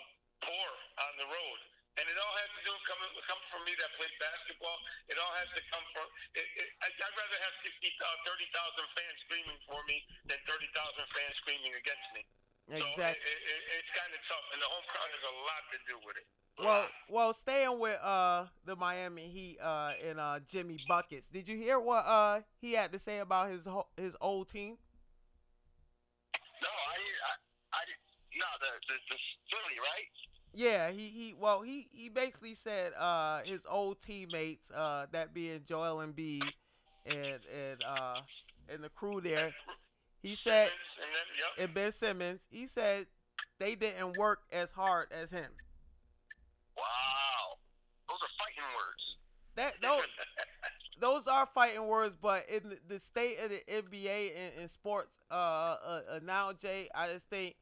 poor 0.44 0.68
on 1.05 1.12
the 1.20 1.28
road. 1.28 1.61
And 1.97 2.05
it 2.12 2.16
all 2.20 2.34
has 2.36 2.51
to 2.61 2.62
do 2.68 2.72
coming 2.84 3.09
come 3.24 3.40
from 3.49 3.64
me 3.64 3.72
that 3.80 3.88
played 3.97 4.12
basketball. 4.20 4.76
It 5.09 5.16
all 5.16 5.32
has 5.40 5.49
to 5.57 5.62
come 5.72 5.80
from. 5.97 6.05
It, 6.36 6.44
it, 6.44 6.68
I'd 6.84 6.92
rather 7.16 7.40
have 7.40 7.55
60, 7.64 7.72
uh, 7.72 8.28
30,000 8.28 8.84
fans 8.92 9.16
screaming 9.24 9.57
for 9.64 9.80
me 9.88 10.05
than 10.28 10.36
30,000 10.44 10.76
fans 10.76 11.34
screaming 11.40 11.72
against 11.72 12.09
me. 12.12 12.20
Exactly. 12.68 13.01
So 13.01 13.32
it, 13.32 13.40
it, 13.49 13.61
it's 13.80 13.92
kind 13.97 14.12
of 14.12 14.20
tough, 14.28 14.44
and 14.53 14.61
the 14.61 14.68
home 14.68 14.84
crowd 14.92 15.09
has 15.09 15.24
a 15.24 15.34
lot 15.40 15.62
to 15.72 15.78
do 15.88 15.97
with 16.05 16.20
it. 16.20 16.28
Well, 16.59 16.88
well, 17.09 17.32
staying 17.34 17.78
with 17.78 18.01
uh 18.01 18.47
the 18.64 18.76
Miami 18.76 19.28
Heat 19.28 19.59
uh 19.61 19.92
and 20.03 20.18
uh 20.18 20.40
Jimmy 20.49 20.78
buckets. 20.88 21.28
Did 21.28 21.49
you 21.49 21.57
hear 21.57 21.78
what 21.78 22.07
uh 22.07 22.40
he 22.61 22.72
had 22.72 22.92
to 22.92 22.99
say 22.99 23.18
about 23.18 23.51
his 23.51 23.66
ho- 23.66 23.88
his 23.97 24.16
old 24.20 24.49
team? 24.49 24.78
No, 26.62 26.68
I, 26.68 26.97
I, 26.97 27.32
I 27.76 27.82
no, 28.39 28.47
the, 28.61 28.70
the 28.89 28.95
the 29.11 29.18
Philly, 29.51 29.78
right? 29.78 30.09
Yeah, 30.53 30.91
he 30.91 31.09
he 31.09 31.34
well 31.39 31.62
he 31.62 31.89
he 31.93 32.09
basically 32.09 32.55
said 32.55 32.93
uh 32.99 33.41
his 33.45 33.66
old 33.68 34.01
teammates 34.01 34.70
uh 34.70 35.07
that 35.12 35.34
being 35.34 35.62
Joel 35.68 35.99
Embiid 35.99 36.51
and 37.05 37.16
and 37.18 37.84
uh 37.87 38.20
and 38.72 38.82
the 38.82 38.89
crew 38.89 39.20
there. 39.20 39.55
He 40.22 40.34
said 40.34 40.68
and 40.68 41.11
then, 41.12 41.22
yep. 41.39 41.66
and 41.66 41.74
Ben 41.74 41.93
Simmons. 41.93 42.47
He 42.51 42.66
said 42.66 43.07
they 43.59 43.74
didn't 43.74 44.16
work 44.16 44.41
as 44.51 44.70
hard 44.72 45.09
as 45.12 45.30
him. 45.30 45.51
Wow, 46.76 47.59
those 48.09 48.18
are 48.22 48.34
fighting 48.39 48.64
words. 48.76 49.16
That 49.57 49.74
those 49.82 50.07
those 51.01 51.26
are 51.26 51.47
fighting 51.47 51.87
words, 51.87 52.16
but 52.20 52.49
in 52.49 52.78
the- 52.89 52.99
state 52.99 53.37
of 53.45 53.51
the 53.51 53.62
NBA 53.70 54.30
and, 54.37 54.61
and 54.61 54.70
sports 54.70 55.11
uh, 55.30 55.34
uh, 55.34 56.01
uh 56.12 56.20
now, 56.24 56.53
Jay, 56.53 56.89
I 56.95 57.09
just 57.09 57.28
think 57.28 57.57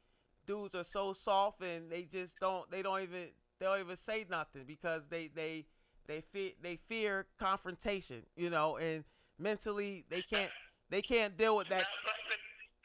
dudes 0.47 0.75
are 0.75 0.85
so 0.85 1.13
soft 1.13 1.63
and 1.63 1.91
they 1.91 2.03
just 2.03 2.39
don't 2.41 2.71
they 2.71 2.83
don't 2.83 3.03
even 3.03 3.29
they 3.59 3.67
don't 3.67 3.81
even 3.81 3.97
say 3.97 4.27
nothing 4.31 4.65
because 4.67 5.03
they 5.09 5.29
they 5.35 5.67
they 6.07 6.21
fear 6.21 6.51
they 6.63 6.77
fear 6.77 7.27
confrontation, 7.39 8.23
you 8.37 8.51
know, 8.51 8.77
and 8.77 9.05
mentally 9.39 10.05
they 10.11 10.23
can't 10.23 10.51
they 10.91 11.03
can't 11.03 11.37
deal 11.37 11.57
with 11.57 11.69
that. 11.69 11.85
Not 11.85 12.05
like 12.07 12.25
the, 12.29 12.37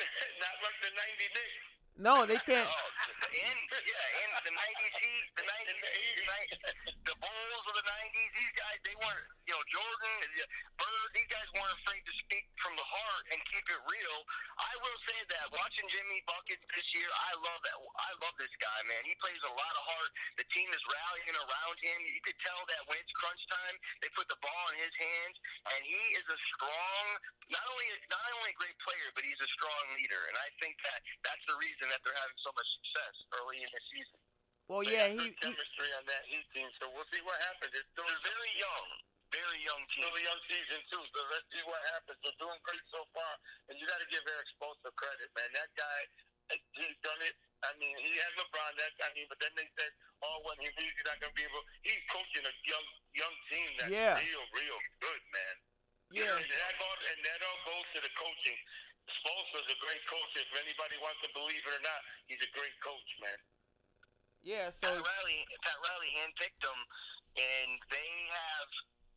not 0.39 0.55
like 0.63 0.77
the 0.81 0.91
'90 0.95 1.27
Knicks. 1.35 1.69
No, 1.99 2.25
they 2.25 2.39
can't. 2.47 2.67
Oh, 2.67 2.89
and 3.27 3.59
yeah, 3.75 4.21
and 4.23 4.31
the 4.45 4.55
'90s 4.55 4.95
Heat, 5.03 5.18
the 5.39 5.47
'90s, 5.47 5.79
the, 5.79 6.25
90s, 6.27 6.59
the 7.09 7.15
Bulls 7.15 7.65
of 7.71 7.75
the 7.79 7.85
'90s. 7.87 8.29
These 8.35 8.53
guys, 8.59 8.77
they 8.83 8.95
weren't, 8.99 9.27
you 9.47 9.55
know, 9.55 9.63
Jordan, 9.71 10.15
Bird. 10.75 11.09
These 11.15 11.31
guys 11.31 11.47
weren't 11.55 11.75
afraid 11.79 12.03
to 12.03 12.13
speak 12.19 12.45
from 12.59 12.75
the 12.75 12.83
heart 12.83 13.23
and 13.31 13.39
keep 13.47 13.63
it 13.71 13.81
real. 13.87 14.17
I 14.59 14.73
will 14.83 14.99
say 15.07 15.19
that 15.31 15.45
watching 15.55 15.87
Jimmy 15.87 16.19
buckets 16.27 16.63
this 16.75 16.87
year, 16.91 17.07
I 17.07 17.31
love 17.39 17.61
that. 17.63 17.77
I 17.79 18.11
love 18.19 18.35
this 18.35 18.51
guy, 18.59 18.79
man. 18.91 18.99
He 19.07 19.15
plays 19.23 19.39
a 19.47 19.53
lot 19.55 19.73
of 19.79 19.83
heart. 19.87 20.11
The 20.35 20.47
team 20.51 20.67
is 20.75 20.83
rallying 20.83 21.35
around 21.39 21.77
him. 21.79 21.97
You 22.03 22.21
could 22.23 22.39
tell 22.43 22.61
that 22.67 22.81
when 22.91 22.99
it's 22.99 23.13
crunch 23.15 23.43
time, 23.47 23.75
they 24.03 24.11
put 24.15 24.27
the 24.27 24.39
ball 24.43 24.65
in 24.75 24.83
his 24.83 24.95
hands, 24.99 25.35
and 25.75 25.79
he 25.87 26.01
is 26.19 26.25
a 26.27 26.39
strong, 26.51 27.05
not 27.47 27.65
only 27.71 27.87
not 28.11 28.29
only 28.35 28.51
a 28.51 28.59
great 28.59 28.77
player, 28.83 29.07
but 29.15 29.23
he's 29.23 29.39
a 29.39 29.49
strong 29.49 29.83
leader. 29.95 30.21
And 30.27 30.35
I 30.35 30.49
think 30.59 30.75
that 30.83 30.99
that's 31.23 31.43
the 31.47 31.55
reason 31.59 31.87
that 31.91 32.03
they're 32.03 32.19
having 32.19 32.39
so 32.43 32.51
much 32.55 32.67
success 32.83 33.15
early 33.39 33.63
in 33.63 33.69
the 33.71 33.83
season. 33.91 34.28
Well, 34.69 34.85
They 34.85 34.93
yeah, 34.93 35.09
got 35.09 35.25
he, 35.25 35.33
good 35.33 35.33
he 35.33 35.49
chemistry 35.49 35.89
on 35.97 36.05
that 36.05 36.23
Heat 36.29 36.45
team, 36.53 36.69
so 36.77 36.85
we'll 36.93 37.09
see 37.09 37.21
what 37.25 37.41
happens. 37.49 37.73
It's 37.73 37.89
still, 37.89 38.05
very 38.05 38.53
young, 38.61 38.85
very 39.33 39.59
young 39.65 39.81
team. 39.89 40.05
still 40.05 40.13
a 40.13 40.23
young 40.29 40.41
season 40.45 40.79
too, 40.93 41.01
so 41.09 41.19
let's 41.33 41.49
see 41.49 41.65
what 41.65 41.81
happens. 41.89 42.21
They're 42.21 42.37
doing 42.37 42.59
great 42.61 42.85
so 42.93 43.01
far, 43.17 43.33
and 43.69 43.81
you 43.81 43.89
got 43.89 43.97
to 43.97 44.09
give 44.13 44.21
Erik 44.29 44.45
Spoelstra 44.53 44.93
credit, 44.93 45.33
man. 45.33 45.49
That 45.57 45.73
guy, 45.73 45.99
he's 46.77 46.97
done 47.01 47.17
it. 47.25 47.33
I 47.65 47.73
mean, 47.81 47.97
he 47.97 48.13
has 48.21 48.31
LeBron. 48.37 48.71
That 48.77 48.93
I 49.01 49.09
mean, 49.17 49.25
but 49.25 49.41
then 49.41 49.49
they 49.57 49.65
said, 49.73 49.89
oh, 50.21 50.37
when 50.45 50.55
he 50.61 50.69
leaves, 50.77 50.93
he's 51.01 51.07
not 51.09 51.17
going 51.17 51.33
to 51.33 51.37
be 51.37 51.49
able. 51.49 51.65
He's 51.81 51.99
coaching 52.13 52.45
a 52.45 52.53
young 52.69 52.87
young 53.17 53.35
team 53.49 53.69
that's 53.81 53.89
Yeah. 53.89 54.21
real, 54.21 54.45
real 54.53 54.79
good, 55.01 55.23
man. 55.33 55.55
yeah, 56.13 56.29
And 56.29 56.45
that, 56.45 56.73
all, 56.77 56.97
and 57.09 57.19
that 57.25 57.39
all 57.41 57.59
goes 57.73 57.85
to 57.97 57.99
the 58.05 58.13
coaching. 58.13 58.59
Spoelstra's 59.09 59.65
a 59.73 59.77
great 59.81 60.03
coach. 60.05 60.31
If 60.37 60.49
anybody 60.61 60.93
wants 61.01 61.17
to 61.25 61.29
believe 61.33 61.57
it 61.57 61.73
or 61.73 61.81
not, 61.81 62.01
he's 62.29 62.41
a 62.45 62.51
great 62.53 62.77
coach, 62.85 63.09
man. 63.17 63.39
Yeah. 64.49 64.73
So 64.73 64.89
Pat 64.89 64.97
Riley, 64.97 65.39
Pat 65.61 65.77
Riley 65.77 66.09
handpicked 66.17 66.57
them, 66.65 66.79
and 67.37 67.69
they 67.93 68.09
have, 68.33 68.69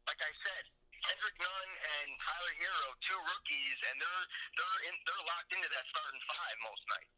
like 0.04 0.20
I 0.20 0.28
said, 0.44 0.64
Kendrick 1.08 1.36
Nunn 1.40 1.70
and 1.88 2.08
Tyler 2.20 2.54
Herro, 2.60 2.88
two 3.00 3.16
rookies, 3.16 3.78
and 3.88 3.96
they're 3.96 4.24
they're 4.60 4.80
in, 4.92 4.94
they're 5.08 5.24
locked 5.24 5.50
into 5.56 5.70
that 5.72 5.84
starting 5.88 6.20
five 6.28 6.56
most 6.68 6.84
nights. 6.92 7.14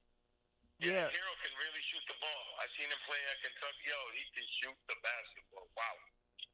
yeah, 0.79 1.07
Herro 1.11 1.35
can 1.43 1.53
really 1.59 1.83
shoot 1.91 2.05
the 2.07 2.15
ball. 2.23 2.45
I've 2.63 2.71
seen 2.79 2.87
him 2.87 3.03
play 3.03 3.19
at 3.19 3.37
Kentucky. 3.43 3.83
Yo, 3.91 3.99
he 4.15 4.23
can 4.31 4.47
shoot 4.63 4.79
the 4.87 4.97
basketball. 5.03 5.67
Wow. 5.75 5.95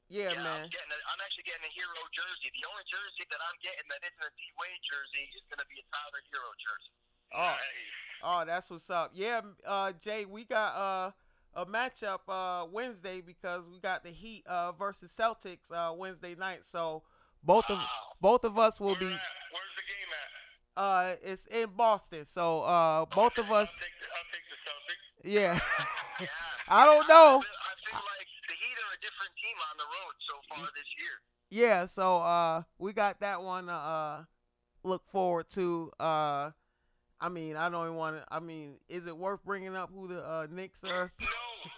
yeah, 0.08 0.32
I'm 0.32 0.40
man. 0.40 0.64
getting. 0.72 0.90
A, 0.96 0.98
I'm 1.12 1.20
actually 1.20 1.44
getting 1.44 1.68
a 1.68 1.72
Herro 1.76 2.02
jersey. 2.16 2.48
The 2.56 2.64
only 2.72 2.88
jersey 2.88 3.28
that 3.28 3.40
I'm 3.44 3.58
getting 3.61 3.84
that 3.92 4.00
isn't 4.00 4.24
a 4.24 4.32
D 4.32 4.40
Wade 4.56 4.80
jersey 4.88 5.28
is 5.36 5.44
going 5.52 5.61
to 5.61 5.68
be 5.68 5.76
a 5.76 5.86
Tyler 5.92 6.24
Herro 6.32 6.50
jersey. 6.56 6.94
Oh, 7.36 7.52
Nice. 7.52 7.92
oh, 8.26 8.40
that's 8.48 8.66
what's 8.72 8.88
up. 8.90 9.12
Yeah, 9.14 9.44
uh, 9.68 9.92
Jay, 10.02 10.24
we 10.24 10.42
got 10.48 10.72
uh 10.74 11.12
a 11.55 11.66
matchup 11.66 12.20
uh 12.28 12.66
Wednesday 12.70 13.20
because 13.20 13.62
we 13.72 13.78
got 13.80 14.05
the 14.05 14.11
Heat 14.11 14.44
uh 14.46 14.72
versus 14.72 15.12
Celtics 15.16 15.70
uh 15.72 15.92
Wednesday 15.94 16.34
night. 16.34 16.64
So 16.64 17.03
both 17.42 17.68
of 17.70 17.78
Wow. 17.78 17.84
both 18.20 18.44
of 18.44 18.59
us 18.59 18.78
will 18.80 18.88
Where 18.88 18.96
be 19.01 19.07
at? 19.07 19.20
Where's 19.53 19.74
the 19.76 19.82
game 19.88 20.11
at? 20.12 20.82
uh 20.82 21.16
it's 21.22 21.46
in 21.46 21.70
Boston. 21.76 22.24
So 22.26 22.62
uh 22.62 23.05
both 23.07 23.36
of 23.38 23.51
us 23.51 23.80
I'll 23.80 23.86
take 23.86 23.98
the, 24.01 24.07
I'll 24.16 24.30
take 24.32 24.46
the 24.51 24.59
Celtics. 24.70 25.32
yeah. 25.34 25.61
Yeah. 26.20 26.26
I 26.68 26.84
don't 26.84 27.09
know. 27.09 27.38
I 27.38 27.40
feel, 27.40 27.51
I 27.51 27.90
feel 27.90 28.01
like 28.18 28.26
the 28.46 28.54
Heat 28.54 28.76
are 28.76 28.95
a 28.95 29.00
different 29.00 29.33
team 29.42 29.57
on 29.70 29.76
the 29.79 29.84
road 29.84 30.14
so 30.29 30.34
far 30.50 30.66
this 30.76 30.87
year. 31.00 31.16
Yeah, 31.50 31.87
so 31.87 32.18
uh 32.18 32.62
we 32.79 32.92
got 32.92 33.20
that 33.20 33.42
one 33.42 33.66
to 33.66 33.72
uh 33.72 34.25
look 34.84 35.07
forward 35.08 35.49
to. 35.50 35.91
Uh 35.99 36.50
I 37.21 37.29
mean, 37.29 37.57
I 37.57 37.68
don't 37.68 37.84
even 37.84 37.97
want 37.97 38.17
to 38.17 38.25
I 38.30 38.41
mean, 38.41 38.75
is 38.88 39.07
it 39.07 39.17
worth 39.17 39.45
bringing 39.45 39.76
up 39.76 39.91
who 39.95 40.09
the 40.09 40.21
uh 40.26 40.47
Knicks 40.51 40.84
are? 40.84 41.13
No, 41.21 41.26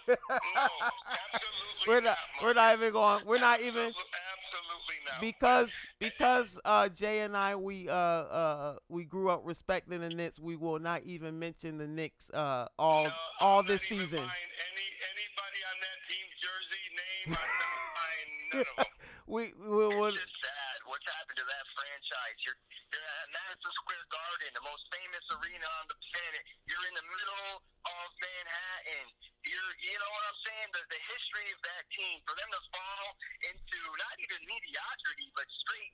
no, 0.07 0.15
absolutely 0.29 1.87
we're 1.87 2.01
not 2.01 2.17
we're 2.41 2.53
not 2.53 2.73
even 2.77 2.93
going 2.93 3.25
we're 3.25 3.39
not 3.39 3.59
even 3.61 3.91
Absolutely 3.91 4.99
not. 5.05 5.19
because 5.21 5.73
because 5.99 6.59
uh 6.63 6.87
Jay 6.89 7.21
and 7.21 7.35
I 7.35 7.55
we 7.57 7.89
uh 7.89 7.93
uh 7.93 8.75
we 8.87 9.03
grew 9.03 9.29
up 9.29 9.41
respecting 9.43 9.99
the 9.99 10.09
Knicks. 10.09 10.39
We 10.39 10.55
will 10.55 10.79
not 10.79 11.03
even 11.03 11.39
mention 11.39 11.77
the 11.77 11.87
Knicks 11.87 12.29
uh 12.33 12.67
all 12.79 13.05
No, 13.05 13.11
all 13.41 13.63
this 13.63 13.89
not 13.91 13.99
season. 13.99 14.19
Any 14.19 14.29
anybody 15.11 15.59
on 15.67 15.77
that 15.83 15.99
team's 16.07 16.37
jersey 16.39 16.85
name, 16.95 17.35
I'm 17.35 17.59
not 17.59 17.83
buying 17.99 18.31
none 18.53 18.61
of 18.61 18.75
them. 18.77 18.85
We 19.27 19.51
we 19.59 19.69
will 19.87 20.05
It's 20.15 20.17
just 20.23 20.39
sad 20.43 20.77
what's 20.87 21.07
happened 21.11 21.37
to 21.37 21.43
that 21.47 21.65
franchise. 21.75 22.37
You're 22.45 22.59
at 23.03 23.27
Madison 23.35 23.73
Square 23.75 24.05
Garden, 24.09 24.49
the 24.55 24.65
most 24.65 24.83
famous 24.89 25.25
arena 25.39 25.67
on 25.81 25.85
the 25.91 25.97
planet. 26.11 26.43
You're 26.65 26.85
in 26.87 26.95
the 26.95 27.07
middle 27.07 27.49
of 27.59 28.07
Manhattan. 28.17 29.07
You're, 29.43 29.73
you 29.83 29.95
know 29.99 30.11
what 30.11 30.23
I'm 30.31 30.39
saying? 30.47 30.69
The, 30.71 30.81
the 30.87 31.01
history 31.11 31.47
of 31.51 31.59
that 31.67 31.83
team, 31.91 32.17
for 32.23 32.35
them 32.39 32.49
to 32.51 32.61
fall 32.71 33.07
into 33.51 33.79
not 33.99 34.15
even 34.23 34.39
mediocrity, 34.47 35.27
but 35.35 35.47
straight 35.51 35.93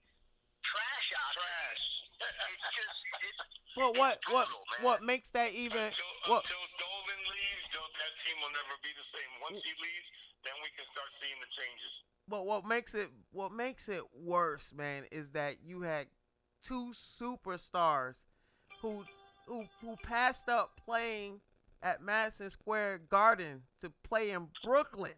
trash 0.64 1.08
out 1.18 1.34
Trash. 1.40 1.84
It's 2.20 2.68
just, 2.76 3.00
it's, 3.24 3.42
But 3.80 3.96
what 3.96 4.20
it's 4.20 4.28
what 4.28 4.46
brutal, 4.52 4.64
man. 4.76 4.82
what 4.84 5.00
makes 5.08 5.32
that 5.32 5.56
even 5.56 5.80
until, 5.80 6.12
what 6.28 6.44
until 6.44 6.66
Dolan 6.78 7.22
leaves, 7.32 7.64
that 7.72 8.14
team 8.28 8.38
will 8.44 8.52
never 8.52 8.76
be 8.84 8.92
the 8.92 9.08
same. 9.08 9.30
Once 9.40 9.64
he 9.64 9.72
leaves, 9.80 10.10
then 10.44 10.56
we 10.60 10.70
can 10.76 10.84
start 10.92 11.10
seeing 11.24 11.40
the 11.40 11.52
changes. 11.56 11.94
But 12.28 12.44
what 12.46 12.68
makes 12.68 12.94
it 12.94 13.10
what 13.32 13.56
makes 13.56 13.88
it 13.88 14.04
worse, 14.14 14.76
man, 14.76 15.08
is 15.12 15.32
that 15.32 15.64
you 15.64 15.82
had 15.88 16.12
two 16.64 16.94
superstars 16.94 18.16
who 18.82 19.04
who 19.48 19.66
who 19.82 19.96
passed 20.04 20.50
up 20.50 20.80
playing 20.86 21.42
at 21.82 22.02
Madison 22.02 22.50
Square 22.50 23.02
Garden 23.10 23.62
to 23.82 23.92
play 24.04 24.32
in 24.32 24.48
Brooklyn. 24.64 25.14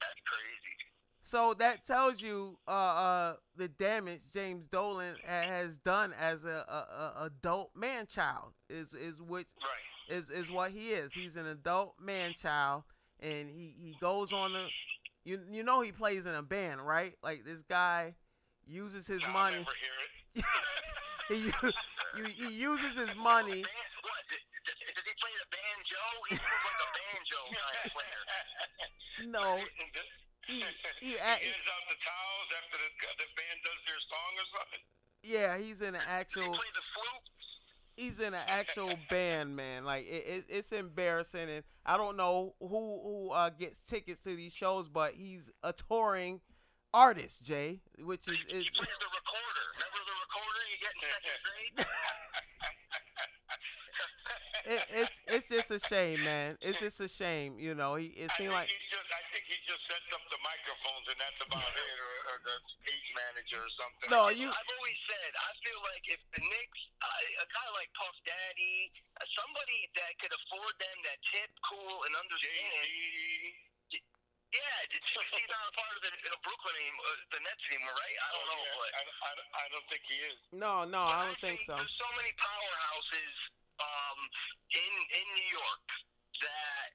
That's 0.00 0.20
crazy. 0.26 0.76
so 1.22 1.54
that 1.54 1.84
tells 1.86 2.20
you 2.20 2.58
uh, 2.66 2.70
uh, 2.70 3.34
the 3.56 3.68
damage 3.68 4.22
James 4.32 4.64
Dolan 4.70 5.16
has 5.24 5.76
done 5.78 6.12
as 6.18 6.44
a, 6.44 6.64
a, 6.68 7.22
a 7.22 7.24
adult 7.26 7.70
man 7.76 8.06
child 8.06 8.52
is 8.68 8.94
is 8.94 9.20
which 9.20 9.46
Right. 9.62 10.16
is 10.18 10.30
is 10.30 10.50
what 10.50 10.70
he 10.72 10.88
is. 10.90 11.12
He's 11.12 11.36
an 11.36 11.46
adult 11.46 11.94
man 12.00 12.34
child, 12.40 12.82
and 13.20 13.48
he 13.48 13.74
he 13.78 13.94
goes 14.00 14.32
on 14.32 14.52
the 14.52 14.66
you 15.24 15.40
you 15.50 15.62
know 15.62 15.82
he 15.82 15.92
plays 15.92 16.26
in 16.26 16.34
a 16.34 16.42
band, 16.42 16.80
right? 16.86 17.14
Like 17.22 17.44
this 17.44 17.60
guy 17.68 18.14
uses 18.66 19.06
his 19.06 19.22
I'll 19.24 19.32
money. 19.32 19.64
Never 20.34 20.46
hear 20.46 21.50
it. 21.62 21.74
He 22.14 22.18
you, 22.18 22.24
he 22.26 22.48
uses 22.58 22.96
his 22.98 23.14
money. 23.14 23.62
What? 23.62 24.22
Does, 24.30 24.76
he 24.76 25.14
play 25.18 25.34
the 25.38 25.48
banjo? 25.50 26.02
He 26.28 26.34
like 26.34 26.82
a 26.82 26.90
banjo 26.90 27.40
kind 27.54 27.78
of 27.84 27.92
player. 27.94 28.22
No, 29.30 29.56
he 30.46 30.54
he, 30.54 30.64
he 31.00 31.10
he 31.10 31.18
out 31.18 31.38
the 31.38 31.98
towels 32.02 32.50
after 32.58 32.78
the, 32.82 32.90
the 33.18 33.28
band 33.36 33.58
does 33.62 33.80
their 33.86 34.00
song 34.00 34.32
or 34.38 34.46
something. 34.50 34.82
yeah, 35.22 35.58
he's 35.58 35.80
in 35.82 35.94
an 35.94 36.00
Does 36.00 36.04
he 36.04 36.10
actual 36.10 36.54
play 36.54 36.72
the 36.74 36.82
flute? 36.94 37.24
he's 37.96 38.18
in 38.20 38.34
an 38.34 38.40
actual 38.48 38.90
band, 39.10 39.54
man. 39.54 39.84
Like 39.84 40.06
it, 40.06 40.24
it, 40.26 40.44
it's 40.48 40.72
embarrassing, 40.72 41.48
and 41.48 41.64
I 41.84 41.96
don't 41.96 42.16
know 42.16 42.54
who 42.60 42.66
who 42.68 43.30
uh, 43.30 43.50
gets 43.50 43.80
tickets 43.80 44.20
to 44.22 44.34
these 44.34 44.52
shows, 44.52 44.88
but 44.88 45.12
he's 45.14 45.50
a 45.62 45.72
touring 45.72 46.40
artist, 46.94 47.42
Jay, 47.44 47.80
which 48.02 48.26
is, 48.26 48.34
He 48.40 48.44
plays 48.48 48.64
the 48.98 49.10
recorder. 49.12 49.64
Remember 49.76 50.00
the 50.00 50.16
recorder 50.26 50.60
you 50.72 50.76
get 50.80 50.86
in 50.86 50.88
second 51.00 51.40
grade? 51.44 51.86
it, 54.66 54.82
it's 54.92 55.16
it's 55.26 55.48
just 55.48 55.70
a 55.70 55.80
shame, 55.80 56.20
man. 56.24 56.58
It's 56.60 56.78
just 56.80 57.00
a 57.00 57.08
shame, 57.08 57.56
you 57.58 57.74
know. 57.74 57.96
He 57.96 58.12
it 58.16 58.30
seemed 58.36 58.52
like 58.52 58.68
he 58.68 58.76
just, 58.88 59.08
I 59.08 59.22
think 59.32 59.44
he 59.48 59.56
just 59.64 59.82
sets 59.88 60.08
up 60.12 60.22
the 60.28 60.40
microphones 60.44 61.06
and 61.08 61.18
that's 61.18 61.40
about 61.42 61.72
it, 61.72 61.96
or, 61.96 62.14
or 62.30 62.36
the 62.44 62.56
stage 62.84 63.08
manager 63.16 63.60
or 63.60 63.72
something. 63.74 64.08
no, 64.12 64.28
you 64.28 64.48
I've 64.52 64.72
always 64.76 65.00
said 65.08 65.30
I 65.36 65.50
feel 65.64 65.80
like 65.90 66.04
if 66.12 66.20
the 66.36 66.42
Knicks, 66.44 66.80
uh, 67.00 67.44
a 67.44 67.46
guy 67.48 67.68
like 67.76 67.90
Puff 67.96 68.16
Daddy, 68.26 68.92
uh, 69.18 69.26
somebody 69.34 69.88
that 69.96 70.12
could 70.20 70.32
afford 70.34 70.74
them, 70.78 70.96
that 71.08 71.20
tip, 71.32 71.50
cool, 71.64 72.04
and 72.06 72.12
understand. 72.18 72.84
JD. 72.86 73.69
Yeah, 74.50 74.90
it's, 74.90 75.06
he's 75.14 75.46
not 75.46 75.62
a 75.70 75.74
part 75.78 75.92
of 75.94 76.00
the, 76.02 76.10
the 76.26 76.40
Brooklyn 76.42 76.74
anymore, 76.82 77.06
uh, 77.06 77.38
the 77.38 77.40
Nets 77.46 77.62
anymore, 77.70 77.94
right? 77.94 78.16
I 78.18 78.28
don't 78.34 78.42
Oh, 78.42 78.50
know, 78.50 78.62
yeah, 78.66 78.78
but 78.82 78.90
I, 78.98 79.02
I, 79.06 79.30
I 79.62 79.64
don't 79.70 79.86
think 79.86 80.02
he 80.10 80.18
is. 80.26 80.38
no 80.50 80.82
no, 80.82 81.06
but 81.06 81.14
I 81.14 81.20
don't 81.30 81.38
think 81.38 81.62
so. 81.62 81.78
There's 81.78 81.94
so 81.94 82.08
many 82.18 82.34
powerhouses 82.34 83.34
um, 83.78 84.18
in 84.74 84.92
in 85.22 85.26
New 85.38 85.48
York 85.54 85.86
that 86.42 86.88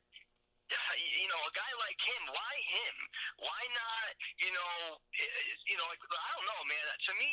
you 1.00 1.28
know 1.32 1.40
a 1.48 1.54
guy 1.56 1.72
like 1.80 2.00
him. 2.04 2.22
Why 2.28 2.54
him? 2.76 2.96
Why 3.40 3.62
not? 3.72 4.12
You 4.44 4.52
know, 4.52 5.00
eh, 5.16 5.72
you 5.72 5.80
know, 5.80 5.88
like 5.88 6.04
I 6.04 6.30
don't 6.36 6.48
know, 6.52 6.62
man. 6.68 6.84
To 7.08 7.14
me, 7.16 7.32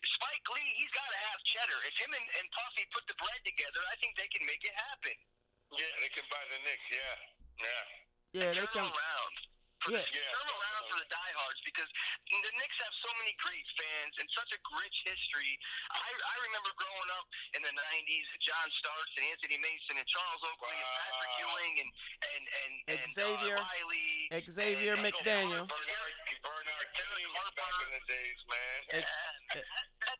Spike 0.00 0.48
Lee, 0.56 0.70
he's 0.80 0.92
got 0.96 1.04
to 1.12 1.18
have 1.28 1.38
cheddar. 1.44 1.76
If 1.84 1.94
him 2.00 2.08
and, 2.16 2.24
and 2.40 2.46
Puffy 2.56 2.88
put 2.96 3.04
the 3.04 3.16
bread 3.20 3.40
together, 3.44 3.84
I 3.92 4.00
think 4.00 4.16
they 4.16 4.30
can 4.32 4.48
make 4.48 4.64
it 4.64 4.72
happen. 4.88 5.16
Yeah, 5.76 5.92
they 6.00 6.08
can 6.08 6.24
buy 6.32 6.40
the 6.48 6.56
Knicks. 6.64 6.88
Yeah, 6.88 7.16
yeah. 7.60 7.84
Yeah, 8.32 8.50
they 8.56 8.64
turn 8.72 8.88
can. 8.88 8.88
around. 8.88 9.34
For 9.84 9.94
Yeah. 9.94 10.02
the, 10.02 10.10
Yeah. 10.10 10.32
turn 10.34 10.48
around 10.50 10.84
for 10.90 10.98
the 10.98 11.06
diehards 11.06 11.60
because 11.62 11.86
the 12.26 12.52
Knicks 12.58 12.78
have 12.82 12.94
so 12.98 13.10
many 13.22 13.32
great 13.38 13.62
fans 13.78 14.14
and 14.18 14.26
such 14.34 14.50
a 14.50 14.58
rich 14.82 14.98
history. 15.06 15.54
I, 15.90 16.10
I 16.10 16.34
remember 16.50 16.70
growing 16.74 17.10
up 17.18 17.26
in 17.54 17.62
the 17.62 17.70
'90s, 17.70 18.26
John 18.42 18.68
Starks 18.74 19.12
and 19.16 19.24
Anthony 19.30 19.58
Mason 19.62 19.94
and 20.02 20.06
Charles 20.10 20.42
Oakley 20.42 20.74
and 20.74 20.90
Patrick 20.98 21.34
Ewing 21.38 21.74
and 21.86 21.90
and 22.34 22.44
and, 22.58 22.72
and 22.98 23.00
Xavier- 23.14 23.58
uh, 23.62 23.70
Riley, 23.70 24.42
Xavier 24.50 24.94
and, 24.98 25.06
and 25.06 25.14
McDaniel. 25.14 25.62
Bernard, 25.70 26.16
Bernard 26.42 26.88
King 26.98 27.28
was 27.30 27.50
back 27.54 27.74
in 27.86 27.90
the 27.94 28.02
days, 28.10 28.40
man. 28.50 28.78
Yeah, 28.90 28.98
Ex- 28.98 29.10
that, 29.54 29.62
that 29.62 29.66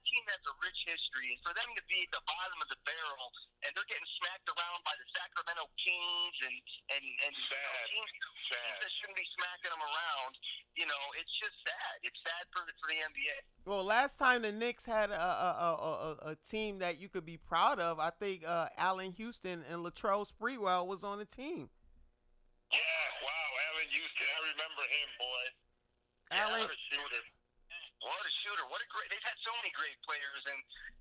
team 0.09 0.25
has 0.33 0.41
a 0.49 0.55
rich 0.65 0.81
history, 0.89 1.37
and 1.37 1.41
for 1.45 1.53
them 1.53 1.69
to 1.77 1.83
be 1.87 2.01
at 2.05 2.11
the 2.13 2.25
bottom 2.25 2.59
of 2.65 2.69
the 2.73 2.81
barrel, 2.89 3.29
and 3.65 3.71
they're 3.77 3.91
getting 3.93 4.09
smacked 4.19 4.49
around 4.49 4.81
by 4.89 4.97
the 4.97 5.07
Sacramento 5.13 5.69
Kings 5.77 6.37
and 6.49 6.57
and 6.97 7.05
and 7.29 7.33
you 7.37 7.45
know, 7.53 7.61
Sad. 7.61 7.87
teams, 7.93 8.13
teams 8.17 8.79
that 8.81 8.91
shouldn't 8.97 9.19
be 9.21 9.29
smacking 9.37 9.71
them 9.73 9.85
around. 9.85 10.33
You 10.77 10.87
know, 10.89 11.03
it's 11.21 11.35
just 11.37 11.57
sad. 11.67 11.95
It's 12.07 12.21
sad 12.23 12.45
for 12.55 12.63
the, 12.65 12.73
for 12.81 12.87
the 12.89 12.99
NBA. 13.03 13.37
Well, 13.69 13.85
last 13.85 14.17
time 14.17 14.43
the 14.43 14.55
Knicks 14.55 14.87
had 14.89 15.11
a 15.11 15.19
a, 15.21 15.51
a, 15.61 15.71
a, 15.77 16.11
a 16.33 16.35
team 16.41 16.79
that 16.81 16.97
you 16.99 17.09
could 17.13 17.27
be 17.27 17.37
proud 17.37 17.79
of, 17.79 17.99
I 18.01 18.11
think 18.11 18.45
uh, 18.47 18.73
Allan 18.79 19.13
Houston 19.19 19.65
and 19.69 19.85
Latrell 19.85 20.25
Sprewell 20.25 20.87
was 20.87 21.05
on 21.05 21.19
the 21.19 21.29
team. 21.29 21.69
Yeah, 22.73 23.05
wow, 23.25 23.49
Allan 23.73 23.89
Houston. 23.93 24.29
I 24.29 24.41
remember 24.53 24.83
him, 24.89 25.09
boy. 25.19 25.45
Allan, 26.31 26.61
What 26.69 26.71
a 26.71 26.81
shooter. 26.93 27.23
What 28.03 28.23
a 28.23 28.31
shooter! 28.31 28.65
What 28.71 28.79
a 28.81 28.89
great. 28.95 29.11
They've 29.11 29.27
had 29.27 29.39
so 29.43 29.51
many 29.59 29.75
great 29.75 29.99
players, 30.07 30.43
and 30.47 30.59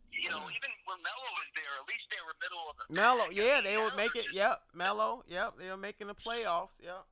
you 0.09 0.29
know, 0.33 0.41
even 0.49 0.71
when 0.89 0.97
Melo 1.05 1.29
was 1.37 1.49
there, 1.53 1.73
at 1.77 1.85
least 1.85 2.09
they 2.09 2.21
were 2.25 2.33
middle 2.41 2.63
of 2.69 2.75
the. 2.81 2.85
Melo, 2.89 3.29
yeah, 3.29 3.61
they 3.61 3.77
were 3.77 3.93
making. 3.93 4.25
just- 4.25 4.33
Yep, 4.33 4.57
Melo, 4.73 5.21
yep, 5.29 5.53
they 5.61 5.69
were 5.69 5.77
making 5.77 6.09
the 6.09 6.17
playoffs. 6.17 6.73
Yep. 6.81 7.05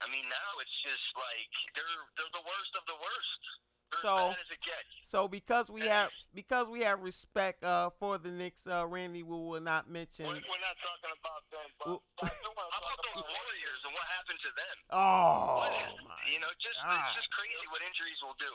I 0.00 0.08
mean, 0.08 0.24
now 0.32 0.50
it's 0.64 0.72
just 0.80 1.12
like 1.12 1.52
they're 1.76 2.00
they're 2.16 2.32
the 2.32 2.46
worst 2.48 2.72
of 2.72 2.84
the 2.88 2.96
worst. 2.96 3.42
They're 3.90 4.00
So- 4.02 4.30
as 4.30 4.34
bad 4.34 4.44
as 4.46 4.50
it 4.54 4.62
gets. 4.62 4.90
So 5.10 5.26
because 5.26 5.66
we 5.70 5.82
have 5.90 6.10
because 6.34 6.70
we 6.70 6.86
have 6.86 7.02
respect 7.02 7.64
uh, 7.66 7.90
for 7.98 8.14
the 8.18 8.30
Knicks, 8.30 8.66
uh, 8.70 8.86
Randy, 8.86 9.26
we 9.26 9.34
will 9.34 9.58
not 9.58 9.90
mention. 9.90 10.30
We're, 10.30 10.38
we're 10.38 10.62
not 10.62 10.78
talking 10.78 11.10
about 11.18 11.42
them, 11.50 11.66
but 11.82 11.86
Well- 11.90 12.02
I 12.22 12.30
do 12.30 12.46
want 12.54 12.70
How 12.74 12.78
talk 12.78 12.94
about 12.94 13.04
those 13.10 13.18
about 13.26 13.34
Warriors 13.34 13.80
and 13.82 13.92
what 13.98 14.06
happened 14.06 14.38
to 14.46 14.50
them? 14.54 14.76
Oh 14.94 15.66
What 15.66 15.74
is- 15.74 15.98
my 16.06 16.14
you 16.30 16.38
know, 16.38 16.50
just 16.62 16.78
God. 16.78 16.94
it's 16.94 17.18
just 17.26 17.30
crazy 17.34 17.66
what 17.74 17.82
injuries 17.82 18.22
will 18.22 18.38
do. 18.38 18.54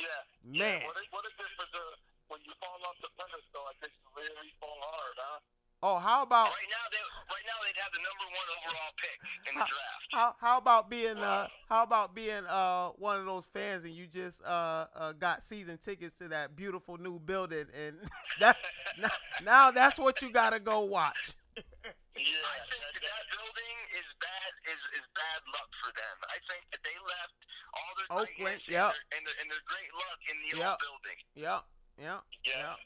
Yeah. 0.00 0.20
man! 0.44 0.84
What 0.84 0.96
a, 1.00 1.04
what 1.12 1.24
a 1.28 1.32
difference 1.40 1.72
uh, 1.76 1.80
when 2.28 2.40
you 2.44 2.52
fall 2.60 2.76
off 2.84 2.96
the 3.00 3.08
pedestal. 3.16 3.64
I 3.68 3.74
think 3.80 3.92
you 4.00 4.08
really 4.16 4.52
fall 4.60 4.76
hard, 4.84 5.16
huh? 5.16 5.40
Oh, 5.82 5.96
how 5.98 6.22
about 6.22 6.48
Right 6.52 6.68
now, 6.68 6.86
they 6.92 7.00
right 7.32 7.46
now 7.48 7.56
they'd 7.64 7.80
have 7.80 7.92
the 7.92 8.04
number 8.04 8.26
one 8.36 8.46
overall 8.52 8.92
pick 9.00 9.18
in 9.48 9.54
the 9.56 9.64
Huh. 9.64 9.66
draft. 9.66 10.04
how 10.12 10.34
how 10.40 10.58
about 10.58 10.90
being 10.90 11.16
uh 11.18 11.48
how 11.70 11.82
about 11.84 12.14
being 12.14 12.44
uh 12.46 12.90
one 13.00 13.18
of 13.18 13.24
those 13.24 13.46
fans 13.54 13.84
and 13.84 13.94
you 13.94 14.06
just 14.06 14.42
uh, 14.44 14.86
uh 14.94 15.12
got 15.12 15.42
season 15.42 15.78
tickets 15.78 16.18
to 16.18 16.28
that 16.28 16.54
beautiful 16.54 16.98
new 16.98 17.18
building 17.18 17.64
and 17.72 17.96
that's 18.40 18.60
now, 18.98 19.08
now 19.42 19.70
that's 19.70 19.98
what 19.98 20.20
you 20.20 20.30
gotta 20.30 20.60
go 20.60 20.80
watch. 20.80 21.32
Yeah. 21.56 21.64
I 21.64 22.60
think 22.68 22.82
that, 22.84 23.00
that 23.00 23.24
building 23.32 23.76
is 23.96 24.04
bad 24.20 24.50
is, 24.68 24.80
is 25.00 25.06
bad 25.16 25.40
luck 25.56 25.70
for 25.80 25.90
them. 25.96 26.16
I 26.28 26.36
think 26.44 26.62
that 26.76 26.82
they 26.84 26.96
left 27.08 27.36
all 27.72 27.92
their 27.96 28.10
Oakland, 28.20 28.60
yep. 28.68 28.92
and, 28.92 28.92
their, 28.92 29.16
and, 29.16 29.22
their, 29.24 29.36
and 29.40 29.46
their 29.48 29.64
great 29.64 29.88
luck 29.96 30.20
in 30.28 30.36
the 30.44 30.50
Yep. 30.60 30.68
old 30.68 30.80
building. 30.84 31.18
Yep, 31.40 31.62
yep, 31.96 32.20
Yeah. 32.44 32.74
yep, 32.74 32.76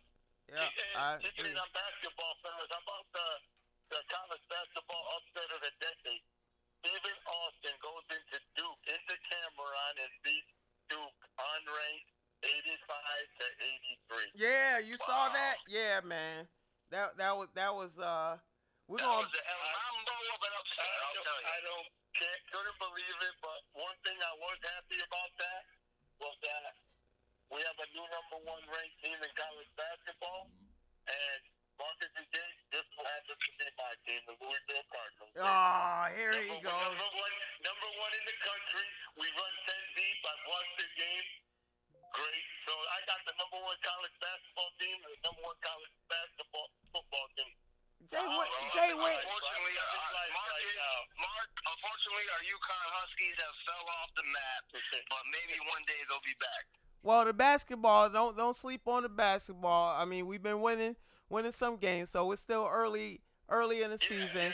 yep. 0.51 0.71
Hey, 0.73 0.93
I 0.97 1.19
Speaking 1.23 1.53
agree. 1.53 1.61
on 1.61 1.71
basketball, 1.73 2.35
fellas, 2.45 2.71
how 2.71 2.83
about 2.85 3.07
the, 3.15 3.29
the 3.95 4.01
college 4.11 4.45
basketball 4.51 5.05
upset 5.19 5.49
of 5.55 5.61
the 5.65 5.73
decade? 5.81 6.25
Stephen 6.85 7.19
Austin 7.25 7.77
goes 7.81 8.05
into 8.13 8.37
Duke, 8.61 8.83
into 8.93 9.17
Cameron, 9.25 9.95
and 10.05 10.13
beats 10.21 10.53
Duke 10.93 11.21
unranked 11.41 12.13
85 12.45 13.41
to 13.41 13.47
83. 14.37 14.37
Yeah, 14.37 14.85
you 14.85 15.01
saw 15.01 15.33
that? 15.33 15.57
Yeah, 15.65 16.05
man. 16.05 16.45
That 16.93 17.17
that 17.17 17.33
was 17.33 17.49
that 17.57 17.73
was 17.73 17.97
uh 17.97 18.37
we're 18.85 19.01
That 19.01 19.09
going 19.09 19.25
was 19.25 19.33
the 19.33 19.41
El 19.41 19.65
Mambo 19.65 20.17
of 20.37 20.41
an 20.45 20.53
upset, 20.61 20.85
I 20.85 20.93
I'll 20.93 21.15
don't, 21.17 21.25
tell 21.25 21.41
you. 21.41 21.49
I 21.49 21.59
don't 21.65 21.89
can't, 22.13 22.43
couldn't 22.53 22.79
believe 22.79 23.19
it, 23.25 23.37
but 23.41 23.59
one 23.73 23.97
thing 24.05 24.15
I 24.21 24.35
was 24.45 24.61
happy 24.61 25.01
about 25.01 25.33
that 25.41 25.63
was 26.21 26.37
that 26.45 26.77
we 27.55 27.63
have 27.63 27.79
a 27.79 27.89
new 27.95 28.03
number 28.11 28.39
one 28.51 28.63
ranked 28.67 28.99
team 28.99 29.15
in 29.15 29.33
college 29.39 29.71
basketball, 29.79 30.51
and 31.07 31.41
Marcus 31.79 32.11
and 32.19 32.27
James 32.35 32.59
just 32.75 32.91
so 32.99 33.07
happens 33.07 33.31
to 33.31 33.55
be 33.55 33.71
my 33.79 33.95
team, 34.03 34.21
the 34.27 34.35
Louisville 34.43 34.87
Cardinals. 34.91 35.35
Oh, 35.39 36.03
here 36.19 36.35
he 36.35 36.51
number, 36.51 36.67
goes. 36.67 36.99
Number 36.99 37.11
one, 37.15 37.35
number 37.63 37.91
one 38.03 38.13
in 38.19 38.25
the 38.27 38.37
country. 38.43 38.87
We 39.23 39.27
run 39.39 39.55
ten 39.71 39.83
deep. 39.95 40.19
I've 40.27 40.45
watched 40.51 40.77
the 40.83 40.89
game. 40.99 41.27
Great. 42.11 42.47
So 42.67 42.75
I 42.75 42.99
got 43.07 43.23
the 43.23 43.35
number 43.39 43.59
one 43.63 43.79
college 43.87 44.15
basketball 44.19 44.71
team 44.83 44.99
and 45.07 45.13
the 45.15 45.23
number 45.23 45.43
one 45.47 45.59
college 45.63 45.95
basketball 46.11 46.69
football 46.91 47.27
team. 47.39 47.55
Jay 48.11 48.19
Oh, 48.19 48.35
Wait, 48.35 48.51
Jay 48.75 48.93
Wait. 48.99 49.19
Unfortunately, 49.23 49.75
uh, 49.79 50.11
right 50.11 50.31
Marcus, 50.35 50.75
now. 50.75 50.99
Mark, 51.23 51.51
unfortunately, 51.71 52.27
our 52.35 52.43
UConn 52.51 52.89
Huskies 52.99 53.39
have 53.39 53.57
fell 53.63 53.87
off 54.03 54.11
the 54.19 54.27
map, 54.27 54.63
but 55.15 55.25
maybe 55.31 55.59
one 55.71 55.83
day 55.87 55.99
they'll 56.11 56.23
be 56.27 56.35
back. 56.43 56.84
Well, 57.05 57.25
the 57.27 57.35
basketball, 57.35 58.11
don't 58.11 58.37
don't 58.37 58.57
sleep 58.57 58.83
on 58.89 59.05
the 59.05 59.11
basketball. 59.11 59.97
I 59.99 60.07
mean, 60.07 60.27
we've 60.27 60.43
been 60.43 60.63
winning 60.63 60.97
winning 61.31 61.53
some 61.53 61.77
games, 61.79 62.11
so 62.11 62.33
it's 62.33 62.43
still 62.43 62.69
early 62.71 63.21
early 63.51 63.83
in 63.83 63.91
the 63.91 63.99
Yeah, 64.03 64.09
season. 64.09 64.37
Yeah. 64.37 64.53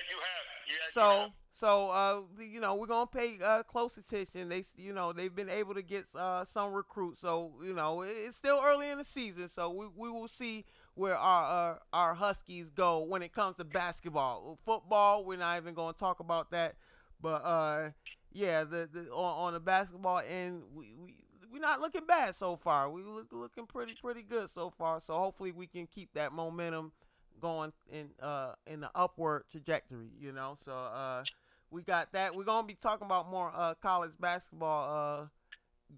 Yeah, 0.69 0.75
So 0.93 1.33
so 1.53 1.91
uh 1.91 2.23
you 2.43 2.61
know 2.61 2.77
we're 2.77 2.87
gonna 2.89 3.07
pay 3.07 3.39
uh, 3.45 3.63
close 3.65 3.99
attention. 3.99 4.49
They 4.49 4.65
you 4.79 4.93
know 4.95 5.13
they've 5.13 5.35
been 5.35 5.51
able 5.51 5.75
to 5.75 5.83
get 5.83 6.07
uh, 6.17 6.45
some 6.45 6.73
recruits. 6.73 7.21
So 7.21 7.55
you 7.63 7.75
know 7.75 8.03
it's 8.03 8.37
still 8.37 8.61
early 8.65 8.91
in 8.91 8.99
the 8.99 9.05
season. 9.05 9.49
So 9.49 9.71
we, 9.71 9.87
we 9.97 10.11
will 10.11 10.29
see 10.29 10.65
where 10.95 11.17
our 11.17 11.75
uh, 11.75 11.79
our 11.93 12.15
Huskies 12.15 12.71
go 12.71 13.01
when 13.01 13.23
it 13.23 13.33
comes 13.33 13.57
to 13.59 13.65
basketball. 13.65 14.59
Football, 14.65 15.25
we're 15.25 15.39
not 15.39 15.59
even 15.59 15.75
gonna 15.75 15.95
talk 15.95 16.21
about 16.21 16.51
that. 16.53 16.77
But 17.21 17.45
uh 17.45 17.91
yeah, 18.33 18.65
the, 18.65 18.89
the 18.93 19.11
on, 19.11 19.47
on 19.49 19.53
the 19.55 19.61
basketball 19.61 20.21
end, 20.29 20.63
we 20.75 20.95
we 20.99 21.15
we're 21.53 21.61
not 21.61 21.81
looking 21.81 22.07
bad 22.07 22.35
so 22.35 22.57
far. 22.57 22.91
We 22.91 23.03
look 23.03 23.29
looking 23.33 23.67
pretty 23.67 23.95
pretty 24.01 24.23
good 24.23 24.51
so 24.51 24.71
far. 24.71 25.01
So 25.01 25.19
hopefully 25.19 25.53
we 25.53 25.67
can 25.67 25.87
keep 25.87 26.13
that 26.15 26.33
momentum 26.33 26.93
going 27.41 27.73
in 27.91 28.11
uh 28.23 28.53
in 28.67 28.81
the 28.81 28.91
upward 28.95 29.45
trajectory. 29.51 30.11
You 30.21 30.33
know, 30.33 30.57
so 30.63 30.73
uh 30.73 31.25
we 31.71 31.83
got 31.83 32.13
that. 32.13 32.35
We're 32.35 32.45
gonna 32.45 32.67
be 32.67 32.75
talking 32.75 33.07
about 33.07 33.31
more 33.31 33.53
uh 33.55 33.75
college 33.75 34.13
basketball 34.21 35.23
uh 35.23 35.27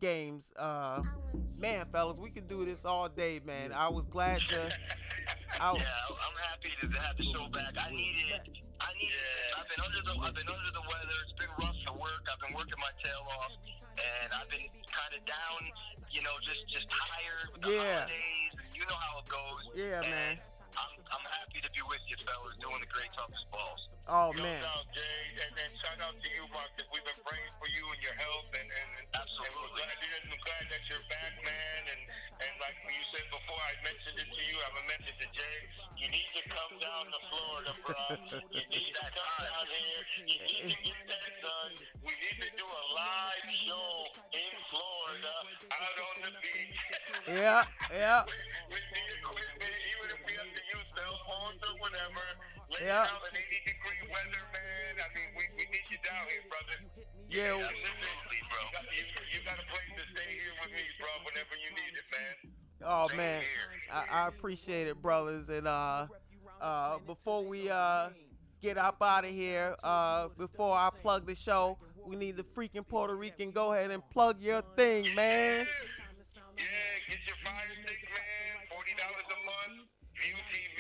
games. 0.00 0.52
Uh 0.56 1.02
man, 1.58 1.86
fellas, 1.92 2.16
we 2.18 2.30
can 2.30 2.46
do 2.46 2.64
this 2.64 2.84
all 2.84 3.08
day, 3.08 3.40
man. 3.44 3.72
I 3.72 3.88
was 3.88 4.04
glad 4.06 4.40
to. 4.50 4.68
I, 5.60 5.72
Yeah, 5.76 5.78
I'm 5.78 6.36
happy 6.50 6.72
to 6.80 6.86
have 7.00 7.16
the 7.16 7.22
show 7.24 7.46
back. 7.52 7.74
I 7.78 7.90
needed 7.90 8.34
it. 8.34 8.42
I 8.80 8.92
needed 8.94 9.14
it. 9.14 9.58
I've 9.58 9.68
been 9.68 9.84
under 9.84 10.02
the 10.02 10.12
I've 10.26 10.34
been 10.34 10.48
under 10.48 10.72
the 10.72 10.82
weather. 10.82 11.16
It's 11.28 11.38
been 11.38 11.52
rough 11.60 11.76
for 11.86 11.94
work. 11.98 12.24
I've 12.32 12.40
been 12.40 12.56
working 12.56 12.78
my 12.80 12.90
tail 13.04 13.22
off, 13.40 13.52
and 13.94 14.32
I've 14.32 14.48
been 14.50 14.66
kind 14.90 15.12
of 15.14 15.22
down. 15.26 15.60
You 16.10 16.22
know, 16.22 16.34
just 16.42 16.66
just 16.68 16.88
tired 16.90 17.52
with 17.52 17.62
the 17.62 17.70
Yeah. 17.70 18.00
holidays. 18.00 18.52
And 18.58 18.68
you 18.74 18.82
know 18.88 18.98
how 18.98 19.18
it 19.20 19.28
goes. 19.28 19.62
Yeah, 19.76 20.00
And 20.02 20.10
man. 20.10 20.38
I'm 20.76 20.92
I'm 21.12 21.26
happy 21.42 21.60
to 21.60 21.70
be 21.72 21.82
with 21.84 22.02
you, 22.08 22.16
fellas, 22.24 22.56
doing 22.60 22.80
the 22.80 22.90
great 22.90 23.12
Tough 23.12 23.32
as 23.32 23.44
Balls. 23.52 23.82
oh 24.08 24.32
No 24.36 24.42
man. 24.42 24.60
doubt, 24.64 24.88
Jay. 24.96 25.22
And 25.44 25.52
then 25.56 25.70
shout 25.78 25.98
out 26.00 26.16
to 26.16 26.28
you, 26.32 26.44
Marcus. 26.52 26.86
We've 26.92 27.04
been 27.04 27.20
praying 27.24 27.52
for 27.60 27.68
you 27.68 27.84
and 27.92 28.00
your 28.00 28.16
health, 28.16 28.48
and 28.56 28.68
and, 28.68 28.90
and 29.00 29.06
Absolutely. 29.12 29.84
And 29.84 29.90
we're 29.92 30.00
glad, 30.00 30.22
I'm 30.32 30.40
glad 30.42 30.64
that 30.72 30.82
you're 30.88 31.06
back, 31.12 31.34
man. 31.44 31.80
And 31.92 32.02
and 32.42 32.52
like 32.58 32.76
you 32.88 33.02
said 33.12 33.26
before, 33.28 33.60
I 33.60 33.74
mentioned 33.84 34.18
it 34.20 34.28
to 34.32 34.42
you. 34.48 34.56
I'm 34.64 34.74
gonna 34.76 34.92
to 35.22 35.28
Jay. 35.36 35.58
You 36.00 36.08
need 36.10 36.30
to 36.34 36.42
come 36.50 36.74
down 36.82 37.04
to 37.12 37.18
Florida, 37.30 37.72
bro. 37.86 37.94
You 38.56 38.64
need 38.72 38.90
to 38.96 39.06
come 39.06 39.14
down 39.14 39.66
here. 39.68 40.02
You 40.26 40.38
need 40.40 40.66
to 40.72 40.78
get 40.82 41.00
that 41.06 41.30
done. 41.44 41.74
We 42.02 42.12
need 42.18 42.38
to 42.42 42.50
do 42.58 42.66
a 42.66 42.82
live 42.96 43.46
show 43.54 43.92
in 44.34 44.54
Florida, 44.72 45.34
out 45.70 45.98
on 46.02 46.16
the 46.26 46.32
beach. 46.42 46.80
Yeah, 47.28 47.62
yeah. 47.92 48.24
with, 48.26 48.34
with 48.72 48.86
the 48.90 49.02
equipment, 49.20 49.76
phones 51.32 51.60
or 51.64 51.74
whatever. 51.80 52.24
Lay 52.72 52.86
Yeah. 52.86 53.08
out 53.08 53.24
an 53.24 53.36
80 53.36 53.64
degree 53.64 54.02
weather, 54.12 54.44
man. 54.52 54.92
I 55.00 55.08
mean, 55.16 55.28
we, 55.36 55.44
we 55.56 55.64
need 55.72 55.86
you 55.88 55.98
down 56.04 56.24
here, 56.28 56.44
brother. 56.48 56.76
Yeah, 57.28 57.56
You, 57.56 57.64
Absolutely, 57.64 58.40
bro. 58.48 58.60
you, 58.92 59.04
you 59.32 59.40
got 59.44 59.56
a 59.58 59.66
place 59.72 59.92
to 59.96 60.04
stay 60.12 60.30
here 60.36 60.52
with 60.60 60.72
me, 60.72 60.84
bro, 61.00 61.08
whenever 61.24 61.54
you 61.56 61.70
need 61.72 61.94
it, 61.96 62.06
man. 62.12 62.52
Oh 62.84 63.08
Same 63.08 63.16
man. 63.16 63.42
I, 63.92 64.24
I 64.24 64.28
appreciate 64.28 64.88
it, 64.88 65.00
brothers. 65.00 65.48
And 65.48 65.68
uh, 65.68 66.06
uh, 66.60 66.98
before 67.06 67.44
we 67.44 67.70
uh 67.70 68.08
get 68.60 68.76
up 68.76 68.96
out 69.02 69.24
of 69.24 69.30
here, 69.30 69.76
uh, 69.84 70.28
before 70.36 70.74
I 70.74 70.90
plug 71.02 71.26
the 71.26 71.34
show, 71.36 71.78
we 72.04 72.16
need 72.16 72.36
the 72.36 72.42
freaking 72.42 72.86
Puerto 72.86 73.14
Rican. 73.14 73.50
Go 73.52 73.72
ahead 73.72 73.90
and 73.92 74.02
plug 74.10 74.40
your 74.40 74.62
thing, 74.76 75.14
man. 75.14 75.66
Yeah, 76.58 76.64
get 77.08 77.18
your 77.26 77.36
fire 77.44 77.70
stick, 77.84 78.02
man. 78.10 78.66
Forty 78.72 78.94
dollars 78.98 79.28
a 79.30 79.38
month. 79.46 79.88
View 80.18 80.34
TV. 80.50 80.71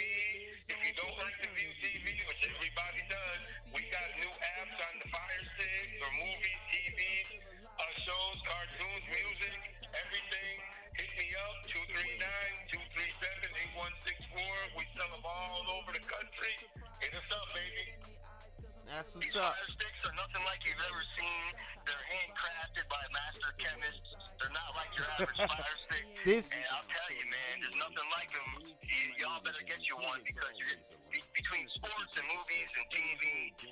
Country. 16.08 16.54
Hit 17.00 17.12
us 17.14 17.28
up, 17.34 17.46
baby. 17.54 17.98
That's 18.86 19.08
These 19.16 19.32
what's 19.32 19.48
up. 19.48 19.56
fire 19.56 19.70
sticks 19.72 20.00
are 20.04 20.16
nothing 20.20 20.42
like 20.44 20.60
you've 20.68 20.82
ever 20.84 21.02
seen. 21.16 21.44
They're 21.88 22.06
handcrafted 22.12 22.86
by 22.92 23.00
master 23.10 23.50
chemists. 23.56 24.08
They're 24.38 24.52
not 24.52 24.70
like 24.76 24.92
your 24.94 25.08
average 25.16 25.40
fire 25.50 25.76
stick. 25.88 26.04
This- 26.28 26.52
and 26.52 26.62
I'll 26.70 26.84
tell 26.86 27.10
you, 27.16 27.24
man, 27.26 27.54
there's 27.64 27.78
nothing 27.80 28.08
like 28.12 28.30
them. 28.36 28.50
You, 28.84 29.16
y'all 29.18 29.40
better 29.40 29.64
get 29.64 29.80
you 29.88 29.96
one 29.96 30.20
because 30.28 30.52
you're 30.60 30.76
be- 31.08 31.24
between 31.32 31.64
sports 31.72 32.12
and 32.20 32.26
movies 32.28 32.68
and 32.76 32.84
TV, 32.92 33.24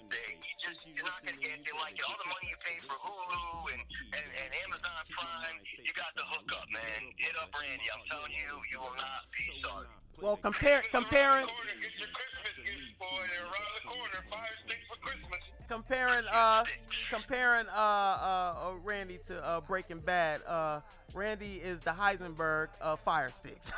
they, 0.08 0.28
you 0.40 0.54
just 0.64 0.88
you're 0.88 1.04
not 1.04 1.20
gonna 1.20 1.36
get 1.38 1.52
anything 1.60 1.76
like 1.78 2.00
it. 2.00 2.04
All 2.08 2.16
the 2.16 2.30
money 2.32 2.48
you 2.48 2.58
pay 2.64 2.80
for 2.80 2.96
Hulu 2.96 3.76
and, 3.76 3.82
and, 4.16 4.26
and 4.40 4.48
Amazon 4.64 5.02
Prime, 5.12 5.56
you 5.84 5.92
got 5.92 6.16
the 6.16 6.24
hookup, 6.32 6.64
man. 6.72 7.12
Hit 7.20 7.36
up 7.36 7.52
Randy. 7.52 7.84
I'm 7.92 8.02
telling 8.08 8.32
you, 8.32 8.56
you 8.72 8.80
will 8.80 8.96
not 8.96 9.28
be 9.36 9.44
sorry. 9.60 9.90
Well, 10.22 10.36
compare 10.36 10.82
comparing 10.90 11.46
Get 11.46 11.98
your 11.98 12.08
Christmas 12.08 12.56
gifts, 12.64 12.92
boy. 12.98 13.06
They're 13.32 13.44
around 13.44 13.72
the 13.74 13.88
corner. 13.88 14.24
Fire 14.30 14.48
stick 14.64 14.78
for 14.88 14.96
Christmas. 15.00 15.40
comparing 15.68 16.24
uh 16.32 16.64
comparing 17.10 17.66
uh 17.68 17.72
uh, 17.72 18.54
uh 18.58 18.72
Randy 18.84 19.18
to 19.26 19.44
uh 19.44 19.60
Breaking 19.62 20.00
Bad. 20.00 20.42
Uh, 20.46 20.80
Randy 21.14 21.56
is 21.56 21.80
the 21.80 21.90
Heisenberg 21.90 22.68
of 22.80 23.00
fire 23.00 23.30
sticks. 23.30 23.72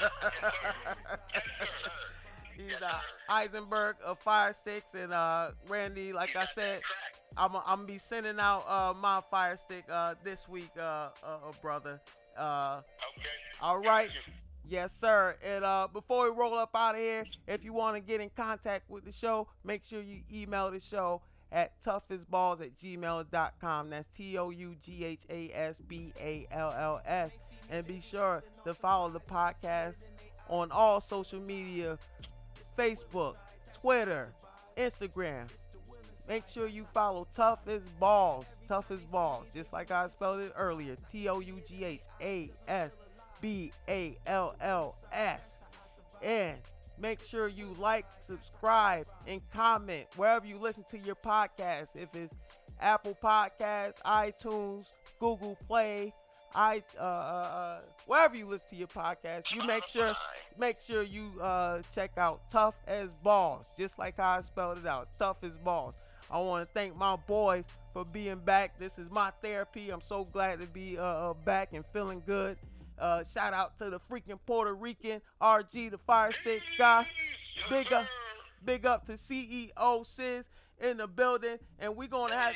He's 2.56 2.76
the 2.78 2.90
Heisenberg 3.28 3.94
of 4.04 4.18
fire 4.20 4.52
sticks, 4.52 4.94
and 4.94 5.12
uh, 5.12 5.50
Randy, 5.68 6.12
like 6.12 6.36
I 6.36 6.44
said, 6.46 6.80
I'm 7.36 7.56
I'm 7.56 7.62
gonna 7.80 7.84
be 7.84 7.98
sending 7.98 8.38
out 8.38 8.64
uh 8.68 8.94
my 8.98 9.20
fire 9.30 9.56
stick 9.56 9.84
uh 9.90 10.14
this 10.22 10.48
week, 10.48 10.70
uh, 10.78 10.82
uh, 10.82 11.08
uh 11.24 11.52
brother. 11.60 12.00
Uh, 12.36 12.80
Okay. 13.18 13.28
all 13.60 13.80
right. 13.80 14.10
Yes, 14.68 14.92
sir. 14.92 15.36
And 15.44 15.64
uh, 15.64 15.88
before 15.92 16.30
we 16.30 16.38
roll 16.38 16.54
up 16.54 16.70
out 16.74 16.94
of 16.94 17.00
here, 17.00 17.24
if 17.46 17.64
you 17.64 17.72
want 17.72 17.96
to 17.96 18.00
get 18.00 18.20
in 18.20 18.30
contact 18.36 18.88
with 18.88 19.04
the 19.04 19.12
show, 19.12 19.48
make 19.64 19.84
sure 19.84 20.02
you 20.02 20.20
email 20.32 20.70
the 20.70 20.80
show 20.80 21.20
at 21.50 21.78
toughasballs 21.82 22.62
at 22.62 22.74
gmail.com. 22.76 23.90
That's 23.90 24.08
T 24.08 24.38
O 24.38 24.50
U 24.50 24.76
G 24.82 25.04
H 25.04 25.20
A 25.28 25.50
S 25.52 25.80
B 25.86 26.12
A 26.18 26.46
L 26.50 26.74
L 26.76 27.00
S. 27.04 27.38
And 27.70 27.86
be 27.86 28.00
sure 28.00 28.42
to 28.64 28.74
follow 28.74 29.10
the 29.10 29.20
podcast 29.20 30.02
on 30.48 30.70
all 30.70 31.00
social 31.00 31.40
media 31.40 31.98
Facebook, 32.78 33.34
Twitter, 33.74 34.32
Instagram. 34.76 35.48
Make 36.28 36.44
sure 36.48 36.68
you 36.68 36.86
follow 36.94 37.26
Tough 37.34 37.60
as 37.66 37.82
Balls. 37.98 38.46
Tough 38.66 38.90
as 38.90 39.04
Balls. 39.04 39.46
Just 39.54 39.72
like 39.72 39.90
I 39.90 40.06
spelled 40.06 40.40
it 40.40 40.52
earlier. 40.56 40.96
T 41.10 41.28
O 41.28 41.40
U 41.40 41.60
G 41.68 41.84
H 41.84 42.02
A 42.20 42.50
S 42.68 42.98
B 43.42 43.72
A 43.88 44.16
L 44.26 44.54
L 44.62 44.94
S. 45.12 45.58
And 46.22 46.56
make 46.98 47.22
sure 47.22 47.48
you 47.48 47.76
like, 47.78 48.06
subscribe, 48.20 49.06
and 49.26 49.42
comment 49.52 50.06
wherever 50.16 50.46
you 50.46 50.56
listen 50.58 50.84
to 50.84 50.98
your 50.98 51.16
podcast. 51.16 51.96
If 51.96 52.14
it's 52.14 52.34
Apple 52.80 53.18
Podcasts, 53.22 54.00
iTunes, 54.06 54.92
Google 55.18 55.58
Play, 55.66 56.14
I 56.54 56.82
uh, 56.98 57.02
uh, 57.02 57.04
uh, 57.04 57.80
wherever 58.06 58.36
you 58.36 58.46
listen 58.46 58.68
to 58.70 58.76
your 58.76 58.88
podcast, 58.88 59.52
you 59.52 59.66
make 59.66 59.86
sure 59.86 60.14
make 60.58 60.80
sure 60.80 61.02
you 61.02 61.32
uh, 61.40 61.80
check 61.94 62.12
out 62.16 62.42
Tough 62.50 62.76
as 62.86 63.14
Balls, 63.14 63.66
just 63.76 63.98
like 63.98 64.16
how 64.16 64.32
I 64.32 64.40
spelled 64.42 64.78
it 64.78 64.86
out. 64.86 65.02
It's 65.02 65.12
Tough 65.18 65.38
as 65.42 65.58
Balls. 65.58 65.94
I 66.30 66.38
want 66.38 66.66
to 66.66 66.72
thank 66.72 66.96
my 66.96 67.16
boys 67.16 67.64
for 67.92 68.04
being 68.04 68.38
back. 68.38 68.78
This 68.78 68.98
is 68.98 69.10
my 69.10 69.30
therapy. 69.42 69.90
I'm 69.90 70.00
so 70.00 70.24
glad 70.24 70.60
to 70.60 70.66
be 70.66 70.96
uh, 70.98 71.02
uh, 71.02 71.34
back 71.34 71.70
and 71.72 71.84
feeling 71.92 72.22
good. 72.26 72.56
Uh, 73.02 73.24
shout 73.24 73.52
out 73.52 73.76
to 73.76 73.90
the 73.90 73.98
freaking 73.98 74.38
Puerto 74.46 74.72
Rican 74.72 75.20
RG, 75.42 75.90
the 75.90 75.98
Fire 75.98 76.30
Stick 76.30 76.62
guy. 76.78 77.04
Big 77.68 77.92
up, 77.92 78.06
big 78.64 78.86
up 78.86 79.04
to 79.06 79.14
CEO 79.14 80.06
Sis 80.06 80.48
in 80.80 80.98
the 80.98 81.08
building, 81.08 81.58
and 81.80 81.96
we 81.96 82.06
gonna 82.06 82.36
have. 82.36 82.54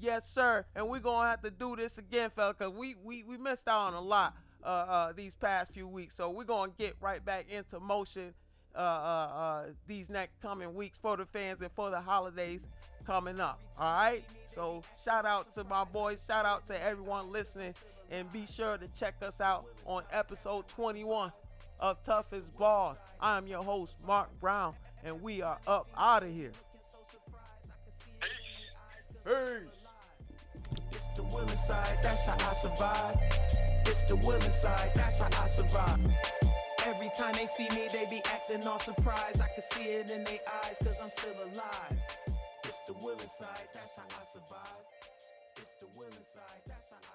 Yes, 0.00 0.26
sir. 0.26 0.64
And 0.74 0.88
we're 0.88 1.00
gonna 1.00 1.28
have 1.28 1.42
to 1.42 1.50
do 1.50 1.76
this 1.76 1.98
again, 1.98 2.30
fella, 2.30 2.54
because 2.54 2.72
we, 2.72 2.94
we 3.04 3.22
we 3.22 3.36
missed 3.36 3.68
out 3.68 3.80
on 3.88 3.92
a 3.92 4.00
lot 4.00 4.34
uh, 4.64 4.66
uh 4.66 5.12
these 5.12 5.34
past 5.34 5.74
few 5.74 5.86
weeks. 5.86 6.16
So 6.16 6.30
we're 6.30 6.44
gonna 6.44 6.72
get 6.78 6.94
right 7.02 7.22
back 7.22 7.50
into 7.50 7.78
motion 7.78 8.32
uh, 8.74 8.78
uh 8.78 8.80
uh 8.80 9.64
these 9.86 10.08
next 10.08 10.40
coming 10.40 10.72
weeks 10.72 10.96
for 10.96 11.18
the 11.18 11.26
fans 11.26 11.60
and 11.60 11.70
for 11.72 11.90
the 11.90 12.00
holidays 12.00 12.66
coming 13.04 13.40
up. 13.40 13.60
All 13.78 13.92
right. 13.92 14.24
So 14.48 14.82
shout 15.04 15.26
out 15.26 15.52
to 15.54 15.64
my 15.64 15.84
boys, 15.84 16.24
shout 16.26 16.46
out 16.46 16.66
to 16.68 16.82
everyone 16.82 17.30
listening, 17.30 17.74
and 18.10 18.30
be 18.32 18.46
sure 18.46 18.76
to 18.76 18.88
check 18.88 19.14
us 19.22 19.40
out 19.40 19.66
on 19.86 20.02
episode 20.12 20.68
21 20.68 21.32
of 21.80 22.02
Tough 22.02 22.32
as 22.32 22.48
Balls. 22.50 22.98
I 23.20 23.36
am 23.36 23.46
your 23.46 23.62
host, 23.62 23.96
Mark 24.06 24.28
Brown, 24.40 24.74
and 25.02 25.20
we 25.22 25.42
are 25.42 25.58
up 25.66 25.88
out 25.96 26.22
of 26.22 26.30
here. 26.30 26.52
Peace. 29.24 29.84
It's 30.92 31.08
the 31.16 31.22
that's 32.02 32.26
how 32.26 32.50
I 32.50 32.52
survive. 32.54 33.16
It's 33.86 34.02
the 34.02 34.16
that's 34.94 35.18
how 35.18 35.42
I 35.42 35.46
survive. 35.46 36.00
Every 36.86 37.10
time 37.16 37.34
they 37.34 37.46
see 37.46 37.68
me, 37.70 37.88
they 37.92 38.04
be 38.10 38.20
acting 38.26 38.66
all 38.66 38.78
surprised. 38.78 39.40
I 39.40 39.48
can 39.54 39.62
see 39.72 39.84
it 39.84 40.10
in 40.10 40.24
their 40.24 40.38
eyes, 40.62 40.76
cause 40.82 40.96
I'm 41.02 41.10
still 41.10 41.32
alive. 41.42 41.98
It's 42.64 42.80
the 42.86 42.92
that's 42.92 43.96
how 43.96 44.04
I 44.04 44.24
survive. 44.30 44.84
It's 45.56 45.74
the 45.80 45.86
that's 46.66 46.90
how 46.90 46.96
I. 47.02 47.13